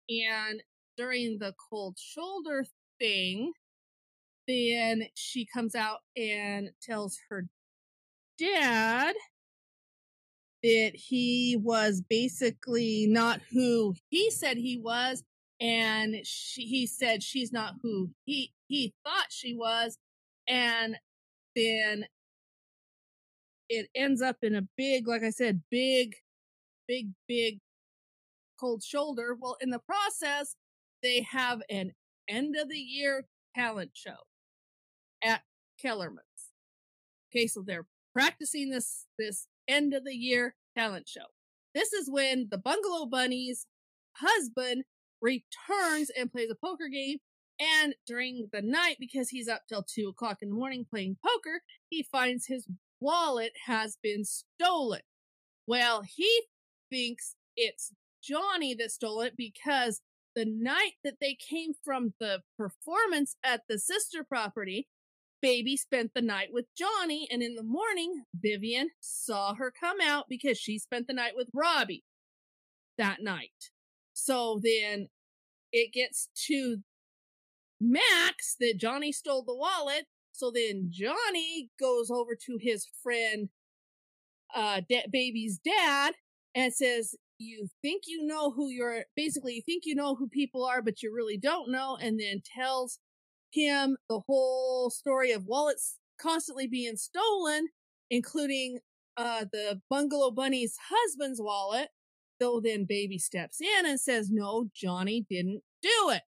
And 0.08 0.62
during 0.96 1.38
the 1.38 1.54
cold 1.70 1.96
shoulder 1.98 2.64
thing, 3.00 3.52
then 4.46 5.04
she 5.14 5.46
comes 5.46 5.74
out 5.74 6.00
and 6.16 6.70
tells 6.82 7.18
her 7.28 7.46
dad 8.38 9.14
that 10.62 10.92
he 10.94 11.58
was 11.60 12.02
basically 12.08 13.06
not 13.06 13.40
who 13.52 13.94
he 14.08 14.30
said 14.30 14.56
he 14.56 14.78
was 14.78 15.22
and 15.60 16.16
she, 16.24 16.62
he 16.62 16.86
said 16.86 17.22
she's 17.22 17.52
not 17.52 17.74
who 17.82 18.10
he 18.24 18.50
he 18.66 18.92
thought 19.04 19.26
she 19.28 19.54
was 19.54 19.98
and 20.48 20.96
then 21.54 22.06
it 23.68 23.88
ends 23.94 24.20
up 24.20 24.36
in 24.42 24.54
a 24.54 24.66
big 24.76 25.06
like 25.06 25.22
i 25.22 25.30
said 25.30 25.62
big 25.70 26.14
big 26.88 27.08
big 27.28 27.60
cold 28.64 28.82
shoulder 28.82 29.36
well 29.38 29.56
in 29.60 29.70
the 29.70 29.80
process 29.80 30.56
they 31.02 31.20
have 31.20 31.60
an 31.68 31.92
end 32.28 32.56
of 32.56 32.68
the 32.68 32.78
year 32.78 33.26
talent 33.54 33.90
show 33.92 34.16
at 35.22 35.42
kellerman's 35.80 36.52
okay 37.30 37.46
so 37.46 37.62
they're 37.66 37.86
practicing 38.14 38.70
this 38.70 39.06
this 39.18 39.48
end 39.68 39.92
of 39.92 40.04
the 40.04 40.14
year 40.14 40.54
talent 40.76 41.08
show. 41.08 41.26
This 41.74 41.92
is 41.92 42.08
when 42.10 42.48
the 42.50 42.58
bungalow 42.58 43.06
bunny's 43.06 43.66
husband 44.16 44.84
returns 45.20 46.10
and 46.16 46.30
plays 46.30 46.50
a 46.50 46.54
poker 46.54 46.88
game 46.88 47.18
and 47.58 47.94
during 48.06 48.48
the 48.52 48.62
night 48.62 48.96
because 48.98 49.28
he's 49.28 49.48
up 49.48 49.62
till 49.68 49.82
two 49.82 50.08
o'clock 50.08 50.38
in 50.42 50.50
the 50.50 50.54
morning 50.54 50.86
playing 50.88 51.16
poker 51.24 51.60
he 51.88 52.02
finds 52.02 52.46
his 52.46 52.66
wallet 53.00 53.52
has 53.66 53.98
been 54.02 54.24
stolen. 54.24 55.00
Well 55.66 56.02
he 56.02 56.42
thinks 56.90 57.34
it's 57.56 57.92
johnny 58.24 58.74
that 58.74 58.90
stole 58.90 59.20
it 59.20 59.34
because 59.36 60.00
the 60.34 60.44
night 60.44 60.94
that 61.04 61.18
they 61.20 61.36
came 61.36 61.72
from 61.84 62.14
the 62.18 62.40
performance 62.56 63.36
at 63.44 63.62
the 63.68 63.78
sister 63.78 64.24
property 64.24 64.88
Baby 65.44 65.76
spent 65.76 66.12
the 66.14 66.22
night 66.22 66.48
with 66.54 66.64
Johnny, 66.74 67.28
and 67.30 67.42
in 67.42 67.54
the 67.54 67.62
morning, 67.62 68.24
Vivian 68.34 68.88
saw 69.00 69.54
her 69.54 69.70
come 69.70 69.98
out 70.02 70.24
because 70.26 70.56
she 70.58 70.78
spent 70.78 71.06
the 71.06 71.12
night 71.12 71.34
with 71.36 71.50
Robbie 71.52 72.02
that 72.96 73.20
night. 73.20 73.70
So 74.14 74.58
then 74.62 75.08
it 75.70 75.92
gets 75.92 76.30
to 76.46 76.78
Max 77.78 78.56
that 78.58 78.78
Johnny 78.78 79.12
stole 79.12 79.42
the 79.42 79.54
wallet. 79.54 80.06
So 80.32 80.50
then 80.50 80.88
Johnny 80.88 81.68
goes 81.78 82.10
over 82.10 82.34
to 82.46 82.58
his 82.58 82.86
friend, 83.02 83.50
uh, 84.54 84.80
baby's 85.12 85.58
dad 85.58 86.14
and 86.54 86.72
says, 86.72 87.16
you 87.38 87.68
think 87.82 88.04
you 88.06 88.24
know 88.26 88.52
who 88.52 88.68
you're, 88.68 89.04
basically, 89.16 89.54
you 89.54 89.62
think 89.62 89.84
you 89.86 89.94
know 89.94 90.14
who 90.14 90.28
people 90.28 90.64
are, 90.64 90.82
but 90.82 91.02
you 91.02 91.12
really 91.14 91.36
don't 91.36 91.70
know. 91.70 91.96
And 92.00 92.18
then 92.20 92.42
tells 92.56 92.98
him 93.52 93.96
the 94.08 94.20
whole 94.26 94.90
story 94.90 95.32
of 95.32 95.46
wallets 95.46 95.98
constantly 96.20 96.66
being 96.66 96.96
stolen, 96.96 97.68
including 98.10 98.80
uh, 99.16 99.44
the 99.52 99.80
Bungalow 99.90 100.30
Bunny's 100.30 100.76
husband's 100.90 101.40
wallet. 101.40 101.88
Though 102.40 102.60
then 102.60 102.84
baby 102.88 103.18
steps 103.18 103.60
in 103.60 103.86
and 103.86 104.00
says, 104.00 104.28
no, 104.30 104.68
Johnny 104.74 105.24
didn't 105.30 105.62
do 105.82 106.10
it. 106.10 106.22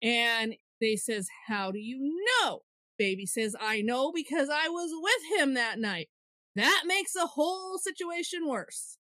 And 0.00 0.54
they 0.80 0.96
says, 0.96 1.28
how 1.48 1.72
do 1.72 1.78
you 1.78 2.16
know? 2.40 2.60
Baby 2.96 3.26
says, 3.26 3.56
I 3.60 3.82
know 3.82 4.12
because 4.12 4.48
I 4.48 4.68
was 4.68 4.90
with 4.94 5.40
him 5.40 5.54
that 5.54 5.80
night. 5.80 6.08
That 6.54 6.82
makes 6.86 7.14
the 7.14 7.26
whole 7.26 7.78
situation 7.78 8.46
worse. 8.46 8.98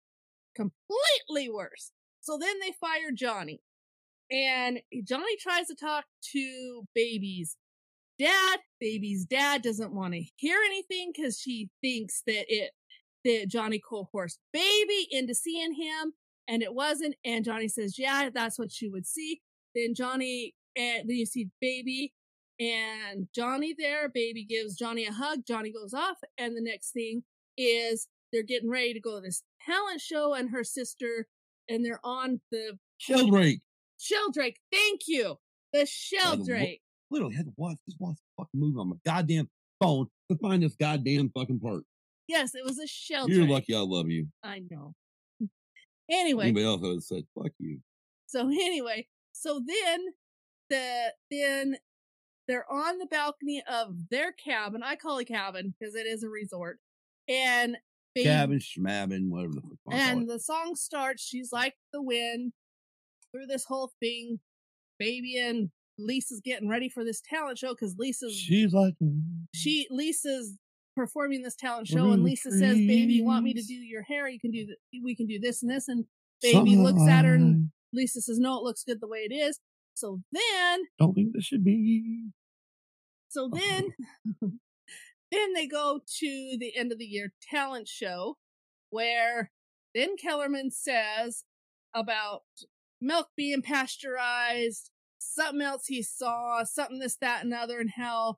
Completely 0.60 1.49
worse. 1.49 1.91
So 2.22 2.38
then 2.38 2.55
they 2.62 2.74
fire 2.80 3.12
Johnny. 3.16 3.62
And 4.32 4.82
Johnny 5.07 5.38
tries 5.39 5.68
to 5.68 5.76
talk 5.76 6.05
to 6.34 6.84
Baby's 6.93 7.55
dad. 8.20 8.60
Baby's 8.80 9.26
dad 9.26 9.62
doesn't 9.62 9.93
want 9.93 10.14
to 10.14 10.24
hear 10.36 10.60
anything 10.66 11.12
because 11.16 11.39
she 11.39 11.70
thinks 11.82 12.22
that 12.28 12.45
it 12.47 12.72
that 13.26 13.47
Johnny 13.49 13.80
coerced 13.80 14.39
Baby 14.53 15.07
into 15.12 15.34
seeing 15.34 15.74
him, 15.74 16.14
and 16.47 16.62
it 16.62 16.74
wasn't. 16.74 17.16
And 17.26 17.43
Johnny 17.43 17.68
says, 17.68 17.97
"Yeah, 17.97 18.30
that's 18.34 18.60
what 18.60 18.72
she 18.72 18.88
would 18.88 19.07
see." 19.07 19.41
Then 19.76 19.95
Johnny 19.95 20.53
and 20.76 21.10
then 21.10 21.18
you 21.18 21.26
see 21.26 21.49
Baby 21.60 22.14
and 22.60 23.28
Johnny 23.34 23.74
there. 23.78 24.10
Baby 24.10 24.45
gives 24.45 24.76
Johnny 24.76 25.05
a 25.05 25.12
hug. 25.12 25.45
Johnny 25.47 25.72
goes 25.72 25.93
off, 25.93 26.18
and 26.38 26.55
the 26.55 26.62
next 26.62 26.91
thing 26.91 27.24
is 27.57 28.07
they're 28.32 28.43
getting 28.43 28.70
ready 28.70 28.93
to 28.93 28.99
go 28.99 29.16
to 29.16 29.22
this 29.22 29.43
talent 29.70 30.01
show, 30.01 30.34
and 30.34 30.49
her 30.49 30.63
sister, 30.63 31.28
and 31.67 31.86
they're 31.86 31.99
on 32.03 32.41
the 32.51 32.78
Sheldrake. 32.97 33.61
Sheldrake. 33.99 34.57
Thank 34.72 35.01
you, 35.07 35.38
the 35.74 35.86
Sheldrake. 35.86 36.82
Literally 37.11 37.36
had 37.36 37.45
to 37.45 37.53
watch 37.57 37.78
this 37.88 37.95
watch 37.99 38.17
the 38.17 38.43
fucking 38.43 38.59
movie 38.59 38.78
on 38.80 38.89
my 38.89 38.95
goddamn 39.05 39.49
phone 39.82 40.07
to 40.32 40.38
find 40.38 40.63
this 40.63 40.76
goddamn 40.76 41.32
fucking 41.36 41.59
part. 41.59 41.84
Yes, 42.28 42.53
it 42.53 42.63
was 42.63 42.80
a 42.80 42.88
Sheldrake. 42.88 43.36
You're 43.36 43.47
lucky 43.47 43.76
I 43.76 43.80
love 43.80 44.09
you. 44.09 44.28
I 44.43 44.61
know. 44.70 44.93
Anyway, 46.11 46.45
Anybody 46.45 46.65
else 46.65 46.82
would 46.82 46.93
have 46.93 47.03
said, 47.03 47.24
fuck 47.38 47.51
you. 47.59 47.80
So 48.28 48.47
anyway, 48.47 49.07
so 49.32 49.61
then 49.65 50.05
the 50.70 51.13
then 51.32 51.78
they're 52.47 52.72
on 52.72 52.97
the 52.97 53.05
balcony 53.05 53.63
of 53.72 53.95
their 54.09 54.32
cabin. 54.32 54.82
I 54.84 54.95
call 54.95 55.20
it 55.20 55.28
cabin 55.28 55.74
because 55.80 55.95
it 55.95 56.07
is 56.07 56.24
a 56.24 56.30
resort. 56.30 56.80
And 57.28 57.78
they, 58.16 58.24
Cabin, 58.24 58.60
schmabbing, 58.60 59.30
whatever 59.30 59.53
the 59.53 59.62
fuck. 59.62 59.70
you 59.70 59.82
wanna 59.86 60.03
call 60.03 60.12
and 60.18 60.30
the 60.30 60.39
song 60.39 60.76
starts. 60.76 61.24
She's 61.24 61.51
like 61.51 61.76
the 61.93 62.01
wind 62.01 62.53
through 63.32 63.47
this 63.47 63.66
whole 63.66 63.91
thing. 63.99 64.39
Baby 64.97 65.38
and 65.38 65.70
Lisa's 65.97 66.41
getting 66.43 66.70
ready 66.70 66.89
for 66.89 67.03
this 67.03 67.22
talent 67.22 67.57
show 67.57 67.70
because 67.70 67.95
Lisa's 67.97 68.36
She's 68.36 68.74
like, 68.74 68.95
she 69.53 69.88
Lisa's 69.89 70.57
performing 70.95 71.41
this 71.41 71.55
talent 71.55 71.88
show, 71.88 72.12
and 72.12 72.24
Lisa 72.24 72.51
says, 72.51 72.76
"Baby, 72.76 73.14
you 73.14 73.26
want 73.26 73.43
me 73.43 73.53
to 73.53 73.62
do 73.62 73.74
your 73.74 74.03
hair? 74.03 74.28
You 74.28 74.39
can 74.39 74.51
do. 74.51 74.68
We 75.03 75.16
can 75.16 75.28
do 75.28 75.39
this 75.39 75.62
and 75.62 75.72
this." 75.72 75.88
And 75.88 76.05
Baby 76.41 76.76
looks 76.76 77.07
at 77.07 77.26
her, 77.26 77.36
and 77.36 77.72
Lisa 77.93 78.22
says, 78.22 78.39
"No, 78.39 78.57
it 78.57 78.64
looks 78.64 78.84
good 78.84 78.99
the 78.99 79.07
way 79.07 79.20
it 79.20 79.34
is." 79.34 79.60
So 79.93 80.22
then, 80.32 80.82
don't 80.97 81.14
think 81.14 81.34
this 81.34 81.45
should 81.45 81.64
be. 81.64 82.30
so 83.30 83.49
then, 83.53 83.93
then 85.32 85.53
they 85.53 85.67
go 85.67 86.01
to 86.19 86.57
the 86.59 86.75
end 86.75 86.91
of 86.91 86.99
the 86.99 87.05
year 87.05 87.34
talent 87.49 87.88
show, 87.88 88.38
where 88.89 89.51
then 89.93 90.17
Kellerman 90.17 90.71
says 90.71 91.43
about 91.93 92.43
milk 93.01 93.30
being 93.36 93.61
pasteurized, 93.61 94.91
something 95.19 95.61
else 95.61 95.88
he 95.88 96.01
saw, 96.01 96.63
something 96.63 96.99
this, 96.99 97.17
that, 97.21 97.43
and 97.43 97.53
other, 97.53 97.80
and 97.80 97.91
how 97.97 98.38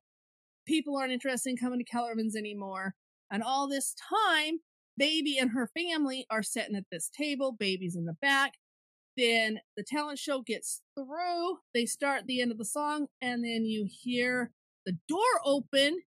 people 0.68 0.98
aren't 0.98 1.14
interested 1.14 1.50
in 1.50 1.58
coming 1.58 1.80
to 1.80 1.86
Kellerman's 1.86 2.36
anymore. 2.36 2.96
And 3.30 3.44
all 3.44 3.68
this 3.68 3.96
time, 4.10 4.60
Baby 4.98 5.38
and 5.40 5.52
her 5.52 5.68
family 5.68 6.26
are 6.30 6.44
sitting 6.44 6.76
at 6.76 6.86
this 6.92 7.10
table. 7.10 7.56
Baby's 7.58 7.96
in 7.96 8.06
the 8.06 8.18
back. 8.22 8.54
Then 9.18 9.60
the 9.76 9.84
talent 9.84 10.20
show 10.20 10.42
gets 10.42 10.82
through. 10.96 11.58
They 11.74 11.86
start 11.86 12.28
the 12.28 12.42
end 12.42 12.52
of 12.52 12.58
the 12.58 12.66
song, 12.66 13.08
and 13.22 13.44
then 13.44 13.66
you 13.66 13.88
hear 13.90 14.52
the 14.86 14.98
door 15.08 15.42
open 15.44 16.02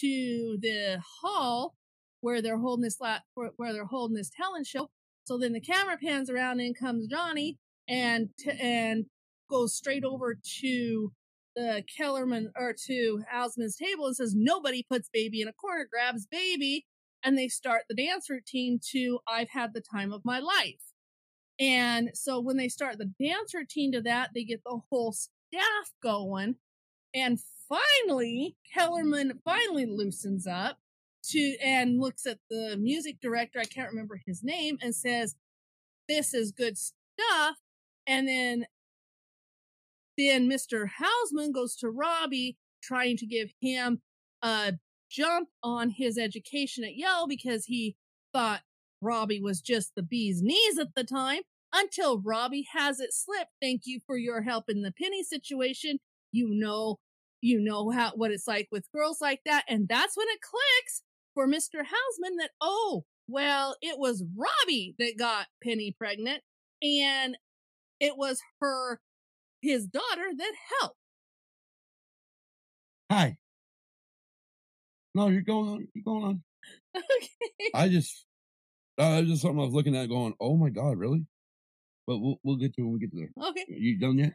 to 0.00 0.58
the 0.60 1.02
hall 1.22 1.74
where 2.20 2.40
they're 2.42 2.58
holding 2.58 2.82
this 2.82 3.00
la- 3.00 3.18
where 3.34 3.72
they're 3.72 3.84
holding 3.84 4.16
this 4.16 4.30
talent 4.30 4.66
show. 4.66 4.90
So 5.24 5.38
then 5.38 5.52
the 5.52 5.60
camera 5.60 5.96
pans 6.02 6.30
around, 6.30 6.60
and 6.60 6.76
comes 6.76 7.06
Johnny, 7.06 7.58
and 7.88 8.30
and 8.60 9.06
goes 9.48 9.74
straight 9.74 10.04
over 10.04 10.38
to 10.60 11.12
the 11.54 11.84
Kellerman 11.94 12.50
or 12.56 12.74
to 12.86 13.22
Alsman's 13.32 13.76
table 13.76 14.06
and 14.06 14.16
says, 14.16 14.34
Nobody 14.34 14.84
puts 14.88 15.08
baby 15.12 15.42
in 15.42 15.48
a 15.48 15.52
corner, 15.52 15.86
grabs 15.90 16.26
baby, 16.26 16.86
and 17.22 17.36
they 17.36 17.48
start 17.48 17.82
the 17.88 17.94
dance 17.94 18.30
routine 18.30 18.80
to 18.92 19.20
I've 19.28 19.50
had 19.50 19.74
the 19.74 19.82
time 19.82 20.12
of 20.12 20.24
my 20.24 20.38
life. 20.38 20.80
And 21.60 22.10
so 22.14 22.40
when 22.40 22.56
they 22.56 22.68
start 22.68 22.98
the 22.98 23.12
dance 23.20 23.54
routine 23.54 23.92
to 23.92 24.00
that, 24.02 24.30
they 24.34 24.44
get 24.44 24.62
the 24.64 24.80
whole 24.90 25.12
staff 25.12 25.92
going. 26.02 26.56
And 27.14 27.38
finally, 27.68 28.56
Kellerman 28.72 29.40
finally 29.44 29.86
loosens 29.86 30.46
up 30.46 30.78
to 31.30 31.56
and 31.62 32.00
looks 32.00 32.26
at 32.26 32.38
the 32.50 32.76
music 32.80 33.18
director, 33.20 33.60
I 33.60 33.64
can't 33.64 33.90
remember 33.90 34.20
his 34.26 34.42
name, 34.42 34.78
and 34.82 34.94
says, 34.94 35.36
This 36.08 36.34
is 36.34 36.52
good 36.52 36.76
stuff. 36.76 37.56
And 38.06 38.26
then 38.26 38.66
then 40.18 40.48
Mr. 40.48 40.88
Houseman 40.98 41.52
goes 41.52 41.76
to 41.76 41.90
Robbie, 41.90 42.58
trying 42.82 43.16
to 43.18 43.26
give 43.26 43.50
him 43.60 44.02
a 44.42 44.74
jump 45.10 45.48
on 45.62 45.90
his 45.90 46.18
education 46.18 46.84
at 46.84 46.96
Yale 46.96 47.26
because 47.26 47.66
he 47.66 47.96
thought 48.32 48.62
Robbie 49.00 49.40
was 49.40 49.60
just 49.60 49.94
the 49.94 50.02
bee's 50.02 50.42
knees 50.42 50.78
at 50.78 50.94
the 50.94 51.04
time 51.04 51.42
until 51.72 52.20
Robbie 52.20 52.66
has 52.72 53.00
it 53.00 53.12
slip. 53.12 53.48
Thank 53.60 53.82
you 53.84 54.00
for 54.06 54.16
your 54.16 54.42
help 54.42 54.68
in 54.68 54.82
the 54.82 54.92
penny 54.92 55.22
situation. 55.22 55.98
You 56.30 56.48
know, 56.50 56.98
you 57.42 57.60
know 57.60 57.90
how 57.90 58.12
what 58.14 58.30
it's 58.30 58.48
like 58.48 58.68
with 58.72 58.90
girls 58.94 59.20
like 59.20 59.40
that. 59.44 59.64
And 59.68 59.88
that's 59.88 60.16
when 60.16 60.28
it 60.28 60.40
clicks 60.40 61.02
for 61.34 61.46
Mr. 61.46 61.78
Houseman 61.78 62.36
that, 62.38 62.50
oh, 62.60 63.04
well, 63.28 63.76
it 63.82 63.98
was 63.98 64.24
Robbie 64.36 64.94
that 64.98 65.18
got 65.18 65.46
Penny 65.62 65.94
pregnant 65.98 66.42
and 66.80 67.36
it 68.00 68.16
was 68.16 68.40
her 68.60 69.00
his 69.60 69.86
daughter 69.86 70.28
that 70.36 70.52
helped. 70.80 70.96
Hi. 73.10 73.36
No, 75.14 75.28
you're 75.28 75.42
going 75.42 75.68
on. 75.68 75.88
You're 75.94 76.04
going 76.04 76.24
on. 76.24 76.42
okay. 76.96 77.70
I 77.74 77.88
just, 77.88 78.24
uh, 78.98 79.22
just 79.22 79.42
something 79.42 79.60
I 79.60 79.64
was 79.64 79.74
looking 79.74 79.96
at 79.96 80.08
going, 80.08 80.34
oh 80.40 80.56
my 80.56 80.70
God, 80.70 80.96
really? 80.96 81.26
But 82.06 82.18
we'll, 82.18 82.36
we'll 82.42 82.56
get 82.56 82.74
to 82.74 82.82
it 82.82 82.84
when 82.84 82.94
we 82.94 83.00
get 83.00 83.10
to 83.12 83.16
there. 83.16 83.48
Okay. 83.48 83.62
Are 83.68 83.78
You 83.78 83.98
done 83.98 84.18
yet? 84.18 84.32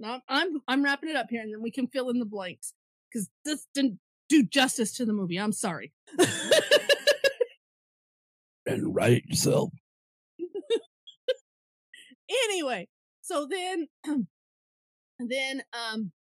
Now 0.00 0.22
I'm 0.28 0.60
I'm 0.66 0.82
wrapping 0.82 1.10
it 1.10 1.16
up 1.16 1.26
here 1.30 1.42
and 1.42 1.52
then 1.52 1.62
we 1.62 1.70
can 1.70 1.86
fill 1.86 2.08
in 2.08 2.18
the 2.18 2.24
blanks. 2.24 2.72
Because 3.12 3.28
this 3.44 3.66
didn't 3.74 3.98
do 4.28 4.44
justice 4.44 4.92
to 4.96 5.04
the 5.04 5.12
movie. 5.12 5.38
I'm 5.38 5.52
sorry. 5.52 5.92
And 8.66 8.94
write 8.94 9.24
yourself. 9.26 9.70
anyway, 12.30 12.86
so 13.20 13.48
then 13.50 13.88
then 15.18 15.62
um 15.72 16.12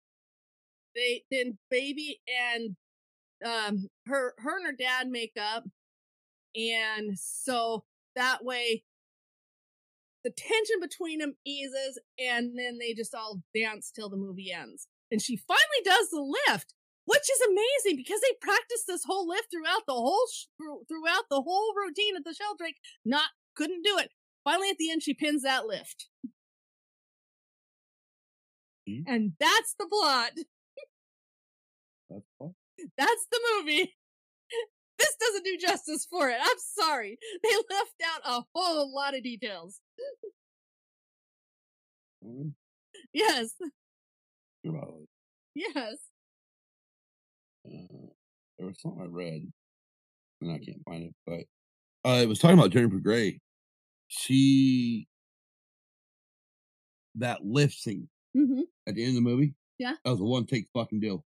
they 0.95 1.23
then 1.29 1.57
baby 1.69 2.21
and 2.27 2.75
um 3.45 3.87
her 4.07 4.33
her 4.39 4.57
and 4.57 4.65
her 4.65 4.71
dad 4.71 5.09
make 5.09 5.33
up 5.39 5.65
and 6.55 7.19
so 7.19 7.83
that 8.15 8.43
way 8.43 8.83
the 10.23 10.31
tension 10.31 10.77
between 10.81 11.19
them 11.19 11.35
eases 11.45 11.99
and 12.17 12.57
then 12.57 12.77
they 12.77 12.93
just 12.93 13.15
all 13.15 13.41
dance 13.55 13.91
till 13.91 14.09
the 14.09 14.17
movie 14.17 14.51
ends. 14.51 14.87
And 15.11 15.21
she 15.21 15.37
finally 15.37 15.83
does 15.83 16.09
the 16.09 16.35
lift 16.47 16.73
which 17.09 17.27
is 17.27 17.41
amazing 17.41 17.97
because 17.97 18.21
they 18.21 18.35
practiced 18.39 18.85
this 18.85 19.03
whole 19.03 19.27
lift 19.27 19.47
throughout 19.49 19.81
the 19.87 19.93
whole 19.93 20.27
sh- 20.31 20.45
throughout 20.87 21.23
the 21.31 21.41
whole 21.41 21.73
routine 21.75 22.15
at 22.15 22.23
the 22.23 22.35
sheldrake 22.35 22.77
not 23.03 23.29
couldn't 23.55 23.81
do 23.81 23.97
it. 23.97 24.11
Finally 24.43 24.69
at 24.69 24.77
the 24.77 24.91
end 24.91 25.01
she 25.01 25.15
pins 25.15 25.41
that 25.41 25.65
lift. 25.65 26.07
Hmm. 28.87 29.01
and 29.07 29.33
that's 29.39 29.73
the 29.79 29.87
plot. 29.87 30.31
That's 32.11 32.25
that's 32.97 33.27
the 33.31 33.39
movie 33.55 33.95
this 34.99 35.15
doesn't 35.19 35.43
do 35.45 35.57
justice 35.57 36.05
for 36.09 36.29
it 36.29 36.37
i'm 36.41 36.57
sorry 36.57 37.17
they 37.43 37.49
left 37.55 37.95
out 38.13 38.21
a 38.25 38.43
whole 38.53 38.93
lot 38.93 39.15
of 39.15 39.23
details 39.23 39.79
Mm, 42.25 42.51
yes 43.13 43.53
it. 43.61 45.07
yes 45.55 45.95
Uh, 47.65 48.07
there 48.57 48.67
was 48.67 48.79
something 48.81 49.01
I 49.01 49.05
read, 49.05 49.51
and 50.41 50.51
I 50.51 50.57
can't 50.59 50.83
find 50.85 51.03
it, 51.03 51.15
but 51.25 51.45
uh, 52.09 52.21
it 52.21 52.27
was 52.27 52.39
talking 52.39 52.57
about 52.59 52.71
Jennifer 52.71 52.99
Grey. 52.99 53.39
She 54.09 55.07
that 57.15 57.45
lift 57.45 57.73
scene 57.75 58.09
hmm 58.33 58.61
at 58.87 58.95
the 58.95 59.03
end 59.03 59.09
of 59.17 59.23
the 59.23 59.29
movie. 59.29 59.53
Yeah. 59.77 59.93
that 60.03 60.11
was 60.11 60.19
a 60.19 60.23
one 60.23 60.45
take 60.45 60.67
fucking 60.73 60.99
deal. 60.99 61.23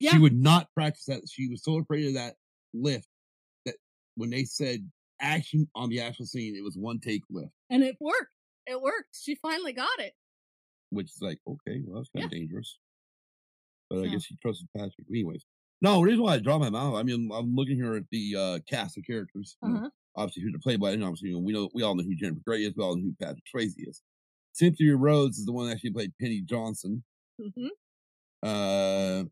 yeah 0.00 0.12
She 0.12 0.18
would 0.18 0.34
not 0.36 0.72
practice 0.74 1.04
that. 1.06 1.22
She 1.30 1.48
was 1.48 1.62
so 1.62 1.78
afraid 1.78 2.06
of 2.08 2.14
that 2.14 2.36
lift 2.74 3.08
that 3.66 3.76
when 4.16 4.30
they 4.30 4.44
said 4.44 4.88
action 5.20 5.68
on 5.74 5.88
the 5.88 6.00
actual 6.00 6.26
scene, 6.26 6.54
it 6.56 6.62
was 6.64 6.76
one 6.76 6.98
take 7.00 7.22
lift, 7.30 7.52
and 7.70 7.82
it 7.82 7.96
worked 8.00 8.32
it 8.66 8.80
worked 8.80 9.16
she 9.18 9.34
finally 9.36 9.72
got 9.72 9.98
it 9.98 10.14
which 10.90 11.06
is 11.06 11.18
like 11.20 11.38
okay, 11.46 11.82
well 11.86 12.00
that's 12.00 12.10
kind 12.10 12.24
of 12.26 12.30
dangerous. 12.30 12.78
But 13.90 14.00
I 14.00 14.02
Yeah. 14.04 14.12
guess 14.12 14.24
she 14.24 14.36
trusted 14.42 14.68
Patrick. 14.76 15.06
Anyways, 15.10 15.44
no, 15.82 15.96
the 15.96 16.02
reason 16.02 16.22
why 16.22 16.34
I 16.34 16.38
draw 16.38 16.58
my 16.58 16.70
mouth. 16.70 16.94
I 16.94 17.02
mean, 17.02 17.30
I'm 17.32 17.54
looking 17.54 17.76
here 17.76 17.94
at 17.96 18.04
the 18.10 18.36
uh, 18.36 18.58
cast 18.68 18.96
of 18.98 19.04
characters. 19.04 19.56
uh-huh 19.62 19.88
obviously 20.16 20.44
who 20.44 20.52
to 20.52 20.58
play 20.60 20.76
by, 20.76 20.92
and 20.92 21.02
obviously 21.02 21.34
we 21.34 21.52
know 21.52 21.68
we 21.74 21.82
all 21.82 21.94
know 21.96 22.04
who 22.04 22.14
Jennifer 22.14 22.40
Grey 22.46 22.62
is, 22.62 22.74
we 22.76 22.84
all 22.84 22.96
know 22.96 23.02
who 23.02 23.14
Patrick 23.20 23.42
Swayze 23.52 23.74
is. 23.78 24.00
Cynthia 24.52 24.94
Rhodes 24.96 25.38
is 25.38 25.44
the 25.46 25.52
one 25.52 25.66
that 25.66 25.72
actually 25.72 25.90
played 25.90 26.12
Penny 26.20 26.40
Johnson. 26.40 27.02
Mm-hmm. 27.40 27.66
Uh, 28.48 29.24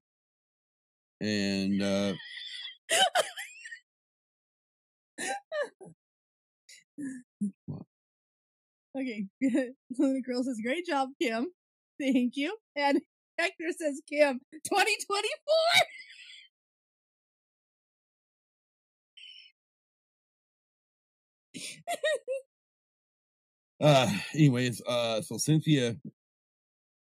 and 1.21 1.83
uh, 1.83 2.15
okay 8.97 9.27
Luna 9.99 10.21
girl 10.21 10.43
says 10.45 10.59
great 10.65 10.87
job 10.87 11.09
kim 11.21 11.47
thank 12.01 12.37
you 12.37 12.57
and 12.77 13.01
Hector 13.39 13.73
says 13.77 14.01
Kim, 14.07 14.41
2024. 14.53 15.35
Uh, 23.81 24.09
anyways, 24.35 24.81
uh, 24.87 25.21
so 25.23 25.37
Cynthia 25.39 25.97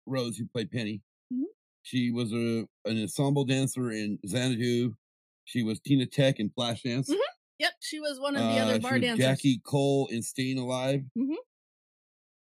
Rhodes, 0.06 0.38
who 0.38 0.46
played 0.46 0.72
Penny, 0.72 1.02
Mhm. 1.32 1.46
she 1.84 2.12
was 2.12 2.34
a 2.34 2.68
an 2.86 3.02
ensemble 3.02 3.46
dancer 3.46 3.92
in 3.92 4.20
Xanadu. 4.28 4.96
She 5.46 5.64
was 5.64 5.80
Tina 5.80 6.06
Tech 6.06 6.40
in 6.40 6.50
Flashdance. 6.50 7.10
Mhm. 7.10 7.20
Yep, 7.60 7.72
she 7.82 8.00
was 8.00 8.20
one 8.20 8.36
of 8.36 8.42
the 8.42 8.60
Uh, 8.60 8.64
other 8.66 8.80
bar 8.80 9.00
dancers. 9.00 9.24
Jackie 9.26 9.60
Cole 9.66 10.08
in 10.08 10.22
Staying 10.22 10.58
Alive. 10.58 11.04
Mhm. 11.18 11.36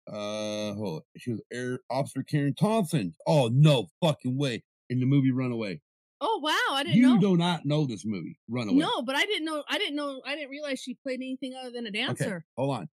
Uh, 0.07 0.75
hold 0.75 0.97
on. 0.97 1.03
she 1.19 1.31
was 1.33 1.41
Air 1.53 1.81
Officer 1.91 2.23
Karen 2.23 2.55
Thompson. 2.55 3.15
Oh 3.27 3.49
no, 3.53 3.89
fucking 4.03 4.37
way! 4.37 4.65
In 4.89 4.99
the 5.01 5.07
movie 5.07 5.31
Runaway. 5.31 5.81
Oh 6.21 6.41
wow, 6.43 6.75
I 6.77 6.83
didn't 6.83 6.97
You 6.99 7.15
know. 7.15 7.21
do 7.21 7.37
not 7.37 7.65
know 7.65 7.87
this 7.87 8.05
movie, 8.05 8.39
Runaway. 8.49 8.77
No, 8.79 9.03
but 9.03 9.15
I 9.17 9.25
didn't 9.25 9.45
know. 9.45 9.63
I 9.69 9.79
didn't 9.79 9.97
know. 9.97 10.21
I 10.27 10.35
didn't 10.35 10.51
realize 10.51 10.81
she 10.81 10.95
played 10.95 11.21
anything 11.21 11.55
other 11.55 11.71
than 11.71 11.87
a 11.87 11.91
dancer. 11.91 12.25
Okay, 12.37 12.45
Hold 12.57 12.77
on. 12.77 12.89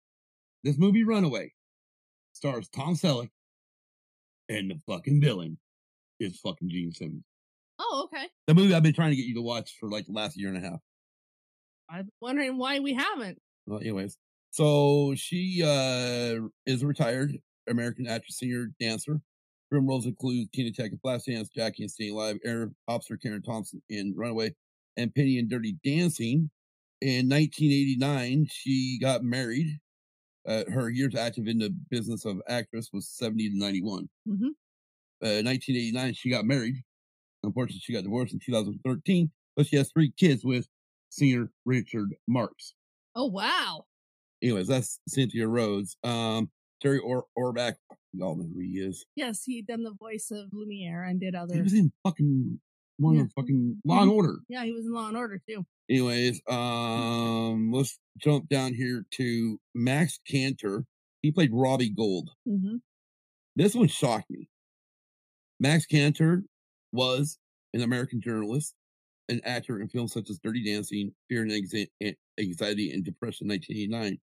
This 0.64 0.78
movie 0.78 1.04
Runaway 1.04 1.54
stars 2.34 2.68
Tom 2.70 2.96
Selleck, 2.96 3.30
and 4.50 4.72
the 4.72 4.80
fucking 4.88 5.22
villain 5.22 5.60
is 6.20 6.40
fucking 6.40 6.70
Gene 6.70 6.92
Simmons. 6.94 7.24
Oh, 7.80 8.08
okay. 8.14 8.28
The 8.48 8.54
movie 8.54 8.74
I've 8.74 8.84
been 8.84 8.94
trying 8.94 9.10
to 9.12 9.16
get 9.16 9.26
you 9.26 9.36
to 9.36 9.42
watch 9.42 9.76
for 9.80 9.90
like 9.90 10.06
the 10.06 10.14
last 10.14 10.38
year 10.38 10.50
and 10.54 10.58
a 10.58 10.62
half. 10.70 10.80
I'm 11.90 12.10
wondering 12.22 12.58
why 12.58 12.80
we 12.80 12.94
haven't. 12.94 13.40
Well, 13.68 13.80
anyways, 13.80 14.18
so 14.52 15.14
she 15.16 15.62
uh 15.64 16.48
is 16.66 16.84
a 16.84 16.88
retired 16.88 17.38
American 17.68 18.08
actress, 18.08 18.40
singer, 18.40 18.68
dancer. 18.80 19.22
Film 19.72 19.88
roles 19.88 20.06
include 20.06 20.52
Tina 20.54 20.72
Tech 20.72 20.92
in 20.92 21.00
Flashdance, 21.00 21.52
Jackie 21.52 21.84
and 21.84 21.92
Staying 21.92 22.14
Alive, 22.14 22.38
Air 22.46 22.72
Officer 22.88 23.18
Karen 23.18 23.42
Thompson 23.42 23.82
in 23.90 24.14
Runaway, 24.16 24.54
and 24.98 25.14
Penny 25.14 25.40
and 25.40 25.50
Dirty 25.50 25.78
Dancing. 25.84 26.50
In 27.02 27.28
1989, 27.28 28.48
she 28.52 29.00
got 29.02 29.24
married. 29.24 29.80
Uh, 30.48 30.64
her 30.72 30.90
years 30.90 31.16
active 31.16 31.48
in 31.48 31.58
the 31.58 31.74
business 31.90 32.26
of 32.26 32.42
actress 32.48 32.90
was 32.94 33.10
70 33.10 33.50
to 33.50 33.58
91. 33.58 34.10
Mm-hmm. 34.28 34.46
Uh, 35.24 35.42
1989, 35.42 36.14
she 36.14 36.30
got 36.30 36.46
married. 36.46 36.76
Unfortunately, 37.44 37.82
she 37.84 37.94
got 37.94 38.04
divorced 38.04 38.34
in 38.34 38.40
2013, 38.46 39.32
but 39.56 39.66
she 39.66 39.76
has 39.78 39.92
three 39.92 40.12
kids 40.18 40.46
with 40.46 40.68
singer 41.14 41.52
Richard 41.66 42.16
Marx 42.28 42.74
Oh 43.16 43.28
wow. 43.28 43.86
anyways, 44.42 44.68
that's 44.68 45.00
Cynthia 45.08 45.48
Rhodes. 45.48 45.96
Um, 46.04 46.50
Jerry 46.82 46.98
or- 47.00 47.26
Orbach, 47.38 47.76
y'all 48.12 48.36
know 48.36 48.44
who 48.52 48.60
he 48.60 48.80
is. 48.80 49.06
Yes, 49.16 49.44
he 49.46 49.62
done 49.62 49.84
the 49.84 49.94
voice 49.94 50.32
of 50.32 50.50
Lumiere 50.52 51.04
and 51.04 51.20
did 51.20 51.36
other. 51.36 51.54
He 51.54 51.62
was 51.62 51.74
in 51.74 51.92
fucking 52.04 52.60
one 52.98 53.16
Yeah. 53.16 53.22
of 53.24 53.34
fucking 53.34 53.82
Law 53.86 54.02
and 54.02 54.12
Mhm. 54.12 54.16
Order. 54.16 54.40
Yeah, 54.50 54.66
he 54.66 54.72
was 54.72 54.86
in 54.86 54.92
Law 54.94 55.08
and 55.08 55.16
Order 55.18 55.40
too. 55.48 55.64
Anyways, 55.90 56.42
um, 56.50 57.72
let's 57.72 58.00
jump 58.18 58.50
down 58.50 58.74
here 58.74 59.06
to 59.12 59.60
Max 59.76 60.20
Cantor. 60.28 60.86
He 61.22 61.32
played 61.32 61.52
Robbie 61.54 61.90
Gold. 61.92 62.32
Mm-hmm. 62.48 62.78
This 63.56 63.76
one 63.76 63.88
shocked 63.88 64.30
me. 64.32 64.50
Max 65.60 65.86
Cantor 65.86 66.44
was 66.92 67.38
an 67.74 67.82
American 67.82 68.22
journalist, 68.22 68.74
an 69.30 69.42
actor 69.44 69.80
in 69.80 69.88
films 69.88 70.14
such 70.14 70.30
as 70.30 70.40
Dirty 70.40 70.64
Dancing, 70.64 71.14
Fear 71.30 71.44
and 71.44 71.52
and 72.02 72.16
Anxiety, 72.40 72.92
and 72.92 73.04
Depression, 73.04 73.48
1989. 73.48 74.20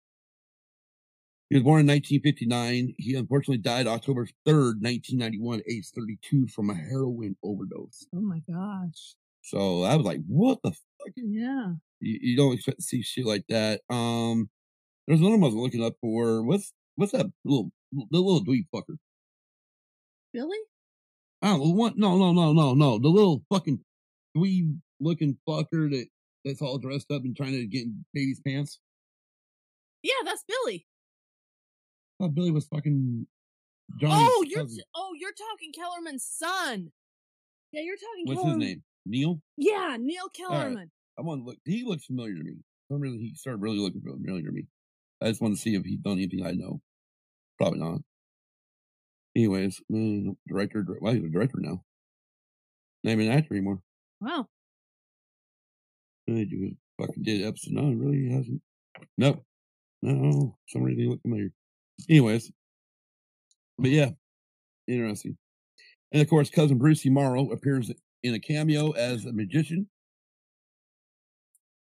He 1.49 1.55
was 1.55 1.63
born 1.63 1.81
in 1.81 1.87
1959. 1.87 2.95
He 2.97 3.15
unfortunately 3.15 3.59
died 3.59 3.85
October 3.85 4.25
3rd, 4.47 4.81
1991, 4.81 5.61
age 5.69 5.89
32, 5.95 6.47
from 6.47 6.71
a 6.71 6.75
heroin 6.75 7.35
overdose. 7.43 8.07
Oh 8.15 8.21
my 8.21 8.41
gosh. 8.49 9.15
So 9.43 9.83
I 9.83 9.95
was 9.95 10.05
like, 10.05 10.21
what 10.27 10.57
the 10.63 10.71
fuck? 10.71 11.13
Yeah. 11.15 11.73
You, 11.99 12.19
you 12.21 12.37
don't 12.37 12.53
expect 12.53 12.79
to 12.79 12.83
see 12.83 13.03
shit 13.03 13.27
like 13.27 13.45
that. 13.49 13.81
Um, 13.91 14.49
there's 15.07 15.19
another 15.19 15.37
one 15.37 15.43
I 15.43 15.53
was 15.53 15.55
looking 15.55 15.83
up 15.83 15.93
for. 16.01 16.43
What's 16.43 16.73
what's 16.95 17.11
that 17.11 17.27
little 17.43 17.71
the 17.91 18.17
little 18.17 18.43
dweeb 18.43 18.65
fucker? 18.73 18.97
Billy? 20.33 20.57
I 21.43 21.49
don't 21.49 21.59
know 21.59 21.69
what. 21.71 21.95
No, 21.95 22.17
no, 22.17 22.33
no, 22.33 22.53
no, 22.53 22.73
no. 22.73 22.97
The 22.97 23.07
little 23.07 23.43
fucking 23.53 23.81
dweeb 24.35 24.79
looking 24.99 25.37
fucker 25.47 25.89
that 25.91 26.07
that's 26.43 26.61
all 26.61 26.77
dressed 26.77 27.11
up 27.11 27.23
and 27.23 27.35
trying 27.35 27.53
to 27.53 27.65
get 27.65 27.83
in 27.83 28.05
baby's 28.13 28.39
pants. 28.45 28.79
Yeah, 30.03 30.13
that's 30.23 30.43
Billy. 30.47 30.85
I 32.19 32.25
thought 32.25 32.35
Billy 32.35 32.51
was 32.51 32.67
fucking. 32.67 33.27
Johnny's 33.99 34.29
oh, 34.29 34.45
you're 34.47 34.61
cousin. 34.61 34.79
oh, 34.95 35.11
you're 35.19 35.33
talking 35.33 35.71
Kellerman's 35.73 36.25
son. 36.25 36.91
Yeah, 37.71 37.81
you're 37.81 37.97
talking. 37.97 38.25
What's 38.25 38.41
Kellerman. 38.41 38.61
his 38.61 38.69
name? 38.69 38.83
Neil. 39.05 39.41
Yeah, 39.57 39.97
Neil 39.99 40.23
right. 40.25 40.33
Kellerman. 40.33 40.91
I 41.17 41.21
want 41.21 41.41
to 41.41 41.45
look. 41.45 41.57
He 41.65 41.83
looks 41.83 42.05
familiar 42.05 42.35
to 42.35 42.43
me. 42.43 42.57
Don't 42.89 42.99
really. 42.99 43.17
He 43.17 43.33
started 43.35 43.61
really 43.61 43.79
looking 43.79 44.01
familiar 44.01 44.43
to 44.43 44.51
me. 44.51 44.65
I 45.21 45.27
just 45.27 45.41
want 45.41 45.55
to 45.55 45.61
see 45.61 45.75
if 45.75 45.83
he's 45.83 45.99
done 45.99 46.13
anything 46.13 46.45
I 46.45 46.51
know. 46.51 46.81
Probably 47.57 47.79
not. 47.79 48.01
Anyways, 49.35 49.81
man, 49.89 50.37
director. 50.47 50.83
dir- 50.83 50.97
Well, 51.01 51.13
he's 51.13 51.23
a 51.23 51.29
director 51.29 51.57
now. 51.59 51.83
Not 53.03 53.11
even 53.11 53.27
an 53.27 53.37
actor 53.37 53.53
anymore. 53.53 53.79
Wow. 54.21 54.47
Really, 56.27 56.45
he 56.45 56.77
fucking 56.99 57.23
did 57.23 57.45
episode 57.45 57.73
nine. 57.73 57.99
Really, 57.99 58.27
he 58.27 58.31
hasn't. 58.33 58.61
Nope. 59.17 59.43
No, 60.01 60.57
some 60.67 60.83
reason 60.83 61.03
he 61.03 61.09
look 61.09 61.21
familiar. 61.21 61.51
Anyways, 62.09 62.51
but 63.77 63.91
yeah, 63.91 64.09
interesting. 64.87 65.37
And 66.11 66.21
of 66.21 66.29
course, 66.29 66.49
cousin 66.49 66.79
Brucie 66.79 67.11
Morrow 67.11 67.51
appears 67.51 67.91
in 68.23 68.33
a 68.33 68.39
cameo 68.39 68.91
as 68.91 69.25
a 69.25 69.33
magician. 69.33 69.87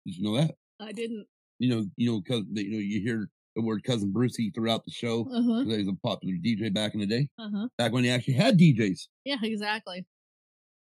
Did 0.05 0.17
you 0.17 0.23
know 0.23 0.37
that? 0.37 0.51
I 0.79 0.91
didn't. 0.91 1.25
You 1.59 1.69
know, 1.75 1.85
you 1.97 2.11
know, 2.11 2.21
cause 2.21 2.43
you 2.53 2.71
know, 2.71 2.77
you 2.77 3.01
hear 3.01 3.29
the 3.55 3.61
word 3.63 3.83
cousin 3.83 4.13
Brucie 4.13 4.53
throughout 4.53 4.85
the 4.85 4.91
show. 4.91 5.21
Uh 5.31 5.41
huh. 5.41 5.63
'cause 5.63 5.73
He 5.73 5.77
was 5.85 5.87
a 5.87 6.07
popular 6.07 6.35
DJ 6.35 6.73
back 6.73 6.93
in 6.93 6.99
the 6.99 7.05
day, 7.07 7.27
Uh 7.39 7.49
huh. 7.53 7.67
back 7.77 7.91
when 7.91 8.03
he 8.03 8.09
actually 8.09 8.35
had 8.35 8.57
DJs. 8.57 9.07
Yeah, 9.25 9.37
exactly. 9.41 10.05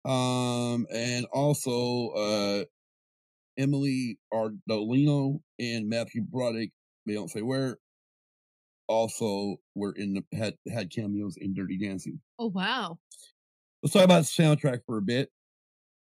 Um, 0.04 0.86
and 0.92 1.26
also 1.32 2.10
uh 2.10 2.64
Emily 3.58 4.18
Ardolino 4.32 5.40
and 5.58 5.88
Matthew 5.88 6.22
Broderick, 6.22 6.70
they 7.06 7.14
don't 7.14 7.30
say 7.30 7.42
where, 7.42 7.78
also 8.88 9.56
were 9.74 9.92
in 9.92 10.14
the 10.14 10.36
had 10.36 10.54
had 10.72 10.90
cameos 10.90 11.36
in 11.36 11.54
Dirty 11.54 11.78
Dancing. 11.78 12.20
Oh 12.38 12.48
wow. 12.48 12.98
Let's 13.82 13.92
talk 13.92 14.04
about 14.04 14.24
the 14.24 14.42
soundtrack 14.42 14.80
for 14.86 14.98
a 14.98 15.02
bit. 15.02 15.30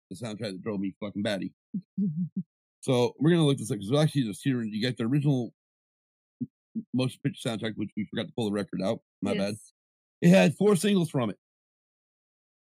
The 0.09 0.17
soundtrack 0.17 0.51
that 0.51 0.63
drove 0.63 0.79
me 0.79 0.93
fucking 0.99 1.23
batty. 1.23 1.53
So 2.83 3.15
we're 3.17 3.29
gonna 3.31 3.45
look 3.45 3.57
this 3.57 3.71
up 3.71 3.79
because 3.79 3.97
actually 3.97 4.23
this 4.23 4.41
here 4.41 4.61
you 4.61 4.85
got 4.85 4.97
the 4.97 5.05
original 5.05 5.53
motion 6.93 7.17
picture 7.23 7.47
soundtrack, 7.49 7.75
which 7.77 7.91
we 7.95 8.05
forgot 8.05 8.25
to 8.25 8.33
pull 8.35 8.45
the 8.45 8.51
record 8.51 8.81
out. 8.83 8.99
My 9.21 9.37
bad. 9.37 9.55
It 10.21 10.29
had 10.29 10.55
four 10.55 10.75
singles 10.75 11.09
from 11.09 11.29
it. 11.29 11.37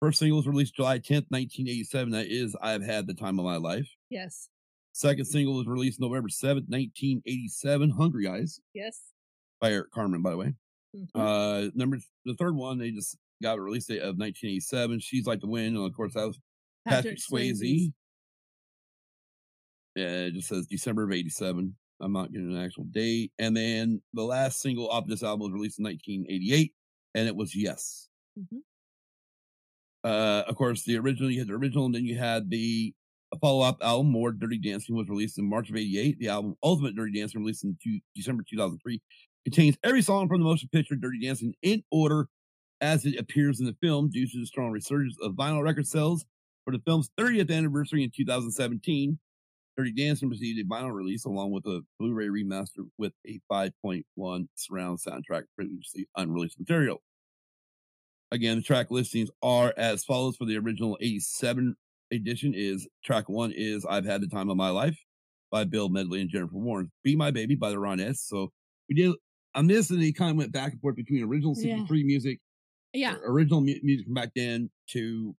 First 0.01 0.19
single 0.19 0.37
was 0.37 0.47
released 0.47 0.75
July 0.75 0.99
10th, 0.99 1.27
1987. 1.29 2.11
That 2.11 2.27
is 2.27 2.53
I've 2.61 2.83
Had 2.83 3.07
the 3.07 3.13
Time 3.13 3.39
of 3.39 3.45
My 3.45 3.55
Life. 3.55 3.89
Yes. 4.09 4.49
Second 4.93 5.25
single 5.25 5.55
was 5.55 5.67
released 5.67 5.99
November 5.99 6.29
7th, 6.29 6.67
1987. 6.67 7.91
Hungry 7.91 8.27
Eyes 8.27 8.59
Yes. 8.73 9.01
by 9.61 9.71
Eric 9.71 9.91
Carmen, 9.91 10.21
by 10.21 10.31
the 10.31 10.37
way. 10.37 10.53
Mhm. 10.95 11.07
Uh, 11.15 11.71
number 11.75 11.99
the 12.25 12.33
third 12.35 12.55
one, 12.55 12.77
they 12.79 12.91
just 12.91 13.15
got 13.41 13.57
a 13.57 13.61
release 13.61 13.85
date 13.85 14.01
of 14.01 14.17
1987. 14.17 14.99
She's 14.99 15.25
Like 15.25 15.39
the 15.41 15.47
Wind. 15.47 15.77
And 15.77 15.85
of 15.85 15.93
course, 15.93 16.15
that 16.15 16.25
was 16.27 16.39
Patrick, 16.85 17.19
Swayze. 17.19 17.93
Yeah, 19.95 20.25
it 20.27 20.33
just 20.33 20.47
says 20.47 20.67
December 20.67 21.03
of 21.03 21.11
87. 21.11 21.75
I'm 22.01 22.13
not 22.13 22.31
getting 22.31 22.51
an 22.55 22.61
actual 22.63 22.85
date. 22.85 23.31
And 23.39 23.55
then 23.55 24.01
the 24.13 24.23
last 24.23 24.61
single 24.61 24.89
off 24.89 25.07
this 25.07 25.23
album 25.23 25.51
was 25.51 25.53
released 25.53 25.79
in 25.79 25.83
1988, 25.83 26.73
and 27.15 27.27
it 27.27 27.35
was 27.35 27.55
Yes. 27.55 28.07
Mhm. 28.37 28.61
Uh, 30.03 30.43
of 30.47 30.55
course, 30.55 30.83
the 30.85 30.97
original, 30.97 31.29
you 31.29 31.39
had 31.39 31.49
the 31.49 31.53
original, 31.53 31.85
and 31.85 31.93
then 31.95 32.05
you 32.05 32.17
had 32.17 32.49
the 32.49 32.93
follow 33.37 33.61
up 33.61 33.77
album, 33.81 34.11
More 34.11 34.31
Dirty 34.31 34.57
Dancing, 34.57 34.95
was 34.95 35.09
released 35.09 35.37
in 35.37 35.49
March 35.49 35.69
of 35.69 35.75
88. 35.75 36.19
The 36.19 36.29
album 36.29 36.55
Ultimate 36.63 36.95
Dirty 36.95 37.19
Dancing, 37.19 37.41
released 37.41 37.63
in 37.63 37.77
two, 37.81 37.99
December 38.15 38.43
2003, 38.49 39.01
contains 39.45 39.77
every 39.83 40.01
song 40.01 40.27
from 40.27 40.39
the 40.39 40.45
motion 40.45 40.69
picture 40.71 40.95
Dirty 40.95 41.19
Dancing 41.25 41.53
in 41.61 41.83
order 41.91 42.27
as 42.81 43.05
it 43.05 43.19
appears 43.19 43.59
in 43.59 43.65
the 43.65 43.75
film 43.81 44.09
due 44.09 44.27
to 44.27 44.39
the 44.39 44.45
strong 44.45 44.71
resurgence 44.71 45.17
of 45.21 45.33
vinyl 45.33 45.63
record 45.63 45.87
sales 45.87 46.25
for 46.65 46.71
the 46.71 46.81
film's 46.85 47.09
30th 47.19 47.51
anniversary 47.51 48.03
in 48.03 48.11
2017. 48.15 49.19
Dirty 49.77 49.91
Dancing 49.91 50.29
received 50.29 50.59
a 50.59 50.63
vinyl 50.63 50.93
release 50.93 51.25
along 51.25 51.51
with 51.51 51.65
a 51.65 51.81
Blu-ray 51.99 52.27
remaster 52.27 52.87
with 52.97 53.13
a 53.27 53.39
5.1 53.51 54.03
surround 54.55 54.99
soundtrack 54.99 55.43
previously 55.55 56.07
unreleased 56.17 56.59
material. 56.59 57.01
Again, 58.31 58.57
the 58.57 58.63
track 58.63 58.91
listings 58.91 59.29
are 59.41 59.73
as 59.77 60.03
follows 60.03 60.35
for 60.35 60.45
the 60.45 60.57
original 60.57 60.97
87 61.01 61.75
edition 62.11 62.53
is 62.55 62.87
track 63.03 63.29
one 63.29 63.51
is 63.55 63.85
I've 63.85 64.05
Had 64.05 64.21
the 64.21 64.27
Time 64.27 64.49
of 64.49 64.57
My 64.57 64.69
Life 64.69 64.97
by 65.51 65.63
Bill 65.63 65.89
Medley 65.89 66.21
and 66.21 66.29
Jennifer 66.29 66.55
Warnes. 66.55 66.89
Be 67.03 67.15
My 67.15 67.31
Baby 67.31 67.55
by 67.55 67.69
the 67.69 67.75
Ronettes. 67.77 68.19
So 68.27 68.51
we 68.87 68.95
did 68.95 69.13
on 69.55 69.67
this 69.67 69.89
and 69.89 70.01
they 70.01 70.11
kind 70.11 70.31
of 70.31 70.37
went 70.37 70.51
back 70.51 70.71
and 70.73 70.81
forth 70.81 70.95
between 70.95 71.23
original 71.23 71.53
Yeah. 71.57 71.75
63 71.77 72.03
music 72.03 72.39
Yeah, 72.93 73.15
original 73.25 73.61
mu- 73.61 73.79
music 73.83 74.05
from 74.05 74.13
back 74.13 74.31
then 74.35 74.69
to 74.91 75.35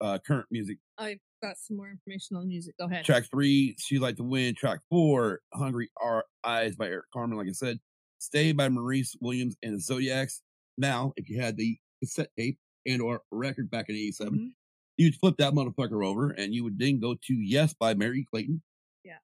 uh, 0.00 0.18
current 0.26 0.46
music. 0.50 0.78
I've 0.98 1.18
got 1.42 1.56
some 1.58 1.76
more 1.76 1.88
information 1.90 2.36
on 2.36 2.42
the 2.44 2.48
music. 2.48 2.74
Go 2.78 2.86
ahead. 2.86 3.04
Track 3.04 3.24
three, 3.30 3.76
She 3.78 3.98
Like 3.98 4.16
to 4.16 4.22
Win. 4.24 4.54
Track 4.54 4.80
four, 4.88 5.40
Hungry 5.52 5.90
Our 6.00 6.24
Eyes 6.44 6.74
by 6.76 6.86
Eric 6.86 7.04
Carmen. 7.12 7.36
Like 7.38 7.48
I 7.48 7.52
said, 7.52 7.78
Stay 8.18 8.52
by 8.52 8.68
Maurice 8.68 9.16
Williams 9.20 9.56
and 9.62 9.76
the 9.76 9.80
Zodiacs. 9.80 10.42
Now, 10.76 11.12
if 11.16 11.28
you 11.30 11.40
had 11.40 11.56
the 11.56 11.76
cassette 12.02 12.30
tape 12.38 12.58
and 12.86 13.00
or 13.02 13.20
record 13.30 13.70
back 13.70 13.88
in 13.88 13.96
87, 13.96 14.34
Mhm. 14.38 14.48
You'd 15.00 15.14
flip 15.14 15.36
that 15.38 15.54
motherfucker 15.54 16.06
over 16.06 16.28
and 16.32 16.52
you 16.52 16.62
would 16.62 16.78
then 16.78 17.00
go 17.00 17.14
to 17.14 17.32
Yes 17.32 17.72
by 17.72 17.94
Merry 17.94 18.22
Clayton. 18.30 18.60
Yeah. 19.02 19.16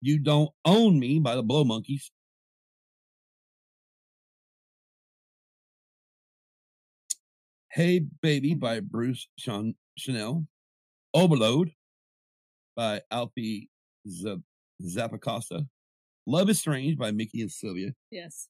You 0.00 0.18
Don't 0.18 0.48
Own 0.64 0.98
Me 0.98 1.18
by 1.18 1.36
the 1.36 1.42
Blow 1.42 1.64
Monkeys. 1.64 2.10
Hey 7.70 8.00
Baby 8.22 8.54
by 8.54 8.80
Bruce 8.80 9.28
Chan- 9.38 9.74
Channel. 9.98 10.46
Overload 11.12 11.72
by 12.74 13.02
Alfie 13.10 13.68
Z- 14.08 14.38
Zappacosta. 14.82 15.68
Love 16.26 16.48
is 16.48 16.58
Strange 16.58 16.96
by 16.96 17.10
Mickey 17.10 17.42
and 17.42 17.50
Sylvia. 17.50 17.90
Yes. 18.10 18.48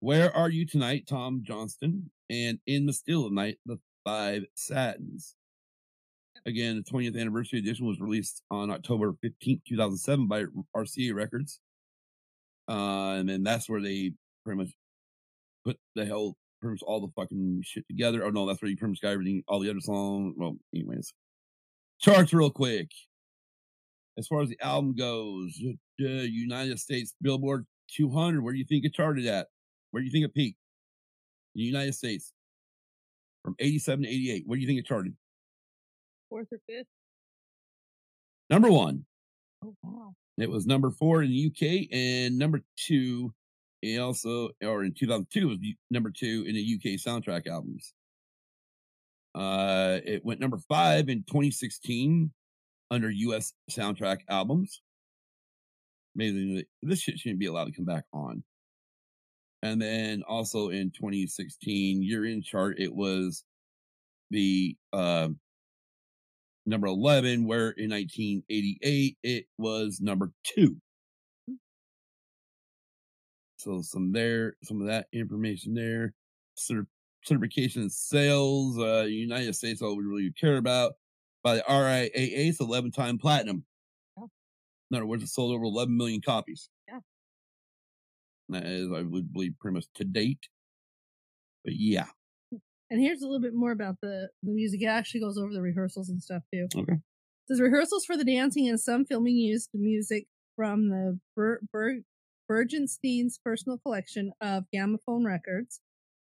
Where 0.00 0.34
Are 0.36 0.50
You 0.50 0.66
Tonight, 0.66 1.06
Tom 1.08 1.42
Johnston. 1.46 2.10
And 2.28 2.58
In 2.66 2.84
the 2.86 2.92
Still 2.92 3.26
of 3.26 3.32
Night, 3.32 3.58
The 3.64 3.78
Five 4.04 4.44
Satins. 4.54 5.34
Again, 6.46 6.76
the 6.76 6.90
20th 6.90 7.18
anniversary 7.18 7.58
edition 7.58 7.86
was 7.86 8.00
released 8.00 8.42
on 8.50 8.70
October 8.70 9.14
15th, 9.24 9.62
2007 9.66 10.26
by 10.26 10.44
RCA 10.76 11.14
Records. 11.14 11.60
Uh, 12.68 13.22
and 13.26 13.46
that's 13.46 13.68
where 13.68 13.80
they 13.80 14.12
pretty 14.44 14.58
much 14.58 14.70
put 15.64 15.78
the 15.94 16.04
hell, 16.04 16.36
pretty 16.60 16.74
much 16.74 16.82
all 16.82 17.00
the 17.00 17.12
fucking 17.16 17.62
shit 17.64 17.86
together. 17.88 18.24
Oh 18.24 18.30
no, 18.30 18.46
that's 18.46 18.60
where 18.60 18.70
you 18.70 18.76
pretty 18.76 18.92
much 18.92 19.00
got 19.00 19.10
everything, 19.10 19.42
all 19.48 19.60
the 19.60 19.70
other 19.70 19.80
songs. 19.80 20.34
Well, 20.36 20.56
anyways. 20.74 21.12
Charts 22.00 22.32
real 22.34 22.50
quick. 22.50 22.88
As 24.18 24.26
far 24.26 24.42
as 24.42 24.48
the 24.48 24.60
album 24.60 24.94
goes, 24.94 25.58
the 25.98 26.28
United 26.30 26.78
States 26.78 27.14
Billboard 27.22 27.66
200, 27.90 28.42
where 28.42 28.52
do 28.52 28.58
you 28.58 28.64
think 28.64 28.84
it 28.84 28.94
charted 28.94 29.26
at? 29.26 29.48
Where 29.90 30.00
do 30.00 30.06
you 30.06 30.12
think 30.12 30.24
it 30.24 30.34
peaked? 30.34 30.58
The 31.54 31.62
United 31.62 31.94
States. 31.94 32.32
From 33.44 33.54
87 33.58 34.04
to 34.04 34.08
88. 34.08 34.44
What 34.46 34.54
do 34.54 34.60
you 34.60 34.66
think 34.66 34.78
it 34.78 34.86
charted? 34.86 35.14
Fourth 36.30 36.48
or 36.50 36.60
fifth. 36.66 36.86
Number 38.50 38.70
one. 38.70 39.04
Oh 39.64 39.74
wow. 39.82 40.14
It 40.38 40.50
was 40.50 40.66
number 40.66 40.90
four 40.90 41.22
in 41.22 41.30
the 41.30 41.46
UK 41.46 41.88
and 41.92 42.38
number 42.38 42.62
two. 42.76 43.32
It 43.82 43.98
also, 43.98 44.50
or 44.62 44.84
in 44.84 44.94
2002, 44.94 45.48
was 45.48 45.58
number 45.90 46.10
two 46.10 46.44
in 46.48 46.54
the 46.54 46.74
UK 46.74 46.98
soundtrack 46.98 47.46
albums. 47.46 47.92
Uh, 49.34 49.98
it 50.04 50.24
went 50.24 50.40
number 50.40 50.58
five 50.68 51.08
in 51.08 51.18
2016 51.24 52.32
under 52.90 53.10
US 53.10 53.52
soundtrack 53.70 54.20
albums. 54.28 54.80
Maybe 56.14 56.64
this 56.82 57.00
shit 57.00 57.18
shouldn't 57.18 57.40
be 57.40 57.46
allowed 57.46 57.66
to 57.66 57.72
come 57.72 57.84
back 57.84 58.04
on. 58.12 58.42
And 59.64 59.80
then 59.80 60.22
also 60.28 60.68
in 60.68 60.90
2016 60.90 62.02
year 62.02 62.26
in 62.26 62.42
chart, 62.42 62.78
it 62.78 62.94
was 62.94 63.44
the 64.30 64.76
uh, 64.92 65.28
number 66.66 66.86
11, 66.86 67.46
where 67.46 67.70
in 67.70 67.88
1988 67.88 69.16
it 69.22 69.46
was 69.56 70.02
number 70.02 70.32
two. 70.44 70.76
So 73.56 73.80
some 73.80 74.12
there, 74.12 74.56
some 74.62 74.82
of 74.82 74.88
that 74.88 75.06
information 75.14 75.72
there. 75.72 76.12
Cer- 76.56 76.86
certification 77.24 77.88
sales, 77.88 78.78
uh, 78.78 79.06
United 79.08 79.54
States, 79.56 79.80
all 79.80 79.96
we 79.96 80.04
really 80.04 80.30
care 80.38 80.58
about. 80.58 80.92
By 81.42 81.54
the 81.56 81.62
RIAA, 81.62 82.10
it's 82.12 82.60
11 82.60 82.90
time 82.90 83.16
platinum. 83.16 83.64
Yeah. 84.18 84.24
In 84.90 84.96
other 84.98 85.06
words, 85.06 85.22
it 85.22 85.28
sold 85.28 85.54
over 85.54 85.64
11 85.64 85.96
million 85.96 86.20
copies. 86.20 86.68
That 88.48 88.66
is, 88.66 88.90
I 88.92 89.02
would 89.02 89.32
believe, 89.32 89.54
pretty 89.58 89.74
much 89.74 89.86
to 89.96 90.04
date. 90.04 90.48
But 91.64 91.74
yeah. 91.76 92.06
Mm, 92.52 92.60
and 92.90 93.00
here's 93.00 93.22
a 93.22 93.26
little 93.26 93.40
bit 93.40 93.54
more 93.54 93.72
about 93.72 93.96
the 94.02 94.28
the 94.42 94.52
music. 94.52 94.82
It 94.82 94.86
actually 94.86 95.20
goes 95.20 95.38
over 95.38 95.52
the 95.52 95.62
rehearsals 95.62 96.08
and 96.08 96.22
stuff 96.22 96.42
too. 96.52 96.68
Okay. 96.76 96.92
It 96.92 97.48
says 97.48 97.60
rehearsals 97.60 98.04
for 98.04 98.16
the 98.16 98.24
dancing 98.24 98.68
and 98.68 98.80
some 98.80 99.04
filming 99.04 99.36
used 99.36 99.70
music 99.74 100.26
from 100.56 100.88
the 100.88 101.18
Ber- 101.36 101.60
Ber- 101.72 102.02
Bergenstein's 102.50 103.38
personal 103.42 103.78
collection 103.78 104.32
of 104.40 104.64
gramophone 104.72 105.24
records. 105.24 105.80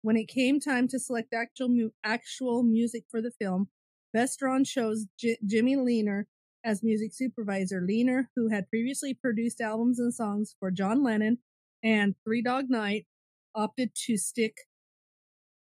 When 0.01 0.17
it 0.17 0.27
came 0.27 0.59
time 0.59 0.87
to 0.89 0.99
select 0.99 1.33
actual 1.33 1.69
mu- 1.69 1.89
actual 2.03 2.63
music 2.63 3.03
for 3.09 3.21
the 3.21 3.31
film, 3.31 3.69
Vestron 4.15 4.65
chose 4.65 5.07
J- 5.19 5.37
Jimmy 5.45 5.75
Leaner 5.75 6.27
as 6.63 6.83
music 6.83 7.13
supervisor. 7.13 7.81
Leaner, 7.81 8.29
who 8.35 8.49
had 8.49 8.69
previously 8.69 9.13
produced 9.13 9.61
albums 9.61 9.99
and 9.99 10.13
songs 10.13 10.55
for 10.59 10.71
John 10.71 11.03
Lennon 11.03 11.39
and 11.83 12.15
Three 12.23 12.41
Dog 12.41 12.69
Night, 12.69 13.05
opted 13.55 13.91
to 14.05 14.17
stick 14.17 14.57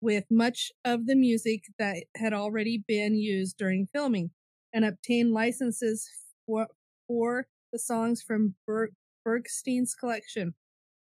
with 0.01 0.25
much 0.29 0.71
of 0.83 1.07
the 1.07 1.15
music 1.15 1.63
that 1.79 2.03
had 2.15 2.33
already 2.33 2.83
been 2.87 3.15
used 3.15 3.57
during 3.57 3.87
filming 3.87 4.31
and 4.73 4.85
obtain 4.85 5.31
licenses 5.31 6.09
for, 6.45 6.67
for 7.07 7.47
the 7.71 7.79
songs 7.79 8.21
from 8.21 8.55
Ber- 8.67 8.91
Bergstein's 9.23 9.95
collection. 9.95 10.53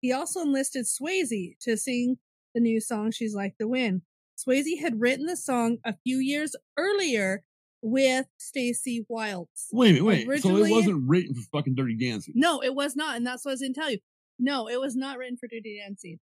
He 0.01 0.13
also 0.13 0.41
enlisted 0.41 0.85
Swayze 0.85 1.57
to 1.61 1.75
sing 1.77 2.17
the 2.53 2.61
new 2.61 2.79
song 2.79 3.11
She's 3.11 3.35
Like 3.35 3.55
the 3.59 3.67
Wind. 3.67 4.03
Swayze 4.37 4.79
had 4.79 5.01
written 5.01 5.25
the 5.25 5.37
song 5.37 5.77
a 5.83 5.95
few 6.03 6.17
years 6.17 6.55
earlier 6.77 7.43
with 7.81 8.25
Stacy 8.37 9.05
Wilds. 9.09 9.67
Wait 9.71 9.97
a 9.97 10.03
minute, 10.03 10.27
wait. 10.27 10.41
so 10.41 10.55
it 10.57 10.69
wasn't 10.69 11.07
written 11.07 11.35
for 11.35 11.41
fucking 11.51 11.75
Dirty 11.75 11.95
Dancing. 11.95 12.33
No, 12.35 12.61
it 12.61 12.73
was 12.73 12.95
not, 12.95 13.15
and 13.15 13.25
that's 13.25 13.45
what 13.45 13.51
I 13.51 13.53
was 13.53 13.61
going 13.61 13.73
to 13.73 13.79
tell 13.79 13.91
you. 13.91 13.99
No, 14.39 14.67
it 14.67 14.79
was 14.79 14.95
not 14.95 15.17
written 15.17 15.37
for 15.37 15.47
Dirty 15.47 15.79
Dancing. 15.83 16.19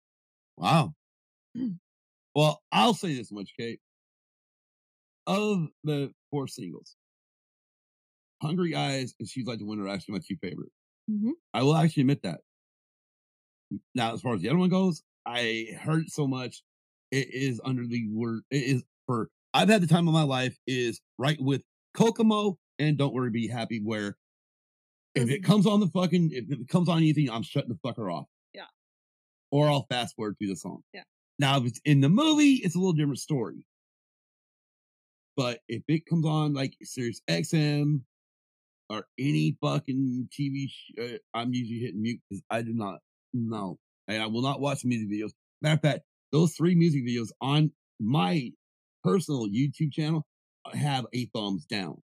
Wow. 0.56 0.94
well, 2.34 2.62
I'll 2.72 2.94
say 2.94 3.14
this 3.14 3.32
much, 3.32 3.52
Kate. 3.58 3.80
Of 5.26 5.68
the 5.84 6.12
four 6.30 6.48
singles, 6.48 6.96
Hungry 8.42 8.74
Eyes 8.74 9.14
and 9.20 9.28
She's 9.28 9.46
Like 9.46 9.58
the 9.58 9.64
Winner 9.66 9.84
are 9.84 9.88
actually 9.88 10.14
my 10.14 10.20
two 10.26 10.36
favorite. 10.42 10.72
Mhm. 11.08 11.32
I 11.54 11.62
will 11.62 11.76
actually 11.76 12.02
admit 12.02 12.22
that. 12.22 12.40
Now, 13.94 14.12
as 14.14 14.22
far 14.22 14.34
as 14.34 14.40
the 14.40 14.48
other 14.48 14.58
one 14.58 14.70
goes, 14.70 15.02
I 15.24 15.68
heard 15.80 16.06
it 16.06 16.10
so 16.12 16.26
much. 16.26 16.62
It 17.12 17.32
is 17.32 17.60
under 17.64 17.86
the 17.86 18.08
word. 18.10 18.42
It 18.50 18.62
is 18.64 18.84
for. 19.06 19.30
I've 19.54 19.68
had 19.68 19.82
the 19.82 19.86
time 19.86 20.08
of 20.08 20.14
my 20.14 20.22
life. 20.22 20.58
Is 20.66 21.00
right 21.18 21.40
with 21.40 21.62
Kokomo 21.94 22.58
and 22.78 22.96
Don't 22.96 23.14
Worry, 23.14 23.30
Be 23.30 23.46
Happy. 23.46 23.80
Where 23.80 24.16
if 25.14 25.30
it 25.30 25.42
comes 25.42 25.66
on 25.66 25.80
the 25.80 25.88
fucking, 25.88 26.30
if 26.32 26.50
it 26.50 26.68
comes 26.68 26.88
on 26.88 26.98
anything, 26.98 27.30
I'm 27.30 27.42
shutting 27.42 27.70
the 27.70 27.88
fucker 27.88 28.12
off. 28.12 28.26
Yeah. 28.54 28.66
Or 29.50 29.68
I'll 29.68 29.86
fast 29.90 30.16
forward 30.16 30.36
through 30.38 30.48
the 30.48 30.56
song. 30.56 30.82
Yeah. 30.92 31.02
Now, 31.38 31.58
if 31.58 31.66
it's 31.66 31.80
in 31.84 32.00
the 32.00 32.08
movie, 32.08 32.54
it's 32.62 32.74
a 32.74 32.78
little 32.78 32.92
different 32.92 33.18
story. 33.18 33.64
But 35.36 35.60
if 35.68 35.82
it 35.88 36.06
comes 36.06 36.26
on 36.26 36.54
like 36.54 36.76
Sirius 36.82 37.22
XM 37.28 38.02
or 38.90 39.06
any 39.18 39.56
fucking 39.60 40.28
TV, 40.38 40.68
sh- 40.68 40.92
uh, 41.00 41.18
I'm 41.32 41.54
usually 41.54 41.80
hitting 41.80 42.02
mute 42.02 42.20
because 42.28 42.42
I 42.50 42.62
do 42.62 42.74
not 42.74 42.98
know, 43.32 43.78
and 44.06 44.22
I 44.22 44.26
will 44.26 44.42
not 44.42 44.60
watch 44.60 44.84
music 44.84 45.10
videos. 45.10 45.32
Matter 45.62 45.76
of 45.76 45.82
fact, 45.82 46.00
those 46.32 46.52
three 46.54 46.74
music 46.74 47.06
videos 47.06 47.30
on 47.40 47.72
my 47.98 48.50
personal 49.02 49.48
YouTube 49.48 49.92
channel 49.92 50.26
have 50.74 51.06
a 51.14 51.26
thumbs 51.26 51.64
down. 51.64 52.02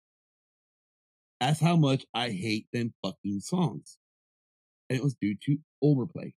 That's 1.39 1.59
how 1.59 1.75
much 1.75 2.05
I 2.13 2.29
hate 2.29 2.67
them 2.71 2.93
fucking 3.03 3.41
songs. 3.41 3.97
And 4.89 4.97
it 4.97 5.03
was 5.03 5.15
due 5.15 5.35
to 5.45 5.57
overplay. 5.81 6.33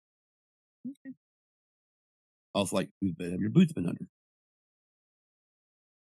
Okay. 0.87 1.15
was 2.53 2.71
like, 2.71 2.89
whose 3.01 3.13
bed 3.13 3.31
have 3.31 3.41
your 3.41 3.49
boots 3.49 3.73
been 3.73 3.87
under? 3.87 4.07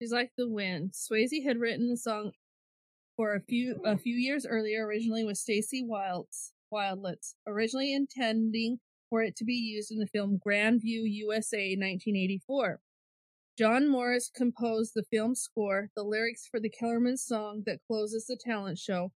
She's 0.00 0.12
like 0.12 0.32
the 0.36 0.48
wind. 0.48 0.92
Swayze 0.92 1.44
had 1.44 1.58
written 1.58 1.88
the 1.88 1.96
song 1.96 2.32
for 3.16 3.34
a 3.34 3.40
few 3.40 3.80
a 3.84 3.96
few 3.96 4.16
years 4.16 4.44
earlier, 4.44 4.84
originally 4.84 5.24
with 5.24 5.36
Stacy 5.36 5.84
Wilds 5.84 6.52
Widelitz, 6.72 7.34
originally 7.46 7.94
intending 7.94 8.78
for 9.10 9.22
it 9.22 9.36
to 9.36 9.44
be 9.44 9.54
used 9.54 9.92
in 9.92 9.98
the 9.98 10.06
film 10.06 10.40
Grandview 10.44 11.02
USA 11.04 11.76
1984. 11.76 12.80
John 13.58 13.88
Morris 13.88 14.30
composed 14.34 14.92
the 14.94 15.04
film 15.10 15.34
score. 15.34 15.90
The 15.94 16.02
lyrics 16.02 16.48
for 16.50 16.58
the 16.58 16.70
Kellerman 16.70 17.16
song 17.16 17.62
that 17.66 17.80
closes 17.86 18.26
the 18.26 18.36
talent 18.42 18.78
show 18.78 19.12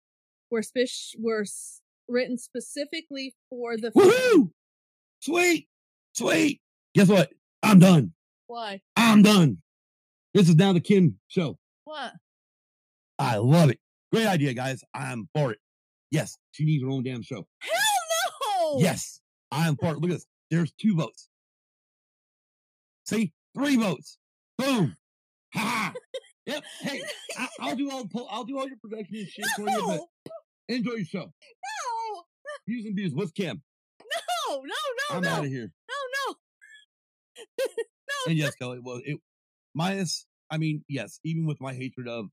were 0.51 0.63
spec- 0.63 0.89
were 1.19 1.43
s- 1.43 1.81
written 2.09 2.39
specifically 2.39 3.35
for 3.51 3.77
the 3.77 3.91
film. 3.93 4.53
Sweet! 5.21 5.69
Sweet! 6.15 6.61
Guess 6.95 7.09
what? 7.09 7.31
I'm 7.63 7.79
done. 7.79 8.13
Why? 8.47 8.81
I'm 8.97 9.23
done. 9.23 9.59
This 10.35 10.49
is 10.49 10.57
now 10.57 10.73
the 10.73 10.81
Kim 10.81 11.19
show. 11.29 11.59
What? 11.85 12.13
I 13.19 13.37
love 13.37 13.71
it. 13.71 13.79
Great 14.13 14.27
idea, 14.27 14.55
guys. 14.55 14.83
I'm 14.95 15.29
for 15.35 15.53
it. 15.53 15.59
Yes, 16.11 16.37
she 16.53 16.65
needs 16.65 16.83
her 16.83 16.91
own 16.91 17.03
damn 17.03 17.23
show. 17.23 17.47
Hell 17.61 18.75
no! 18.75 18.81
Yes, 18.81 19.21
I'm 19.51 19.77
for 19.77 19.93
it. 19.93 19.99
Look 19.99 20.11
at 20.11 20.15
this. 20.15 20.27
There's 20.51 20.73
two 20.73 20.97
votes. 20.97 21.29
See, 23.05 23.33
Three 23.55 23.77
votes. 23.77 24.17
Boom. 24.63 24.97
Ha 25.55 25.61
ha. 25.61 25.93
Yep. 26.45 26.65
Hey, 26.81 27.01
I, 27.39 27.49
I'll 27.61 27.77
do 27.77 27.89
all 27.89 28.05
I'll 28.29 28.43
do 28.43 28.59
all 28.59 28.67
your 28.67 28.77
production 28.79 29.15
and 29.15 29.29
shit 29.29 29.45
for 29.55 29.63
you, 29.71 29.81
but 29.87 30.01
enjoy 30.69 30.95
your 30.95 31.05
show. 31.05 31.21
no, 31.21 32.23
Views 32.67 32.85
and 32.85 32.97
views. 32.97 33.15
What's 33.15 33.31
Kim? 33.31 33.63
no, 34.01 34.57
no, 34.57 34.61
no, 34.65 35.17
I'm 35.17 35.23
no, 35.23 35.29
out 35.29 35.45
of 35.45 35.51
here. 35.51 35.71
no, 35.89 36.35
no. 37.59 38.31
And 38.31 38.37
yes, 38.37 38.57
Kelly. 38.57 38.81
Well, 38.83 39.01
it 39.05 39.19
minus. 39.73 40.27
I 40.51 40.59
mean, 40.59 40.85
yes. 40.89 41.21
Even 41.23 41.47
with 41.47 41.61
my 41.61 41.73
hatred 41.75 42.09
of, 42.09 42.27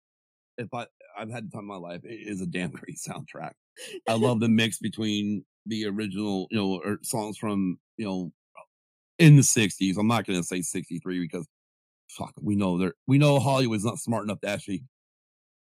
if 0.57 0.73
I 0.73 0.87
I've 1.15 1.29
had 1.29 1.45
the 1.45 1.51
time 1.51 1.69
of 1.69 1.81
my 1.81 1.87
life, 1.87 2.01
it 2.03 2.27
is 2.27 2.41
a 2.41 2.47
damn 2.47 2.71
great 2.71 2.97
soundtrack. 2.97 3.51
I 4.07 4.13
love 4.13 4.39
the 4.39 4.49
mix 4.49 4.79
between 4.79 5.45
the 5.67 5.85
original, 5.85 6.47
you 6.49 6.57
know, 6.57 6.81
or 6.83 6.97
songs 7.03 7.37
from 7.37 7.77
you 7.97 8.05
know 8.05 8.31
in 9.19 9.35
the 9.35 9.43
'60s. 9.43 9.97
I'm 9.99 10.07
not 10.07 10.25
going 10.25 10.39
to 10.39 10.43
say 10.43 10.61
'63 10.63 11.19
because 11.19 11.47
fuck, 12.09 12.33
we 12.41 12.55
know 12.55 12.77
they're 12.77 12.93
we 13.07 13.17
know 13.17 13.39
Hollywood's 13.39 13.85
not 13.85 13.99
smart 13.99 14.23
enough 14.23 14.41
to 14.41 14.49
actually 14.49 14.83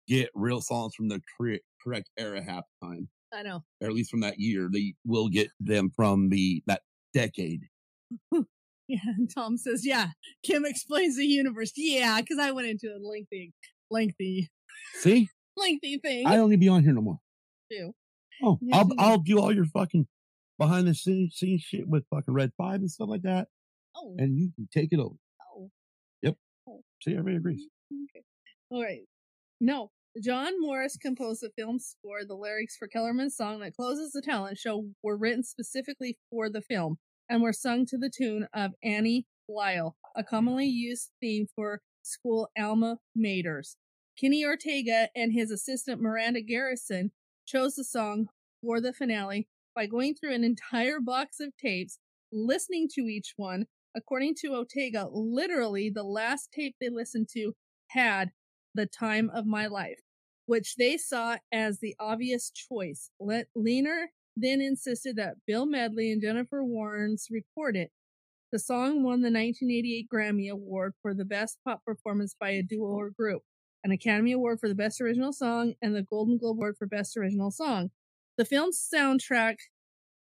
get 0.08 0.30
real 0.36 0.62
songs 0.62 0.94
from 0.96 1.08
the 1.10 1.22
correct 1.38 1.64
correct 1.84 2.10
era 2.18 2.42
half 2.44 2.64
time, 2.84 3.10
I 3.34 3.42
know. 3.44 3.64
or 3.82 3.88
at 3.88 3.94
least 3.94 4.12
from 4.12 4.22
that 4.22 4.40
year. 4.40 4.70
They 4.72 4.94
will 5.06 5.30
get 5.30 5.50
them 5.60 5.92
from 5.96 6.30
the 6.30 6.64
that 6.68 6.82
decade. 7.14 7.62
Yeah, 8.88 9.00
and 9.18 9.28
Tom 9.34 9.58
says, 9.58 9.84
"Yeah." 9.84 10.10
Kim 10.44 10.64
explains 10.64 11.18
the 11.18 11.26
universe. 11.26 11.72
Yeah, 11.76 12.22
because 12.22 12.38
I 12.38 12.52
went 12.52 12.68
into 12.68 12.86
a 12.96 13.02
lengthy, 13.02 13.52
lengthy, 13.90 14.48
See, 15.00 15.28
lengthy 15.58 15.98
thing. 15.98 16.28
I 16.28 16.36
don't 16.36 16.52
need 16.52 16.58
to 16.58 16.60
be 16.60 16.68
on 16.68 16.84
here 16.84 16.94
no 16.94 17.02
more. 17.02 17.20
too. 17.72 17.96
Oh, 18.44 18.60
Yeah, 18.62 18.78
I'll 18.78 18.90
I'll 19.00 19.18
do 19.18 19.40
all 19.40 19.52
your 19.52 19.66
fucking 19.66 20.06
behind 20.60 20.88
the 20.88 20.94
scenes 20.94 21.34
scene 21.36 21.58
shit 21.58 21.88
with 21.88 22.04
fucking 22.14 22.32
Red 22.32 22.52
Five 22.60 22.82
and 22.82 22.92
stuff 22.92 23.10
like 23.10 23.24
that, 23.24 23.48
Oh, 23.96 24.14
and 24.20 24.38
you 24.38 24.52
can 24.56 24.68
take 24.72 24.90
it 24.94 25.00
over. 25.00 25.16
See, 27.06 27.12
everybody 27.12 27.38
agrees. 27.38 27.68
Okay. 27.94 28.26
All 28.72 28.82
right. 28.82 29.02
No. 29.62 29.92
John 30.24 30.54
Morris 30.60 30.98
composed 30.98 31.42
the 31.42 31.52
film 31.56 31.78
score. 31.78 32.26
The 32.28 32.34
lyrics 32.34 32.78
for 32.78 32.88
Kellerman's 32.88 33.36
song 33.36 33.60
that 33.60 33.76
closes 33.76 34.12
the 34.12 34.24
talent 34.24 34.58
show 34.58 34.88
were 35.04 35.18
written 35.18 35.44
specifically 35.44 36.18
for 36.32 36.50
the 36.50 36.62
film 36.62 36.98
and 37.30 37.44
were 37.44 37.54
sung 37.54 37.86
to 37.88 37.98
the 37.98 38.10
tune 38.10 38.48
of 38.56 38.72
Annie 38.84 39.28
Lisle, 39.48 39.96
a 40.16 40.24
commonly 40.24 40.66
used 40.66 41.12
theme 41.22 41.46
for 41.54 41.82
school 42.02 42.50
alma 42.58 42.98
maters. 43.16 43.76
Kenny 44.20 44.44
Ortega 44.44 45.10
and 45.16 45.34
his 45.34 45.52
assistant 45.52 46.02
Miranda 46.02 46.42
Garrison 46.42 47.12
chose 47.46 47.76
the 47.76 47.84
song 47.84 48.30
for 48.64 48.82
the 48.82 48.94
finale 48.94 49.48
by 49.76 49.86
going 49.86 50.16
through 50.16 50.34
an 50.34 50.44
entire 50.44 51.00
box 51.00 51.40
of 51.40 51.56
tapes, 51.58 52.00
listening 52.32 52.88
to 52.96 53.02
each 53.02 53.34
one, 53.36 53.66
according 53.96 54.36
to 54.36 54.54
Ortega, 54.54 55.08
literally 55.12 55.90
the 55.90 56.04
last 56.04 56.52
tape 56.52 56.76
they 56.80 56.90
listened 56.90 57.30
to 57.34 57.54
had 57.90 58.32
the 58.74 58.86
time 58.86 59.32
of 59.34 59.46
my 59.46 59.68
life, 59.68 60.02
which 60.46 60.76
they 60.76 60.98
saw 60.98 61.38
as 61.52 61.80
the 61.80 61.96
obvious 62.00 62.52
choice. 62.52 63.10
Le- 63.20 63.46
Leaner 63.56 64.10
then 64.36 64.62
insisted 64.62 65.16
that 65.16 65.38
Bill 65.48 65.66
Medley 65.66 66.12
and 66.12 66.22
Jennifer 66.22 66.62
Warnes 66.62 67.24
record 67.32 67.78
it. 67.78 67.92
The 68.52 68.60
song 68.60 69.04
won 69.04 69.22
the 69.22 69.32
1988 69.32 70.08
Grammy 70.14 70.50
Award 70.50 70.94
for 71.02 71.14
the 71.14 71.26
Best 71.26 71.60
Pop 71.66 71.84
Performance 71.86 72.36
by 72.40 72.52
a 72.52 72.62
Duo 72.62 72.88
or 72.88 73.10
Group, 73.10 73.42
an 73.84 73.92
Academy 73.92 74.34
Award 74.34 74.60
for 74.60 74.70
the 74.70 74.76
Best 74.76 75.02
Original 75.02 75.34
Song, 75.34 75.74
and 75.82 75.96
the 75.96 76.04
Golden 76.04 76.38
Globe 76.38 76.58
Award 76.58 76.76
for 76.78 76.86
Best 76.86 77.18
Original 77.18 77.52
Song. 77.52 77.92
The 78.38 78.46
film's 78.46 78.78
soundtrack 78.94 79.56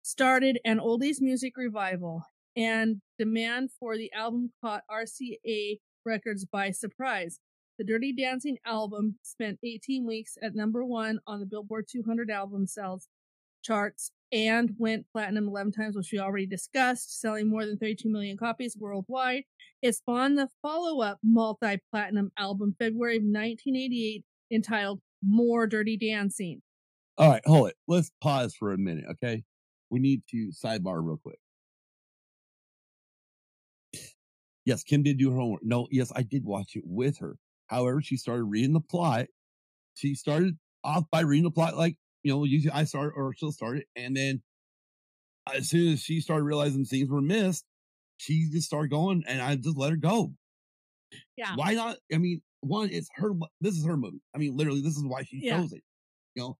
started 0.01 0.59
an 0.65 0.80
oldies 0.80 1.22
music 1.22 1.53
revival, 1.55 2.24
and 2.55 3.01
demand 3.17 3.69
for 3.79 3.97
the 3.97 4.11
album 4.13 4.51
caught 4.63 4.83
RCA 4.89 5.79
Records 6.05 6.45
by 6.45 6.71
surprise. 6.71 7.39
The 7.77 7.85
Dirty 7.85 8.13
Dancing 8.13 8.57
album 8.65 9.15
spent 9.23 9.59
18 9.63 10.05
weeks 10.05 10.37
at 10.41 10.55
number 10.55 10.83
one 10.83 11.19
on 11.27 11.39
the 11.39 11.45
Billboard 11.45 11.85
200 11.89 12.29
album 12.29 12.67
sales 12.67 13.07
charts 13.63 14.11
and 14.31 14.71
went 14.77 15.05
platinum 15.11 15.47
11 15.47 15.71
times, 15.71 15.95
which 15.95 16.11
we 16.11 16.19
already 16.19 16.45
discussed, 16.45 17.19
selling 17.19 17.49
more 17.49 17.65
than 17.65 17.77
32 17.77 18.09
million 18.09 18.37
copies 18.37 18.77
worldwide. 18.77 19.43
It 19.81 19.95
spawned 19.95 20.37
the 20.37 20.49
follow 20.61 21.01
up 21.01 21.19
multi 21.23 21.77
platinum 21.91 22.31
album 22.37 22.75
February 22.77 23.17
of 23.17 23.23
1988 23.23 24.25
entitled 24.51 24.99
More 25.23 25.67
Dirty 25.67 25.97
Dancing. 25.97 26.61
All 27.17 27.29
right, 27.29 27.41
hold 27.45 27.69
it. 27.69 27.75
Let's 27.87 28.11
pause 28.21 28.55
for 28.57 28.73
a 28.73 28.77
minute, 28.77 29.05
okay? 29.11 29.43
We 29.89 29.99
need 29.99 30.21
to 30.31 30.51
sidebar 30.51 31.03
real 31.03 31.19
quick. 31.21 31.39
Yes, 34.70 34.84
Kim 34.84 35.01
did 35.01 35.17
do 35.17 35.32
her 35.32 35.36
homework. 35.38 35.63
No, 35.63 35.88
yes, 35.89 36.11
I 36.15 36.22
did 36.22 36.45
watch 36.45 36.76
it 36.76 36.84
with 36.86 37.17
her. 37.17 37.38
However, 37.65 38.03
she 38.03 38.17
started 38.17 38.43
reading 38.43 38.74
the 38.74 38.80
plot. 38.80 39.26
She 39.95 40.13
started 40.13 40.59
off 40.84 41.05
by 41.11 41.22
reading 41.22 41.45
the 41.45 41.49
plot, 41.49 41.76
like 41.76 41.95
you 42.22 42.32
know, 42.32 42.43
usually 42.43 42.72
I 42.72 42.84
start 42.84 43.13
or 43.15 43.34
she'll 43.34 43.51
start 43.51 43.80
it, 43.80 43.88
and 43.95 44.15
then 44.15 44.43
as 45.51 45.70
soon 45.70 45.93
as 45.93 46.01
she 46.03 46.22
started 46.22 46.43
realizing 46.43 46.86
things 46.86 47.09
were 47.09 47.20
missed, 47.20 47.65
she 48.17 48.47
just 48.51 48.67
started 48.67 48.91
going, 48.91 49.24
and 49.28 49.41
I 49.41 49.55
just 49.55 49.76
let 49.76 49.89
her 49.89 49.97
go. 49.97 50.34
Yeah. 51.36 51.55
Why 51.55 51.74
not? 51.74 51.97
I 52.13 52.20
mean, 52.20 52.43
one, 52.61 52.89
it's 52.91 53.09
her. 53.15 53.32
This 53.61 53.74
is 53.76 53.88
her 53.88 53.97
movie. 53.97 54.22
I 54.36 54.38
mean, 54.38 54.55
literally, 54.55 54.82
this 54.82 54.97
is 54.97 55.03
why 55.03 55.24
she 55.24 55.41
Yeah. 55.43 55.57
chose 55.57 55.74
it. 55.74 55.82
You 56.36 56.43
know, 56.43 56.57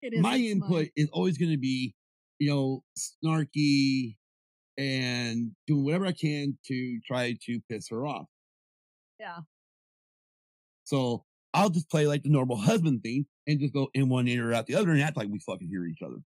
It 0.00 0.12
is 0.12 0.20
my 0.20 0.36
input 0.36 0.70
mine. 0.70 0.90
is 0.94 1.08
always 1.12 1.38
going 1.38 1.50
to 1.50 1.58
be, 1.58 1.92
you 2.38 2.50
know, 2.50 2.84
snarky 2.96 4.14
and 4.78 5.52
doing 5.66 5.84
whatever 5.84 6.06
I 6.06 6.12
can 6.12 6.56
to 6.66 7.00
try 7.06 7.36
to 7.46 7.60
piss 7.68 7.88
her 7.90 8.06
off. 8.06 8.26
Yeah. 9.20 9.38
So 10.84 11.24
I'll 11.54 11.70
just 11.70 11.90
play 11.90 12.06
like 12.06 12.22
the 12.22 12.30
normal 12.30 12.56
husband 12.70 13.02
thing 13.02 13.26
and 13.46 13.60
just 13.60 13.74
go 13.74 13.88
in 13.94 14.08
one 14.08 14.28
ear 14.28 14.50
or 14.50 14.54
out 14.54 14.66
the 14.66 14.74
other 14.74 14.90
and 14.90 15.02
act 15.02 15.16
like 15.16 15.28
we 15.28 15.38
fucking 15.40 15.68
hear 15.68 15.86
each 15.86 16.02
other. 16.02 16.16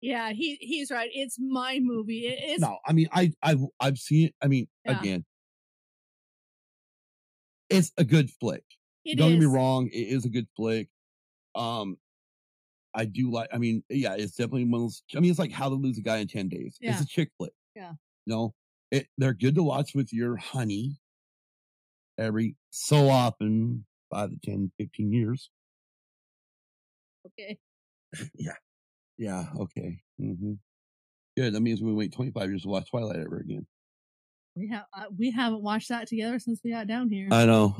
Yeah, 0.00 0.30
he 0.32 0.56
he's 0.60 0.90
right. 0.90 1.10
It's 1.12 1.38
my 1.40 1.78
movie. 1.80 2.26
It's 2.28 2.60
no, 2.60 2.78
I 2.86 2.92
mean, 2.92 3.08
I, 3.12 3.32
I've, 3.42 3.62
I've 3.80 3.98
seen 3.98 4.26
it. 4.28 4.34
I 4.42 4.48
mean, 4.48 4.68
Yeah. 4.84 5.00
again, 5.00 5.24
it's 7.70 7.90
a 7.96 8.04
good 8.04 8.30
flick. 8.30 8.62
it 9.04 9.16
Don't 9.16 9.32
get 9.32 9.40
me 9.40 9.46
wrong, 9.46 9.88
it 9.88 9.96
is 10.08 10.26
a 10.26 10.28
good 10.28 10.46
flick. 10.56 10.88
Um, 11.54 11.96
I 12.94 13.04
do 13.06 13.30
like. 13.30 13.48
I 13.52 13.58
mean, 13.58 13.82
yeah, 13.88 14.14
it's 14.14 14.36
definitely 14.36 14.64
one 14.64 14.74
of 14.82 14.84
those. 14.86 15.02
I 15.16 15.20
mean, 15.20 15.30
it's 15.30 15.38
like 15.40 15.52
How 15.52 15.68
to 15.68 15.74
Lose 15.74 15.98
a 15.98 16.02
Guy 16.02 16.18
in 16.18 16.28
Ten 16.28 16.48
Days. 16.48 16.76
It's 16.80 17.00
a 17.00 17.06
chick 17.06 17.30
flick. 17.38 17.52
Yeah. 17.74 17.92
You 18.26 18.34
know, 18.34 18.54
it, 18.90 19.08
they're 19.18 19.34
good 19.34 19.54
to 19.56 19.62
watch 19.62 19.94
with 19.94 20.12
your 20.12 20.36
honey 20.36 21.00
every 22.18 22.56
so 22.70 23.08
often, 23.08 23.84
five 24.10 24.30
to 24.30 24.36
10, 24.44 24.70
15 24.78 25.12
years. 25.12 25.50
Okay. 27.26 27.58
Yeah. 28.34 28.54
Yeah. 29.18 29.46
Okay. 29.58 30.00
hmm 30.18 30.54
Good. 31.36 31.54
That 31.54 31.62
means 31.62 31.82
we 31.82 31.92
wait 31.92 32.12
twenty 32.12 32.30
five 32.30 32.48
years 32.48 32.62
to 32.62 32.68
watch 32.68 32.90
Twilight 32.90 33.16
ever 33.16 33.38
again. 33.38 33.66
We 34.54 34.68
have 34.68 34.84
uh, 34.96 35.06
we 35.16 35.32
haven't 35.32 35.62
watched 35.62 35.88
that 35.88 36.06
together 36.06 36.38
since 36.38 36.60
we 36.64 36.70
got 36.70 36.86
down 36.86 37.10
here, 37.10 37.28
I 37.32 37.44
know. 37.44 37.74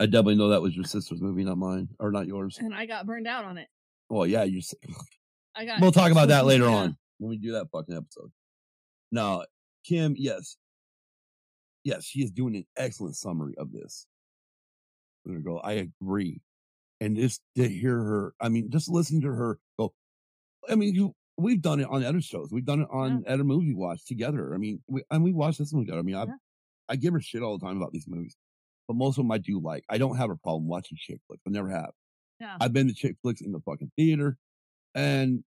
I 0.00 0.06
definitely 0.06 0.36
know 0.36 0.48
that 0.50 0.60
was 0.62 0.76
your 0.76 0.84
sister's 0.84 1.22
movie, 1.22 1.44
not 1.44 1.56
mine, 1.58 1.88
or 2.00 2.10
not 2.10 2.26
yours. 2.26 2.58
and 2.58 2.74
I 2.74 2.86
got 2.86 3.06
burned 3.06 3.26
out 3.26 3.44
on 3.46 3.56
it. 3.58 3.68
Well, 4.08 4.26
yeah, 4.26 4.44
you're. 4.44 4.58
s- 4.58 4.74
I 5.54 5.64
got. 5.66 5.80
We'll 5.80 5.92
talk 5.92 6.10
about 6.12 6.28
that 6.28 6.46
later 6.46 6.64
Yeah. 6.64 6.74
on 6.76 6.96
when 7.18 7.30
we 7.30 7.36
do 7.38 7.52
that 7.52 7.68
fucking 7.72 7.94
episode. 7.96 8.30
Now, 9.10 9.44
Kim, 9.84 10.14
yes, 10.16 10.56
yes, 11.84 12.04
she 12.04 12.20
is 12.22 12.30
doing 12.30 12.56
an 12.56 12.64
excellent 12.76 13.16
summary 13.16 13.54
of 13.58 13.72
this. 13.72 14.06
There 15.24 15.36
we 15.36 15.42
go. 15.42 15.58
I 15.58 15.72
agree, 16.02 16.40
and 17.00 17.16
just 17.16 17.42
to 17.56 17.68
hear 17.68 17.96
her, 17.96 18.34
I 18.40 18.48
mean, 18.48 18.70
just 18.70 18.88
listening 18.88 19.22
to 19.22 19.28
her 19.32 19.58
go. 19.78 19.92
I 20.68 20.74
mean, 20.74 20.94
you, 20.94 21.14
we've 21.36 21.60
done 21.62 21.80
it 21.80 21.88
on 21.88 22.04
other 22.04 22.20
shows. 22.20 22.48
We've 22.50 22.64
done 22.64 22.80
it 22.82 22.88
on 22.90 23.24
other 23.28 23.44
movies 23.44 23.68
we 23.68 23.74
watched 23.74 24.08
together. 24.08 24.54
I 24.54 24.58
mean, 24.58 24.82
we, 24.88 25.02
and 25.10 25.22
we 25.22 25.32
watched 25.32 25.58
this 25.58 25.72
one 25.72 25.84
together. 25.84 25.98
I 26.00 26.02
mean, 26.02 26.14
I, 26.16 26.24
Yeah. 26.24 26.34
I 26.88 26.96
give 26.96 27.12
her 27.14 27.20
shit 27.20 27.42
all 27.42 27.58
the 27.58 27.64
time 27.66 27.76
about 27.76 27.92
these 27.92 28.06
movies, 28.08 28.36
but 28.88 28.94
most 28.94 29.18
of 29.18 29.24
them 29.24 29.30
I 29.32 29.38
do 29.38 29.60
like. 29.60 29.84
I 29.88 29.98
don't 29.98 30.16
have 30.16 30.30
a 30.30 30.36
problem 30.36 30.66
watching 30.66 30.96
chick 31.00 31.18
flicks. 31.26 31.42
I 31.46 31.50
never 31.50 31.68
have. 31.68 31.90
Yeah. 32.42 32.56
I've 32.60 32.72
been 32.72 32.88
to 32.88 32.94
chick 32.94 33.16
flicks 33.22 33.40
in 33.40 33.52
the 33.52 33.60
fucking 33.60 33.92
theater, 33.96 34.36
and 34.96 35.44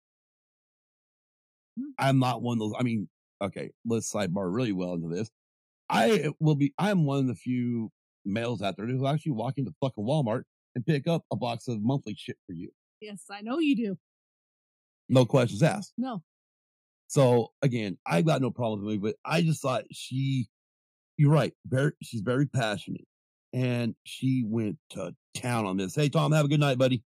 Hmm. 1.80 1.92
I'm 1.98 2.20
not 2.20 2.42
one 2.42 2.56
of 2.56 2.60
those. 2.60 2.74
I 2.78 2.84
mean, 2.84 3.08
okay, 3.42 3.72
let's 3.86 4.12
sidebar 4.12 4.54
really 4.54 4.74
well 4.74 4.94
into 4.94 5.08
this. 5.08 5.30
I 5.90 6.30
will 6.40 6.56
be. 6.56 6.74
I'm 6.78 7.06
one 7.06 7.20
of 7.20 7.28
the 7.28 7.36
few 7.36 7.92
males 8.26 8.62
out 8.62 8.78
there 8.78 8.86
who 8.86 9.08
actually 9.08 9.32
walk 9.32 9.58
into 9.58 9.74
fucking 9.82 10.04
Walmart 10.04 10.44
and 10.76 10.86
pick 10.86 11.08
up 11.08 11.24
a 11.32 11.36
box 11.36 11.68
of 11.68 11.82
monthly 11.82 12.16
shit 12.16 12.38
for 12.46 12.54
you. 12.54 12.70
Yes, 13.02 13.24
I 13.32 13.42
know 13.42 13.60
you 13.60 13.76
do. 13.76 13.98
No 15.08 15.26
questions 15.26 15.64
asked. 15.64 15.94
No. 15.98 16.22
So 17.08 17.54
again, 17.64 17.98
I 18.06 18.22
got 18.22 18.42
no 18.42 18.52
problem 18.52 18.84
with 18.84 18.94
me, 18.94 18.98
but 19.00 19.16
I 19.26 19.42
just 19.42 19.62
thought 19.62 19.86
she, 19.92 20.48
you're 21.18 21.32
right. 21.32 21.54
Very, 21.66 21.94
she's 22.04 22.22
very 22.22 22.46
passionate, 22.46 23.08
and 23.52 23.96
she 24.04 24.44
went 24.46 24.78
to 24.92 25.16
town 25.42 25.66
on 25.66 25.78
this. 25.78 25.96
Hey, 25.96 26.10
Tom, 26.10 26.32
have 26.32 26.46
a 26.46 26.48
good 26.48 26.60
night, 26.60 26.78
buddy. 26.78 27.04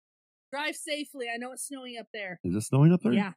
Drive 0.53 0.77
safely. 0.77 1.27
I 1.33 1.37
know 1.39 1.53
it's 1.53 1.67
snowing 1.67 1.97
up 1.99 2.07
there. 2.13 2.41
Is 2.45 2.55
it 2.55 2.61
snowing 2.63 2.93
up 2.93 3.01
there? 3.03 3.13
Yeah. 3.13 3.33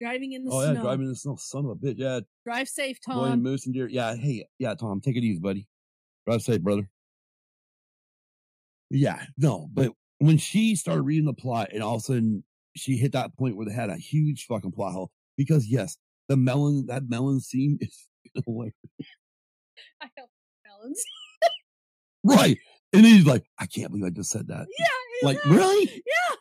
Driving 0.00 0.32
in 0.32 0.44
the 0.44 0.50
Oh 0.52 0.60
snow. 0.62 0.72
yeah, 0.72 0.80
driving 0.82 1.04
in 1.06 1.10
the 1.10 1.16
snow, 1.16 1.36
son 1.36 1.64
of 1.64 1.70
a 1.70 1.74
bitch. 1.74 1.94
Yeah, 1.96 2.20
Drive 2.44 2.68
safe, 2.68 2.98
Tom. 3.04 3.42
moose 3.42 3.64
and 3.66 3.74
deer. 3.74 3.88
Yeah, 3.88 4.14
hey, 4.14 4.46
yeah, 4.58 4.74
Tom, 4.74 5.00
take 5.00 5.16
it 5.16 5.24
easy, 5.24 5.40
buddy. 5.40 5.66
Drive 6.26 6.42
safe, 6.42 6.60
brother. 6.60 6.88
Yeah, 8.90 9.22
no, 9.38 9.68
but 9.72 9.92
when 10.18 10.38
she 10.38 10.76
started 10.76 11.02
reading 11.02 11.24
the 11.24 11.32
plot, 11.32 11.70
and 11.72 11.82
all 11.82 11.96
of 11.96 12.02
a 12.02 12.04
sudden 12.04 12.44
she 12.76 12.96
hit 12.96 13.12
that 13.12 13.36
point 13.36 13.56
where 13.56 13.66
they 13.66 13.72
had 13.72 13.90
a 13.90 13.96
huge 13.96 14.44
fucking 14.46 14.72
plot 14.72 14.92
hole. 14.92 15.10
Because 15.36 15.66
yes, 15.66 15.96
the 16.28 16.36
melon, 16.36 16.86
that 16.86 17.08
melon 17.08 17.40
scene 17.40 17.78
is 17.80 18.06
hilarious. 18.46 18.74
I 20.00 20.08
have 20.16 20.28
melons. 20.64 21.02
right, 22.24 22.58
and 22.96 23.06
he's 23.06 23.26
like, 23.26 23.44
I 23.58 23.66
can't 23.66 23.90
believe 23.90 24.04
I 24.06 24.10
just 24.10 24.30
said 24.30 24.48
that. 24.48 24.66
Yeah. 24.78 24.86
like 25.22 25.44
really? 25.44 25.84
Yeah. 25.94 26.36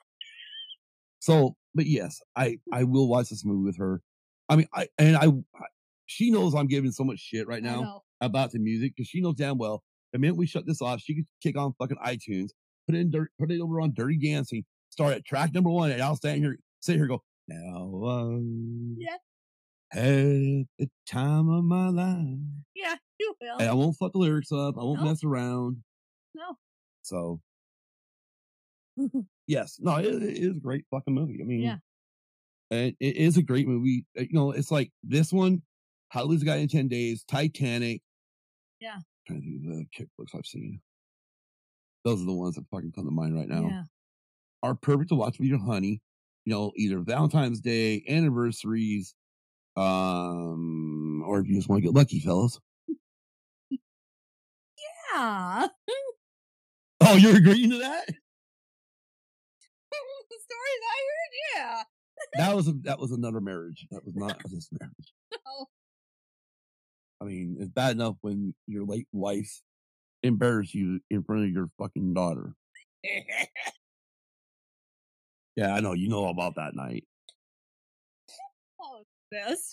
So, 1.20 1.56
but 1.74 1.86
yes, 1.86 2.22
I 2.36 2.60
I 2.72 2.84
will 2.84 3.08
watch 3.08 3.30
this 3.30 3.46
movie 3.46 3.66
with 3.66 3.78
her. 3.78 4.02
I 4.50 4.56
mean, 4.58 4.68
I 4.74 4.88
and 4.98 5.16
I, 5.18 5.26
I 5.28 5.66
she 6.06 6.30
knows 6.32 6.54
I'm 6.54 6.68
giving 6.68 6.92
so 6.92 7.04
much 7.04 7.20
shit 7.20 7.48
right 7.48 7.64
now 7.64 8.04
about 8.22 8.52
the 8.52 8.60
music 8.60 8.94
because 8.96 9.08
she 9.08 9.22
knows 9.22 9.36
damn 9.36 9.58
well 9.58 9.84
the 10.16 10.20
minute 10.20 10.38
we 10.38 10.46
shut 10.48 10.66
this 10.66 10.82
off, 10.82 11.02
she 11.02 11.14
could 11.14 11.26
kick 11.44 11.58
on 11.58 11.74
fucking 11.78 11.98
iTunes, 11.98 12.52
put 12.88 12.96
it 12.96 13.00
in 13.00 13.12
dirt, 13.12 13.30
put 13.38 13.52
it 13.52 13.60
over 13.60 13.82
on 13.82 13.94
Dirty 13.94 14.18
Dancing, 14.18 14.64
start 14.90 15.14
at 15.14 15.26
track 15.26 15.54
number 15.54 15.70
one, 15.70 15.92
and 15.92 16.02
I'll 16.02 16.16
stand 16.16 16.42
here, 16.42 16.58
sit 16.80 16.94
here, 16.94 17.04
and 17.04 17.10
go 17.10 17.24
now. 17.50 18.08
Um, 18.08 18.96
Yeah. 18.98 19.18
Had 19.92 20.68
the 20.80 20.90
time 21.06 21.50
of 21.50 21.66
my 21.66 21.90
life. 21.90 22.40
Yeah, 22.76 22.96
you 23.20 23.36
will. 23.42 23.58
And 23.58 23.70
I 23.70 23.74
won't 23.74 23.98
fuck 23.98 24.14
the 24.14 24.20
lyrics 24.20 24.52
up. 24.54 24.76
I 24.80 24.84
won't 24.84 25.02
No. 25.02 25.08
mess 25.08 25.24
around. 25.24 25.84
No. 26.36 26.58
So 27.02 27.40
yes, 29.48 29.78
no, 29.80 29.96
it, 29.98 30.06
it 30.06 30.38
is 30.38 30.58
a 30.58 30.60
great 30.60 30.86
fucking 30.92 31.14
movie. 31.14 31.40
I 31.42 31.46
mean, 31.46 31.62
Yeah. 31.62 31.78
and 32.72 32.96
it 33.00 33.16
is 33.16 33.38
a 33.38 33.44
great 33.44 33.68
movie. 33.68 34.06
Uh, 34.18 34.22
You 34.22 34.30
know, 34.34 34.52
it's 34.52 34.72
like 34.72 34.92
this 35.04 35.32
one, 35.34 35.62
How 36.10 36.22
to 36.22 36.28
Lose 36.28 36.42
a 36.42 36.46
Guy 36.46 36.58
in 36.58 36.68
Ten 36.68 36.88
Days, 36.88 37.24
Titanic. 37.28 38.02
Yeah. 38.80 39.00
trying 39.28 39.42
to 39.42 39.46
think 39.48 39.66
of 39.66 39.78
the 39.80 39.86
kick 39.92 40.08
books 40.18 40.34
I've 40.36 40.46
seen. 40.46 40.80
Those 42.04 42.22
are 42.22 42.26
the 42.26 42.34
ones 42.34 42.56
that 42.56 42.66
fucking 42.72 42.92
come 42.92 43.06
to 43.06 43.12
mind 43.12 43.36
right 43.36 43.48
now. 43.48 43.68
Yeah. 43.68 43.84
Are 44.64 44.76
perfect 44.76 45.10
to 45.10 45.16
watch 45.16 45.40
with 45.40 45.48
your 45.48 45.60
honey. 45.60 46.02
You 46.46 46.54
know, 46.54 46.72
either 46.78 47.00
Valentine's 47.00 47.60
Day, 47.60 48.04
anniversaries, 48.08 49.16
um, 49.76 51.24
or 51.26 51.40
if 51.40 51.48
you 51.48 51.56
just 51.56 51.68
want 51.68 51.82
to 51.82 51.88
get 51.88 51.96
lucky, 51.96 52.20
fellas. 52.20 52.60
Yeah. 55.14 55.68
Oh, 57.08 57.16
you're 57.16 57.38
agreeing 57.38 57.70
to 57.70 57.78
that? 57.80 58.08
the 60.30 60.40
stories 60.42 60.82
I 60.84 61.00
heard, 61.06 61.32
yeah. 61.56 61.84
That 62.38 62.56
was 62.56 62.68
a, 62.68 62.74
that 62.84 63.00
was 63.00 63.12
another 63.12 63.42
marriage. 63.42 63.88
That 63.92 64.06
was 64.06 64.16
not 64.16 64.42
this 64.52 64.70
marriage. 64.80 65.14
Oh, 65.48 65.68
I 67.22 67.26
mean, 67.26 67.58
it's 67.60 67.70
bad 67.70 67.92
enough 67.92 68.16
when 68.22 68.54
your 68.68 68.86
late 68.86 69.08
wife 69.12 69.62
embarrass 70.24 70.74
you 70.74 71.00
in 71.10 71.24
front 71.24 71.44
of 71.46 71.52
your 71.52 71.70
fucking 71.78 72.14
daughter. 72.14 72.54
Yeah, 75.56 75.74
I 75.74 75.80
know. 75.80 75.94
You 75.94 76.10
know 76.10 76.28
about 76.28 76.56
that 76.56 76.76
night. 76.76 77.06
oh, 78.82 79.04
best. 79.32 79.70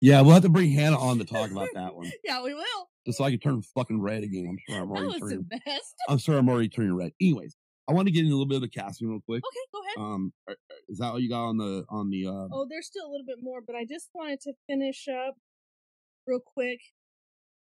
Yeah, 0.00 0.20
we'll 0.20 0.34
have 0.34 0.42
to 0.42 0.48
bring 0.48 0.72
Hannah 0.72 0.98
on 0.98 1.18
to 1.18 1.24
talk 1.24 1.48
about 1.52 1.68
that 1.74 1.94
one. 1.94 2.10
Yeah, 2.24 2.42
we 2.42 2.54
will. 2.54 2.88
Just 3.06 3.18
so 3.18 3.24
I 3.24 3.30
can 3.30 3.40
turn 3.40 3.62
fucking 3.74 4.00
red 4.00 4.22
again. 4.22 4.46
I'm 4.48 4.58
sure 4.68 4.82
I'm 4.82 4.88
That 4.88 4.94
already 5.00 5.06
was 5.06 5.20
turning. 5.32 5.46
the 5.50 5.60
best. 5.66 5.94
I'm 6.08 6.18
sure 6.18 6.38
I'm 6.38 6.48
already 6.48 6.68
turning 6.68 6.94
red. 6.94 7.12
Anyways, 7.20 7.56
I 7.88 7.92
want 7.92 8.06
to 8.06 8.12
get 8.12 8.20
into 8.20 8.30
a 8.32 8.36
little 8.36 8.46
bit 8.46 8.56
of 8.56 8.62
the 8.62 8.68
casting 8.68 9.08
real 9.08 9.20
quick. 9.26 9.42
Okay, 9.44 9.66
go 9.72 9.80
ahead. 10.02 10.12
Um, 10.12 10.32
is 10.88 10.98
that 10.98 11.06
all 11.06 11.18
you 11.18 11.28
got 11.28 11.46
on 11.46 11.56
the 11.56 11.84
on 11.88 12.10
the? 12.10 12.26
Uh, 12.26 12.48
Oh, 12.52 12.66
there's 12.70 12.86
still 12.86 13.04
a 13.06 13.10
little 13.10 13.26
bit 13.26 13.38
more, 13.42 13.60
but 13.66 13.74
I 13.74 13.84
just 13.84 14.10
wanted 14.14 14.40
to 14.42 14.52
finish 14.68 15.06
up 15.08 15.34
real 16.26 16.40
quick. 16.44 16.78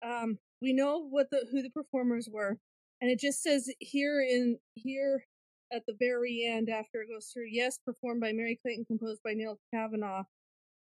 Um, 0.06 0.38
we 0.62 0.74
know 0.74 1.08
what 1.10 1.28
the 1.32 1.48
who 1.52 1.62
the 1.64 1.72
performers 1.72 2.30
were, 2.32 2.58
and 3.02 3.10
it 3.10 3.20
just 3.20 3.42
says 3.42 3.68
here 3.80 4.22
in 4.22 4.58
here 4.76 5.26
at 5.74 5.82
the 5.88 5.96
very 6.00 6.46
end 6.48 6.70
after 6.70 7.02
it 7.02 7.08
goes 7.12 7.32
through. 7.34 7.48
Yes, 7.50 7.80
performed 7.84 8.22
by 8.22 8.32
Merry 8.32 8.60
Clayton, 8.62 8.86
composed 8.86 9.22
by 9.24 9.34
Neil 9.34 9.58
Kavanaugh, 9.74 10.24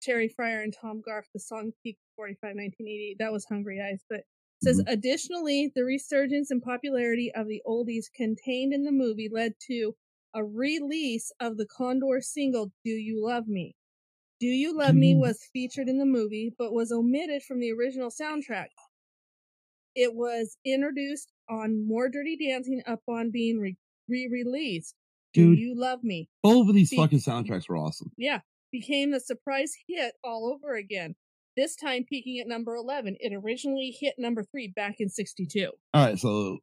Terry 0.02 0.28
Fryer, 0.28 0.60
and 0.60 0.74
Tom 0.78 1.00
Graf. 1.00 1.24
The 1.32 1.40
song 1.40 1.72
peaked 1.82 2.00
45, 2.16 2.38
1988. 2.42 3.16
That 3.20 3.32
was 3.32 3.46
Hungry 3.46 3.80
Eyes, 3.80 4.02
but 4.10 4.20
says 4.62 4.78
mm-hmm. 4.78 4.92
additionally, 4.92 5.72
the 5.74 5.84
resurgence 5.84 6.50
and 6.50 6.62
popularity 6.62 7.32
of 7.34 7.48
the 7.48 7.62
oldies 7.66 8.06
contained 8.14 8.72
in 8.72 8.84
the 8.84 8.92
movie 8.92 9.28
led 9.30 9.54
to 9.68 9.94
a 10.34 10.44
release 10.44 11.30
of 11.40 11.56
the 11.56 11.66
Condor 11.66 12.20
single 12.20 12.72
"Do 12.84 12.90
You 12.90 13.24
Love 13.24 13.46
Me." 13.46 13.74
"Do 14.40 14.46
You 14.46 14.76
Love 14.76 14.94
Do 14.94 15.00
Me" 15.00 15.12
mm-hmm. 15.12 15.20
was 15.20 15.48
featured 15.52 15.88
in 15.88 15.98
the 15.98 16.06
movie, 16.06 16.52
but 16.58 16.72
was 16.72 16.92
omitted 16.92 17.42
from 17.42 17.60
the 17.60 17.72
original 17.72 18.10
soundtrack. 18.10 18.68
It 19.94 20.14
was 20.14 20.56
introduced 20.64 21.30
on 21.48 21.86
More 21.86 22.08
Dirty 22.08 22.36
Dancing 22.36 22.82
upon 22.86 23.30
being 23.30 23.60
re- 23.60 23.76
re-released. 24.08 24.94
"Do 25.34 25.50
Dude. 25.50 25.58
You 25.58 25.74
Love 25.76 26.02
Me" 26.02 26.28
both 26.42 26.68
of 26.68 26.74
these 26.74 26.90
Be- 26.90 26.96
fucking 26.96 27.20
soundtracks 27.20 27.68
were 27.68 27.76
awesome. 27.76 28.12
yeah, 28.16 28.40
became 28.72 29.12
a 29.12 29.20
surprise 29.20 29.72
hit 29.86 30.14
all 30.24 30.46
over 30.52 30.74
again. 30.74 31.14
This 31.56 31.76
time 31.76 32.04
peaking 32.08 32.40
at 32.40 32.48
number 32.48 32.74
11. 32.74 33.16
It 33.20 33.32
originally 33.32 33.96
hit 33.98 34.14
number 34.18 34.42
3 34.42 34.72
back 34.74 34.96
in 34.98 35.08
62. 35.08 35.70
All 35.92 36.04
right, 36.04 36.18
so 36.18 36.58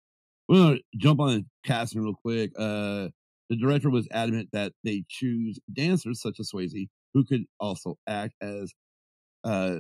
we're 0.49 0.57
gonna 0.57 0.80
jump 0.97 1.19
on 1.22 1.45
casting 1.65 2.01
real 2.01 2.13
quick. 2.13 2.51
Uh, 2.57 3.09
the 3.49 3.55
director 3.57 3.89
was 3.89 4.07
adamant 4.11 4.49
that 4.53 4.73
they 4.84 5.03
choose 5.07 5.59
dancers 5.73 6.22
such 6.22 6.39
as 6.39 6.51
Swayze, 6.51 6.88
who 7.13 7.23
could 7.26 7.45
also 7.59 7.97
act 8.07 8.35
as. 8.41 8.73
Uh, 9.43 9.77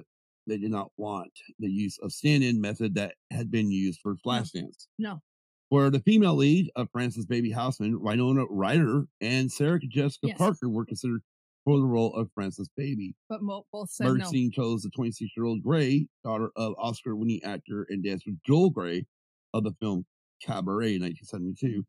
they 0.47 0.57
did 0.57 0.71
not 0.71 0.89
want 0.97 1.31
the 1.59 1.69
use 1.69 1.99
of 2.01 2.11
stand-in 2.11 2.59
method 2.59 2.95
that 2.95 3.13
had 3.29 3.51
been 3.51 3.69
used 3.69 3.99
for 4.01 4.15
Flashdance. 4.25 4.87
No. 4.97 5.21
For 5.69 5.91
the 5.91 5.99
female 5.99 6.35
lead 6.35 6.71
of 6.75 6.89
Frances 6.91 7.27
Baby 7.27 7.51
Houseman, 7.51 8.01
Winona 8.01 8.45
Ryder 8.49 9.05
and 9.21 9.51
Sarah 9.51 9.79
Jessica 9.79 10.27
Yes. 10.29 10.37
Parker 10.39 10.67
were 10.67 10.83
considered 10.83 11.21
for 11.65 11.77
the 11.77 11.85
role 11.85 12.13
of 12.15 12.29
Frances 12.33 12.69
Baby. 12.75 13.15
But 13.29 13.41
mo- 13.41 13.65
both 13.71 13.89
said 13.89 14.07
no. 14.07 14.31
Chose 14.51 14.81
the 14.81 14.89
26 14.95 15.31
year 15.35 15.45
old 15.45 15.63
Grey, 15.63 16.07
daughter 16.23 16.51
of 16.55 16.73
Oscar 16.77 17.15
winning 17.15 17.43
actor 17.43 17.85
and 17.89 18.03
dancer 18.03 18.31
Joel 18.45 18.69
Grey 18.69 19.05
of 19.53 19.63
the 19.63 19.73
film 19.79 20.05
Cabaret 20.43 20.95
in 20.95 21.01
1972. 21.01 21.85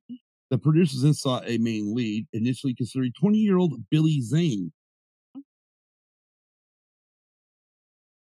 The 0.51 0.59
producers 0.59 1.03
then 1.03 1.15
sought 1.15 1.49
a 1.49 1.57
main 1.59 1.95
lead, 1.95 2.27
initially 2.33 2.75
considering 2.75 3.13
20 3.19 3.39
year 3.39 3.57
old 3.57 3.75
Billy 3.91 4.21
Zane. 4.21 4.73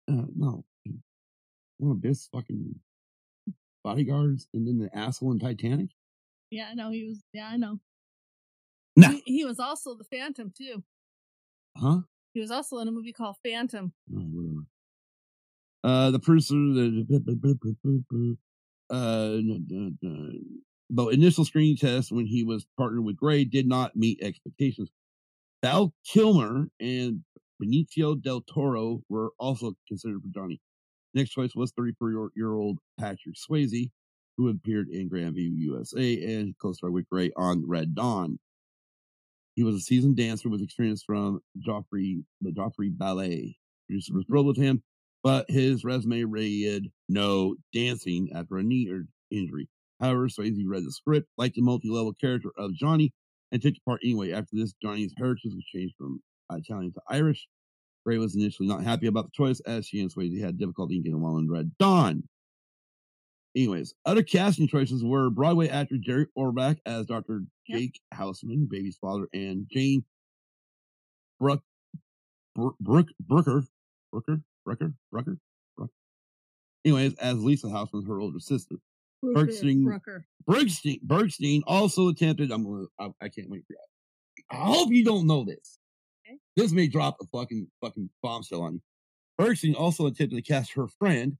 Uh, 0.09 0.25
no. 0.35 0.65
One 1.77 1.91
of 1.91 2.01
Biff's 2.01 2.27
fucking 2.33 2.75
bodyguards 3.83 4.47
and 4.53 4.67
then 4.67 4.79
the 4.79 4.89
asshole 4.97 5.31
in 5.31 5.39
Titanic? 5.39 5.89
Yeah, 6.49 6.67
I 6.71 6.73
know 6.73 6.91
he 6.91 7.07
was. 7.07 7.21
Yeah, 7.33 7.47
I 7.47 7.57
know. 7.57 7.79
Nah. 8.95 9.09
He, 9.09 9.21
he 9.25 9.45
was 9.45 9.59
also 9.59 9.95
the 9.95 10.05
Phantom 10.05 10.51
too. 10.57 10.83
Huh? 11.79 11.99
He 12.33 12.41
was 12.41 12.51
also 12.51 12.79
in 12.79 12.87
a 12.87 12.91
movie 12.91 13.13
called 13.13 13.35
Phantom. 13.43 13.93
Oh, 14.13 14.19
whatever. 14.19 14.65
Uh, 15.83 16.11
the 16.11 16.19
producer, 16.19 16.53
the, 16.53 18.37
uh, 18.89 19.37
the 20.89 21.07
initial 21.09 21.45
screening 21.45 21.77
test 21.77 22.11
when 22.11 22.25
he 22.25 22.43
was 22.43 22.65
partnered 22.77 23.03
with 23.03 23.17
Grey 23.17 23.43
did 23.43 23.67
not 23.67 23.95
meet 23.95 24.21
expectations. 24.21 24.89
Val 25.63 25.93
Kilmer 26.05 26.67
and 26.79 27.23
Benicio 27.61 28.21
del 28.21 28.41
Toro 28.41 29.01
were 29.09 29.31
also 29.39 29.73
considered 29.87 30.21
for 30.21 30.29
Johnny. 30.29 30.59
Next 31.13 31.31
choice 31.31 31.55
was 31.55 31.71
34 31.71 32.31
year 32.35 32.53
old 32.53 32.79
Patrick 32.99 33.35
Swayze, 33.35 33.89
who 34.37 34.49
appeared 34.49 34.89
in 34.89 35.09
Grandview, 35.09 35.49
USA, 35.57 36.23
and 36.35 36.55
co-starred 36.61 36.93
with 36.93 37.09
Grey 37.09 37.31
on 37.35 37.67
Red 37.67 37.95
Dawn. 37.95 38.39
He 39.57 39.63
was 39.63 39.75
a 39.75 39.79
seasoned 39.79 40.17
dancer 40.17 40.49
with 40.49 40.61
experience 40.61 41.01
from 41.01 41.41
Joffrey, 41.67 42.23
the 42.41 42.51
Joffrey 42.51 42.95
Ballet. 42.95 43.57
Producer 43.87 44.13
was 44.13 44.23
thrilled 44.27 44.45
with 44.45 44.55
him, 44.55 44.83
but 45.23 45.49
his 45.49 45.83
resume 45.83 46.25
read 46.25 46.91
no 47.09 47.55
dancing 47.73 48.29
after 48.35 48.57
a 48.57 48.63
knee 48.63 48.87
injury. 49.31 49.67
However, 49.99 50.29
Swayze 50.29 50.61
read 50.63 50.85
the 50.85 50.91
script, 50.91 51.27
liked 51.39 51.55
the 51.55 51.63
multi-level 51.63 52.13
character 52.21 52.51
of 52.55 52.75
Johnny, 52.75 53.11
and 53.51 53.59
took 53.59 53.73
the 53.73 53.79
part 53.83 54.01
anyway. 54.03 54.31
After 54.31 54.55
this, 54.55 54.75
Johnny's 54.79 55.15
heritage 55.17 55.55
was 55.55 55.65
changed 55.73 55.95
from 55.97 56.21
Italian 56.51 56.93
to 56.93 57.01
Irish. 57.09 57.47
Grey 58.05 58.19
was 58.19 58.35
initially 58.35 58.67
not 58.67 58.83
happy 58.83 59.07
about 59.07 59.25
the 59.25 59.31
choice, 59.33 59.59
as 59.61 59.87
she 59.87 60.01
and 60.01 60.13
Swayze 60.13 60.39
had 60.39 60.59
difficulty 60.59 60.97
in 60.97 61.03
getting 61.03 61.19
along 61.19 61.39
in 61.39 61.49
Red 61.49 61.71
Dawn. 61.79 62.21
Anyways, 63.57 63.95
other 64.05 64.21
casting 64.21 64.67
choices 64.67 65.03
were 65.03 65.31
Broadway 65.31 65.67
actor 65.67 65.97
Jerry 65.97 66.27
Orbach 66.37 66.77
as 66.85 67.07
Dr. 67.07 67.41
Yep. 67.67 67.79
Jake 67.79 67.99
Houseman, 68.13 68.67
baby's 68.69 68.97
father, 68.97 69.27
and 69.33 69.65
Jane 69.71 70.05
Bruck, 71.39 71.61
Br- 72.55 72.77
Brook, 72.79 73.07
Brooker, 73.19 73.63
Brooker, 74.11 74.41
Brooker, 74.63 74.93
Brooker, 75.11 75.37
Brooker. 75.75 75.91
Anyways, 76.85 77.15
as 77.15 77.43
Lisa 77.43 77.67
Houseman, 77.67 78.05
her 78.05 78.21
older 78.21 78.39
sister. 78.39 78.75
Bergstein, 79.25 79.85
Brooker. 79.85 80.23
Bergstein, 80.47 81.01
Bergstein 81.07 81.61
also 81.65 82.09
attempted. 82.09 82.51
I'm 82.51 82.63
gonna. 82.63 82.85
I, 82.99 83.09
I 83.25 83.29
can't 83.29 83.49
wait 83.49 83.63
for 83.65 83.73
that. 83.73 84.55
I 84.55 84.65
hope 84.67 84.91
you 84.91 85.03
don't 85.03 85.25
know 85.25 85.43
this. 85.43 85.79
Okay. 86.27 86.37
This 86.55 86.71
may 86.71 86.85
drop 86.85 87.17
a 87.21 87.25
fucking 87.35 87.67
fucking 87.81 88.07
bombshell 88.21 88.61
on 88.61 88.73
you. 88.75 88.81
Bergstein 89.41 89.75
also 89.75 90.05
attempted 90.05 90.35
to 90.35 90.41
cast 90.43 90.73
her 90.73 90.87
friend, 90.87 91.37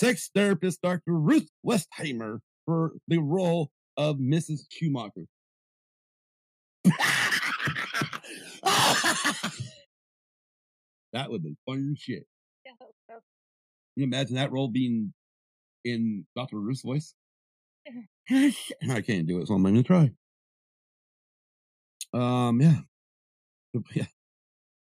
sex 0.00 0.30
therapist 0.34 0.80
Dr. 0.82 1.12
Ruth 1.12 1.48
Westheimer, 1.66 2.38
for 2.64 2.92
the 3.08 3.18
role 3.18 3.70
of 3.96 4.16
Mrs. 4.16 4.60
Schumacher. 4.70 5.26
that 11.12 11.28
would 11.28 11.42
be 11.42 11.56
fun 11.66 11.90
as 11.92 11.98
shit. 12.00 12.24
Yeah, 12.64 12.72
that- 12.80 13.14
Can 13.14 13.22
you 13.96 14.04
imagine 14.04 14.36
that 14.36 14.52
role 14.52 14.68
being 14.68 15.12
in 15.84 16.24
Dr. 16.34 16.58
Ruth's 16.58 16.82
voice? 16.82 17.14
I 18.30 19.00
can't 19.04 19.26
do 19.26 19.40
it, 19.40 19.48
so 19.48 19.54
I'm 19.54 19.62
gonna 19.62 19.82
try. 19.82 20.10
Um, 22.12 22.60
yeah. 22.60 22.78
Yeah. 23.94 24.06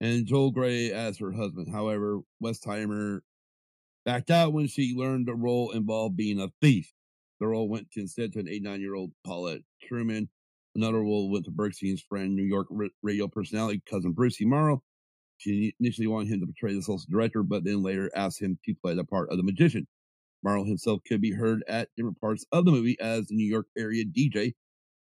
And 0.01 0.25
Joel 0.25 0.51
Grey 0.51 0.91
as 0.91 1.19
her 1.19 1.31
husband. 1.31 1.71
However, 1.71 2.21
Westheimer 2.43 3.21
backed 4.05 4.31
out 4.31 4.53
when 4.53 4.67
she 4.67 4.93
learned 4.95 5.27
the 5.27 5.35
role 5.35 5.71
involved 5.71 6.17
being 6.17 6.39
a 6.39 6.51
thief. 6.61 6.91
The 7.39 7.47
role 7.47 7.67
went 7.67 7.91
to 7.91 8.01
instead 8.01 8.33
to 8.33 8.39
an 8.39 8.47
89 8.47 8.81
year 8.81 8.95
old 8.95 9.11
Paulette 9.25 9.61
Trueman. 9.89 10.27
Another 10.75 11.01
role 11.01 11.29
went 11.29 11.45
to 11.45 11.51
Bergstein's 11.51 12.01
friend, 12.01 12.35
New 12.35 12.43
York 12.43 12.67
radio 13.03 13.27
personality 13.27 13.81
cousin 13.89 14.13
Brucie 14.13 14.45
Morrow. 14.45 14.81
She 15.37 15.73
initially 15.79 16.07
wanted 16.07 16.29
him 16.29 16.39
to 16.39 16.45
portray 16.45 16.73
the 16.73 16.81
social 16.81 17.05
director, 17.09 17.43
but 17.43 17.63
then 17.63 17.83
later 17.83 18.09
asked 18.15 18.41
him 18.41 18.57
to 18.65 18.73
play 18.75 18.95
the 18.95 19.03
part 19.03 19.29
of 19.29 19.37
the 19.37 19.43
magician. 19.43 19.87
Morrow 20.43 20.63
himself 20.63 21.01
could 21.07 21.21
be 21.21 21.31
heard 21.31 21.63
at 21.67 21.89
different 21.95 22.19
parts 22.19 22.45
of 22.51 22.65
the 22.65 22.71
movie 22.71 22.99
as 22.99 23.27
the 23.27 23.35
New 23.35 23.45
York 23.45 23.67
area 23.77 24.03
DJ. 24.05 24.53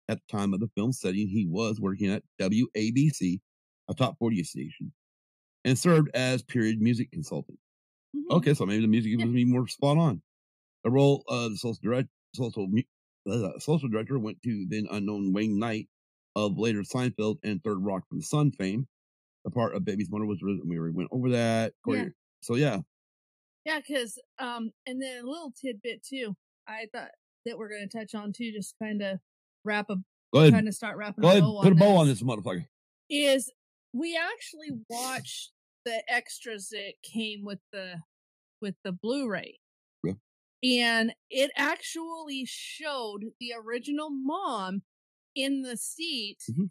At 0.08 0.18
the 0.18 0.36
time 0.36 0.52
of 0.52 0.60
the 0.60 0.70
film 0.74 0.92
setting, 0.92 1.28
he 1.28 1.46
was 1.46 1.80
working 1.80 2.10
at 2.10 2.24
WABC, 2.40 3.40
a 3.88 3.94
top 3.94 4.18
40 4.18 4.42
station, 4.42 4.92
and 5.64 5.78
served 5.78 6.10
as 6.14 6.42
period 6.42 6.80
music 6.80 7.12
consultant. 7.12 7.58
Mhm. 8.14 8.36
Okay, 8.36 8.54
so 8.54 8.66
maybe 8.66 8.82
the 8.82 8.88
music 8.88 9.16
was 9.18 9.30
be 9.30 9.44
more 9.44 9.66
spot 9.68 9.96
on. 9.98 10.22
The 10.84 10.90
role 10.90 11.24
of 11.28 11.52
the 11.52 11.56
social 11.56 11.78
direct, 11.82 12.08
social 12.34 12.68
uh, 13.30 13.58
social 13.58 13.88
director 13.88 14.18
went 14.18 14.42
to 14.42 14.66
then 14.68 14.86
unknown 14.90 15.32
Wayne 15.32 15.58
Knight 15.58 15.88
of 16.36 16.58
later 16.58 16.82
Seinfeld 16.82 17.38
and 17.44 17.62
Third 17.62 17.78
Rock 17.84 18.08
from 18.08 18.18
the 18.18 18.24
Sun 18.24 18.52
fame. 18.52 18.88
The 19.44 19.50
part 19.50 19.74
of 19.74 19.84
Baby's 19.84 20.10
mother 20.10 20.26
was 20.26 20.42
written. 20.42 20.68
We 20.68 20.78
already 20.78 20.94
went 20.94 21.08
over 21.12 21.30
that. 21.30 21.74
Yeah. 21.86 22.08
So 22.42 22.56
yeah, 22.56 22.80
Yeah, 23.64 23.80
because 23.80 24.18
um, 24.38 24.70
and 24.86 25.00
then 25.00 25.24
a 25.24 25.26
little 25.26 25.52
tidbit 25.52 26.02
too. 26.04 26.36
I 26.66 26.88
thought 26.92 27.10
that 27.46 27.58
we're 27.58 27.68
going 27.68 27.88
to 27.88 27.98
touch 27.98 28.14
on 28.14 28.32
too, 28.32 28.52
just 28.52 28.74
kind 28.80 29.02
of 29.02 29.18
wrap 29.64 29.90
a 29.90 29.96
go 30.32 30.40
ahead. 30.40 30.52
kind 30.52 30.68
of 30.68 30.74
start 30.74 30.96
wrapping 30.96 31.22
Go 31.22 31.28
a 31.28 31.30
ahead. 31.32 31.42
bow 31.42 31.60
Put 31.62 31.68
a 31.68 31.70
on 31.72 31.78
bow 31.78 31.96
on 31.96 32.06
this. 32.08 32.20
this 32.20 32.28
motherfucker. 32.28 32.66
Is 33.10 33.50
we 33.92 34.16
actually 34.16 34.70
watched 34.88 35.52
the 35.84 36.02
extras 36.12 36.68
that 36.70 36.94
came 37.02 37.44
with 37.44 37.60
the 37.72 38.00
with 38.60 38.74
the 38.84 38.92
Blu-ray, 38.92 39.58
Yeah. 40.04 40.12
and 40.62 41.12
it 41.30 41.50
actually 41.56 42.44
showed 42.46 43.22
the 43.40 43.52
original 43.56 44.08
mom 44.10 44.82
in 45.34 45.62
the 45.62 45.76
seat 45.76 46.38
Mhm. 46.48 46.70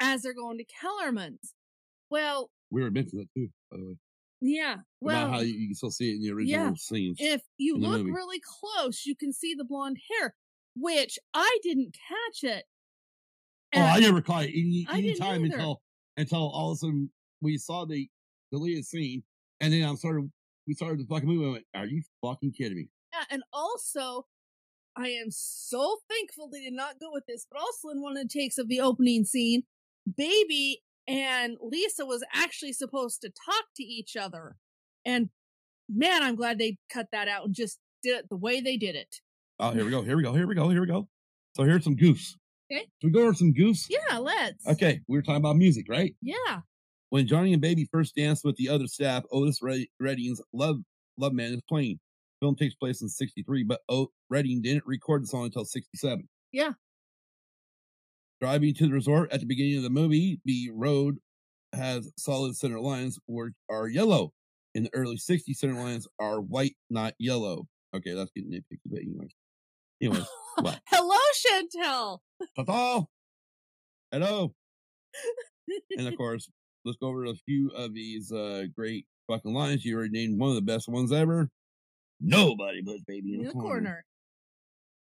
as 0.00 0.22
they're 0.22 0.34
going 0.34 0.58
to 0.58 0.64
Kellerman's. 0.64 1.54
Well, 2.10 2.50
We 2.70 2.82
were 2.82 2.90
mentioned 2.90 3.22
that 3.22 3.28
too, 3.34 3.48
by 3.70 3.78
the 3.78 3.84
way. 3.86 3.94
yeah. 4.42 4.76
Well, 5.00 5.24
about 5.24 5.34
how 5.34 5.40
you, 5.40 5.54
you 5.54 5.68
can 5.68 5.74
still 5.76 5.90
see 5.90 6.10
it 6.10 6.16
in 6.16 6.22
the 6.22 6.30
original 6.32 6.66
yeah. 6.66 6.74
scenes. 6.76 7.16
if 7.18 7.42
you 7.56 7.78
look 7.78 8.00
movie. 8.00 8.10
really 8.12 8.40
close, 8.60 9.06
you 9.06 9.16
can 9.16 9.32
see 9.32 9.54
the 9.54 9.64
blonde 9.64 9.98
hair, 10.10 10.34
which 10.76 11.18
I 11.32 11.58
didn't 11.62 11.94
catch 12.08 12.44
it. 12.44 12.66
Oh, 13.74 13.80
I 13.80 13.98
never 14.00 14.20
caught 14.20 14.44
it 14.44 14.50
any, 14.50 14.86
any 14.90 15.14
time 15.14 15.44
either. 15.46 15.54
until 15.56 15.82
until 16.16 16.48
all 16.50 16.70
of 16.72 16.76
a 16.76 16.78
sudden 16.78 17.10
we 17.40 17.56
saw 17.58 17.84
the 17.86 18.08
deleted 18.54 18.84
scene, 18.86 19.22
and 19.60 19.72
then 19.72 19.82
I'm 19.88 19.96
started 19.96 20.30
we 20.66 20.74
started 20.74 21.00
the 21.00 21.06
fucking 21.06 21.28
movie. 21.28 21.46
I 21.46 21.52
went, 21.52 21.64
"Are 21.74 21.86
you 21.86 22.02
fucking 22.22 22.52
kidding 22.52 22.76
me?" 22.76 22.88
yeah, 23.12 23.24
and 23.30 23.42
also, 23.52 24.26
I 24.96 25.08
am 25.08 25.30
so 25.30 25.98
thankful 26.08 26.48
they 26.48 26.62
did 26.62 26.72
not 26.72 27.00
go 27.00 27.10
with 27.12 27.24
this. 27.26 27.46
But 27.50 27.60
also, 27.60 27.88
in 27.88 28.00
one 28.00 28.16
of 28.16 28.22
the 28.22 28.28
takes 28.28 28.58
of 28.58 28.68
the 28.68 28.80
opening 28.80 29.24
scene, 29.24 29.64
Baby 30.16 30.82
and 31.06 31.56
Lisa 31.60 32.06
was 32.06 32.24
actually 32.34 32.72
supposed 32.72 33.20
to 33.22 33.28
talk 33.28 33.64
to 33.76 33.82
each 33.82 34.16
other, 34.16 34.56
and 35.04 35.30
man, 35.88 36.22
I'm 36.22 36.36
glad 36.36 36.58
they 36.58 36.78
cut 36.90 37.08
that 37.12 37.28
out 37.28 37.46
and 37.46 37.54
just 37.54 37.78
did 38.02 38.18
it 38.18 38.28
the 38.30 38.36
way 38.36 38.60
they 38.60 38.76
did 38.76 38.94
it. 38.94 39.20
Oh, 39.58 39.70
here 39.70 39.84
we 39.84 39.90
go. 39.90 40.02
Here 40.02 40.16
we 40.16 40.22
go. 40.22 40.32
Here 40.32 40.46
we 40.46 40.54
go. 40.54 40.68
Here 40.68 40.80
we 40.80 40.86
go. 40.86 41.08
So 41.56 41.62
here's 41.64 41.84
some 41.84 41.96
goofs. 41.96 42.34
Okay. 42.72 42.86
Should 43.00 43.08
we 43.08 43.10
go 43.10 43.22
over 43.22 43.34
some 43.34 43.52
goofs? 43.52 43.86
Yeah, 43.88 44.18
let's. 44.18 44.66
Okay, 44.66 45.00
we 45.06 45.16
were 45.16 45.22
talking 45.22 45.36
about 45.36 45.56
music, 45.56 45.86
right? 45.88 46.14
Yeah. 46.22 46.60
When 47.10 47.26
Johnny 47.26 47.52
and 47.52 47.62
Baby 47.62 47.88
first 47.90 48.14
dance 48.16 48.42
with 48.44 48.56
the 48.56 48.68
other 48.68 48.86
staff, 48.86 49.24
Otis 49.30 49.60
Redding's 50.00 50.40
"Love 50.52 50.76
Love 51.18 51.32
Man" 51.32 51.52
is 51.52 51.62
playing. 51.68 52.00
Film 52.40 52.56
takes 52.56 52.74
place 52.74 53.02
in 53.02 53.08
'63, 53.08 53.62
but 53.64 53.80
o- 53.88 54.10
Redding 54.30 54.62
didn't 54.62 54.86
record 54.86 55.22
the 55.22 55.26
song 55.28 55.44
until 55.44 55.64
'67. 55.64 56.28
Yeah. 56.52 56.72
Driving 58.40 58.74
to 58.74 58.86
the 58.88 58.92
resort 58.92 59.32
at 59.32 59.40
the 59.40 59.46
beginning 59.46 59.76
of 59.78 59.82
the 59.84 59.90
movie, 59.90 60.40
the 60.44 60.70
road 60.74 61.18
has 61.72 62.12
solid 62.18 62.56
center 62.56 62.80
lines, 62.80 63.18
which 63.26 63.54
are 63.70 63.88
yellow. 63.88 64.32
In 64.74 64.82
the 64.84 64.90
early 64.94 65.16
'60s, 65.16 65.54
center 65.56 65.74
lines 65.74 66.08
are 66.18 66.40
white, 66.40 66.74
not 66.90 67.14
yellow. 67.18 67.66
Okay, 67.94 68.12
that's 68.12 68.30
getting 68.34 68.50
nitpicky, 68.50 68.80
but 68.86 69.00
anyways. 69.00 69.30
Anyways, 70.02 70.26
What? 70.60 70.80
Hello, 70.88 71.16
Chantal. 71.36 72.22
ta-ta! 72.56 73.04
Hello. 74.10 74.52
and 75.96 76.08
of 76.08 76.16
course, 76.16 76.50
let's 76.84 76.98
go 76.98 77.08
over 77.08 77.24
a 77.24 77.34
few 77.34 77.70
of 77.70 77.94
these 77.94 78.32
uh 78.32 78.64
great 78.74 79.06
fucking 79.28 79.52
lines. 79.52 79.84
You 79.84 79.96
already 79.96 80.10
named 80.10 80.38
one 80.38 80.50
of 80.50 80.56
the 80.56 80.62
best 80.62 80.88
ones 80.88 81.12
ever. 81.12 81.48
Nobody 82.20 82.82
puts 82.82 83.02
baby 83.04 83.34
in, 83.34 83.40
in 83.40 83.46
the 83.46 83.52
corner. 83.52 83.68
corner. 83.68 84.04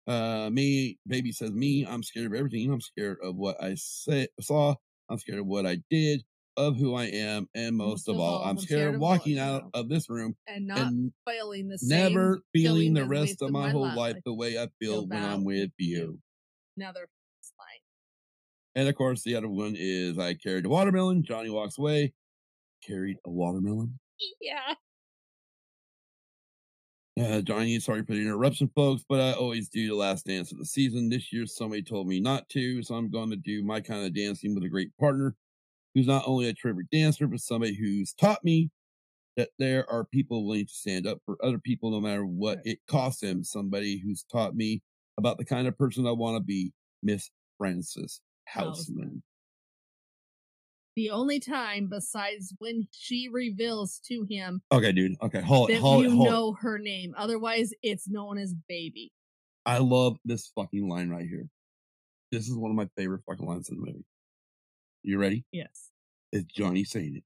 Uh, 0.06 0.48
me, 0.50 0.98
baby 1.06 1.32
says 1.32 1.52
me. 1.52 1.86
I'm 1.86 2.02
scared 2.02 2.26
of 2.26 2.34
everything. 2.34 2.72
I'm 2.72 2.80
scared 2.80 3.18
of 3.22 3.36
what 3.36 3.62
I 3.62 3.74
say, 3.74 4.28
saw. 4.40 4.74
I'm 5.10 5.18
scared 5.18 5.38
of 5.38 5.46
what 5.46 5.66
I 5.66 5.78
did, 5.90 6.22
of 6.56 6.76
who 6.76 6.94
I 6.94 7.04
am, 7.04 7.48
and 7.54 7.76
most, 7.76 8.08
of 8.08 8.18
all, 8.18 8.42
I'm 8.42 8.58
scared, 8.58 8.94
of 8.94 9.00
walking 9.00 9.38
out 9.38 9.64
of 9.74 9.88
this 9.88 10.08
room 10.08 10.34
and 10.46 10.66
not 10.66 10.78
and 10.78 11.12
failing 11.26 11.68
the 11.68 11.78
same. 11.78 12.14
never 12.14 12.40
feeling 12.54 12.94
the 12.94 13.06
rest 13.06 13.42
of 13.42 13.50
my 13.50 13.70
whole 13.70 13.82
life 13.82 13.96
life. 13.96 14.16
the 14.24 14.34
way 14.34 14.58
I 14.58 14.68
feel 14.80 15.06
when 15.06 15.22
I'm 15.22 15.44
with 15.44 15.70
you. 15.78 16.18
Another. 16.76 17.08
And 18.78 18.88
of 18.88 18.94
course, 18.94 19.24
the 19.24 19.34
other 19.34 19.48
one 19.48 19.74
is 19.76 20.20
I 20.20 20.34
carried 20.34 20.64
a 20.64 20.68
watermelon. 20.68 21.24
Johnny 21.24 21.50
walks 21.50 21.78
away. 21.78 22.12
Carried 22.86 23.16
a 23.26 23.30
watermelon. 23.30 23.98
Yeah. 24.40 24.74
Uh, 27.20 27.40
Johnny, 27.40 27.80
sorry 27.80 28.04
for 28.04 28.12
the 28.12 28.20
interruption, 28.20 28.70
folks, 28.76 29.04
but 29.08 29.20
I 29.20 29.32
always 29.32 29.68
do 29.68 29.88
the 29.88 29.96
last 29.96 30.26
dance 30.26 30.52
of 30.52 30.58
the 30.58 30.64
season. 30.64 31.08
This 31.08 31.32
year, 31.32 31.44
somebody 31.44 31.82
told 31.82 32.06
me 32.06 32.20
not 32.20 32.48
to, 32.50 32.80
so 32.84 32.94
I'm 32.94 33.10
going 33.10 33.30
to 33.30 33.36
do 33.36 33.64
my 33.64 33.80
kind 33.80 34.06
of 34.06 34.14
dancing 34.14 34.54
with 34.54 34.62
a 34.62 34.68
great 34.68 34.96
partner 34.96 35.34
who's 35.96 36.06
not 36.06 36.22
only 36.24 36.48
a 36.48 36.54
terrific 36.54 36.88
dancer, 36.92 37.26
but 37.26 37.40
somebody 37.40 37.74
who's 37.74 38.12
taught 38.12 38.44
me 38.44 38.70
that 39.36 39.48
there 39.58 39.90
are 39.90 40.04
people 40.04 40.46
willing 40.46 40.66
to 40.66 40.72
stand 40.72 41.04
up 41.04 41.18
for 41.26 41.36
other 41.44 41.58
people 41.58 41.90
no 41.90 42.00
matter 42.00 42.24
what 42.24 42.60
it 42.64 42.78
costs 42.86 43.22
them. 43.22 43.42
Somebody 43.42 43.98
who's 43.98 44.22
taught 44.30 44.54
me 44.54 44.82
about 45.16 45.36
the 45.36 45.44
kind 45.44 45.66
of 45.66 45.76
person 45.76 46.06
I 46.06 46.12
want 46.12 46.36
to 46.36 46.40
be, 46.40 46.72
Miss 47.02 47.28
Frances 47.56 48.20
Oh. 48.56 48.60
Houseman. 48.60 48.98
Houseman. 48.98 49.22
The 50.96 51.10
only 51.10 51.38
time 51.38 51.88
besides 51.88 52.52
when 52.58 52.88
she 52.90 53.28
reveals 53.32 54.00
to 54.06 54.26
him 54.28 54.62
Okay, 54.72 54.90
dude. 54.90 55.14
Okay, 55.22 55.40
hold 55.40 55.70
it, 55.70 55.74
that 55.74 55.80
hold 55.80 56.02
you 56.02 56.10
hold 56.10 56.28
know 56.28 56.56
her 56.60 56.76
name. 56.76 57.14
Otherwise, 57.16 57.72
it's 57.84 58.08
known 58.08 58.36
as 58.36 58.52
baby. 58.68 59.12
I 59.64 59.78
love 59.78 60.16
this 60.24 60.50
fucking 60.56 60.88
line 60.88 61.08
right 61.08 61.28
here. 61.28 61.46
This 62.32 62.48
is 62.48 62.56
one 62.56 62.72
of 62.72 62.76
my 62.76 62.88
favorite 62.96 63.22
fucking 63.28 63.46
lines 63.46 63.68
in 63.68 63.76
the 63.76 63.86
movie. 63.86 64.04
You 65.04 65.18
ready? 65.18 65.44
Yes. 65.52 65.90
It's 66.32 66.52
Johnny 66.52 66.84
saying 66.84 67.16
it. 67.16 67.24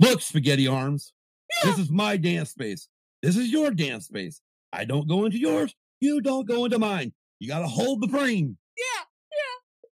Look, 0.00 0.20
spaghetti 0.20 0.66
arms. 0.66 1.12
This 1.62 1.78
is 1.78 1.90
my 1.90 2.16
dance 2.16 2.50
space. 2.50 2.88
This 3.22 3.36
is 3.36 3.50
your 3.50 3.70
dance 3.70 4.06
space. 4.06 4.40
I 4.72 4.84
don't 4.84 5.08
go 5.08 5.24
into 5.24 5.38
yours. 5.38 5.74
You 6.00 6.20
don't 6.20 6.46
go 6.46 6.64
into 6.64 6.78
mine. 6.78 7.12
You 7.38 7.48
gotta 7.48 7.66
hold 7.66 8.02
the 8.02 8.08
frame. 8.08 8.58
Yeah. 8.76 9.04
Yeah. 9.32 9.88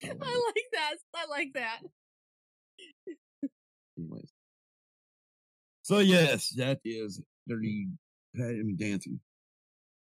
I 0.04 0.10
um, 0.10 0.18
like 0.18 0.68
that. 0.72 0.94
I 1.14 1.26
like 1.28 1.52
that. 1.54 1.78
Anyways. 3.98 4.32
So 5.82 5.98
yes, 5.98 6.50
that 6.56 6.80
is 6.84 7.22
dirty 7.48 7.88
dancing 8.76 9.20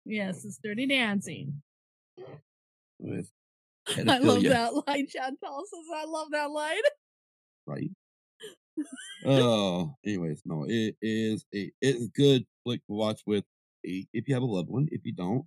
Yes, 0.04 0.44
it's 0.44 0.58
dirty 0.62 0.86
dancing. 0.86 1.62
with 2.98 3.30
I 4.08 4.18
love 4.18 4.42
that 4.44 4.74
line. 4.86 5.06
Chantal 5.08 5.64
says, 5.66 5.86
I 5.94 6.04
love 6.04 6.28
that 6.30 6.50
line. 6.50 6.76
right? 7.66 7.90
oh, 9.26 9.94
anyways, 10.04 10.42
no, 10.44 10.64
it 10.68 10.96
is 11.02 11.44
a 11.54 11.70
it's 11.80 12.04
a 12.04 12.08
good 12.08 12.44
flick 12.64 12.80
to 12.86 12.92
watch 12.92 13.20
with 13.26 13.44
a 13.86 14.06
if 14.12 14.28
you 14.28 14.34
have 14.34 14.42
a 14.42 14.46
loved 14.46 14.68
one. 14.68 14.88
If 14.90 15.04
you 15.04 15.12
don't, 15.12 15.44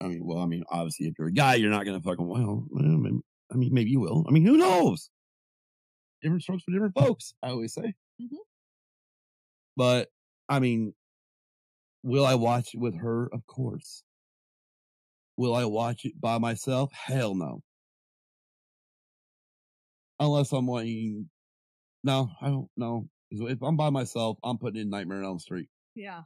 I 0.00 0.08
mean, 0.08 0.24
well, 0.24 0.38
I 0.38 0.46
mean, 0.46 0.64
obviously, 0.70 1.06
if 1.06 1.14
you're 1.18 1.28
a 1.28 1.32
guy, 1.32 1.56
you're 1.56 1.70
not 1.70 1.84
gonna 1.84 2.00
fucking 2.00 2.26
well, 2.26 2.64
well 2.70 2.84
maybe, 2.84 3.20
I 3.54 3.56
mean, 3.56 3.72
maybe 3.72 3.90
you 3.90 4.00
will. 4.00 4.24
I 4.28 4.32
mean, 4.32 4.44
who 4.44 4.56
knows? 4.56 5.08
Different 6.20 6.42
strokes 6.42 6.64
for 6.64 6.72
different 6.72 6.94
folks. 6.94 7.34
I 7.42 7.50
always 7.50 7.72
say. 7.72 7.94
Mhm. 8.20 8.38
But 9.76 10.10
I 10.48 10.58
mean, 10.58 10.94
will 12.02 12.26
I 12.26 12.34
watch 12.34 12.74
it 12.74 12.78
with 12.80 12.96
her? 12.96 13.28
Of 13.32 13.46
course. 13.46 14.02
Will 15.36 15.54
I 15.54 15.64
watch 15.64 16.04
it 16.04 16.20
by 16.20 16.38
myself? 16.38 16.92
Hell 16.92 17.34
no. 17.34 17.62
Unless 20.20 20.52
I'm 20.52 20.66
wanting. 20.66 21.30
No, 22.02 22.30
I 22.40 22.48
don't 22.48 22.70
know. 22.76 23.08
If 23.30 23.62
I'm 23.62 23.76
by 23.76 23.90
myself, 23.90 24.38
I'm 24.44 24.58
putting 24.58 24.80
in 24.82 24.90
Nightmare 24.90 25.18
on 25.18 25.24
Elm 25.24 25.38
Street 25.40 25.68
Yeah. 25.94 26.22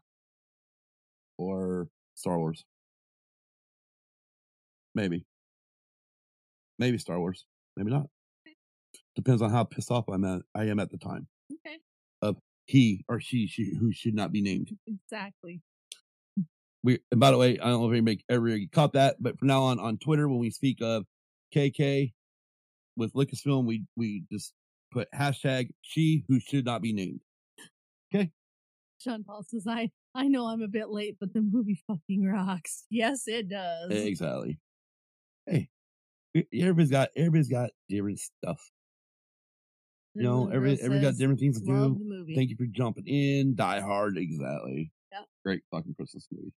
or 1.39 1.89
Star 2.15 2.39
Wars. 2.39 2.65
Maybe. 4.95 5.25
Maybe 6.79 6.99
Star 6.99 7.19
Wars. 7.19 7.45
Maybe 7.77 7.91
not. 7.91 8.07
Depends 9.17 9.43
on 9.43 9.51
how 9.51 9.65
pissed 9.65 9.91
off 9.91 10.09
I'm 10.09 10.25
at. 10.25 10.43
I 10.55 10.65
am 10.65 10.79
at 10.79 10.91
the 10.91 10.99
time. 10.99 11.27
Okay. 11.53 11.79
He 12.69 13.03
or 13.09 13.19
she, 13.19 13.47
she 13.47 13.75
who 13.75 13.93
should 13.93 14.15
not 14.15 14.31
be 14.31 14.43
named. 14.43 14.77
Exactly. 14.87 15.63
We 16.85 16.99
and 17.11 17.19
by 17.19 17.31
the 17.31 17.39
way, 17.39 17.59
I 17.59 17.69
don't 17.71 17.81
know 17.81 17.91
if 17.91 17.93
anybody 17.93 18.23
ever 18.29 18.57
caught 18.73 18.93
that, 18.93 19.17
but 19.19 19.39
from 19.39 19.49
now 19.49 19.63
on 19.63 19.81
on 19.81 19.97
Twitter, 19.97 20.29
when 20.29 20.39
we 20.39 20.51
speak 20.51 20.81
of 20.83 21.05
KK 21.55 22.13
with 22.97 23.15
Lucasfilm, 23.15 23.65
we 23.65 23.85
we 23.97 24.25
just 24.31 24.53
put 24.93 25.09
hashtag 25.13 25.71
she 25.81 26.25
who 26.29 26.39
should 26.39 26.67
not 26.67 26.83
be 26.83 26.93
named. 26.93 27.21
Okay. 28.15 28.31
Sean 28.99 29.25
Paul 29.25 29.45
says, 29.49 29.67
I, 29.67 29.91
I 30.15 30.29
know 30.29 30.47
I'm 30.47 30.63
a 30.63 30.69
bit 30.69 30.91
late, 30.91 31.17
but 31.21 31.33
the 31.33 31.41
movie 31.41 31.83
fucking 31.87 32.25
rocks. 32.27 32.85
Yes, 32.91 33.23
it 33.27 33.49
does. 33.49 33.91
Exactly. 33.91 34.59
Hey, 35.47 35.69
everybody's 36.35 36.91
got 36.91 37.09
everybody's 37.17 37.49
got 37.49 37.71
different 37.89 38.19
stuff. 38.19 38.61
You 40.15 40.23
know, 40.25 40.45
And 40.45 40.55
every 40.55 40.71
Rose 40.71 40.81
every 40.81 41.01
got 41.01 41.17
different 41.17 41.39
things 41.39 41.61
to 41.61 41.67
do. 41.67 42.27
Thank 42.35 42.51
you 42.51 42.57
for 42.57 42.67
jumping 42.67 43.07
in. 43.07 43.55
Die 43.55 43.81
Hard, 43.81 44.19
exactly. 44.19 44.91
Yep. 45.13 45.25
Great 45.45 45.63
fucking 45.71 45.95
Christmas 45.95 46.27
movie. 46.33 46.53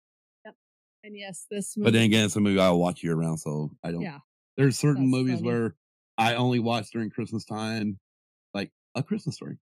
Yep. 0.46 0.56
And 1.04 1.18
yes, 1.18 1.46
this 1.52 1.76
movie. 1.76 1.86
But 1.86 1.94
then 1.94 2.04
again, 2.04 2.26
it's 2.26 2.36
a 2.36 2.40
movie 2.40 2.60
I'll 2.60 2.80
watch 2.80 3.04
year 3.04 3.16
round, 3.16 3.40
so 3.40 3.72
I 3.84 3.92
don't. 3.92 4.02
Yeah. 4.02 4.20
There's 4.56 4.78
certain 4.78 5.04
That's 5.04 5.12
movies 5.12 5.40
funny. 5.40 5.48
where 5.48 5.76
I 6.18 6.36
only 6.36 6.60
watch 6.60 6.90
during 6.92 7.10
Christmas 7.10 7.44
time, 7.44 8.00
like 8.54 8.72
A 8.96 9.04
Christmas 9.04 9.36
Story, 9.36 9.58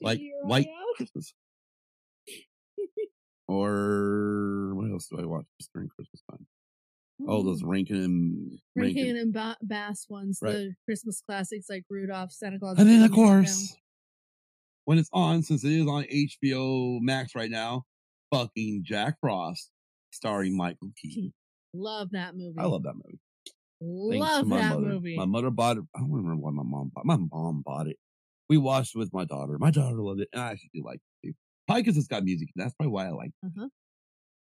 like 0.00 0.20
White. 0.42 0.68
Christmas, 0.96 1.34
or 3.48 4.72
what 4.74 4.90
else 4.90 5.08
do 5.08 5.20
I 5.20 5.26
watch 5.26 5.44
just 5.60 5.72
during 5.72 5.88
Christmas 5.88 6.22
time? 6.30 6.46
Oh, 7.26 7.42
those 7.42 7.62
Rankin 7.62 7.96
and 7.96 8.58
Rankin 8.74 8.96
Rankin. 9.04 9.16
and 9.16 9.32
ba- 9.32 9.56
Bass 9.62 10.06
ones, 10.08 10.38
Right. 10.42 10.52
the 10.52 10.74
Christmas 10.84 11.22
classics 11.22 11.66
like 11.70 11.84
Rudolph, 11.88 12.30
Santa 12.32 12.58
Claus. 12.58 12.78
And 12.78 12.88
then, 12.88 13.02
of 13.02 13.12
course, 13.12 13.74
when 14.84 14.98
it's 14.98 15.08
on, 15.12 15.42
since 15.42 15.64
it 15.64 15.72
is 15.72 15.86
on 15.86 16.04
HBO 16.04 16.98
Max 17.00 17.34
right 17.34 17.50
now, 17.50 17.84
fucking 18.32 18.82
Jack 18.84 19.16
Frost, 19.20 19.70
starring 20.12 20.56
Michael 20.56 20.90
Keaton. 21.00 21.32
Love 21.72 22.10
that 22.12 22.36
movie. 22.36 22.58
I 22.58 22.66
love 22.66 22.82
that 22.82 22.94
movie. 22.94 23.18
Love 23.80 24.46
my 24.46 24.58
that 24.60 24.68
mother. 24.70 24.86
movie. 24.86 25.16
My 25.16 25.24
mother 25.26 25.50
bought 25.50 25.76
it. 25.78 25.84
I 25.94 26.00
don't 26.00 26.10
remember 26.12 26.36
why 26.42 26.50
my 26.50 26.62
mom 26.64 26.90
bought. 26.94 27.04
My 27.06 27.16
mom 27.16 27.62
bought 27.64 27.86
it. 27.88 27.96
We 28.48 28.56
watched 28.58 28.94
it 28.94 28.98
with 28.98 29.12
my 29.12 29.24
daughter. 29.24 29.58
My 29.58 29.70
daughter 29.70 30.00
loved 30.00 30.20
it, 30.20 30.28
and 30.32 30.40
I 30.42 30.50
actually 30.52 30.70
do 30.74 30.82
like 30.84 31.00
it 31.22 31.28
too. 31.28 31.34
Probably 31.66 31.82
because 31.82 31.96
it's 31.98 32.06
got 32.06 32.24
music. 32.24 32.48
That's 32.56 32.74
probably 32.74 32.92
why 32.92 33.06
I 33.06 33.10
like. 33.10 33.30
it. 33.42 33.46
Uh-huh. 33.46 33.68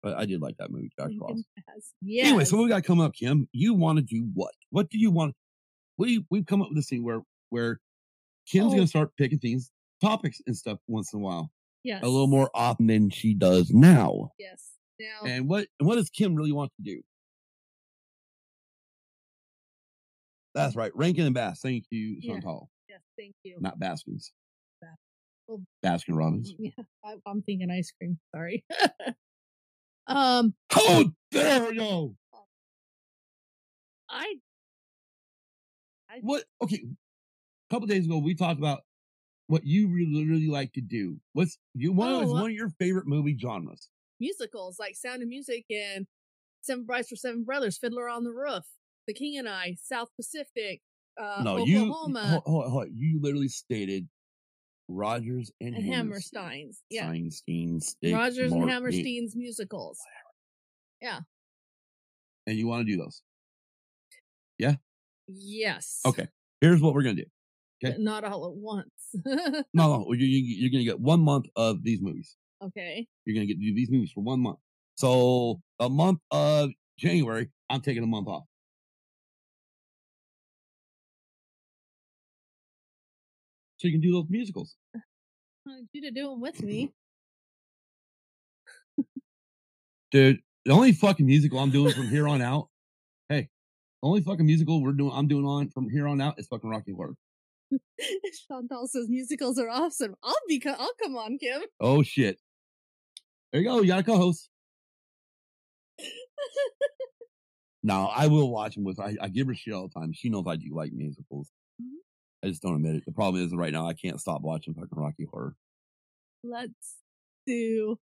But 0.04 0.18
I 0.18 0.26
did 0.26 0.42
like 0.42 0.58
that 0.58 0.72
movie, 0.72 0.90
Jack 1.00 1.12
Frost. 1.20 1.44
Yes. 2.02 2.28
Anyway, 2.28 2.44
so 2.46 2.58
what 2.58 2.64
we 2.64 2.70
got 2.70 2.78
to 2.78 2.82
come 2.82 3.00
up, 3.00 3.14
Kim? 3.14 3.48
You 3.52 3.74
want 3.76 3.98
to 4.00 4.04
do 4.04 4.28
what? 4.34 4.54
What 4.72 4.90
do 4.90 4.98
you 4.98 5.12
want? 5.12 5.36
We 5.98 6.26
we've 6.32 6.46
come 6.46 6.62
up 6.62 6.70
with 6.70 6.78
this 6.78 6.90
thing 6.90 7.04
where 7.04 7.22
where 7.50 7.80
Kim's 8.48 8.74
Oh. 8.74 8.76
gonna 8.78 8.88
start 8.88 9.16
picking 9.18 9.38
things, 9.40 9.70
topics 10.02 10.42
and 10.48 10.58
stuff 10.58 10.80
once 10.88 11.14
in 11.14 11.20
a 11.20 11.22
while, 11.22 11.52
yes. 11.84 12.02
a 12.04 12.08
little 12.08 12.26
more 12.28 12.50
often 12.56 12.88
than 12.88 13.10
she 13.12 13.34
does 13.36 13.70
now. 13.72 14.32
Yes. 14.40 14.72
Now, 15.00 15.28
And 15.30 15.48
what 15.48 15.68
what 15.80 15.96
does 15.96 16.10
Kim 16.10 16.34
really 16.36 16.52
want 16.52 16.72
to 16.78 16.84
do? 16.84 17.02
That's 20.54 20.76
right, 20.76 20.92
Rankin 20.96 21.26
and 21.26 21.36
Bass. 21.36 21.62
Thank 21.62 21.86
you, 21.92 22.18
Yeah. 22.20 22.34
Chantal. 22.34 22.70
yes, 22.90 23.00
thank 23.18 23.36
you. 23.44 23.58
Not 23.60 23.80
Baskins. 23.80 24.32
Baskin 25.84 26.16
Robbins. 26.18 26.54
Yeah, 26.60 26.72
I'm 27.28 27.42
thinking 27.42 27.70
ice 27.70 27.92
cream. 27.92 28.18
Sorry. 28.34 28.64
um, 30.16 30.54
How 30.70 31.06
dare 31.32 31.74
you? 31.74 32.16
I 34.10 34.36
What? 36.22 36.44
Okay, 36.62 36.84
a 36.84 37.74
couple 37.74 37.88
days 37.88 38.06
ago 38.06 38.18
we 38.18 38.36
talked 38.36 38.60
about 38.60 38.82
what 39.48 39.66
you 39.66 39.88
really 39.88 40.26
really 40.26 40.48
like 40.48 40.74
to 40.74 40.82
do. 40.82 41.20
What's 41.34 41.58
you 41.74 41.94
one 41.94 42.10
of 42.10 42.22
Oh, 42.22 42.32
uh 42.32 42.34
one 42.34 42.52
of 42.52 42.56
your 42.56 42.70
favorite 42.80 43.08
movie 43.08 43.38
genres? 43.40 43.90
musicals 44.20 44.78
like 44.78 44.96
Sound 44.96 45.24
of 45.24 45.28
Music 45.30 45.66
and 45.72 46.06
Seven 46.62 46.86
Brides 46.86 47.08
for 47.10 47.16
Seven 47.16 47.44
Brothers, 47.44 47.78
Fiddler 47.80 48.08
on 48.08 48.24
the 48.24 48.32
Roof, 48.32 48.66
The 49.08 49.14
King 49.16 49.38
and 49.40 49.50
I, 49.50 49.78
South 49.82 50.10
Pacific, 50.16 50.82
uh, 51.20 51.42
no, 51.44 51.66
you 51.66 51.92
hold, 51.92 52.16
hold, 52.16 52.72
hold, 52.72 52.88
you 52.96 53.20
literally 53.20 53.48
stated 53.48 54.08
Rodgers 54.88 55.52
and, 55.62 55.76
and 55.76 55.86
Hammerstein's. 55.86 56.82
Yeah, 56.90 57.08
Rodgers 57.08 58.52
and 58.52 58.70
Hammerstein's 58.70 59.36
musicals. 59.36 60.00
Yeah. 61.02 61.20
And 62.48 62.58
you 62.58 62.68
want 62.68 62.86
to 62.86 62.92
do 62.92 62.98
those? 62.98 63.22
Yeah? 64.58 64.76
Yes. 65.28 66.02
Okay, 66.06 66.28
here's 66.60 66.82
what 66.82 66.94
we're 66.94 67.04
gonna 67.04 67.16
do. 67.16 67.26
okay. 67.84 67.94
But 67.94 68.02
not 68.02 68.24
all 68.24 68.46
at 68.48 68.54
once. 68.54 68.90
No, 69.74 70.04
no, 70.04 70.14
you, 70.14 70.26
you, 70.26 70.56
you're 70.60 70.72
gonna 70.72 70.84
get 70.84 71.00
one 71.00 71.22
month 71.22 71.46
of 71.56 71.84
these 71.84 72.02
movies. 72.02 72.36
okay. 72.64 73.08
You're 73.26 73.36
gonna 73.36 73.48
get 73.48 73.60
do 73.60 73.74
these 73.74 73.90
movies 73.90 74.12
for 74.14 74.22
one 74.22 74.40
month. 74.40 74.60
So 74.96 75.62
the 75.80 75.90
month 75.90 76.20
of 76.32 76.70
January, 76.98 77.50
I'm 77.70 77.82
taking 77.82 78.04
a 78.04 78.08
month 78.08 78.28
off. 78.28 78.44
So 83.82 83.88
you 83.88 83.94
can 83.96 84.02
do 84.02 84.12
those 84.12 84.30
musicals. 84.30 84.76
I 84.96 85.00
want 85.66 85.88
you 85.92 86.02
to 86.04 86.12
do 86.12 86.30
them 86.30 86.40
with 86.40 86.62
me. 86.62 86.94
Dude, 90.12 90.40
the 90.66 90.72
only 90.72 90.92
fucking 90.92 91.26
musical 91.26 91.58
I'm 91.58 91.72
doing 91.72 91.92
from 91.92 92.08
here 92.08 92.28
on 92.28 92.44
out, 92.44 92.68
hey, 93.28 93.50
the 94.04 94.08
only 94.08 94.22
fucking 94.22 94.46
musical 94.46 94.84
we're 94.84 94.92
doing 94.92 95.12
I'm 95.16 95.28
doing 95.28 95.46
on 95.46 95.70
from 95.70 95.90
here 95.90 96.08
on 96.08 96.22
out 96.22 96.36
is 96.38 96.46
fucking 96.46 96.70
Rocky 96.70 96.92
Horror. 96.92 97.16
Chantal 98.48 98.86
says 98.86 99.10
musicals 99.10 99.58
are 99.58 99.70
awesome. 99.70 100.14
I'll 100.24 100.36
be. 100.48 100.60
Co- 100.60 100.76
I'll 100.78 100.94
come 101.02 101.16
on, 101.16 101.40
Kim. 101.40 101.64
Oh 101.80 102.04
shit. 102.04 102.38
There 103.52 103.62
you 103.62 103.68
go, 103.68 103.82
you 103.82 103.88
got 103.88 104.02
a 104.02 104.04
co-host. 104.04 104.48
No, 107.84 108.12
I 108.16 108.28
will 108.28 108.52
watch 108.52 108.76
them 108.76 108.84
with 108.84 109.00
I, 109.00 109.18
I 109.20 109.28
give 109.28 109.48
her 109.48 109.56
shit 109.56 109.74
all 109.74 109.88
the 109.88 110.00
time. 110.00 110.14
She 110.14 110.30
knows 110.30 110.46
I 110.46 110.56
do 110.56 110.70
like 110.72 110.94
musicals. 110.94 111.50
I 112.44 112.48
just 112.48 112.62
don't 112.62 112.76
admit 112.76 112.96
it. 112.96 113.06
The 113.06 113.12
problem 113.12 113.44
is 113.44 113.54
right 113.54 113.72
now 113.72 113.88
I 113.88 113.94
can't 113.94 114.20
stop 114.20 114.42
watching 114.42 114.74
fucking 114.74 114.90
Rocky 114.92 115.28
Horror. 115.32 115.56
Let's 116.44 116.98
do. 117.46 118.00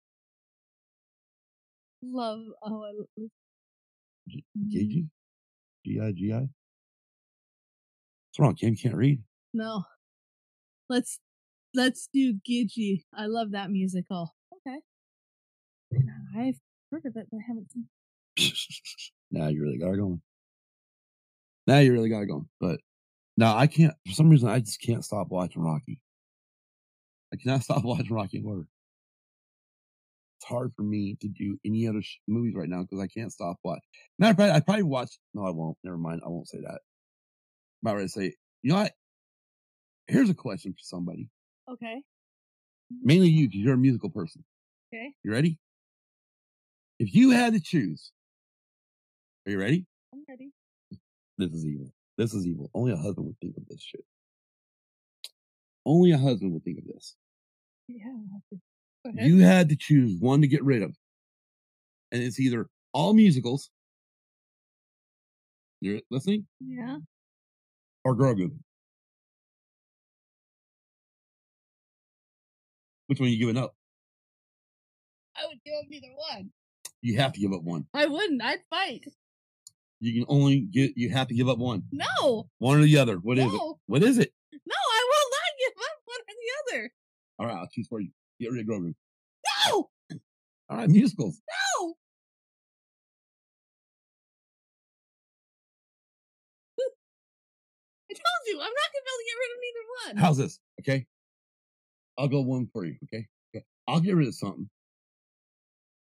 Love. 2.03 2.41
Oh, 2.63 2.83
I 2.83 2.93
love- 2.93 3.31
G- 4.29 4.45
mm-hmm. 4.59 4.71
Gigi? 4.71 5.07
G-I-G-I? 5.87 6.39
What's 6.39 6.49
wrong, 8.39 8.55
Kim? 8.55 8.71
You 8.71 8.77
can't 8.77 8.95
read? 8.97 9.23
No. 9.53 9.85
Let's 10.89 11.21
let's 11.75 12.09
do 12.13 12.35
Gigi. 12.45 13.05
I 13.17 13.27
love 13.27 13.53
that 13.53 13.71
musical. 13.71 14.35
Okay. 14.67 14.79
I've 16.37 16.59
heard 16.91 17.05
of 17.07 17.17
it, 17.17 17.27
but 17.31 17.37
I 17.39 17.41
haven't 17.47 17.71
seen. 17.71 17.87
now 19.31 19.49
you 19.49 19.63
really 19.63 19.79
got 19.79 19.93
it 19.93 19.99
going. 19.99 20.21
Now 21.67 21.79
you 21.79 21.93
really 21.93 22.09
got 22.09 22.23
it 22.23 22.27
going. 22.27 22.49
But 22.61 22.81
now 23.37 23.57
I 23.57 23.67
can't, 23.67 23.95
for 24.07 24.13
some 24.13 24.29
reason, 24.29 24.49
I 24.49 24.61
just 24.61 24.81
can't 24.81 25.05
stop 25.05 25.29
watching 25.29 25.63
Rocky. 25.63 26.01
I 27.33 27.37
cannot 27.37 27.63
stop 27.65 27.85
watching 27.85 28.15
Rocky 28.15 28.43
Horror. 28.43 28.67
It's 30.39 30.49
hard 30.49 30.73
for 30.77 30.83
me 30.83 31.17
to 31.21 31.29
do 31.29 31.59
any 31.65 31.89
other 31.89 32.03
sh- 32.03 32.19
movies 32.29 32.55
right 32.55 32.69
now 32.69 32.83
because 32.83 33.01
I 33.01 33.07
can't 33.07 33.33
stop 33.33 33.57
watching. 33.65 33.83
Matter 34.19 34.33
of 34.33 34.37
fact, 34.37 34.55
I 34.55 34.61
probably 34.61 34.83
watch. 34.83 35.11
No, 35.33 35.45
I 35.45 35.51
won't. 35.51 35.77
Never 35.85 35.97
mind. 35.97 36.23
I 36.25 36.29
won't 36.29 36.49
say 36.49 36.59
that. 36.61 36.81
I'm 37.85 37.91
about 37.91 38.01
to 38.01 38.09
say, 38.09 38.35
you 38.63 38.71
know 38.71 38.77
what? 38.77 38.93
Here's 40.07 40.29
a 40.31 40.35
question 40.35 40.73
for 40.73 40.83
somebody. 40.83 41.29
Okay. 41.71 42.03
Mainly 43.03 43.29
you, 43.29 43.49
because 43.49 43.61
you're 43.61 43.75
a 43.75 43.79
musical 43.79 44.11
person. 44.11 44.45
Okay. 44.93 45.13
You 45.23 45.33
ready? 45.33 45.59
If 46.99 47.15
you 47.15 47.31
had 47.31 47.55
to 47.55 47.61
choose, 47.61 48.13
are 49.47 49.53
you 49.53 49.59
ready? 49.59 49.87
I'm 50.13 50.25
ready. 50.29 50.51
This 51.39 51.53
is 51.53 51.65
evil. 51.65 51.94
This 52.17 52.33
is 52.35 52.47
evil. 52.47 52.71
Only 52.75 52.93
a 52.93 52.97
husband 52.97 53.27
would 53.27 53.39
think 53.41 53.57
of 53.57 53.67
this 53.69 53.83
shit. 53.83 54.05
Only 55.87 56.13
a 56.13 56.19
husband 56.19 56.53
would 56.53 56.65
think 56.65 56.79
of 56.79 56.85
this. 56.87 57.17
Yeah. 57.89 58.05
I'll 58.07 58.29
have 58.33 58.43
to- 58.53 58.61
Go 59.05 59.11
ahead. 59.19 59.29
You 59.29 59.39
had 59.41 59.69
to 59.69 59.77
choose 59.77 60.19
one 60.21 60.41
to 60.41 60.47
get 60.49 60.63
rid 60.65 60.83
of. 60.83 60.97
And 62.13 62.23
it's 62.23 62.39
either 62.41 62.69
all 62.93 63.13
musicals, 63.13 63.71
You're 65.81 66.01
listening? 66.11 66.47
Yeah. 66.61 66.99
Or 68.05 68.17
Grogu? 68.17 68.57
Which 73.07 73.21
one 73.21 73.29
are 73.29 73.33
you 73.33 73.39
giving 73.39 73.59
up? 73.59 73.75
I 75.37 75.47
would 75.47 75.59
give 75.65 75.75
up 75.79 75.85
either 75.91 76.09
one. 76.17 76.51
You 77.03 77.19
have 77.19 77.33
to 77.35 77.41
give 77.41 77.53
up 77.53 77.63
one. 77.63 77.87
I 77.93 78.07
wouldn't. 78.07 78.41
I'd 78.43 78.61
fight. 78.71 79.05
You 80.05 80.13
can 80.13 80.27
only 80.29 80.61
get. 80.61 80.93
You 80.97 81.09
have 81.11 81.29
to 81.29 81.35
give 81.35 81.49
up 81.49 81.57
one. 81.57 81.85
No. 81.91 82.47
One 82.59 82.79
or 82.79 82.83
the 82.83 82.99
other. 82.99 83.17
What 83.17 83.39
is 83.39 83.51
it? 83.51 83.61
What 83.87 84.03
is 84.03 84.19
it? 84.19 84.31
No, 84.53 84.75
I 84.77 85.09
will 85.09 85.31
not 85.31 85.41
give 85.59 85.73
up 85.79 85.99
one 86.05 86.21
or 86.21 86.35
the 86.35 86.77
other. 86.77 86.93
All 87.39 87.47
right, 87.47 87.57
I'll 87.57 87.69
choose 87.73 87.89
for 87.89 88.01
you. 88.01 88.11
Get 88.39 88.53
rid 88.53 88.61
of 88.61 88.67
Grogu. 88.67 88.95
No. 89.67 89.89
All 90.69 90.77
right, 90.77 90.91
musicals. 90.91 91.41
No. 91.49 91.95
I 98.11 98.13
told 98.13 98.45
you, 98.47 98.57
I'm 98.57 98.61
not 98.61 98.91
gonna 98.93 99.05
be 99.05 99.09
able 99.09 99.21
to 99.21 99.25
get 99.25 99.41
rid 99.41 99.51
of 99.51 99.59
neither 99.63 99.85
one. 100.05 100.17
How's 100.23 100.37
this? 100.37 100.59
Okay. 100.81 101.07
I'll 102.19 102.29
go 102.29 102.43
one 102.43 102.69
for 102.75 102.85
you. 102.85 102.97
Okay. 103.05 103.27
okay. 103.57 103.65
I'll 103.89 104.01
get 104.01 104.17
rid 104.17 104.29
of 104.29 104.35
something. 104.35 104.69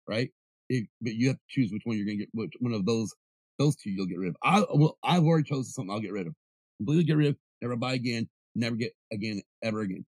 Right. 0.07 0.31
It, 0.69 0.87
but 1.01 1.13
you 1.13 1.27
have 1.27 1.37
to 1.37 1.43
choose 1.49 1.71
which 1.71 1.83
one 1.85 1.97
you're 1.97 2.07
gonna 2.07 2.17
get. 2.17 2.29
Which 2.33 2.53
one 2.59 2.73
of 2.73 2.87
those 2.87 3.13
those 3.59 3.75
two 3.75 3.91
you'll 3.91 4.07
get 4.07 4.19
rid 4.19 4.29
of. 4.29 4.37
I 4.43 4.63
well, 4.73 4.97
I've 5.03 5.23
already 5.23 5.43
chosen 5.43 5.65
something. 5.65 5.91
I'll 5.91 5.99
get 5.99 6.13
rid 6.13 6.27
of. 6.27 6.33
Completely 6.79 7.03
get 7.03 7.17
rid 7.17 7.27
of. 7.27 7.35
Never 7.61 7.75
buy 7.75 7.93
again. 7.93 8.27
Never 8.55 8.75
get 8.75 8.93
again 9.11 9.41
ever 9.61 9.81
again. 9.81 10.05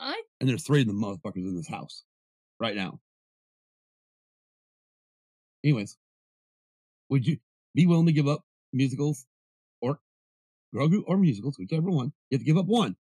I 0.00 0.20
And 0.40 0.48
there's 0.48 0.64
three 0.64 0.82
of 0.82 0.88
the 0.88 0.92
motherfuckers 0.92 1.36
in 1.36 1.56
this 1.56 1.68
house 1.68 2.02
right 2.58 2.74
now. 2.74 3.00
Anyways, 5.64 5.96
would 7.08 7.26
you 7.26 7.38
be 7.74 7.86
willing 7.86 8.06
to 8.06 8.12
give 8.12 8.26
up 8.26 8.42
musicals 8.72 9.26
or 9.80 10.00
Grogu 10.74 11.02
or 11.06 11.16
musicals, 11.16 11.56
whichever 11.58 11.90
one? 11.90 12.12
You 12.30 12.36
have 12.36 12.40
to 12.40 12.46
give 12.46 12.58
up 12.58 12.66
one. 12.66 12.96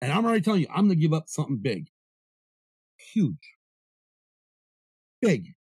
And 0.00 0.12
I'm 0.12 0.24
already 0.24 0.40
telling 0.42 0.60
you, 0.60 0.66
I'm 0.70 0.86
going 0.86 0.90
to 0.90 0.96
give 0.96 1.12
up 1.12 1.28
something 1.28 1.58
big. 1.58 1.88
Huge. 3.12 3.54
Big. 5.20 5.54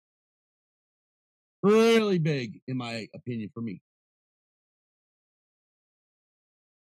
Really 1.67 2.21
big, 2.21 2.61
in 2.69 2.77
my 2.77 3.09
opinion, 3.13 3.51
for 3.53 3.61
me. 3.61 3.81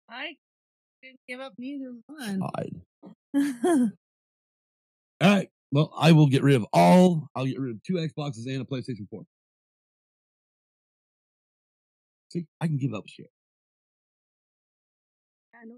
I 0.08 0.36
didn't 1.02 1.20
give 1.28 1.40
up 1.40 1.54
neither 1.58 1.96
one. 2.06 2.42
All 3.36 3.92
right. 5.24 5.50
Well, 5.72 5.92
I 5.98 6.12
will 6.12 6.28
get 6.28 6.44
rid 6.44 6.56
of 6.56 6.68
all. 6.72 7.30
I'll 7.36 7.48
get 7.48 7.60
rid 7.60 7.72
of 7.72 7.82
two 7.82 7.94
Xboxes 7.94 8.46
and 8.46 8.62
a 8.62 8.64
PlayStation 8.64 9.10
4. 9.10 9.24
See, 12.30 12.46
I 12.62 12.68
can 12.68 12.78
give 12.78 12.94
up 12.94 13.08
shit. 13.08 13.32
I 15.60 15.66
know. 15.66 15.78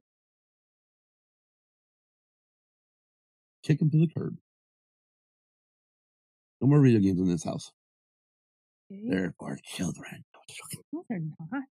Kick 3.63 3.79
them 3.79 3.89
to 3.89 3.99
the 3.99 4.07
curb. 4.07 4.35
No 6.59 6.67
more 6.67 6.81
video 6.81 6.99
games 6.99 7.21
in 7.21 7.29
this 7.29 7.45
house. 7.45 7.71
Okay. 8.91 9.01
They're 9.09 9.33
for 9.39 9.57
children. 9.65 10.23
No, 10.93 11.03
they're 11.09 11.21
not. 11.51 11.63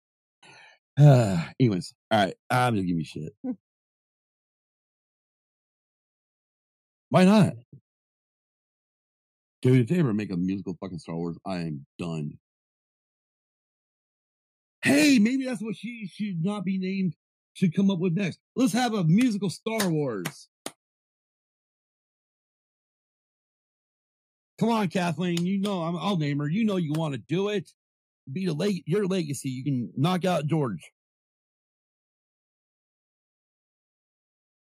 Uh, 0.97 1.45
anyways, 1.61 1.93
all 2.11 2.25
right. 2.25 2.35
I'm 2.51 2.75
gonna 2.75 2.87
give 2.87 2.99
you 2.99 3.05
shit. 3.05 3.33
Why 7.11 7.25
not? 7.25 7.55
Dude, 9.63 9.81
if 9.81 9.89
they 9.89 9.99
ever 9.99 10.13
make 10.13 10.31
a 10.31 10.37
musical 10.37 10.77
fucking 10.81 10.99
Star 10.99 11.17
Wars, 11.17 11.39
I 11.47 11.59
am 11.59 11.87
done. 11.99 12.39
Hey, 14.83 15.19
maybe 15.19 15.47
that's 15.47 15.63
what 15.63 15.77
she 15.77 16.07
should 16.13 16.45
not 16.45 16.65
be 16.65 16.79
named 16.79 17.15
should 17.55 17.75
come 17.75 17.91
up 17.91 17.99
with 17.99 18.15
next. 18.15 18.39
Let's 18.57 18.73
have 18.73 18.95
a 18.95 19.05
musical 19.05 19.49
Star 19.49 19.89
Wars. 19.89 20.49
Come 24.59 24.71
on, 24.71 24.89
Kathleen. 24.89 25.45
You 25.45 25.61
know 25.61 25.83
I'm, 25.83 25.97
I'll 25.97 26.17
name 26.17 26.39
her. 26.39 26.49
You 26.49 26.65
know 26.65 26.77
you 26.77 26.93
want 26.93 27.15
to 27.15 27.19
do 27.19 27.49
it. 27.49 27.71
Be 28.33 28.47
the 28.47 28.55
leg 28.55 28.83
your 28.87 29.07
legacy. 29.07 29.51
You 29.51 29.65
can 29.65 29.93
knock 29.97 30.25
out 30.25 30.47
George. 30.47 30.91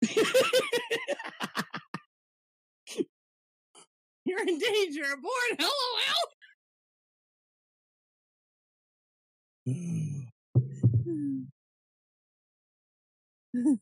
You're 4.26 4.40
in 4.46 4.58
danger. 4.58 5.04
Aboard. 5.12 5.60
LOL. 5.60 5.70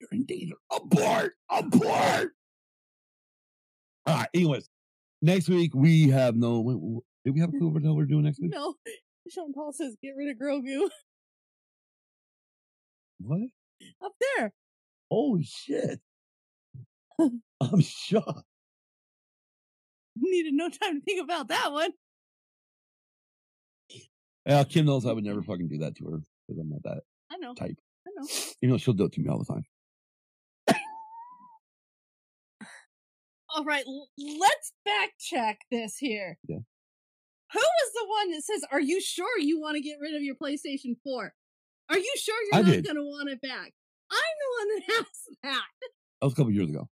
You're 0.00 0.10
in 0.12 0.24
danger. 0.26 0.56
Abort! 0.70 1.32
Abort! 1.50 2.32
All 4.06 4.16
right. 4.16 4.28
Anyways, 4.34 4.68
next 5.22 5.48
week 5.48 5.72
we 5.74 6.08
have 6.10 6.36
no. 6.36 6.60
Wait, 6.60 6.76
wait, 6.78 7.02
did 7.24 7.34
we 7.34 7.40
have 7.40 7.48
a 7.50 7.58
clue 7.58 7.68
what 7.68 7.82
we're 7.96 8.04
doing 8.04 8.24
next 8.24 8.40
week? 8.40 8.52
no. 8.52 8.74
Sean 9.30 9.52
Paul 9.54 9.72
says 9.72 9.96
get 10.02 10.14
rid 10.16 10.30
of 10.30 10.36
Grogu. 10.38 10.88
What? 13.20 13.40
Up 14.04 14.12
there. 14.36 14.52
Holy 15.10 15.44
shit! 15.44 16.00
I'm 17.20 17.80
shocked. 17.80 18.42
Needed 20.16 20.52
no 20.52 20.68
time 20.68 20.96
to 20.96 21.00
think 21.00 21.22
about 21.22 21.48
that 21.48 21.72
one. 21.72 21.90
Yeah, 24.46 24.64
Kim 24.64 24.84
knows 24.86 25.06
I 25.06 25.12
would 25.12 25.24
never 25.24 25.42
fucking 25.42 25.68
do 25.68 25.78
that 25.78 25.94
to 25.96 26.04
her 26.06 26.18
because 26.46 26.60
I'm 26.60 26.68
not 26.68 26.82
that 26.82 27.02
I 27.30 27.36
know. 27.38 27.54
type. 27.54 27.76
I 28.06 28.10
know. 28.14 28.26
You 28.60 28.68
know, 28.68 28.76
she'll 28.76 28.92
do 28.94 29.04
it 29.04 29.12
to 29.12 29.20
me 29.20 29.28
all 29.30 29.38
the 29.38 29.46
time. 29.46 29.64
All 33.54 33.64
right, 33.64 33.84
let's 34.18 34.72
back 34.84 35.10
check 35.18 35.60
this 35.70 35.96
here. 35.96 36.38
Yeah. 36.48 36.58
Who 37.52 37.60
was 37.60 37.92
the 37.94 38.06
one 38.08 38.30
that 38.32 38.42
says, 38.42 38.62
"Are 38.72 38.80
you 38.80 39.00
sure 39.00 39.38
you 39.38 39.60
want 39.60 39.76
to 39.76 39.80
get 39.80 39.98
rid 40.00 40.14
of 40.16 40.22
your 40.22 40.34
PlayStation 40.34 40.96
4? 41.04 41.32
Are 41.90 41.98
you 41.98 42.14
sure 42.16 42.34
you're 42.44 42.60
I 42.60 42.62
not 42.62 42.84
going 42.84 42.96
to 42.96 43.04
want 43.04 43.30
it 43.30 43.40
back?" 43.40 43.72
I'm 44.10 44.18
the 44.40 44.58
one 44.58 44.68
that 44.76 44.94
asked 45.00 45.30
that. 45.44 45.62
That 46.20 46.26
was 46.26 46.32
a 46.32 46.36
couple 46.36 46.52
years 46.52 46.68
ago. 46.68 46.88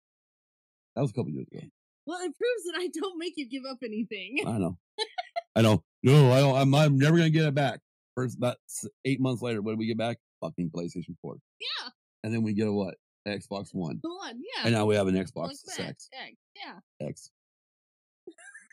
That 0.95 1.02
was 1.02 1.11
a 1.11 1.14
couple 1.14 1.31
years 1.31 1.48
ago. 1.49 1.65
Well, 2.06 2.19
it 2.19 2.34
proves 2.36 2.64
that 2.65 2.76
I 2.77 2.90
don't 2.94 3.18
make 3.18 3.34
you 3.38 3.48
give 3.48 3.64
up 3.69 3.77
anything. 3.84 4.40
I 4.45 4.57
know. 4.57 4.77
I 5.56 5.61
know. 5.61 5.84
No, 6.03 6.31
I 6.31 6.40
don't. 6.40 6.56
I'm, 6.57 6.76
I'm 6.76 6.98
never 6.98 7.18
gonna 7.18 7.30
get 7.30 7.45
it 7.45 7.56
back. 7.56 7.80
First, 8.15 8.38
about 8.38 8.57
eight 9.06 9.22
months 9.22 9.41
later, 9.41 9.61
what 9.61 9.72
do 9.72 9.77
we 9.77 9.88
get 9.88 9.98
back? 9.98 10.18
Fucking 10.41 10.72
PlayStation 10.76 11.15
4. 11.22 11.38
Yeah, 11.61 11.90
And 12.23 12.34
then 12.34 12.44
we 12.44 12.53
get 12.53 12.68
a 12.68 12.72
what? 12.73 12.95
Xbox 13.30 13.73
One. 13.73 13.99
the 14.03 14.10
one. 14.10 14.39
Yeah. 14.39 14.64
And 14.65 14.73
now 14.73 14.85
we 14.85 14.95
have 14.95 15.07
an 15.07 15.15
Xbox 15.15 15.51
X. 15.77 15.80
X, 15.80 16.10
Yeah. 16.56 16.80
X. 17.07 17.30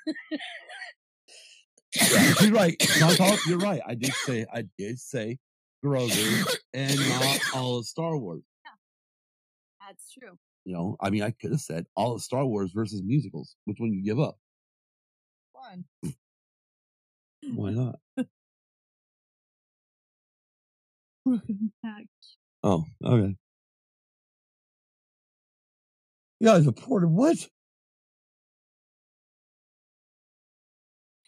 you're 2.42 2.52
right. 2.52 2.74
Not 3.00 3.20
all, 3.20 3.36
you're 3.46 3.58
right. 3.58 3.80
I 3.86 3.94
did 3.94 4.12
say 4.14 4.44
I 4.52 4.64
did 4.78 4.98
say 4.98 5.38
Grogu 5.84 6.56
and 6.74 6.98
not 6.98 7.40
all 7.54 7.78
of 7.78 7.86
Star 7.86 8.16
Wars. 8.16 8.42
Yeah. 8.64 9.88
That's 9.88 10.12
true. 10.12 10.38
You 10.64 10.74
know, 10.74 10.96
I 11.00 11.10
mean, 11.10 11.22
I 11.22 11.30
could 11.30 11.52
have 11.52 11.60
said 11.60 11.86
all 11.94 12.14
of 12.14 12.22
Star 12.22 12.44
Wars 12.44 12.72
versus 12.74 13.02
musicals. 13.04 13.54
Which 13.66 13.78
one 13.78 13.92
you 13.92 14.02
give 14.04 14.18
up? 14.20 14.36
One. 15.52 15.84
Why 17.54 17.70
not? 17.70 17.96
Welcome 21.24 21.72
back. 21.82 22.04
Oh, 22.62 22.84
okay. 23.04 23.34
You 26.40 26.48
guys 26.48 26.66
reported 26.66 27.08
what? 27.08 27.36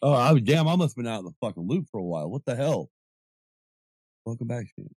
Oh, 0.01 0.13
I 0.13 0.31
was 0.31 0.43
damn. 0.43 0.67
I 0.67 0.75
must 0.75 0.95
have 0.95 1.03
been 1.03 1.11
out 1.11 1.19
of 1.19 1.25
the 1.25 1.33
fucking 1.41 1.67
loop 1.67 1.85
for 1.91 1.99
a 1.99 2.03
while. 2.03 2.29
What 2.29 2.45
the 2.45 2.55
hell? 2.55 2.89
Welcome 4.25 4.47
back, 4.47 4.67
Stan. 4.67 4.87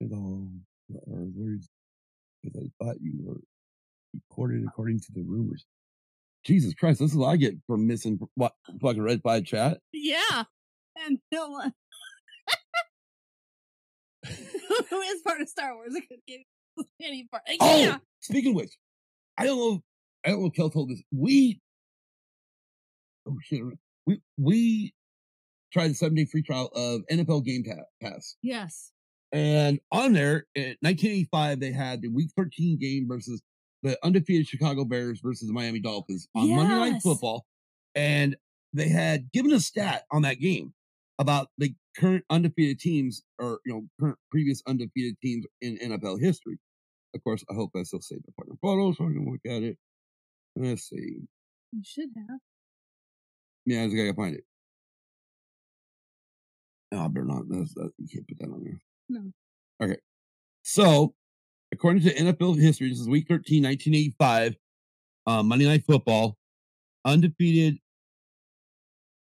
And, 0.00 0.12
um, 0.12 0.60
or 1.06 1.26
words 1.34 1.68
because 2.42 2.62
I 2.80 2.84
thought 2.84 2.96
you 3.00 3.12
were 3.22 3.40
reported 4.14 4.64
according 4.66 5.00
to 5.00 5.12
the 5.12 5.22
rumors. 5.22 5.64
Jesus 6.44 6.74
Christ, 6.74 7.00
this 7.00 7.10
is 7.10 7.16
what 7.16 7.28
I 7.28 7.36
get 7.36 7.54
for 7.66 7.76
missing 7.76 8.18
what 8.34 8.52
fucking 8.80 9.02
red 9.02 9.22
by 9.22 9.40
chat. 9.40 9.78
Yeah. 9.92 10.44
And 11.04 11.18
no 11.32 11.48
one. 11.50 11.72
Who 14.26 15.00
is 15.00 15.22
part 15.22 15.40
of 15.40 15.48
Star 15.48 15.74
Wars? 15.74 15.92
I 15.96 16.00
could 16.00 16.20
give 16.26 16.40
any 17.02 17.26
part. 17.30 17.42
Oh, 17.60 17.80
Yeah. 17.80 17.98
speaking 18.20 18.50
of 18.50 18.56
which, 18.56 18.76
I 19.38 19.44
don't 19.46 19.58
know. 19.58 19.82
I 20.24 20.30
don't 20.30 20.40
know 20.40 20.46
if 20.46 20.54
Kel 20.54 20.70
told 20.70 20.90
this. 20.90 21.02
We, 21.12 21.60
oh 23.28 23.36
shit, 23.42 23.62
we 24.06 24.20
we 24.38 24.94
tried 25.72 25.88
the 25.88 25.94
seven 25.94 26.14
day 26.14 26.24
free 26.24 26.42
trial 26.42 26.70
of 26.74 27.02
NFL 27.10 27.44
Game 27.44 27.64
Pass, 28.02 28.36
Yes. 28.42 28.92
and 29.32 29.78
on 29.92 30.12
there 30.12 30.46
in 30.54 30.76
1985 30.80 31.60
they 31.60 31.72
had 31.72 32.02
the 32.02 32.08
Week 32.08 32.30
13 32.36 32.78
game 32.78 33.06
versus 33.08 33.42
the 33.82 33.98
undefeated 34.04 34.46
Chicago 34.48 34.84
Bears 34.84 35.20
versus 35.22 35.48
the 35.48 35.54
Miami 35.54 35.80
Dolphins 35.80 36.28
on 36.34 36.48
Monday 36.56 36.74
Night 36.74 37.02
Football, 37.02 37.44
and 37.94 38.36
they 38.72 38.88
had 38.88 39.30
given 39.32 39.52
a 39.52 39.60
stat 39.60 40.04
on 40.10 40.22
that 40.22 40.40
game. 40.40 40.72
about 41.18 41.48
the 41.58 41.74
current 41.98 42.24
undefeated 42.28 42.78
teams 42.78 43.22
or 43.38 43.60
you 43.64 43.72
know 43.72 43.86
current 44.00 44.18
previous 44.30 44.62
undefeated 44.66 45.16
teams 45.22 45.46
in 45.62 45.78
NFL 45.78 46.20
history. 46.20 46.58
Of 47.14 47.24
course, 47.24 47.44
I 47.50 47.54
hope 47.54 47.70
I 47.76 47.82
still 47.82 48.00
save 48.00 48.22
the 48.24 48.32
partner 48.32 48.54
photo 48.60 48.92
so 48.92 49.04
I 49.04 49.12
can 49.12 49.30
look 49.30 49.40
at 49.46 49.62
it. 49.62 49.78
Let's 50.54 50.88
see. 50.88 51.20
You 51.72 51.82
should 51.82 52.10
have. 52.16 52.38
Yeah, 53.64 53.82
I 53.82 53.86
just 53.86 53.96
gotta 53.96 54.14
find 54.14 54.36
it. 54.36 54.44
No, 56.92 57.04
I 57.04 57.08
better 57.08 57.26
not. 57.26 57.48
That's, 57.48 57.74
that, 57.74 57.90
you 57.98 58.08
can't 58.12 58.28
put 58.28 58.38
that 58.38 58.52
on 58.52 58.62
there. 58.62 58.80
No. 59.08 59.32
Okay. 59.82 60.00
So, 60.62 61.14
according 61.72 62.02
to 62.02 62.14
NFL 62.14 62.60
history, 62.60 62.88
this 62.88 63.00
is 63.00 63.08
week 63.08 63.26
13, 63.28 63.62
1985, 63.64 64.56
uh, 65.26 65.42
Monday 65.42 65.66
Night 65.66 65.84
Football, 65.86 66.36
undefeated 67.04 67.78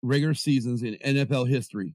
regular 0.03 0.35
seasons 0.35 0.83
in 0.83 0.95
NFL 1.05 1.49
history. 1.49 1.95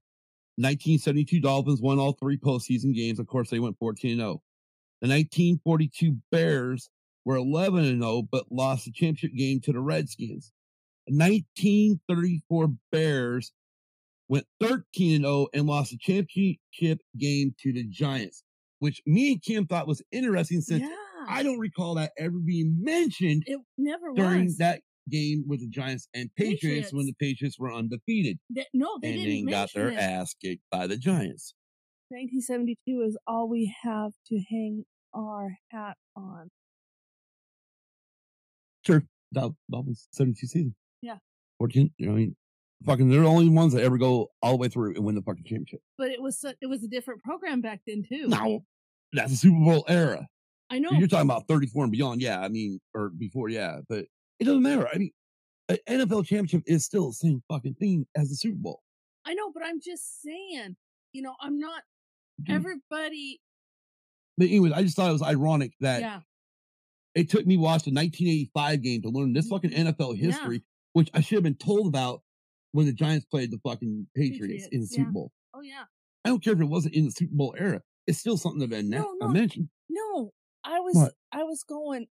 1972 0.57 1.41
Dolphins 1.41 1.81
won 1.81 1.99
all 1.99 2.13
three 2.13 2.37
postseason 2.37 2.93
games. 2.93 3.19
Of 3.19 3.27
course, 3.27 3.49
they 3.49 3.59
went 3.59 3.77
14 3.79 4.17
0. 4.17 4.41
The 5.01 5.07
1942 5.09 6.17
Bears 6.31 6.89
were 7.25 7.35
11 7.35 7.85
and 7.85 8.01
0, 8.01 8.23
but 8.31 8.45
lost 8.51 8.85
the 8.85 8.91
championship 8.91 9.33
game 9.35 9.59
to 9.61 9.73
the 9.73 9.79
Redskins. 9.81 10.51
The 11.07 11.13
1934 11.17 12.73
Bears 12.91 13.51
went 14.29 14.45
13 14.59 15.15
and 15.17 15.25
0 15.25 15.47
and 15.53 15.65
lost 15.67 15.91
the 15.91 15.97
championship 15.97 16.99
game 17.17 17.53
to 17.61 17.73
the 17.73 17.83
Giants, 17.87 18.43
which 18.79 19.01
me 19.05 19.33
and 19.33 19.41
Kim 19.41 19.67
thought 19.67 19.87
was 19.87 20.01
interesting 20.11 20.61
since 20.61 20.81
yeah. 20.81 20.89
I 21.27 21.43
don't 21.43 21.59
recall 21.59 21.95
that 21.95 22.11
ever 22.17 22.37
being 22.37 22.77
mentioned 22.81 23.43
It 23.47 23.59
never 23.77 24.13
during 24.15 24.45
was. 24.45 24.57
that 24.57 24.81
game 25.09 25.43
with 25.47 25.59
the 25.59 25.67
Giants 25.67 26.07
and 26.15 26.29
Patriots, 26.35 26.91
when 26.93 27.05
the 27.05 27.13
Patriots 27.19 27.57
were 27.59 27.71
undefeated 27.73 28.39
That- 28.51 28.67
no, 28.73 28.97
they 29.01 29.09
and 29.13 29.17
didn't 29.23 29.45
then 29.45 29.51
got 29.51 29.73
their 29.73 29.89
it. 29.89 29.95
ass 29.97 30.33
kicked 30.41 30.63
by 30.71 30.87
the 30.87 30.97
Giants. 30.97 31.53
1972 32.09 33.01
is 33.01 33.17
all 33.25 33.49
we 33.49 33.73
have 33.83 34.11
to 34.27 34.39
hang 34.49 34.85
our 35.13 35.57
hat 35.71 35.97
on. 36.15 36.49
Sure. 38.85 39.03
Dol- 39.33 39.57
Dolphins 39.71 40.07
72 40.11 40.47
season. 40.47 40.75
Yeah. 41.01 41.17
14. 41.57 41.91
You 41.97 42.07
know, 42.07 42.13
I 42.13 42.15
mean, 42.15 42.35
fucking, 42.85 43.09
they're 43.09 43.21
the 43.21 43.27
only 43.27 43.49
ones 43.49 43.73
that 43.73 43.83
ever 43.83 43.97
go 43.97 44.29
all 44.41 44.51
the 44.51 44.57
way 44.57 44.67
through 44.67 44.95
and 44.95 45.03
win 45.03 45.15
the 45.15 45.21
fucking 45.21 45.43
championship. 45.45 45.79
But 45.97 46.09
it 46.11 46.21
was 46.21 46.43
it 46.61 46.67
was 46.67 46.83
a 46.83 46.87
different 46.87 47.23
program 47.23 47.61
back 47.61 47.81
then 47.87 48.03
too. 48.07 48.27
No, 48.27 48.63
that's 49.13 49.31
the 49.31 49.37
Super 49.37 49.59
Bowl 49.59 49.85
era. 49.87 50.27
I 50.69 50.79
know. 50.79 50.91
You're 50.91 51.07
talking 51.07 51.27
about 51.27 51.47
34 51.47 51.83
and 51.83 51.91
beyond. 51.91 52.21
Yeah. 52.21 52.39
I 52.39 52.49
mean, 52.49 52.79
or 52.93 53.09
before. 53.09 53.49
Yeah. 53.49 53.79
But 53.87 54.05
it 54.39 54.45
doesn't 54.45 54.63
matter. 54.63 54.87
I 54.93 54.97
mean, 54.97 55.11
an 55.69 55.77
NFL 55.87 56.25
championship 56.25 56.63
is 56.65 56.85
still 56.85 57.07
the 57.07 57.13
same 57.13 57.41
fucking 57.49 57.75
thing 57.75 58.05
as 58.15 58.29
the 58.29 58.35
Super 58.35 58.57
Bowl. 58.57 58.81
I 59.25 59.33
know, 59.33 59.51
but 59.53 59.63
I'm 59.65 59.79
just 59.83 60.21
saying. 60.21 60.75
You 61.13 61.21
know, 61.21 61.33
I'm 61.39 61.57
not. 61.57 61.81
Dude. 62.43 62.55
Everybody. 62.55 63.39
But 64.37 64.47
anyways, 64.47 64.73
I 64.73 64.83
just 64.83 64.95
thought 64.95 65.09
it 65.09 65.13
was 65.13 65.21
ironic 65.21 65.73
that 65.79 66.01
Yeah. 66.01 66.21
it 67.15 67.29
took 67.29 67.45
me 67.47 67.57
watching 67.57 67.93
the 67.93 67.99
1985 67.99 68.81
game 68.81 69.01
to 69.03 69.09
learn 69.09 69.33
this 69.33 69.47
fucking 69.47 69.71
NFL 69.71 70.15
Yeah. 70.15 70.27
history, 70.27 70.63
which 70.93 71.09
I 71.13 71.21
should 71.21 71.35
have 71.37 71.43
been 71.43 71.55
told 71.55 71.87
about 71.87 72.21
when 72.73 72.85
the 72.85 72.93
Giants 72.93 73.25
played 73.25 73.51
the 73.51 73.59
fucking 73.59 74.07
Patriots, 74.15 74.67
in 74.71 74.81
the 74.81 74.87
Super 74.87 75.07
yeah. 75.07 75.11
Bowl. 75.11 75.31
Oh 75.53 75.61
yeah. 75.61 75.85
I 76.25 76.29
don't 76.29 76.43
care 76.43 76.53
if 76.53 76.59
it 76.59 76.65
wasn't 76.65 76.95
in 76.95 77.05
the 77.05 77.11
Super 77.11 77.35
Bowl 77.35 77.55
era. 77.57 77.81
It's 78.07 78.19
still 78.19 78.37
something 78.37 78.67
that 78.67 78.75
I, 78.77 78.81
No, 78.81 79.15
no. 79.19 79.29
mentioned. 79.29 79.69
No, 79.89 80.33
I 80.63 80.79
was. 80.81 80.95
What? 80.95 81.13
I 81.31 81.43
was 81.43 81.63
going. 81.63 82.07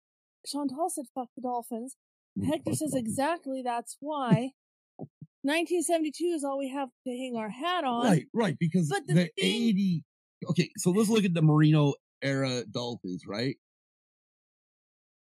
Chantal 0.46 0.90
said, 0.90 1.06
"Fuck 1.16 1.30
the 1.36 1.42
Dolphins." 1.42 1.96
Mm, 2.38 2.46
Hector 2.46 2.76
says 2.76 2.94
exactly 2.94 3.62
that's 3.64 3.98
why. 4.00 4.52
1972 5.44 6.26
is 6.36 6.44
all 6.44 6.60
we 6.60 6.70
have 6.70 6.90
to 7.08 7.12
hang 7.18 7.36
our 7.36 7.50
hat 7.50 7.84
on. 7.84 8.06
Right, 8.06 8.28
right. 8.34 8.56
Because 8.60 8.88
But 8.90 9.08
the, 9.08 9.14
the 9.16 9.22
thing- 9.24 9.34
80. 9.38 10.04
Okay, 10.50 10.72
so 10.78 10.92
let's 10.92 11.10
look 11.10 11.24
at 11.24 11.34
the 11.34 11.42
Marino 11.42 11.94
era 12.22 12.64
Dolphins, 12.66 13.26
right? 13.28 13.56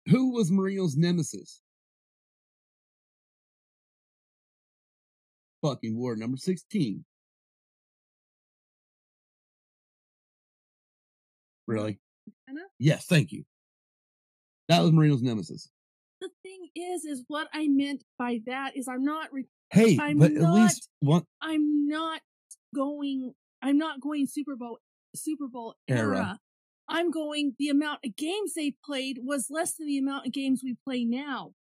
Who 0.08 0.32
was 0.34 0.52
Marino's 0.52 0.96
nemesis? 0.96 1.62
Fucking 5.62 5.98
war 5.98 6.16
number 6.16 6.38
16. 6.38 7.04
Really? 11.68 12.00
Anna? 12.50 12.62
Yes, 12.80 13.06
thank 13.06 13.32
you. 13.32 13.44
That 14.70 14.82
was 14.82 14.92
Marino's 14.92 15.22
nemesis. 15.22 15.70
The 16.20 16.30
thing 16.44 16.70
is, 16.76 17.06
is 17.06 17.24
what 17.28 17.48
I 17.54 17.68
meant 17.68 18.04
by 18.18 18.42
that 18.46 18.76
is 18.76 18.88
I'm 18.88 19.04
not. 19.04 19.32
Re- 19.32 19.48
Hey, 19.72 19.98
I'm 20.02 20.18
but 20.18 20.32
at 20.34 20.52
least 20.52 20.90
one 21.00 21.24
I'm 21.42 21.88
not 21.88 22.20
going. 22.76 23.34
I'm 23.62 23.78
not 23.78 24.02
going 24.02 24.28
Super 24.28 24.56
Bowl. 24.58 24.80
Super 25.16 25.48
Bowl 25.48 25.76
Era. 25.88 26.00
era. 26.18 26.40
I'm 26.90 27.10
going. 27.12 27.56
The 27.58 27.70
amount 27.70 28.00
of 28.06 28.16
games 28.16 28.54
they 28.56 28.76
played 28.84 29.20
was 29.24 29.48
less 29.50 29.74
than 29.78 29.88
the 29.88 29.98
amount 29.98 30.28
of 30.28 30.34
games 30.34 30.62
we 30.64 30.76
play 30.84 31.06
now. 31.06 31.54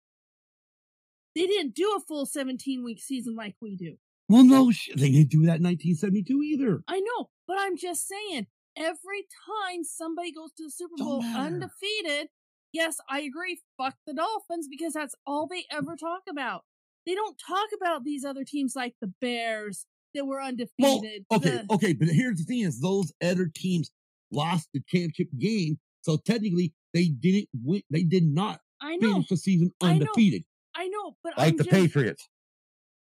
They 1.35 1.45
didn't 1.45 1.75
do 1.75 1.95
a 1.95 1.99
full 2.01 2.25
17 2.25 2.83
week 2.83 2.99
season 3.01 3.35
like 3.35 3.55
we 3.61 3.75
do. 3.75 3.97
Well, 4.27 4.43
no, 4.43 4.71
sh- 4.71 4.89
they 4.95 5.11
didn't 5.11 5.29
do 5.29 5.41
that 5.45 5.57
in 5.57 5.63
1972 5.63 6.41
either. 6.43 6.83
I 6.87 6.99
know, 6.99 7.29
but 7.47 7.57
I'm 7.59 7.77
just 7.77 8.07
saying, 8.07 8.47
every 8.75 9.25
time 9.45 9.83
somebody 9.83 10.31
goes 10.31 10.51
to 10.53 10.63
the 10.65 10.71
Super 10.71 10.93
Don't 10.97 11.07
Bowl 11.07 11.21
matter. 11.21 11.39
undefeated, 11.55 12.27
yes, 12.71 12.97
I 13.09 13.21
agree, 13.21 13.59
fuck 13.77 13.95
the 14.05 14.13
Dolphins 14.13 14.67
because 14.69 14.93
that's 14.93 15.15
all 15.25 15.47
they 15.47 15.65
ever 15.71 15.95
talk 15.95 16.21
about. 16.29 16.63
They 17.05 17.15
don't 17.15 17.37
talk 17.39 17.69
about 17.79 18.03
these 18.03 18.23
other 18.23 18.43
teams 18.43 18.75
like 18.75 18.95
the 19.01 19.11
Bears 19.21 19.85
that 20.15 20.25
were 20.25 20.41
undefeated. 20.41 20.71
Well, 20.79 20.95
undefeated. 20.97 21.25
okay, 21.31 21.49
the- 21.49 21.73
okay, 21.73 21.93
but 21.93 22.07
here's 22.09 22.37
the 22.37 22.43
thing: 22.45 22.59
is 22.61 22.79
those 22.81 23.11
other 23.23 23.49
teams 23.53 23.91
lost 24.31 24.69
the 24.73 24.81
championship 24.87 25.27
game, 25.37 25.79
so 26.01 26.17
technically 26.17 26.73
they 26.93 27.07
didn't 27.07 27.49
win. 27.53 27.81
They 27.89 28.03
did 28.03 28.25
not 28.25 28.59
I 28.81 28.95
know, 28.95 29.13
finish 29.13 29.29
the 29.29 29.37
season 29.37 29.71
I 29.81 29.87
know, 29.87 29.91
undefeated, 29.93 30.43
I 30.75 30.87
know, 30.87 31.15
but 31.23 31.37
like 31.37 31.49
I'm 31.49 31.57
the 31.57 31.63
just, 31.63 31.75
Patriots. 31.75 32.27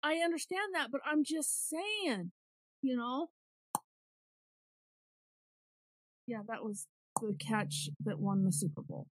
I 0.03 0.17
understand 0.17 0.75
that, 0.75 0.91
but 0.91 1.01
I'm 1.07 1.25
just 1.25 1.71
saying, 1.71 2.31
you 2.83 2.97
know. 2.97 3.29
Yeah, 6.27 6.41
that 6.49 6.65
was 6.65 6.87
the 7.21 7.35
catch 7.39 7.91
that 8.05 8.19
won 8.19 8.45
the 8.45 8.53
Super 8.53 8.83
Bowl. 8.83 9.07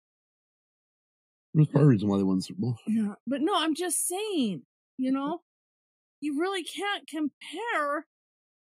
That's 1.54 1.70
part 1.70 1.82
of 1.82 1.86
the 1.86 1.92
reason 1.92 2.08
why 2.08 2.18
they 2.18 2.22
won 2.22 2.36
the 2.36 2.42
Super 2.42 2.60
Bowl. 2.60 2.76
Yeah, 2.86 3.14
but 3.26 3.40
no, 3.40 3.52
I'm 3.56 3.74
just 3.74 4.06
saying, 4.06 4.62
you 4.98 5.12
know, 5.12 5.40
you 6.20 6.38
really 6.38 6.64
can't 6.64 7.06
compare 7.08 8.06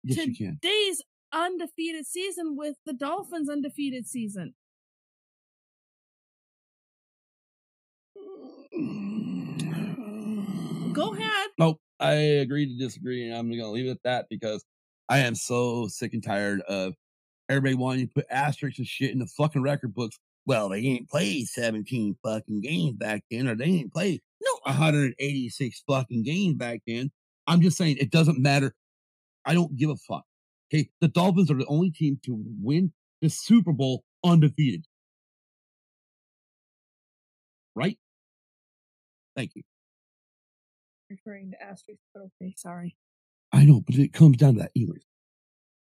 Yes, 0.03 0.17
to 0.17 0.29
you 0.29 0.35
can. 0.35 0.59
today's 0.61 1.01
undefeated 1.33 2.05
season 2.05 2.55
with 2.55 2.75
the 2.85 2.93
Dolphins' 2.93 3.49
undefeated 3.49 4.07
season. 4.07 4.53
Go 10.93 11.13
ahead. 11.13 11.49
Nope, 11.59 11.79
I 11.99 12.13
agree 12.13 12.65
to 12.67 12.77
disagree, 12.77 13.25
and 13.27 13.35
I'm 13.35 13.47
going 13.49 13.59
to 13.59 13.67
leave 13.69 13.87
it 13.87 13.91
at 13.91 14.03
that 14.03 14.25
because 14.29 14.63
I 15.09 15.19
am 15.19 15.35
so 15.35 15.87
sick 15.87 16.13
and 16.13 16.23
tired 16.23 16.61
of 16.61 16.93
everybody 17.49 17.75
wanting 17.75 18.07
to 18.07 18.13
put 18.13 18.25
asterisks 18.29 18.79
and 18.79 18.87
shit 18.87 19.11
in 19.11 19.19
the 19.19 19.27
fucking 19.27 19.61
record 19.61 19.93
books. 19.93 20.17
Well, 20.45 20.69
they 20.69 20.79
ain't 20.79 21.09
played 21.09 21.47
17 21.47 22.17
fucking 22.23 22.61
games 22.61 22.93
back 22.97 23.23
then, 23.29 23.47
or 23.47 23.55
they 23.55 23.65
ain't 23.65 23.93
played 23.93 24.21
no 24.41 24.51
186 24.63 25.83
fucking 25.87 26.23
games 26.23 26.55
back 26.55 26.81
then. 26.87 27.11
I'm 27.47 27.61
just 27.61 27.77
saying 27.77 27.97
it 27.99 28.11
doesn't 28.11 28.39
matter. 28.39 28.75
I 29.45 29.53
don't 29.53 29.75
give 29.77 29.89
a 29.89 29.95
fuck. 29.95 30.23
Okay, 30.71 30.89
the 30.99 31.07
Dolphins 31.07 31.49
are 31.49 31.55
the 31.55 31.65
only 31.67 31.91
team 31.91 32.19
to 32.25 32.37
win 32.61 32.91
the 33.21 33.29
Super 33.29 33.71
Bowl 33.71 34.03
undefeated. 34.23 34.85
Right? 37.73 37.97
Thank 39.35 39.51
you. 39.55 39.63
Referring 41.09 41.51
to 41.51 41.63
asterisk, 41.63 42.01
but 42.13 42.23
okay, 42.41 42.53
sorry. 42.57 42.97
I 43.53 43.63
know, 43.63 43.81
but 43.81 43.95
it 43.95 44.11
comes 44.11 44.37
down 44.37 44.55
to 44.55 44.59
that 44.61 44.71
anyways. 44.75 45.05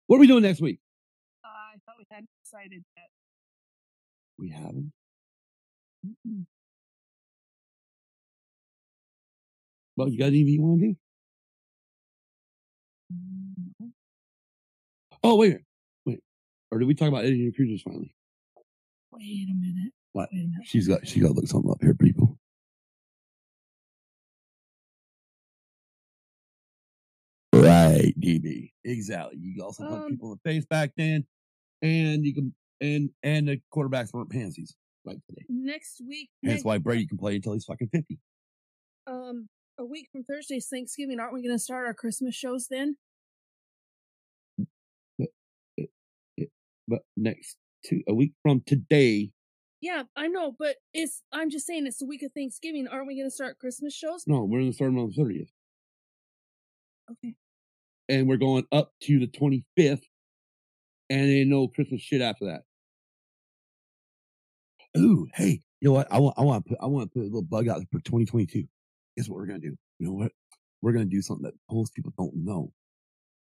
What 0.05 0.17
are 0.17 0.19
we 0.19 0.27
doing 0.27 0.43
next 0.43 0.61
week? 0.61 0.79
I 1.43 1.79
thought 1.85 1.95
we 1.97 2.05
hadn't 2.11 2.29
decided 2.43 2.83
yet. 2.95 3.09
We 4.37 4.49
haven't. 4.49 4.91
Well, 9.95 10.09
you 10.09 10.19
got 10.19 10.27
anything 10.27 10.53
you 10.53 10.61
want 10.61 10.81
to 10.81 10.87
do? 10.89 10.95
Oh, 15.23 15.35
wait, 15.35 15.59
wait. 16.05 16.19
Or 16.71 16.79
did 16.79 16.87
we 16.87 16.95
talk 16.95 17.07
about 17.09 17.25
Eddie 17.25 17.45
and 17.45 17.55
Cruisers 17.55 17.81
finally? 17.81 18.13
Wait 19.11 19.47
a 19.49 19.53
minute. 19.53 19.93
What? 20.13 20.29
Wait 20.31 20.39
a 20.45 20.47
minute. 20.47 20.65
She's 20.65 20.87
got 20.87 21.07
she 21.07 21.19
got 21.19 21.29
to 21.29 21.33
look 21.33 21.47
something 21.47 21.71
up 21.71 21.81
here, 21.81 21.93
people. 21.95 22.37
Right, 27.53 28.13
DB. 28.19 28.71
Exactly. 28.83 29.37
You 29.39 29.63
also 29.63 29.83
put 29.87 29.93
Um, 30.03 30.09
people 30.09 30.31
in 30.33 30.39
the 30.43 30.49
face 30.49 30.65
back 30.65 30.91
then, 30.95 31.25
and 31.81 32.23
you 32.25 32.33
can 32.33 32.53
and 32.81 33.09
and 33.23 33.47
the 33.47 33.61
quarterbacks 33.73 34.13
weren't 34.13 34.29
pansies 34.29 34.75
like 35.05 35.17
today. 35.27 35.45
Next 35.49 36.01
week, 36.07 36.29
next, 36.43 36.63
why 36.63 36.77
Brady 36.77 37.07
can 37.07 37.17
play 37.17 37.35
until 37.35 37.53
he's 37.53 37.65
fucking 37.65 37.89
fifty. 37.89 38.19
um, 39.07 39.47
a 39.79 39.85
week 39.85 40.09
from 40.11 40.23
Thursday's 40.23 40.67
Thanksgiving. 40.67 41.19
Aren't 41.19 41.33
we 41.33 41.41
going 41.41 41.55
to 41.55 41.59
start 41.59 41.87
our 41.87 41.93
Christmas 41.93 42.35
shows 42.35 42.67
then? 42.69 42.97
But 46.87 47.01
next 47.15 47.57
two 47.85 48.01
a 48.07 48.13
week 48.13 48.33
from 48.43 48.61
today. 48.65 49.31
Yeah, 49.81 50.03
I 50.15 50.27
know, 50.27 50.55
but 50.57 50.77
it's. 50.93 51.21
I'm 51.31 51.49
just 51.49 51.67
saying 51.67 51.85
it's 51.85 51.99
the 51.99 52.05
week 52.07 52.23
of 52.23 52.31
Thanksgiving. 52.33 52.87
Aren't 52.87 53.07
we 53.07 53.15
going 53.15 53.27
to 53.27 53.31
start 53.35 53.59
Christmas 53.59 53.93
shows? 53.93 54.23
No, 54.25 54.43
we're 54.43 54.59
gonna 54.59 54.73
start 54.73 54.89
on 54.89 54.95
the 55.07 55.13
thirtieth, 55.13 55.51
Okay. 57.11 57.35
and 58.09 58.27
we're 58.27 58.37
going 58.37 58.65
up 58.71 58.91
to 59.03 59.19
the 59.19 59.27
twenty 59.27 59.65
fifth, 59.75 60.03
and 61.11 61.29
then 61.29 61.49
no 61.49 61.67
Christmas 61.67 62.01
shit 62.01 62.21
after 62.21 62.45
that. 62.45 62.63
Ooh, 64.97 65.27
hey, 65.35 65.61
you 65.79 65.89
know 65.89 65.93
what? 65.93 66.11
I 66.11 66.19
want, 66.19 66.35
I 66.39 66.41
want 66.41 66.65
to 66.65 66.69
put, 66.69 66.79
I 66.81 66.87
want 66.87 67.11
to 67.11 67.13
put 67.13 67.21
a 67.21 67.29
little 67.29 67.41
bug 67.43 67.67
out 67.67 67.81
for 67.91 67.99
twenty 67.99 68.25
twenty 68.25 68.47
two. 68.47 68.63
Guess 69.15 69.29
what 69.29 69.37
we're 69.37 69.45
gonna 69.45 69.59
do? 69.59 69.75
You 69.99 70.07
know 70.07 70.13
what? 70.13 70.31
We're 70.81 70.93
gonna 70.93 71.05
do 71.05 71.21
something 71.21 71.43
that 71.43 71.53
most 71.71 71.93
people 71.93 72.13
don't 72.17 72.33
know. 72.35 72.71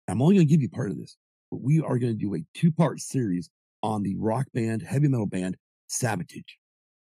I'm 0.07 0.21
only 0.23 0.35
gonna 0.35 0.45
give 0.45 0.61
you 0.61 0.69
part 0.69 0.89
of 0.89 0.97
this, 0.97 1.17
but 1.51 1.61
we 1.61 1.81
are 1.81 1.97
gonna 1.97 2.13
do 2.13 2.35
a 2.35 2.45
two 2.53 2.71
part 2.71 2.99
series 2.99 3.49
on 3.83 4.03
the 4.03 4.15
rock 4.17 4.47
band, 4.53 4.81
heavy 4.81 5.07
metal 5.07 5.27
band, 5.27 5.57
Savatage. 5.89 6.57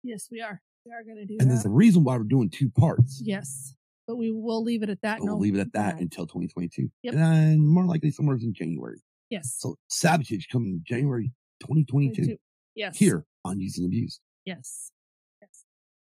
Yes, 0.04 0.30
we 0.32 0.42
are. 0.42 0.62
We 0.86 0.94
are 0.94 1.04
going 1.04 1.18
to 1.18 1.26
do 1.26 1.38
And 1.40 1.50
there's 1.50 1.66
a 1.66 1.70
reason 1.70 2.04
why 2.04 2.18
we're 2.18 2.24
doing 2.24 2.50
two 2.50 2.70
parts. 2.70 3.22
Yes, 3.24 3.76
but 4.08 4.16
we 4.16 4.32
will 4.32 4.64
leave 4.64 4.84
it 4.84 4.90
at 4.90 5.02
that. 5.02 5.18
And 5.18 5.26
we'll 5.26 5.36
no, 5.36 5.42
leave 5.42 5.56
it 5.56 5.60
at 5.60 5.74
that 5.74 5.96
that. 5.96 6.02
until 6.02 6.26
2022. 6.26 6.90
Yep. 7.04 7.14
And 7.14 7.68
more 7.68 7.86
likely 7.86 8.10
somewhere 8.12 8.38
in 8.42 8.54
January. 8.54 9.02
Yes. 9.30 9.56
So 9.60 9.76
Savatage 9.92 10.50
coming 10.52 10.82
January 10.86 11.32
2022 11.62 12.16
22. 12.16 12.38
Yes. 12.76 12.98
here 12.98 13.26
on 13.46 13.60
Used 13.60 13.78
and 13.78 13.88
Abused. 13.88 14.22
Yes. 14.46 14.92
Yes. 15.42 15.66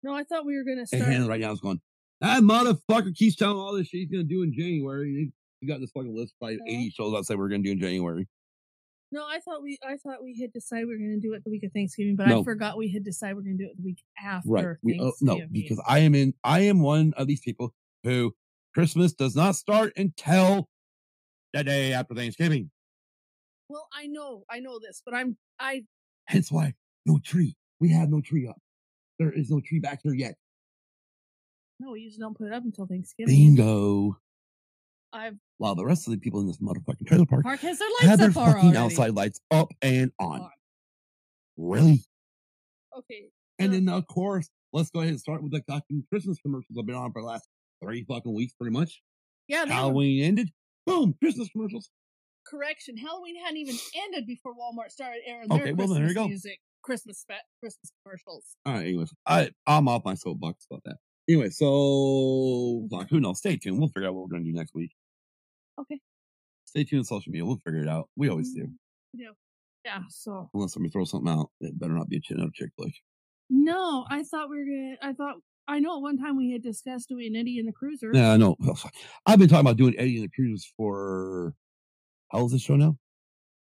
No, 0.03 0.13
I 0.13 0.23
thought 0.23 0.45
we 0.45 0.55
were 0.55 0.63
going 0.63 0.77
to 0.77 0.81
And 0.81 0.87
start. 0.89 1.03
Hannah 1.03 1.27
right 1.27 1.39
now 1.39 1.51
is 1.51 1.59
going, 1.59 1.79
that 2.21 2.41
motherfucker 2.41 3.13
keeps 3.13 3.35
telling 3.35 3.57
all 3.57 3.73
this 3.73 3.87
shit 3.87 4.01
he's 4.01 4.09
going 4.09 4.27
to 4.27 4.33
do 4.33 4.41
in 4.41 4.53
January. 4.53 5.31
He 5.65 5.73
got 5.73 5.79
this 5.79 5.89
fucking 5.91 6.15
list 6.15 6.35
by 6.39 6.51
Yeah. 6.51 6.57
80 6.67 6.89
shows 6.91 7.15
I 7.15 7.21
said 7.21 7.37
we 7.39 7.45
are 7.45 7.49
going 7.49 7.63
to 7.63 7.67
do 7.67 7.71
in 7.71 7.79
January. 7.79 8.27
No, 9.11 9.25
I 9.25 9.39
thought 9.39 9.63
we 9.63 9.77
I 9.83 9.97
thought 9.97 10.23
we 10.23 10.39
had 10.39 10.53
decided 10.53 10.87
we 10.87 10.93
were 10.93 10.99
going 10.99 11.19
to 11.19 11.27
do 11.27 11.33
it 11.33 11.43
the 11.43 11.49
week 11.49 11.63
of 11.63 11.71
Thanksgiving, 11.71 12.15
but 12.15 12.27
No. 12.27 12.41
I 12.41 12.43
forgot 12.43 12.77
we 12.77 12.89
had 12.89 13.03
decided 13.03 13.35
we're 13.35 13.43
going 13.43 13.57
to 13.57 13.63
do 13.63 13.69
it 13.69 13.77
the 13.77 13.83
week 13.83 14.03
after. 14.23 14.49
Right. 14.49 14.77
We, 14.83 14.99
oh, 15.01 15.13
no, 15.21 15.41
because 15.51 15.81
I 15.87 15.99
am 15.99 16.13
in, 16.13 16.33
I 16.43 16.61
am 16.61 16.81
one 16.81 17.13
of 17.17 17.25
these 17.25 17.39
people 17.39 17.73
who 18.03 18.35
Christmas 18.75 19.13
does 19.13 19.35
not 19.35 19.55
start 19.55 19.93
until 19.95 20.69
the 21.53 21.63
day 21.63 21.93
after 21.93 22.13
Thanksgiving. 22.13 22.69
well, 23.69 23.87
I 23.91 24.05
know, 24.05 24.43
I 24.49 24.59
know 24.59 24.77
this, 24.79 25.01
but 25.03 25.15
I'm 25.15 25.37
I 25.59 25.85
Hence 26.27 26.51
why 26.51 26.75
no 27.07 27.19
tree. 27.23 27.55
We 27.79 27.89
have 27.89 28.09
no 28.09 28.21
tree 28.21 28.47
up. 28.47 28.57
There 29.17 29.31
is 29.31 29.49
no 29.49 29.61
tree 29.61 29.79
back 29.79 30.01
here 30.03 30.13
yet. 30.13 30.35
no, 31.79 31.91
we 31.91 32.01
usually 32.01 32.19
don't 32.21 32.37
put 32.37 32.47
it 32.47 32.53
up 32.53 32.63
until 32.63 32.85
Thanksgiving. 32.85 33.33
Bingo. 33.33 34.17
I've 35.15 35.35
While 35.57 35.75
the 35.75 35.85
rest 35.85 36.07
of 36.07 36.11
the 36.13 36.19
people 36.19 36.39
in 36.41 36.47
this 36.47 36.57
motherfucking 36.59 37.07
trailer 37.07 37.25
park 37.25 37.43
Park 37.43 37.59
has 37.61 37.79
their 37.79 37.87
have 38.01 38.19
lights 38.19 38.35
their 38.35 38.43
up 38.43 38.49
already. 38.49 38.67
fucking 38.67 38.77
outside 38.77 39.11
lights 39.15 39.39
up 39.51 39.69
and 39.81 40.11
on. 40.19 40.41
On. 40.41 40.49
Really? 41.57 42.03
Okay. 42.97 43.29
And 43.59 43.73
then 43.73 43.87
of 43.89 44.07
course, 44.07 44.49
let's 44.73 44.89
go 44.89 44.99
ahead 44.99 45.11
and 45.11 45.19
start 45.19 45.41
with 45.41 45.51
the 45.53 45.63
fucking 45.67 46.03
Christmas 46.11 46.37
commercials 46.39 46.77
I've 46.77 46.85
been 46.85 46.95
on 46.95 47.11
for 47.13 47.21
the 47.21 47.27
last 47.27 47.47
three 47.83 48.03
fucking 48.07 48.33
weeks, 48.33 48.53
pretty 48.53 48.73
much. 48.77 49.01
yeah, 49.47 49.63
they 49.65 49.69
were- 49.69 49.73
Halloween 49.75 50.23
ended. 50.23 50.49
Boom, 50.85 51.15
Christmas 51.21 51.49
commercials. 51.49 51.89
correction. 52.47 52.95
Halloween 52.97 53.37
hadn't 53.43 53.57
even 53.57 53.75
ended 54.03 54.27
before 54.27 54.53
Walmart 54.53 54.91
started 54.91 55.21
airing 55.25 55.51
Okay, 55.51 55.63
their 55.63 55.75
well, 55.75 55.87
Christmas 55.87 55.97
there 55.97 56.07
you 56.09 56.13
go. 56.13 56.27
music, 56.27 56.59
Christmas 56.83 57.19
spe- 57.19 57.45
Christmas 57.59 57.91
commercials. 58.03 58.45
All 58.65 58.73
right, 58.73 58.85
anyways, 58.87 59.11
I 59.25 59.49
I'm 59.65 59.87
off 59.87 60.03
my 60.05 60.13
soapbox 60.13 60.65
about 60.69 60.83
that. 60.85 60.97
Anyway, 61.27 61.49
so 61.49 61.67
like, 62.91 63.09
who 63.09 63.19
knows? 63.19 63.39
Stay 63.39 63.57
tuned. 63.57 63.79
We'll 63.79 63.87
figure 63.87 64.07
out 64.09 64.13
what 64.13 64.23
we're 64.29 64.37
gonna 64.37 64.43
do 64.43 64.53
next 64.53 64.75
week. 64.75 64.91
Okay. 65.79 65.99
Stay 66.65 66.83
tuned 66.83 66.99
on 67.01 67.05
social 67.05 67.31
media. 67.31 67.45
We'll 67.45 67.57
figure 67.57 67.81
it 67.81 67.87
out. 67.89 68.09
We 68.15 68.29
always 68.29 68.53
do. 68.53 68.63
Mm-hmm. 68.63 69.21
Yeah. 69.21 69.29
Yeah. 69.85 69.99
So 70.09 70.49
Unless 70.53 70.73
somebody 70.73 70.91
throws 70.91 71.11
something 71.11 71.31
out, 71.31 71.49
it 71.61 71.77
better 71.79 71.93
not 71.93 72.09
be 72.09 72.17
a 72.17 72.19
chin 72.19 72.41
out 72.41 72.53
chick 72.53 72.69
flick. 72.77 72.93
no, 73.49 74.05
I 74.09 74.23
thought 74.23 74.49
we 74.49 74.57
were 74.57 74.65
gonna. 74.65 74.95
I 75.01 75.13
thought 75.13 75.35
I 75.67 75.79
know 75.79 75.97
at 75.97 76.01
one 76.01 76.17
time 76.17 76.37
we 76.37 76.51
had 76.51 76.63
discussed 76.63 77.09
doing 77.09 77.35
Eddie 77.35 77.59
and 77.59 77.67
the 77.67 77.71
Cruiser. 77.71 78.11
Yeah, 78.13 78.31
I 78.31 78.37
know. 78.37 78.55
I've 79.25 79.39
been 79.39 79.47
talking 79.47 79.61
about 79.65 79.77
doing 79.77 79.95
Eddie 79.97 80.15
and 80.17 80.25
the 80.25 80.29
Cruisers 80.35 80.71
for 80.77 81.53
how 82.31 82.39
old 82.39 82.49
is 82.49 82.53
this 82.53 82.61
show 82.63 82.75
now? 82.75 82.97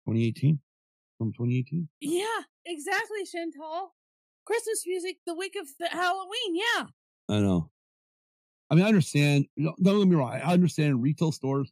2018? 0.06 0.58
From 1.18 1.32
2018? 1.32 1.88
Yeah, 2.00 2.24
exactly, 2.66 3.24
Chantal. 3.30 3.94
Christmas 4.46 4.84
music 4.86 5.16
the 5.26 5.34
week 5.34 5.56
of 5.60 5.66
the 5.78 5.88
Halloween. 5.88 6.54
Yeah. 6.54 6.84
I 7.28 7.40
know. 7.40 7.70
I 8.70 8.74
mean, 8.74 8.84
I 8.84 8.88
understand. 8.88 9.46
Don't 9.58 9.76
get 9.82 10.08
me 10.08 10.16
wrong. 10.16 10.32
I 10.32 10.52
understand 10.52 11.02
retail 11.02 11.32
stores 11.32 11.70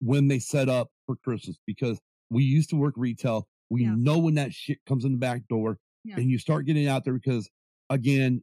when 0.00 0.28
they 0.28 0.38
set 0.38 0.68
up 0.68 0.88
for 1.06 1.16
Christmas 1.16 1.56
because 1.66 1.98
we 2.30 2.42
used 2.44 2.70
to 2.70 2.76
work 2.76 2.94
retail. 2.96 3.46
We 3.70 3.82
Yeah. 3.84 3.94
know 3.96 4.18
when 4.18 4.34
that 4.34 4.52
shit 4.52 4.78
comes 4.86 5.04
in 5.04 5.12
the 5.12 5.18
back 5.18 5.46
door 5.48 5.78
Yeah. 6.04 6.16
and 6.18 6.30
you 6.30 6.38
start 6.38 6.66
getting 6.66 6.86
out 6.88 7.04
there 7.04 7.14
because, 7.14 7.48
again, 7.88 8.42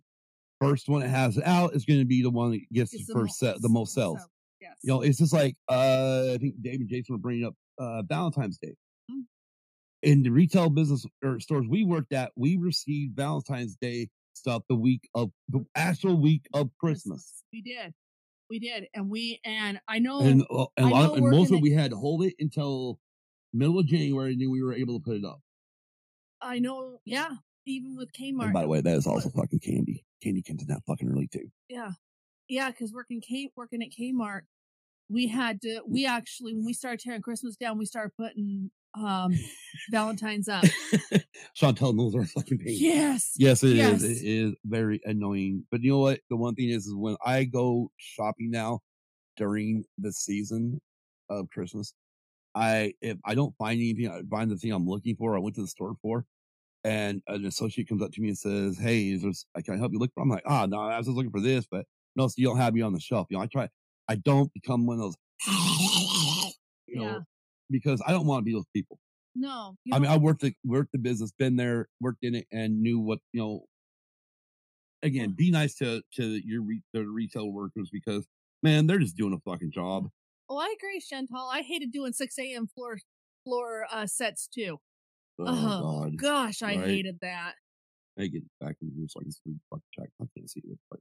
first 0.62 0.88
one 0.90 1.02
that 1.02 1.10
has 1.10 1.38
it 1.38 1.44
out 1.46 1.76
is 1.76 1.86
going 1.86 2.00
to 2.00 2.06
be 2.06 2.22
the 2.22 2.30
one 2.30 2.52
that 2.52 2.62
gets 2.72 2.94
It's 2.94 3.08
the 3.08 3.14
first 3.14 3.38
set, 3.38 3.62
the 3.62 3.70
most 3.70 3.94
sales. 3.94 4.20
so- 4.22 4.28
yes. 4.62 4.78
You 4.84 4.88
know, 4.90 5.02
it's 5.02 5.18
just 5.20 5.34
like 5.34 5.56
uh, 5.70 6.32
I 6.34 6.38
think 6.38 6.62
Dave 6.62 6.80
and 6.80 6.90
Jason 6.90 7.14
were 7.16 7.20
bringing 7.20 7.46
up 7.46 7.56
uh, 7.78 8.02
Valentine's 8.04 8.58
Day. 8.58 8.76
Mm. 9.12 9.24
In 10.04 10.24
the 10.24 10.30
retail 10.32 10.70
business 10.70 11.06
or 11.24 11.40
stores 11.40 11.68
we 11.68 11.84
worked 11.84 12.14
at, 12.14 12.32
we 12.36 12.56
received 12.58 13.16
Valentine's 13.16 13.76
Day 13.76 14.10
stuff 14.34 14.64
the 14.70 14.76
week 14.76 15.10
of 15.16 15.32
the 15.50 15.66
actual 15.76 16.20
week 16.20 16.48
of 16.54 16.70
Christmas. 16.80 17.44
We 17.52 17.62
did. 17.62 17.94
We 18.50 18.60
did. 18.60 18.88
And 18.94 19.10
we 19.10 19.40
and 19.44 19.80
I 19.88 20.00
know 20.00 20.22
And, 20.22 20.44
uh, 20.50 20.66
and, 20.78 20.86
a 20.86 20.96
I 20.96 21.00
lot, 21.00 21.08
know 21.08 21.16
and 21.16 21.30
most 21.30 21.52
of 21.52 21.58
it 21.58 21.62
we 21.62 21.72
had 21.72 21.92
to 21.92 21.98
hold 21.98 22.24
it 22.24 22.34
until 22.40 23.00
middle 23.54 23.80
of 23.80 23.86
January, 23.88 24.32
and 24.34 24.42
then 24.42 24.50
we 24.52 24.62
were 24.64 24.74
able 24.74 25.00
to 25.00 25.04
put 25.04 25.18
it 25.18 25.26
up. 25.26 25.42
I 26.42 26.60
know 26.60 27.00
yeah, 27.06 27.30
even 27.66 27.96
with 27.98 28.12
Kmart. 28.14 28.46
And 28.46 28.54
by 28.54 28.62
the 28.62 28.68
way, 28.68 28.82
that 28.82 28.96
is 28.96 29.08
also 29.08 29.30
fucking 29.30 29.60
candy. 29.60 30.06
Candy 30.24 30.42
comes 30.42 30.62
in 30.62 30.68
that 30.70 30.84
fucking 30.88 31.10
early 31.10 31.28
too. 31.28 31.50
Yeah. 31.70 31.92
Yeah, 32.48 32.70
because 32.72 32.94
working 32.94 33.20
K 33.20 33.52
working 33.56 33.82
at 33.84 33.90
Kmart, 33.90 34.42
we 35.10 35.28
had 35.28 35.62
to 35.62 35.82
we 35.88 36.06
actually 36.06 36.54
when 36.54 36.66
we 36.66 36.74
started 36.74 37.00
tearing 37.02 37.22
Christmas 37.22 37.56
down, 37.58 37.78
we 37.78 37.86
started 37.86 38.12
putting 38.18 38.72
um 39.04 39.34
Valentine's 39.92 40.50
up. 40.50 40.66
Chantal 41.56 41.94
knows 41.94 42.16
our 42.16 42.26
fucking 42.26 42.58
pain. 42.60 42.78
yes. 42.80 43.36
Yes, 43.38 43.64
it 43.64 43.72
is. 43.78 43.78
Yes. 43.78 44.04
It 44.04 44.26
is 44.28 44.56
very 44.66 45.00
annoying. 45.06 45.66
But 45.72 45.82
you 45.82 45.92
know 45.92 46.00
what? 46.00 46.20
The 46.30 46.36
one 46.36 46.56
thing 46.56 46.70
is, 46.70 46.88
is 46.88 46.96
when 46.96 47.16
I 47.26 47.44
go 47.46 47.92
shopping 47.98 48.50
now 48.52 48.80
during 49.38 49.86
the 49.98 50.12
season 50.12 50.82
of 51.30 51.50
Christmas, 51.52 51.94
I 52.56 52.94
if 53.02 53.18
I 53.26 53.36
don't 53.36 53.56
find 53.58 53.80
anything, 53.80 54.10
I 54.10 54.22
find 54.30 54.50
the 54.52 54.58
thing 54.58 54.72
I'm 54.72 54.88
looking 54.88 55.16
for. 55.16 55.36
I 55.36 55.40
went 55.40 55.56
to 55.56 55.62
the 55.62 55.68
store 55.68 55.96
for, 56.02 56.26
and 56.84 57.22
an 57.28 57.46
associate 57.46 57.88
comes 57.90 58.02
up 58.02 58.12
to 58.14 58.22
me 58.22 58.30
and 58.30 58.38
says, 58.38 58.78
"Hey, 58.78 59.10
is 59.12 59.22
there? 59.22 59.32
s- 59.32 59.46
Can 59.64 59.76
I 59.76 59.78
help 59.78 59.94
you 59.94 60.00
look 60.00 60.14
for?" 60.14 60.24
I'm 60.24 60.30
like, 60.30 60.44
"Ah, 60.48 60.66
no, 60.66 60.80
I 60.80 60.98
was 60.98 61.08
just 61.08 61.18
looking 61.18 61.32
for 61.32 61.42
this, 61.42 61.68
but 61.70 61.86
no, 62.16 62.28
so 62.28 62.36
you 62.38 62.48
don't 62.48 62.58
have 62.58 62.74
me 62.74 62.82
on 62.82 62.94
the 62.94 63.00
shelf." 63.00 63.28
You 63.30 63.38
know, 63.38 63.44
I 63.44 63.48
try. 63.48 63.70
I 64.10 64.16
don't 64.16 64.52
become 64.54 64.86
one 64.86 65.00
of 65.00 65.02
those, 65.02 65.16
you 66.88 66.96
know, 66.98 67.04
Yeah. 67.04 67.20
Because 67.70 68.02
I 68.06 68.12
don't 68.12 68.26
want 68.26 68.42
to 68.42 68.44
be 68.46 68.54
those 68.54 68.66
people. 68.74 69.00
No. 69.36 69.76
I 69.94 70.00
mean, 70.00 70.10
I 70.12 70.18
worked 70.18 70.42
the 70.42 70.54
worked 70.66 70.92
the 70.94 70.98
business, 70.98 71.32
been 71.38 71.56
there, 71.56 71.88
worked 72.02 72.24
in 72.24 72.34
it, 72.36 72.48
and 72.52 72.82
knew 72.82 73.00
what 73.00 73.20
you 73.34 73.42
know. 73.42 73.66
Again, 75.04 75.36
be 75.38 75.52
nice 75.52 75.76
to 75.76 76.02
to 76.16 76.24
your 76.44 76.64
re, 76.64 76.82
the 76.94 77.06
retail 77.06 77.52
workers 77.52 77.90
because 77.94 78.26
man, 78.64 78.88
they're 78.88 78.98
just 79.00 79.16
doing 79.16 79.34
a 79.34 79.50
fucking 79.50 79.72
job. 79.72 80.10
oh, 80.50 80.58
I 80.58 80.74
agree, 80.78 81.00
Chantal. 81.00 81.50
I 81.52 81.62
hated 81.62 81.92
doing 81.92 82.14
six 82.14 82.38
AM 82.40 82.68
floor 82.68 82.98
floor 83.44 83.86
uh 83.92 84.08
sets 84.08 84.48
too. 84.48 84.80
Oh, 85.40 85.46
Oh, 85.46 86.10
God, 86.10 86.18
gosh, 86.18 86.64
I 86.64 86.76
Right. 86.78 86.88
hated 86.88 87.20
that. 87.22 87.54
I 88.20 88.26
get 88.26 88.42
back 88.60 88.78
in 88.82 88.92
here 88.98 89.06
so 89.08 89.20
I 89.20 89.24
can 89.24 89.32
see 89.32 89.54
fucking 89.70 89.84
check. 89.94 90.10
I 90.20 90.26
can't 90.36 90.50
see 90.50 90.62
it. 90.68 90.80
But 90.90 91.00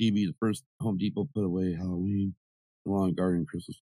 DB, 0.00 0.26
the 0.26 0.34
first 0.40 0.64
Home 0.80 0.98
Depot 0.98 1.28
put 1.32 1.44
away 1.44 1.74
Halloween, 1.74 2.34
lawn 2.84 3.14
garden, 3.14 3.46
Christmas 3.46 3.80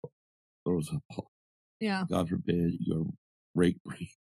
throws 0.65 0.89
up. 0.93 1.01
all- 1.15 1.31
Yeah. 1.79 2.05
God 2.09 2.29
forbid 2.29 2.73
you 2.79 2.93
go 2.93 3.13
rake 3.55 3.77
break. 3.83 4.09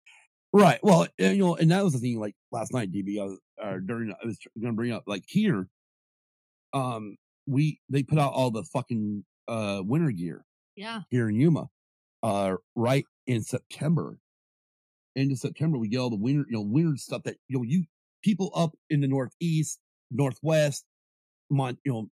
Right. 0.55 0.79
Well, 0.83 1.07
and, 1.19 1.35
you 1.35 1.43
know, 1.43 1.57
and 1.57 1.71
that 1.71 1.83
was 1.83 1.95
the 1.95 1.99
thing. 1.99 2.21
Like 2.21 2.35
last 2.51 2.75
night, 2.75 2.93
DB, 2.93 3.19
I 3.19 3.25
was, 3.25 3.41
uh, 3.63 3.79
during 3.87 4.13
I 4.13 4.27
was 4.27 4.39
going 4.61 4.75
to 4.75 4.77
bring 4.77 4.93
up 4.93 5.05
like 5.07 5.25
here, 5.27 5.67
um, 6.73 7.17
we 7.47 7.81
they 7.89 8.03
put 8.03 8.19
out 8.19 8.33
all 8.33 8.51
the 8.51 8.63
fucking 8.65 9.25
uh 9.49 9.83
winter 9.85 10.11
gear 10.11 10.45
Yeah. 10.77 11.01
here 11.11 11.29
in 11.29 11.37
Yuma, 11.37 11.69
uh, 12.23 12.57
right 12.77 13.05
in 13.27 13.43
September. 13.43 14.19
End 15.17 15.33
of 15.33 15.39
September, 15.39 15.77
we 15.79 15.89
get 15.89 15.99
all 15.99 16.11
the 16.11 16.17
winter, 16.17 16.45
you 16.49 16.53
know, 16.57 16.63
winter 16.63 16.97
stuff 16.97 17.23
that 17.25 17.37
you 17.49 17.59
know 17.59 17.63
you 17.63 17.85
people 18.23 18.51
up 18.55 18.73
in 18.91 19.01
the 19.01 19.09
northeast, 19.09 19.79
northwest, 20.11 20.85
Mon, 21.51 21.77
you 21.85 21.93
know, 21.93 22.09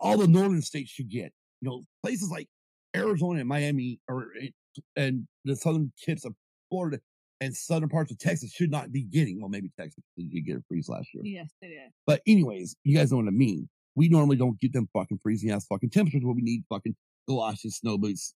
all 0.00 0.18
the 0.18 0.28
northern 0.28 0.62
states 0.62 0.90
should 0.90 1.08
get. 1.08 1.32
You 1.60 1.70
know, 1.70 1.82
places 2.02 2.30
like 2.30 2.48
Arizona 2.96 3.40
and 3.40 3.48
Miami, 3.48 4.00
or 4.08 4.28
and 4.96 5.26
the 5.44 5.56
southern 5.56 5.92
tips 6.02 6.24
of 6.24 6.34
Florida 6.70 7.00
and 7.40 7.54
southern 7.56 7.88
parts 7.88 8.10
of 8.12 8.18
Texas 8.18 8.52
should 8.52 8.70
not 8.70 8.92
be 8.92 9.02
getting. 9.02 9.40
Well, 9.40 9.48
maybe 9.48 9.70
Texas 9.78 10.04
did 10.16 10.30
get 10.44 10.56
a 10.56 10.62
freeze 10.68 10.88
last 10.88 11.08
year. 11.14 11.22
Yes, 11.24 11.50
it 11.62 11.66
is. 11.68 11.92
But 12.06 12.20
anyways, 12.26 12.76
you 12.84 12.96
guys 12.96 13.10
know 13.10 13.18
what 13.18 13.26
I 13.28 13.30
mean. 13.30 13.68
We 13.96 14.08
normally 14.08 14.36
don't 14.36 14.60
get 14.60 14.72
them 14.72 14.88
fucking 14.92 15.18
freezing 15.22 15.50
ass 15.50 15.66
fucking 15.66 15.90
temperatures 15.90 16.22
where 16.24 16.34
we 16.34 16.42
need 16.42 16.64
fucking 16.68 16.94
galoshes, 17.26 17.76
snow 17.76 17.98
boots, 17.98 18.34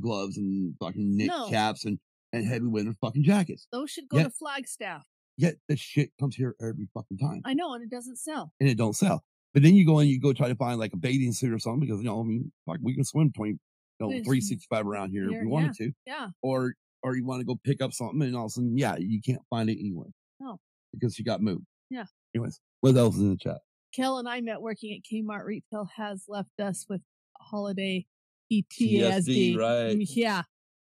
gloves, 0.00 0.36
and 0.36 0.74
fucking 0.80 1.16
knit 1.16 1.28
No. 1.28 1.48
caps 1.48 1.84
and 1.84 1.98
and 2.32 2.44
heavy 2.46 2.66
winter 2.66 2.94
fucking 3.00 3.24
jackets. 3.24 3.66
Those 3.72 3.90
should 3.90 4.08
go 4.08 4.18
Yeah. 4.18 4.24
to 4.24 4.30
Flagstaff. 4.30 5.02
Yet 5.36 5.56
the 5.68 5.76
shit 5.76 6.12
comes 6.20 6.36
here 6.36 6.54
every 6.60 6.86
fucking 6.94 7.18
time, 7.18 7.40
I 7.44 7.54
know, 7.54 7.72
and 7.74 7.82
it 7.82 7.90
doesn't 7.90 8.16
sell. 8.18 8.52
and 8.60 8.68
it 8.68 8.76
don't 8.76 8.94
sell. 8.94 9.24
But 9.54 9.62
then 9.64 9.74
you 9.74 9.84
go 9.86 9.98
and 9.98 10.08
you 10.08 10.20
go 10.20 10.32
try 10.32 10.46
to 10.48 10.54
find 10.54 10.78
like 10.78 10.92
a 10.92 10.96
bathing 10.96 11.32
suit 11.32 11.52
or 11.52 11.58
something 11.58 11.80
because 11.80 11.98
you 11.98 12.04
know 12.04 12.20
I 12.20 12.24
mean 12.24 12.52
like 12.66 12.78
we 12.82 12.94
can 12.94 13.02
swim 13.04 13.32
twenty, 13.32 13.58
you 14.00 14.06
know, 14.06 14.12
Yes. 14.16 14.24
three 14.26 14.40
sixty 14.40 14.66
five 14.70 14.86
around 14.86 15.10
here 15.10 15.30
if 15.30 15.42
you 15.42 15.48
wanted 15.48 15.74
to, 15.74 15.92
Yeah. 16.06 16.28
or 16.42 16.74
or 17.02 17.16
you 17.16 17.24
want 17.24 17.40
to 17.40 17.44
go 17.46 17.56
pick 17.64 17.80
up 17.82 17.92
something 17.92 18.22
and 18.22 18.36
all 18.36 18.44
of 18.46 18.50
a 18.50 18.50
sudden 18.50 18.76
yeah 18.76 18.96
you 18.98 19.20
can't 19.22 19.42
find 19.50 19.68
it 19.70 19.78
anywhere. 19.78 20.08
No. 20.40 20.58
because 20.92 21.14
she 21.14 21.22
got 21.22 21.40
moved. 21.42 21.64
Yeah. 21.90 22.04
Anyways, 22.34 22.58
what 22.80 22.96
else 22.96 23.16
is 23.16 23.22
in 23.22 23.30
the 23.30 23.36
chat? 23.36 23.58
Kel 23.94 24.18
and 24.18 24.28
I 24.28 24.40
met 24.40 24.60
working 24.62 24.92
at 24.96 25.02
Kmart 25.04 25.44
Retail 25.44 25.88
has 25.96 26.24
left 26.28 26.58
us 26.60 26.86
with 26.88 27.00
holiday 27.40 28.06
PTSD, 28.52 29.56
right. 29.56 29.96
Mm, 29.96 30.06
Yeah. 30.16 30.42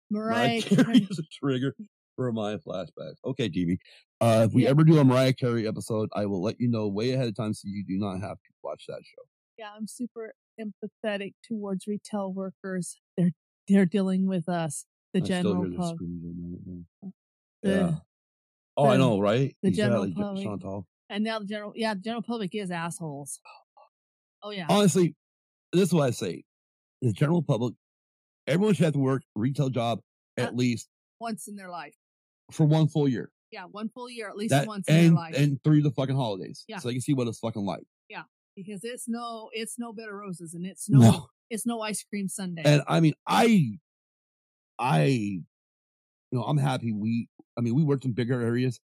Mariah 0.10 0.36
Mariah 0.36 0.62
Carey 0.62 0.84
Carey. 0.84 1.08
is 1.10 1.20
a 1.20 1.24
trigger 1.32 1.76
for 2.16 2.32
my 2.32 2.58
flashbacks. 2.58 3.16
Okay, 3.26 3.48
DB. 3.50 3.78
Uh, 4.20 4.46
if 4.48 4.54
we 4.54 4.64
Yeah. 4.64 4.70
ever 4.70 4.84
do 4.84 5.00
a 5.00 5.04
Mariah 5.04 5.34
Carey 5.34 5.68
episode, 5.68 6.10
I 6.14 6.26
will 6.26 6.42
let 6.42 6.60
you 6.60 6.68
know 6.68 6.88
way 6.88 7.12
ahead 7.12 7.28
of 7.28 7.36
time 7.36 7.54
so 7.54 7.68
you 7.68 7.84
do 7.86 7.98
not 7.98 8.20
have 8.22 8.38
to 8.38 8.50
watch 8.64 8.86
that 8.88 9.02
show. 9.04 9.22
Yeah, 9.58 9.72
I'm 9.76 9.88
super 9.88 10.34
empathetic 10.62 11.34
towards 11.48 11.88
retail 11.88 12.32
workers. 12.32 12.98
They're 13.18 13.32
they're 13.68 13.86
dealing 13.86 14.28
with 14.28 14.48
us, 14.50 14.86
the 15.14 15.20
I 15.22 15.24
general 15.24 15.64
the 15.70 15.76
public. 15.78 15.96
at 16.02 16.36
night, 16.36 16.60
yeah. 16.66 17.10
The- 17.64 17.70
Yeah. 17.70 17.96
Oh, 18.78 18.86
I 18.88 18.98
know, 18.98 19.20
right? 19.20 19.56
the 19.62 19.72
general 19.72 20.10
public. 20.14 20.44
Chantal. 20.46 20.88
And 21.10 21.24
now 21.24 21.40
the 21.40 21.46
general 21.46 21.74
yeah, 21.76 21.94
the 21.94 22.00
general 22.02 22.22
public 22.24 22.56
is 22.56 22.72
assholes. 22.72 23.40
Oh 24.44 24.50
yeah. 24.52 24.66
Honestly, 24.70 25.16
this 25.74 25.90
is 25.90 25.94
what 25.94 26.08
I 26.08 26.12
say. 26.12 26.44
The 27.02 27.12
general 27.14 27.42
public, 27.44 27.74
everyone 28.48 28.74
should 28.76 28.86
have 28.86 28.94
to 28.94 29.00
work 29.00 29.24
retail 29.36 29.70
job 29.70 30.00
at 30.38 30.50
Uh, 30.50 30.52
least 30.54 30.88
Once 31.20 31.48
in 31.48 31.56
their 31.56 31.70
life. 31.70 31.96
for 32.52 32.66
one 32.66 32.88
full 32.88 33.08
year. 33.08 33.30
Yeah, 33.52 33.66
one 33.66 33.90
full 33.90 34.10
year, 34.10 34.30
at 34.30 34.38
least 34.38 34.52
That 34.52 34.66
once 34.68 34.88
in 34.88 34.96
and 34.96 35.06
their 35.08 35.14
life. 35.14 35.36
and 35.38 35.62
through 35.64 35.82
the 35.84 35.92
fucking 35.92 36.16
holidays. 36.16 36.64
Yeah. 36.68 36.78
So 36.80 36.88
they 36.88 36.94
can 36.94 37.02
see 37.02 37.14
what 37.14 37.28
it's 37.28 37.40
fucking 37.40 37.66
like. 37.66 37.84
Because 38.66 38.82
it's 38.84 39.08
no 39.08 39.50
it's 39.54 39.78
no 39.80 39.94
bed 39.94 40.08
of 40.10 40.16
roses 40.16 40.54
and 40.54 40.66
it's 40.66 40.90
no, 40.90 41.00
No. 41.00 41.28
it's 41.50 41.66
no 41.66 41.82
ice 41.82 42.04
cream 42.04 42.28
sundae. 42.28 42.62
And 42.66 42.82
I 42.88 43.00
mean, 43.00 43.14
I, 43.28 43.78
I, 44.80 45.04
you 45.06 45.44
know, 46.32 46.44
I'm 46.44 46.58
happy 46.58 46.92
we, 46.92 47.28
I 47.58 47.62
mean, 47.62 47.76
we 47.76 47.84
worked 47.84 48.06
in 48.06 48.14
bigger 48.14 48.42
areas, 48.42 48.80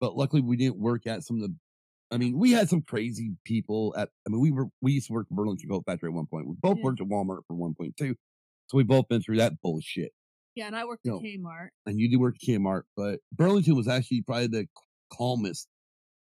but 0.00 0.16
luckily 0.16 0.42
we 0.42 0.56
didn't 0.56 0.78
work 0.78 1.06
at 1.06 1.22
some 1.24 1.36
of 1.36 1.42
the, 1.42 1.54
I 2.10 2.16
mean, 2.18 2.38
we 2.38 2.52
had 2.52 2.68
some 2.68 2.82
crazy 2.82 3.32
people 3.44 3.94
at, 3.96 4.08
I 4.26 4.30
mean, 4.30 4.40
we 4.40 4.52
were, 4.52 4.66
we 4.80 4.92
used 4.92 5.08
to 5.08 5.12
work 5.12 5.28
for 5.28 5.34
Burlington 5.34 5.68
Coat 5.68 5.84
Factory 5.86 6.08
at 6.10 6.14
one 6.14 6.26
point. 6.26 6.46
We 6.46 6.54
both 6.60 6.78
Yeah. 6.78 6.84
worked 6.84 7.00
at 7.00 7.08
Walmart 7.08 7.40
for 7.46 7.56
1.2. 7.56 8.14
So 8.68 8.76
we 8.78 8.84
both 8.84 9.08
been 9.08 9.20
through 9.20 9.38
that 9.38 9.60
bullshit. 9.62 10.12
yeah, 10.54 10.66
and 10.68 10.76
I 10.76 10.84
worked 10.84 11.04
No. 11.04 11.16
at 11.16 11.22
Kmart. 11.24 11.68
And 11.86 11.98
you 11.98 12.08
do 12.10 12.18
work 12.20 12.36
at 12.40 12.48
Kmart, 12.48 12.82
but 12.96 13.20
Burlington 13.32 13.74
was 13.74 13.88
actually 13.88 14.22
probably 14.22 14.46
the 14.46 14.68
calmest 15.12 15.68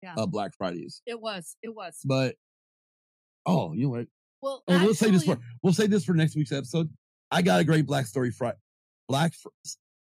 Yeah. 0.02 0.14
of 0.16 0.30
Black 0.30 0.52
Fridays. 0.56 1.02
It 1.06 1.20
was. 1.20 1.56
It 1.62 1.74
was. 1.74 1.98
But, 2.04 2.36
oh, 3.46 3.72
you 3.72 3.84
know 3.84 3.90
what? 3.90 4.06
Well, 4.42 4.62
Oh, 4.68 4.84
we'll 4.84 4.94
say 4.94 5.10
this 5.10 5.24
for 5.24 5.38
we'll 5.62 5.72
say 5.74 5.86
this 5.86 6.04
for 6.04 6.14
next 6.14 6.34
week's 6.36 6.52
episode. 6.52 6.88
I 7.30 7.42
got 7.42 7.60
a 7.60 7.64
great 7.64 7.86
Black 7.86 8.06
Story 8.06 8.30
Friday, 8.30 8.56
Black 9.08 9.32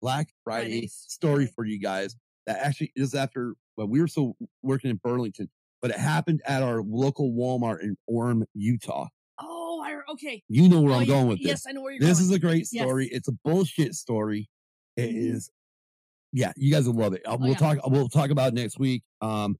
Black 0.01 0.29
Friday 0.43 0.87
story 0.87 1.47
for 1.47 1.65
you 1.65 1.79
guys. 1.79 2.15
That 2.45 2.59
actually 2.59 2.91
is 2.95 3.15
after 3.15 3.55
well, 3.77 3.87
we 3.87 3.99
were 4.01 4.07
still 4.07 4.35
working 4.63 4.89
in 4.89 4.97
Burlington, 5.03 5.49
but 5.81 5.91
it 5.91 5.97
happened 5.97 6.41
at 6.45 6.61
our 6.63 6.81
local 6.81 7.31
Walmart 7.31 7.81
in 7.81 7.95
Orem, 8.09 8.43
Utah. 8.53 9.07
Oh, 9.39 9.81
I 9.85 9.97
okay. 10.13 10.43
You 10.49 10.67
know 10.69 10.81
where 10.81 10.93
Oh, 10.93 10.95
I'm 10.97 11.01
yeah, 11.01 11.07
going 11.07 11.27
with 11.27 11.39
yes, 11.39 11.43
this. 11.43 11.65
Yes, 11.65 11.67
I 11.69 11.71
know 11.73 11.81
where 11.81 11.91
you're 11.93 11.99
This 12.01 12.17
going. 12.19 12.29
is 12.29 12.35
a 12.35 12.39
great 12.39 12.67
Yes. 12.71 12.83
story. 12.83 13.07
It's 13.07 13.27
a 13.27 13.33
bullshit 13.45 13.93
story. 13.95 14.49
It 14.95 15.11
Mhm. 15.11 15.33
is. 15.35 15.49
Yeah, 16.33 16.51
you 16.57 16.71
guys 16.71 16.85
will 16.87 16.95
love 16.95 17.13
it. 17.13 17.21
Uh, 17.25 17.31
Oh, 17.33 17.37
we'll 17.37 17.49
yeah. 17.49 17.55
talk. 17.55 17.77
We'll 17.87 18.09
talk 18.09 18.29
about 18.31 18.49
it 18.49 18.55
next 18.55 18.77
week. 18.79 19.03
Um, 19.21 19.57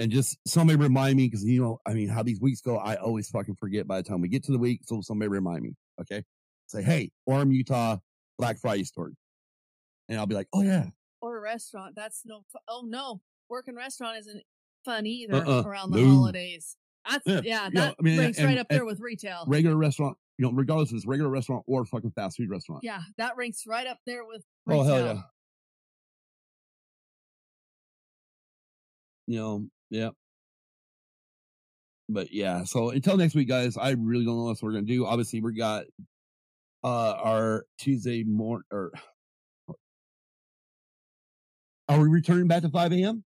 and 0.00 0.10
just 0.10 0.38
somebody 0.46 0.76
remind 0.78 1.16
me 1.16 1.26
because 1.26 1.44
you 1.44 1.60
know, 1.60 1.78
I 1.86 1.92
mean, 1.94 2.08
how 2.08 2.22
these 2.22 2.40
weeks 2.40 2.60
go, 2.60 2.76
I 2.78 2.96
always 2.96 3.28
fucking 3.28 3.56
forget 3.56 3.86
by 3.86 3.98
the 4.00 4.08
time 4.08 4.20
we 4.20 4.28
get 4.28 4.42
to 4.44 4.52
the 4.52 4.58
week. 4.58 4.80
So 4.84 5.00
somebody 5.02 5.28
remind 5.28 5.62
me. 5.62 5.74
Okay, 6.00 6.22
say, 6.66 6.82
hey, 6.82 7.10
Orem, 7.28 7.52
Utah, 7.52 7.98
Black 8.38 8.58
Friday 8.58 8.84
story, 8.84 9.12
and 10.08 10.18
I'll 10.18 10.26
be 10.26 10.34
like, 10.34 10.48
oh 10.54 10.62
yeah, 10.62 10.86
or 11.20 11.36
a 11.36 11.40
restaurant. 11.40 11.94
That's 11.94 12.22
no. 12.24 12.42
fu- 12.50 12.58
Oh 12.68 12.82
no, 12.86 13.20
working 13.48 13.76
restaurant 13.76 14.18
isn't 14.18 14.42
fun 14.84 15.06
either 15.06 15.34
Uh-uh, 15.34 15.62
around 15.66 15.90
the 15.92 16.00
no. 16.00 16.14
holidays. 16.16 16.76
That's 17.08 17.26
Yeah, 17.26 17.40
yeah. 17.44 17.70
that 17.74 17.96
I 17.98 18.02
mean, 18.02 18.18
ranks 18.18 18.38
and- 18.38 18.46
right 18.48 18.58
up 18.58 18.68
there 18.70 18.84
with 18.84 19.00
retail. 19.00 19.44
regular 19.46 19.76
restaurant. 19.76 20.16
You 20.38 20.46
know, 20.46 20.52
regardless 20.52 20.90
if 20.90 20.96
it's 20.96 21.06
regular 21.06 21.30
restaurant 21.30 21.64
or 21.66 21.84
fucking 21.84 22.12
fast 22.12 22.38
food 22.38 22.48
restaurant. 22.48 22.82
yeah, 22.82 23.00
that 23.18 23.36
ranks 23.36 23.64
right 23.66 23.86
up 23.86 23.98
there 24.06 24.24
with 24.24 24.42
Oh 24.66 24.82
hell 24.82 25.04
yeah. 25.04 25.20
You 29.26 29.36
know, 29.38 29.66
yeah. 29.90 30.10
But 32.08 32.32
yeah, 32.32 32.64
so 32.64 32.90
until 32.90 33.16
next 33.16 33.34
week, 33.34 33.48
guys, 33.48 33.76
I 33.76 33.90
really 33.90 34.24
don't 34.24 34.36
know 34.36 34.44
what 34.44 34.62
we're 34.62 34.72
gonna 34.72 34.82
do. 34.82 35.06
Obviously, 35.06 35.40
we 35.40 35.54
got 35.54 35.84
uh 36.82 37.12
our 37.12 37.66
Tuesday 37.78 38.24
morning 38.24 38.64
or 38.72 38.90
are 41.88 42.00
we 42.00 42.08
returning 42.08 42.46
back 42.46 42.62
to 42.62 42.68
5 42.68 42.92
a.m.? 42.92 43.24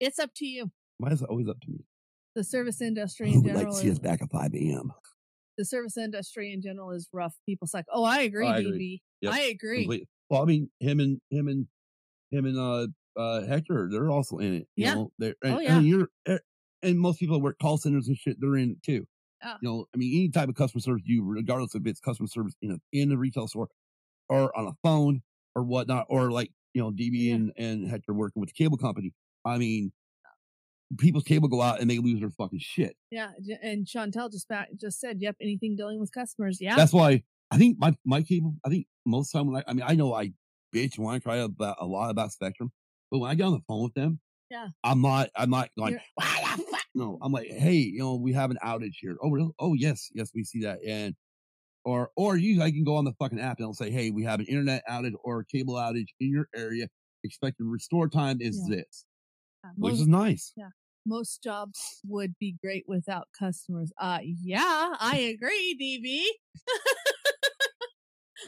It's 0.00 0.18
up 0.18 0.30
to 0.36 0.46
you. 0.46 0.70
Why 0.98 1.10
is 1.10 1.20
it 1.22 1.28
always 1.28 1.48
up 1.48 1.60
to 1.60 1.70
me? 1.70 1.84
The 2.34 2.44
service 2.44 2.80
industry 2.80 3.30
I 3.30 3.32
in 3.34 3.42
would 3.42 3.54
like 3.54 3.68
to 3.68 3.74
see 3.74 3.90
us 3.90 3.98
back 3.98 4.22
at 4.22 4.30
5 4.30 4.54
a.m. 4.54 4.92
the 5.58 5.64
service 5.64 5.96
industry 5.96 6.52
in 6.52 6.62
general 6.62 6.92
is 6.92 7.08
rough. 7.12 7.34
People 7.46 7.66
say, 7.66 7.82
"Oh, 7.92 8.04
I 8.04 8.20
agree, 8.20 8.48
I 8.48 8.60
DB. 8.62 8.68
agree. 8.68 9.02
Yep, 9.20 9.32
I 9.32 9.40
agree." 9.42 9.82
Complete- 9.82 10.08
Well, 10.30 10.42
I 10.42 10.44
mean, 10.44 10.70
him 10.80 11.00
and 11.00 11.20
him 11.30 11.48
and 11.48 11.66
him 12.30 12.46
and 12.46 12.58
uh 12.58 12.86
uh 13.16 13.42
Hector, 13.42 13.88
they're 13.90 14.10
also 14.10 14.38
in 14.38 14.54
it. 14.54 14.68
You 14.76 14.84
Yeah. 14.86 14.94
know, 14.94 15.12
they're 15.18 15.34
and, 15.42 15.54
Oh, 15.54 15.60
yeah. 15.60 15.76
and 15.78 15.86
you're 15.86 16.08
eh, 16.26 16.38
and 16.82 16.98
most 16.98 17.18
people 17.20 17.36
that 17.36 17.42
work 17.44 17.58
call 17.60 17.78
centers 17.78 18.08
and 18.08 18.16
shit, 18.16 18.40
they're 18.40 18.56
in 18.56 18.70
it 18.72 18.82
too. 18.82 19.06
Yeah. 19.42 19.56
You 19.60 19.68
know, 19.68 19.86
I 19.94 19.96
mean, 19.98 20.14
any 20.16 20.28
type 20.30 20.48
of 20.48 20.54
customer 20.54 20.80
service 20.80 21.02
you, 21.04 21.24
regardless 21.24 21.74
if 21.74 21.86
it's 21.86 22.00
customer 22.00 22.28
service 22.28 22.54
in 22.62 22.72
a 22.72 22.78
in 22.92 23.12
a 23.12 23.16
retail 23.16 23.48
store 23.48 23.68
or 24.28 24.56
on 24.56 24.66
a 24.66 24.72
phone 24.82 25.22
or 25.54 25.62
whatnot, 25.64 26.06
or 26.08 26.30
like 26.30 26.50
you 26.74 26.80
know, 26.82 26.90
DB 26.90 27.26
Yeah. 27.26 27.34
and 27.34 27.52
and 27.56 27.88
Hector 27.88 28.14
working 28.14 28.40
with 28.40 28.48
the 28.50 28.54
cable 28.54 28.78
company. 28.78 29.12
I 29.44 29.58
mean, 29.58 29.92
people's 30.98 31.24
cable 31.24 31.48
go 31.48 31.60
out 31.62 31.80
and 31.80 31.90
they 31.90 31.98
lose 31.98 32.20
their 32.20 32.30
fucking 32.30 32.58
shit. 32.60 32.96
Yeah, 33.10 33.32
and 33.62 33.86
Chantal 33.86 34.28
just 34.28 34.48
back, 34.48 34.68
just 34.78 35.00
said, 35.00 35.20
"Yep, 35.20 35.36
anything 35.40 35.76
dealing 35.76 36.00
with 36.00 36.12
customers." 36.12 36.58
Yeah, 36.60 36.76
That's 36.76 36.92
why 36.92 37.22
I 37.50 37.58
think 37.58 37.78
my 37.78 37.94
my 38.04 38.22
cable. 38.22 38.54
I 38.64 38.68
think 38.70 38.86
most 39.04 39.30
time 39.32 39.46
when 39.48 39.56
I, 39.56 39.70
I 39.70 39.72
mean, 39.74 39.84
I 39.86 39.94
know 39.94 40.14
I 40.14 40.32
bitch 40.74 40.98
when 40.98 41.14
I 41.14 41.18
cry 41.18 41.36
about 41.36 41.76
a 41.80 41.86
lot 41.86 42.10
about 42.10 42.32
Spectrum, 42.32 42.72
but 43.12 43.18
when 43.18 43.30
I 43.30 43.34
get 43.36 43.44
on 43.44 43.52
the 43.52 43.60
phone 43.68 43.84
with 43.84 43.94
them, 43.94 44.18
Yeah. 44.50 44.68
I'm 44.82 45.00
not. 45.02 45.30
I'm 45.36 45.50
not 45.50 45.68
going. 45.78 45.92
You're- 45.92 46.04
"Why 46.16 46.54
the 46.56 46.62
fuck?" 46.64 46.80
No, 46.94 47.18
I'm 47.22 47.30
like, 47.32 47.46
hey, 47.48 47.76
you 47.76 48.00
know, 48.00 48.16
we 48.16 48.32
have 48.32 48.50
an 48.50 48.58
outage 48.64 48.96
here. 49.00 49.16
Oh, 49.22 49.30
really? 49.30 49.52
Oh, 49.60 49.74
yes, 49.74 50.10
yes, 50.14 50.30
we 50.34 50.42
see 50.44 50.60
that. 50.62 50.78
And 50.86 51.14
or 51.84 52.10
or 52.16 52.36
you, 52.36 52.60
I 52.62 52.70
can 52.70 52.84
go 52.84 52.96
on 52.96 53.04
the 53.04 53.12
fucking 53.14 53.38
app 53.40 53.58
and 53.58 53.64
it'll 53.64 53.74
say, 53.74 53.90
hey, 53.90 54.10
we 54.10 54.24
have 54.24 54.40
an 54.40 54.46
internet 54.46 54.82
outage 54.90 55.14
or 55.24 55.40
a 55.40 55.44
cable 55.46 55.74
outage 55.74 56.08
in 56.20 56.30
your 56.30 56.48
area. 56.54 56.88
Expected 57.24 57.64
restore 57.64 58.08
time 58.08 58.40
is 58.40 58.60
Yeah. 58.68 58.76
this, 58.76 59.04
Yeah, 59.64 59.70
which 59.76 59.92
most, 59.92 60.00
is 60.00 60.06
nice. 60.08 60.52
most 61.06 61.42
jobs 61.42 62.00
would 62.06 62.34
be 62.38 62.56
great 62.62 62.84
without 62.88 63.28
customers. 63.38 63.90
Uh, 63.98 64.18
yeah, 64.22 64.94
I 65.00 65.16
agree, 65.34 65.76
DB. 65.80 66.24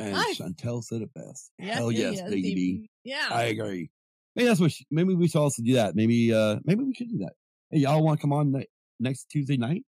And 0.01 0.17
I- 0.17 0.33
Chantal 0.35 0.83
said 0.83 1.03
it 1.03 1.15
best. 1.15 1.53
Hell 1.61 1.93
yes, 1.93 2.21
baby. 2.23 2.55
DB. 2.55 2.89
Yeah, 3.05 3.29
I 3.31 3.45
agree. 3.45 3.91
Maybe 4.37 4.49
that's 4.49 4.61
what. 4.61 4.73
She, 4.73 4.87
maybe 4.91 5.15
we 5.15 5.29
should 5.29 5.41
also 5.41 5.63
do 5.63 5.75
that. 5.75 5.95
Maybe. 5.95 6.33
uh 6.33 6.57
Maybe 6.65 6.83
we 6.85 6.95
should 6.95 7.09
do 7.11 7.19
that. 7.19 7.33
Hey, 7.71 7.79
y'all 7.81 8.03
want 8.03 8.19
to 8.19 8.23
come 8.23 8.33
on 8.33 8.53
ne- 8.53 8.67
next 9.01 9.27
Tuesday 9.31 9.57
night, 9.57 9.85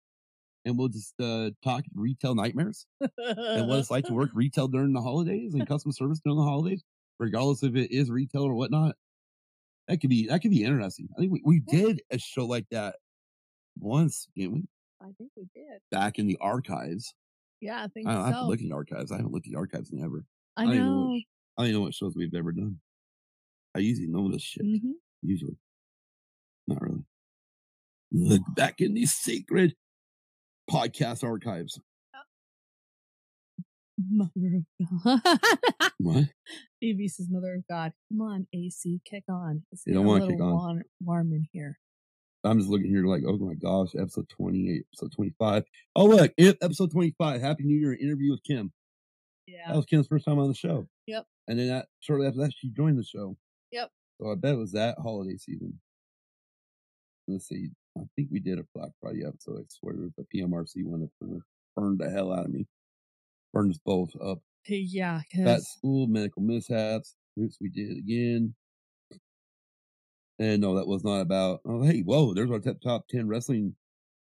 and 0.64 0.78
we'll 0.78 0.89
just 0.89 1.14
uh 1.20 1.51
talk 1.64 1.85
retail 1.94 2.35
nightmares 2.35 2.86
and 3.01 3.68
what 3.68 3.78
it's 3.78 3.90
like 3.90 4.05
to 4.06 4.12
work 4.14 4.31
retail 4.35 4.68
during 4.68 4.93
the 4.93 5.01
holidays 5.02 5.55
and 5.55 5.66
customer 5.66 5.93
service 5.93 6.20
during 6.24 6.39
the 6.39 6.44
holidays, 6.44 6.82
regardless 7.18 7.62
if 7.62 7.74
it 7.77 7.90
is 7.94 8.10
retail 8.10 8.43
or 8.43 8.55
whatnot. 8.55 8.94
That 9.89 10.01
could 10.01 10.10
be. 10.10 10.27
That 10.28 10.40
could 10.43 10.51
be 10.51 10.64
interesting. 10.64 11.09
I 11.16 11.20
think 11.20 11.32
we, 11.32 11.43
we 11.44 11.60
did 11.60 12.02
a 12.10 12.18
show 12.18 12.44
like 12.47 12.66
that 12.70 12.97
once, 13.78 14.27
didn't 14.36 14.52
we? 14.55 14.64
I 15.01 15.12
think 15.18 15.31
we 15.36 15.44
did. 15.55 15.81
Back 15.90 16.18
in 16.18 16.27
the 16.27 16.39
archives. 16.40 17.14
Yeah, 17.60 17.82
I 17.85 17.89
think 17.89 18.09
I, 18.09 18.12
I 18.20 18.27
have 18.28 18.35
to 18.36 18.47
look 18.47 18.60
in 18.60 18.68
the 18.68 18.74
archives. 18.74 19.12
I 19.12 19.16
haven't 19.16 19.32
looked 19.32 19.47
at 19.47 19.52
the 19.52 19.59
archives 19.59 19.90
in 19.93 20.02
ever. 20.02 20.24
I 20.56 20.62
I 20.62 20.64
don't 20.66 20.77
know 20.77 20.85
know. 20.85 21.06
what- 21.10 21.23
I 21.59 21.62
don't 21.62 21.68
even 21.70 21.81
know 21.81 21.85
what 21.86 21.94
shows 21.94 22.14
we've 22.16 22.35
ever 22.35 22.52
done. 22.52 22.78
I 23.77 23.81
usually 23.81 24.09
know 24.09 24.31
this 24.31 24.43
shit. 24.43 24.65
hmm 24.65 24.93
Usually. 25.23 25.57
Not 26.66 26.81
really. 26.81 27.05
Look 28.12 28.43
back 28.55 28.81
in 28.81 28.94
these 28.94 29.12
sacred 29.12 29.74
podcast 30.70 31.23
archives. 31.23 31.78
Mother 34.11 34.31
of 34.59 35.05
God. 35.05 35.20
What? 35.98 36.24
DB 36.85 37.09
says, 37.09 37.28
"Mother 37.31 37.55
of 37.55 37.65
God, 37.69 37.93
come 38.11 38.20
on, 38.20 38.47
AC, 38.55 39.01
kick 39.05 39.24
on. 39.31 39.62
It's 39.73 39.85
They 39.85 39.93
don't 39.93 40.05
wanna 40.05 40.27
kick 40.28 40.40
on. 40.40 40.53
Warm, 40.53 40.82
warm 41.01 41.32
in 41.32 41.47
here." 41.53 41.78
I'm 42.44 42.59
just 42.59 42.70
looking 42.70 42.90
here 42.90 43.05
like, 43.05 43.23
oh 43.27 43.36
my 43.39 43.55
gosh, 43.55 43.94
episode 43.98 44.28
28, 44.28 44.85
episode 44.93 45.12
25. 45.16 45.65
Oh, 45.97 46.05
look, 46.05 46.32
episode 46.39 46.93
25. 46.93 47.40
Happy 47.40 47.65
New 47.65 47.77
Year 47.77 47.93
interview 47.94 48.31
with 48.31 48.44
Kim. 48.44 48.73
Yeah. 49.48 49.66
That 49.69 49.77
was 49.77 49.86
Kim's 49.86 50.07
first 50.07 50.24
time 50.27 50.39
on 50.39 50.47
the 50.48 50.55
show. 50.55 50.86
Yep. 51.09 51.24
And 51.48 51.59
then 51.59 51.69
that, 51.69 51.86
shortly 52.01 52.28
after 52.28 52.40
that, 52.43 52.53
she 52.57 52.70
joined 52.70 52.98
the 52.98 53.05
show. 53.05 53.36
Yep. 53.73 53.91
So 54.21 54.31
I 54.31 54.35
bet 54.35 54.55
it 54.55 54.59
was 54.59 54.73
that 54.73 54.97
holiday 54.99 55.37
season. 55.37 55.79
Let's 57.29 57.49
see. 57.49 57.69
I 57.99 58.03
think 58.15 58.29
we 58.31 58.41
did 58.41 58.59
a 58.59 58.65
Black 58.75 58.91
Friday 59.01 59.25
episode. 59.27 59.59
I 59.61 59.65
swear 59.69 59.95
it 59.95 60.01
was 60.01 60.13
the 60.17 60.27
PMRC 60.35 60.85
one 60.85 61.01
that 61.01 61.43
burned- 61.77 61.99
the 61.99 62.11
hell 62.11 62.33
out 62.33 62.47
of 62.47 62.53
me. 62.53 62.67
Burned 63.53 63.71
us 63.73 63.79
both 63.85 64.11
up. 64.21 64.39
Yeah, 64.69 65.21
That 65.45 65.63
school 65.63 66.07
medical 66.07 66.43
mishaps. 66.43 67.15
Oops, 67.39 67.57
we 67.61 67.69
did 67.69 67.91
it 67.93 67.99
again. 67.99 68.55
And 70.39 70.61
no, 70.61 70.75
that 70.77 70.87
was 70.87 71.05
not 71.05 71.21
about. 71.21 71.61
Oh, 71.65 71.83
hey, 71.83 72.01
whoa! 72.03 72.35
There's 72.35 72.51
our 72.51 72.59
top 72.59 72.81
top 72.83 73.09
ten 73.09 73.27
wrestling. 73.29 73.75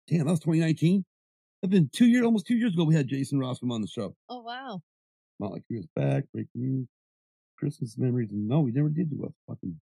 Damn, 0.07 0.25
that 0.25 0.31
was 0.31 0.39
2019. 0.39 1.03
That's 1.61 1.71
been 1.71 1.89
two 1.93 2.05
years, 2.07 2.23
almost 2.25 2.45
two 2.47 2.55
years 2.57 2.73
ago. 2.73 2.83
We 2.85 2.95
had 2.95 3.07
Jason 3.07 3.39
Ross 3.39 3.59
come 3.59 3.71
on 3.71 3.81
the 3.81 3.87
show. 3.87 4.15
oh 4.29 4.41
wow, 4.41 4.81
he 5.67 5.75
was 5.77 5.87
back. 5.95 6.23
Breaking 6.33 6.49
news. 6.61 6.87
Christmas 7.57 7.97
memories. 7.97 8.29
No, 8.31 8.61
we 8.61 8.71
never 8.71 8.89
did 8.89 9.09
do 9.09 9.25
a 9.25 9.51
fucking. 9.51 9.79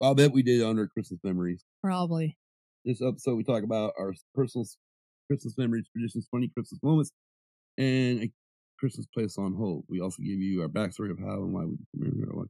I'll 0.00 0.14
bet 0.14 0.32
we 0.32 0.42
did 0.42 0.62
under 0.62 0.86
Christmas 0.86 1.20
memories. 1.24 1.64
probably. 1.82 2.36
This 2.84 3.02
episode, 3.02 3.34
we 3.34 3.42
talk 3.42 3.64
about 3.64 3.94
our 3.98 4.14
personal 4.34 4.66
Christmas 5.28 5.58
memories, 5.58 5.86
traditions, 5.90 6.28
funny 6.30 6.48
Christmas 6.48 6.80
moments, 6.82 7.10
and 7.78 8.22
a 8.22 8.32
Christmas 8.78 9.06
place 9.06 9.38
on 9.38 9.54
hold. 9.54 9.84
We 9.88 10.00
also 10.00 10.22
give 10.22 10.38
you 10.38 10.62
our 10.62 10.68
backstory 10.68 11.10
of 11.10 11.18
how 11.18 11.42
and 11.42 11.52
why 11.52 11.64
we 11.64 11.76
remember 11.94 12.32
our 12.38 12.46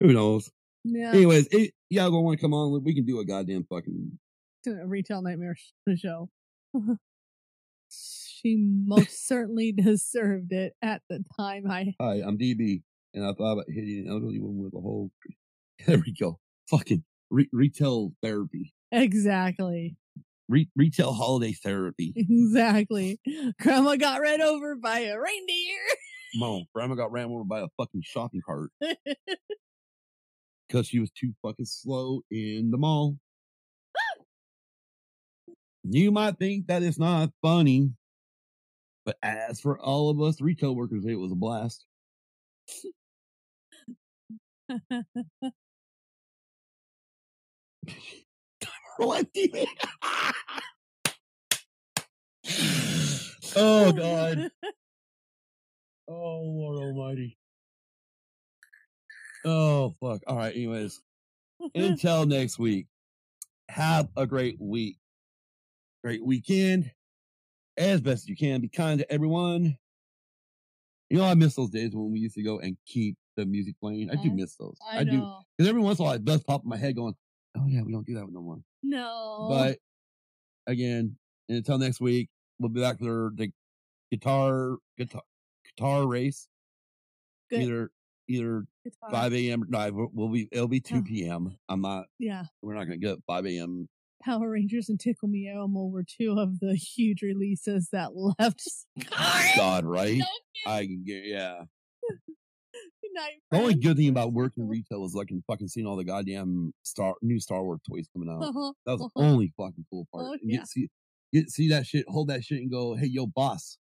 Who 0.00 0.12
knows? 0.12 0.50
Yeah, 0.84 1.12
Anyways, 1.12 1.48
it, 1.50 1.72
y'all 1.88 2.10
don't 2.10 2.24
want 2.24 2.38
to 2.38 2.42
come 2.42 2.54
on? 2.54 2.82
We 2.84 2.94
can 2.94 3.04
do 3.04 3.18
a 3.20 3.24
goddamn 3.24 3.64
fucking. 3.68 4.18
a 4.66 4.86
retail 4.86 5.22
nightmare 5.22 5.56
show. 5.96 6.30
she 8.40 8.56
most 8.86 9.26
certainly 9.26 9.72
deserved 9.76 10.52
it 10.52 10.74
at 10.82 11.02
the 11.08 11.24
time. 11.36 11.70
I 11.70 11.94
Hi, 12.00 12.22
I'm 12.24 12.38
DB, 12.38 12.82
and 13.14 13.24
I 13.24 13.32
thought 13.32 13.52
about 13.52 13.66
hitting 13.68 14.04
an 14.06 14.12
elderly 14.12 14.40
woman 14.40 14.62
with 14.64 14.74
a 14.74 14.80
whole. 14.80 15.10
There 15.86 15.96
we 16.04 16.12
go. 16.12 16.38
Fucking 16.68 17.02
re- 17.30 17.48
retail 17.52 18.12
therapy. 18.22 18.74
exactly, 18.92 19.96
Re- 20.46 20.68
retail 20.76 21.14
holiday 21.14 21.52
therapy. 21.54 22.12
exactly. 22.16 23.18
Grandma 23.58 23.96
got 23.96 24.20
ran 24.20 24.42
over 24.42 24.76
by 24.76 24.98
a 25.00 25.18
reindeer. 25.18 25.78
Mom, 26.34 26.64
grandma 26.74 26.96
got 26.96 27.12
ran 27.12 27.30
over 27.30 27.44
by 27.44 27.60
a 27.60 27.68
fucking 27.78 28.02
shopping 28.04 28.42
cart 28.46 28.70
because 30.68 30.86
she 30.86 30.98
was 30.98 31.10
too 31.12 31.32
fucking 31.40 31.64
slow 31.64 32.20
in 32.30 32.70
the 32.70 32.76
mall. 32.76 33.16
you 35.82 36.12
might 36.12 36.38
think 36.38 36.66
that 36.66 36.82
it's 36.82 36.98
not 36.98 37.30
funny, 37.40 37.90
but 39.04 39.16
as 39.22 39.60
for 39.60 39.78
all 39.80 40.10
of 40.10 40.20
us 40.20 40.40
retail 40.40 40.74
workers, 40.74 41.04
it 41.06 41.14
was 41.14 41.32
a 41.32 41.36
blast. 41.36 41.84
Oh 53.56 53.92
God. 53.92 54.50
Oh 56.12 56.42
Lord 56.42 56.82
Almighty. 56.82 57.38
Oh 59.44 59.94
fuck. 60.00 60.22
All 60.26 60.36
right. 60.36 60.52
Anyways, 60.54 61.00
until 61.76 62.26
next 62.26 62.58
week. 62.58 62.88
Have 63.68 64.08
a 64.16 64.26
great 64.26 64.60
week. 64.60 64.96
Great 66.02 66.26
weekend. 66.26 66.90
As 67.76 68.00
best 68.00 68.28
you 68.28 68.36
can. 68.36 68.60
Be 68.60 68.68
kind 68.68 68.98
to 68.98 69.12
everyone. 69.12 69.76
You 71.08 71.18
know, 71.18 71.24
I 71.24 71.34
miss 71.34 71.54
those 71.54 71.70
days 71.70 71.90
when 71.94 72.12
we 72.12 72.20
used 72.20 72.36
to 72.36 72.42
go 72.42 72.58
and 72.60 72.76
keep 72.86 73.16
the 73.36 73.44
music 73.46 73.74
playing. 73.80 74.10
I 74.10 74.14
do 74.16 74.30
miss 74.30 74.54
those. 74.56 74.76
I, 74.88 75.02
do. 75.04 75.12
know. 75.18 75.40
Because 75.56 75.68
every 75.68 75.80
once 75.82 75.98
in 75.98 76.04
a 76.04 76.06
while, 76.06 76.14
it 76.14 76.24
does 76.24 76.42
pop 76.44 76.62
in 76.62 76.68
my 76.68 76.76
head 76.76 76.94
going, 76.94 77.14
oh 77.56 77.64
yeah, 77.66 77.82
we 77.82 77.92
don't 77.92 78.06
do 78.06 78.14
that 78.14 78.24
with 78.24 78.34
no 78.34 78.42
more. 78.42 78.58
No, 78.82 79.46
But 79.50 79.78
again, 80.66 81.16
and 81.48 81.58
until 81.58 81.78
next 81.78 82.00
week, 82.00 82.28
we'll 82.58 82.68
be 82.68 82.80
back 82.80 82.98
for 82.98 83.32
the 83.34 83.50
guitar 84.10 84.76
guitar 84.96 85.22
guitar 85.64 86.06
race. 86.06 86.48
Good. 87.50 87.62
Either 87.62 87.90
either 88.28 88.64
Guitar. 88.84 89.10
five 89.10 89.34
a.m. 89.34 89.64
No, 89.68 90.08
we'll- 90.12 90.28
be 90.28 90.48
it'll 90.52 90.68
be 90.68 90.80
two 90.80 90.98
Oh. 90.98 91.02
p.m. 91.02 91.56
I'm 91.68 91.80
not. 91.82 92.06
Yeah, 92.20 92.44
We're 92.62 92.74
not 92.74 92.84
gonna 92.84 92.96
get 92.98 93.18
five 93.26 93.44
a.m. 93.46 93.88
Power 94.22 94.50
Rangers 94.50 94.88
and 94.88 95.00
Tickle 95.00 95.28
Me 95.28 95.50
Elmo 95.50 95.86
were 95.86 96.04
two 96.04 96.36
of 96.38 96.60
the 96.60 96.74
huge 96.74 97.22
releases 97.22 97.88
that 97.92 98.10
left. 98.14 98.62
God, 99.56 99.84
right? 99.84 100.18
No 100.18 100.26
I 100.66 100.86
can 100.86 101.04
get 101.06 101.24
yeah. 101.24 101.62
Night, 103.12 103.32
The 103.50 103.58
only 103.58 103.74
good 103.74 103.96
thing 103.96 104.08
about 104.08 104.32
working 104.32 104.68
retail 104.68 105.04
is 105.04 105.14
like 105.14 105.30
fucking 105.48 105.66
seeing 105.66 105.84
all 105.84 105.96
the 105.96 106.04
goddamn 106.04 106.72
star 106.84 107.14
new 107.22 107.40
Star 107.40 107.60
Wars 107.64 107.80
toys 107.90 108.06
coming 108.12 108.28
out. 108.32 108.40
Uh-huh. 108.40 108.72
That 108.86 108.92
was 108.92 109.00
the 109.00 109.06
uh-huh. 109.06 109.32
only 109.32 109.52
fucking 109.56 109.84
cool 109.90 110.06
part. 110.14 110.26
Oh, 110.28 110.36
yeah. 110.40 110.58
get 110.58 110.68
see 110.68 110.88
get 111.32 111.50
see 111.50 111.68
that 111.70 111.86
shit, 111.86 112.04
hold 112.08 112.28
that 112.28 112.44
shit, 112.44 112.58
and 112.58 112.70
go, 112.70 112.94
hey, 112.94 113.08
yo, 113.08 113.26
boss, 113.26 113.78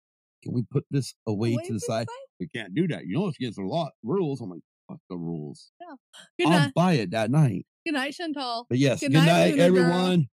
can 0.42 0.52
we 0.52 0.62
put 0.70 0.84
this 0.90 1.14
away 1.26 1.54
Away 1.54 1.64
to 1.64 1.72
the 1.72 1.80
side? 1.80 2.06
We 2.38 2.48
can't 2.48 2.74
do 2.74 2.86
that. 2.88 3.06
You 3.06 3.18
know, 3.18 3.28
it's 3.28 3.38
against 3.38 3.56
the 3.56 3.64
law 3.64 3.88
rules. 4.02 4.42
I'm 4.42 4.50
like, 4.50 4.60
fuck 4.90 5.00
the 5.08 5.16
rules. 5.16 5.70
Good 6.38 6.48
I'll 6.48 6.70
buy 6.74 6.94
it 6.94 7.12
that 7.12 7.30
night. 7.30 7.64
Good 7.84 7.94
night, 7.94 8.14
Chantal. 8.14 8.66
But 8.68 8.78
yes, 8.78 9.00
Good 9.00 9.12
good, 9.12 9.18
night, 9.18 9.26
night, 9.26 9.50
Luna 9.50 9.56
girl. 9.56 9.66
everyone. 9.66 10.28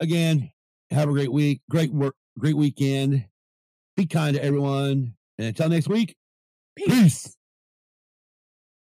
Again, 0.00 0.50
have 0.90 1.08
a 1.08 1.12
great 1.12 1.32
week, 1.32 1.60
great 1.70 1.92
work, 1.92 2.14
great 2.38 2.56
weekend. 2.56 3.24
Be 3.96 4.06
kind 4.06 4.34
to 4.36 4.42
everyone. 4.44 5.14
And 5.38 5.46
until 5.48 5.68
next 5.68 5.88
week, 5.88 6.16
Peace. 6.76 6.88
peace. 6.88 7.36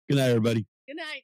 Good 0.10 0.18
night, 0.18 0.30
everybody. 0.30 0.66
Good 0.88 0.98
night. 0.98 1.24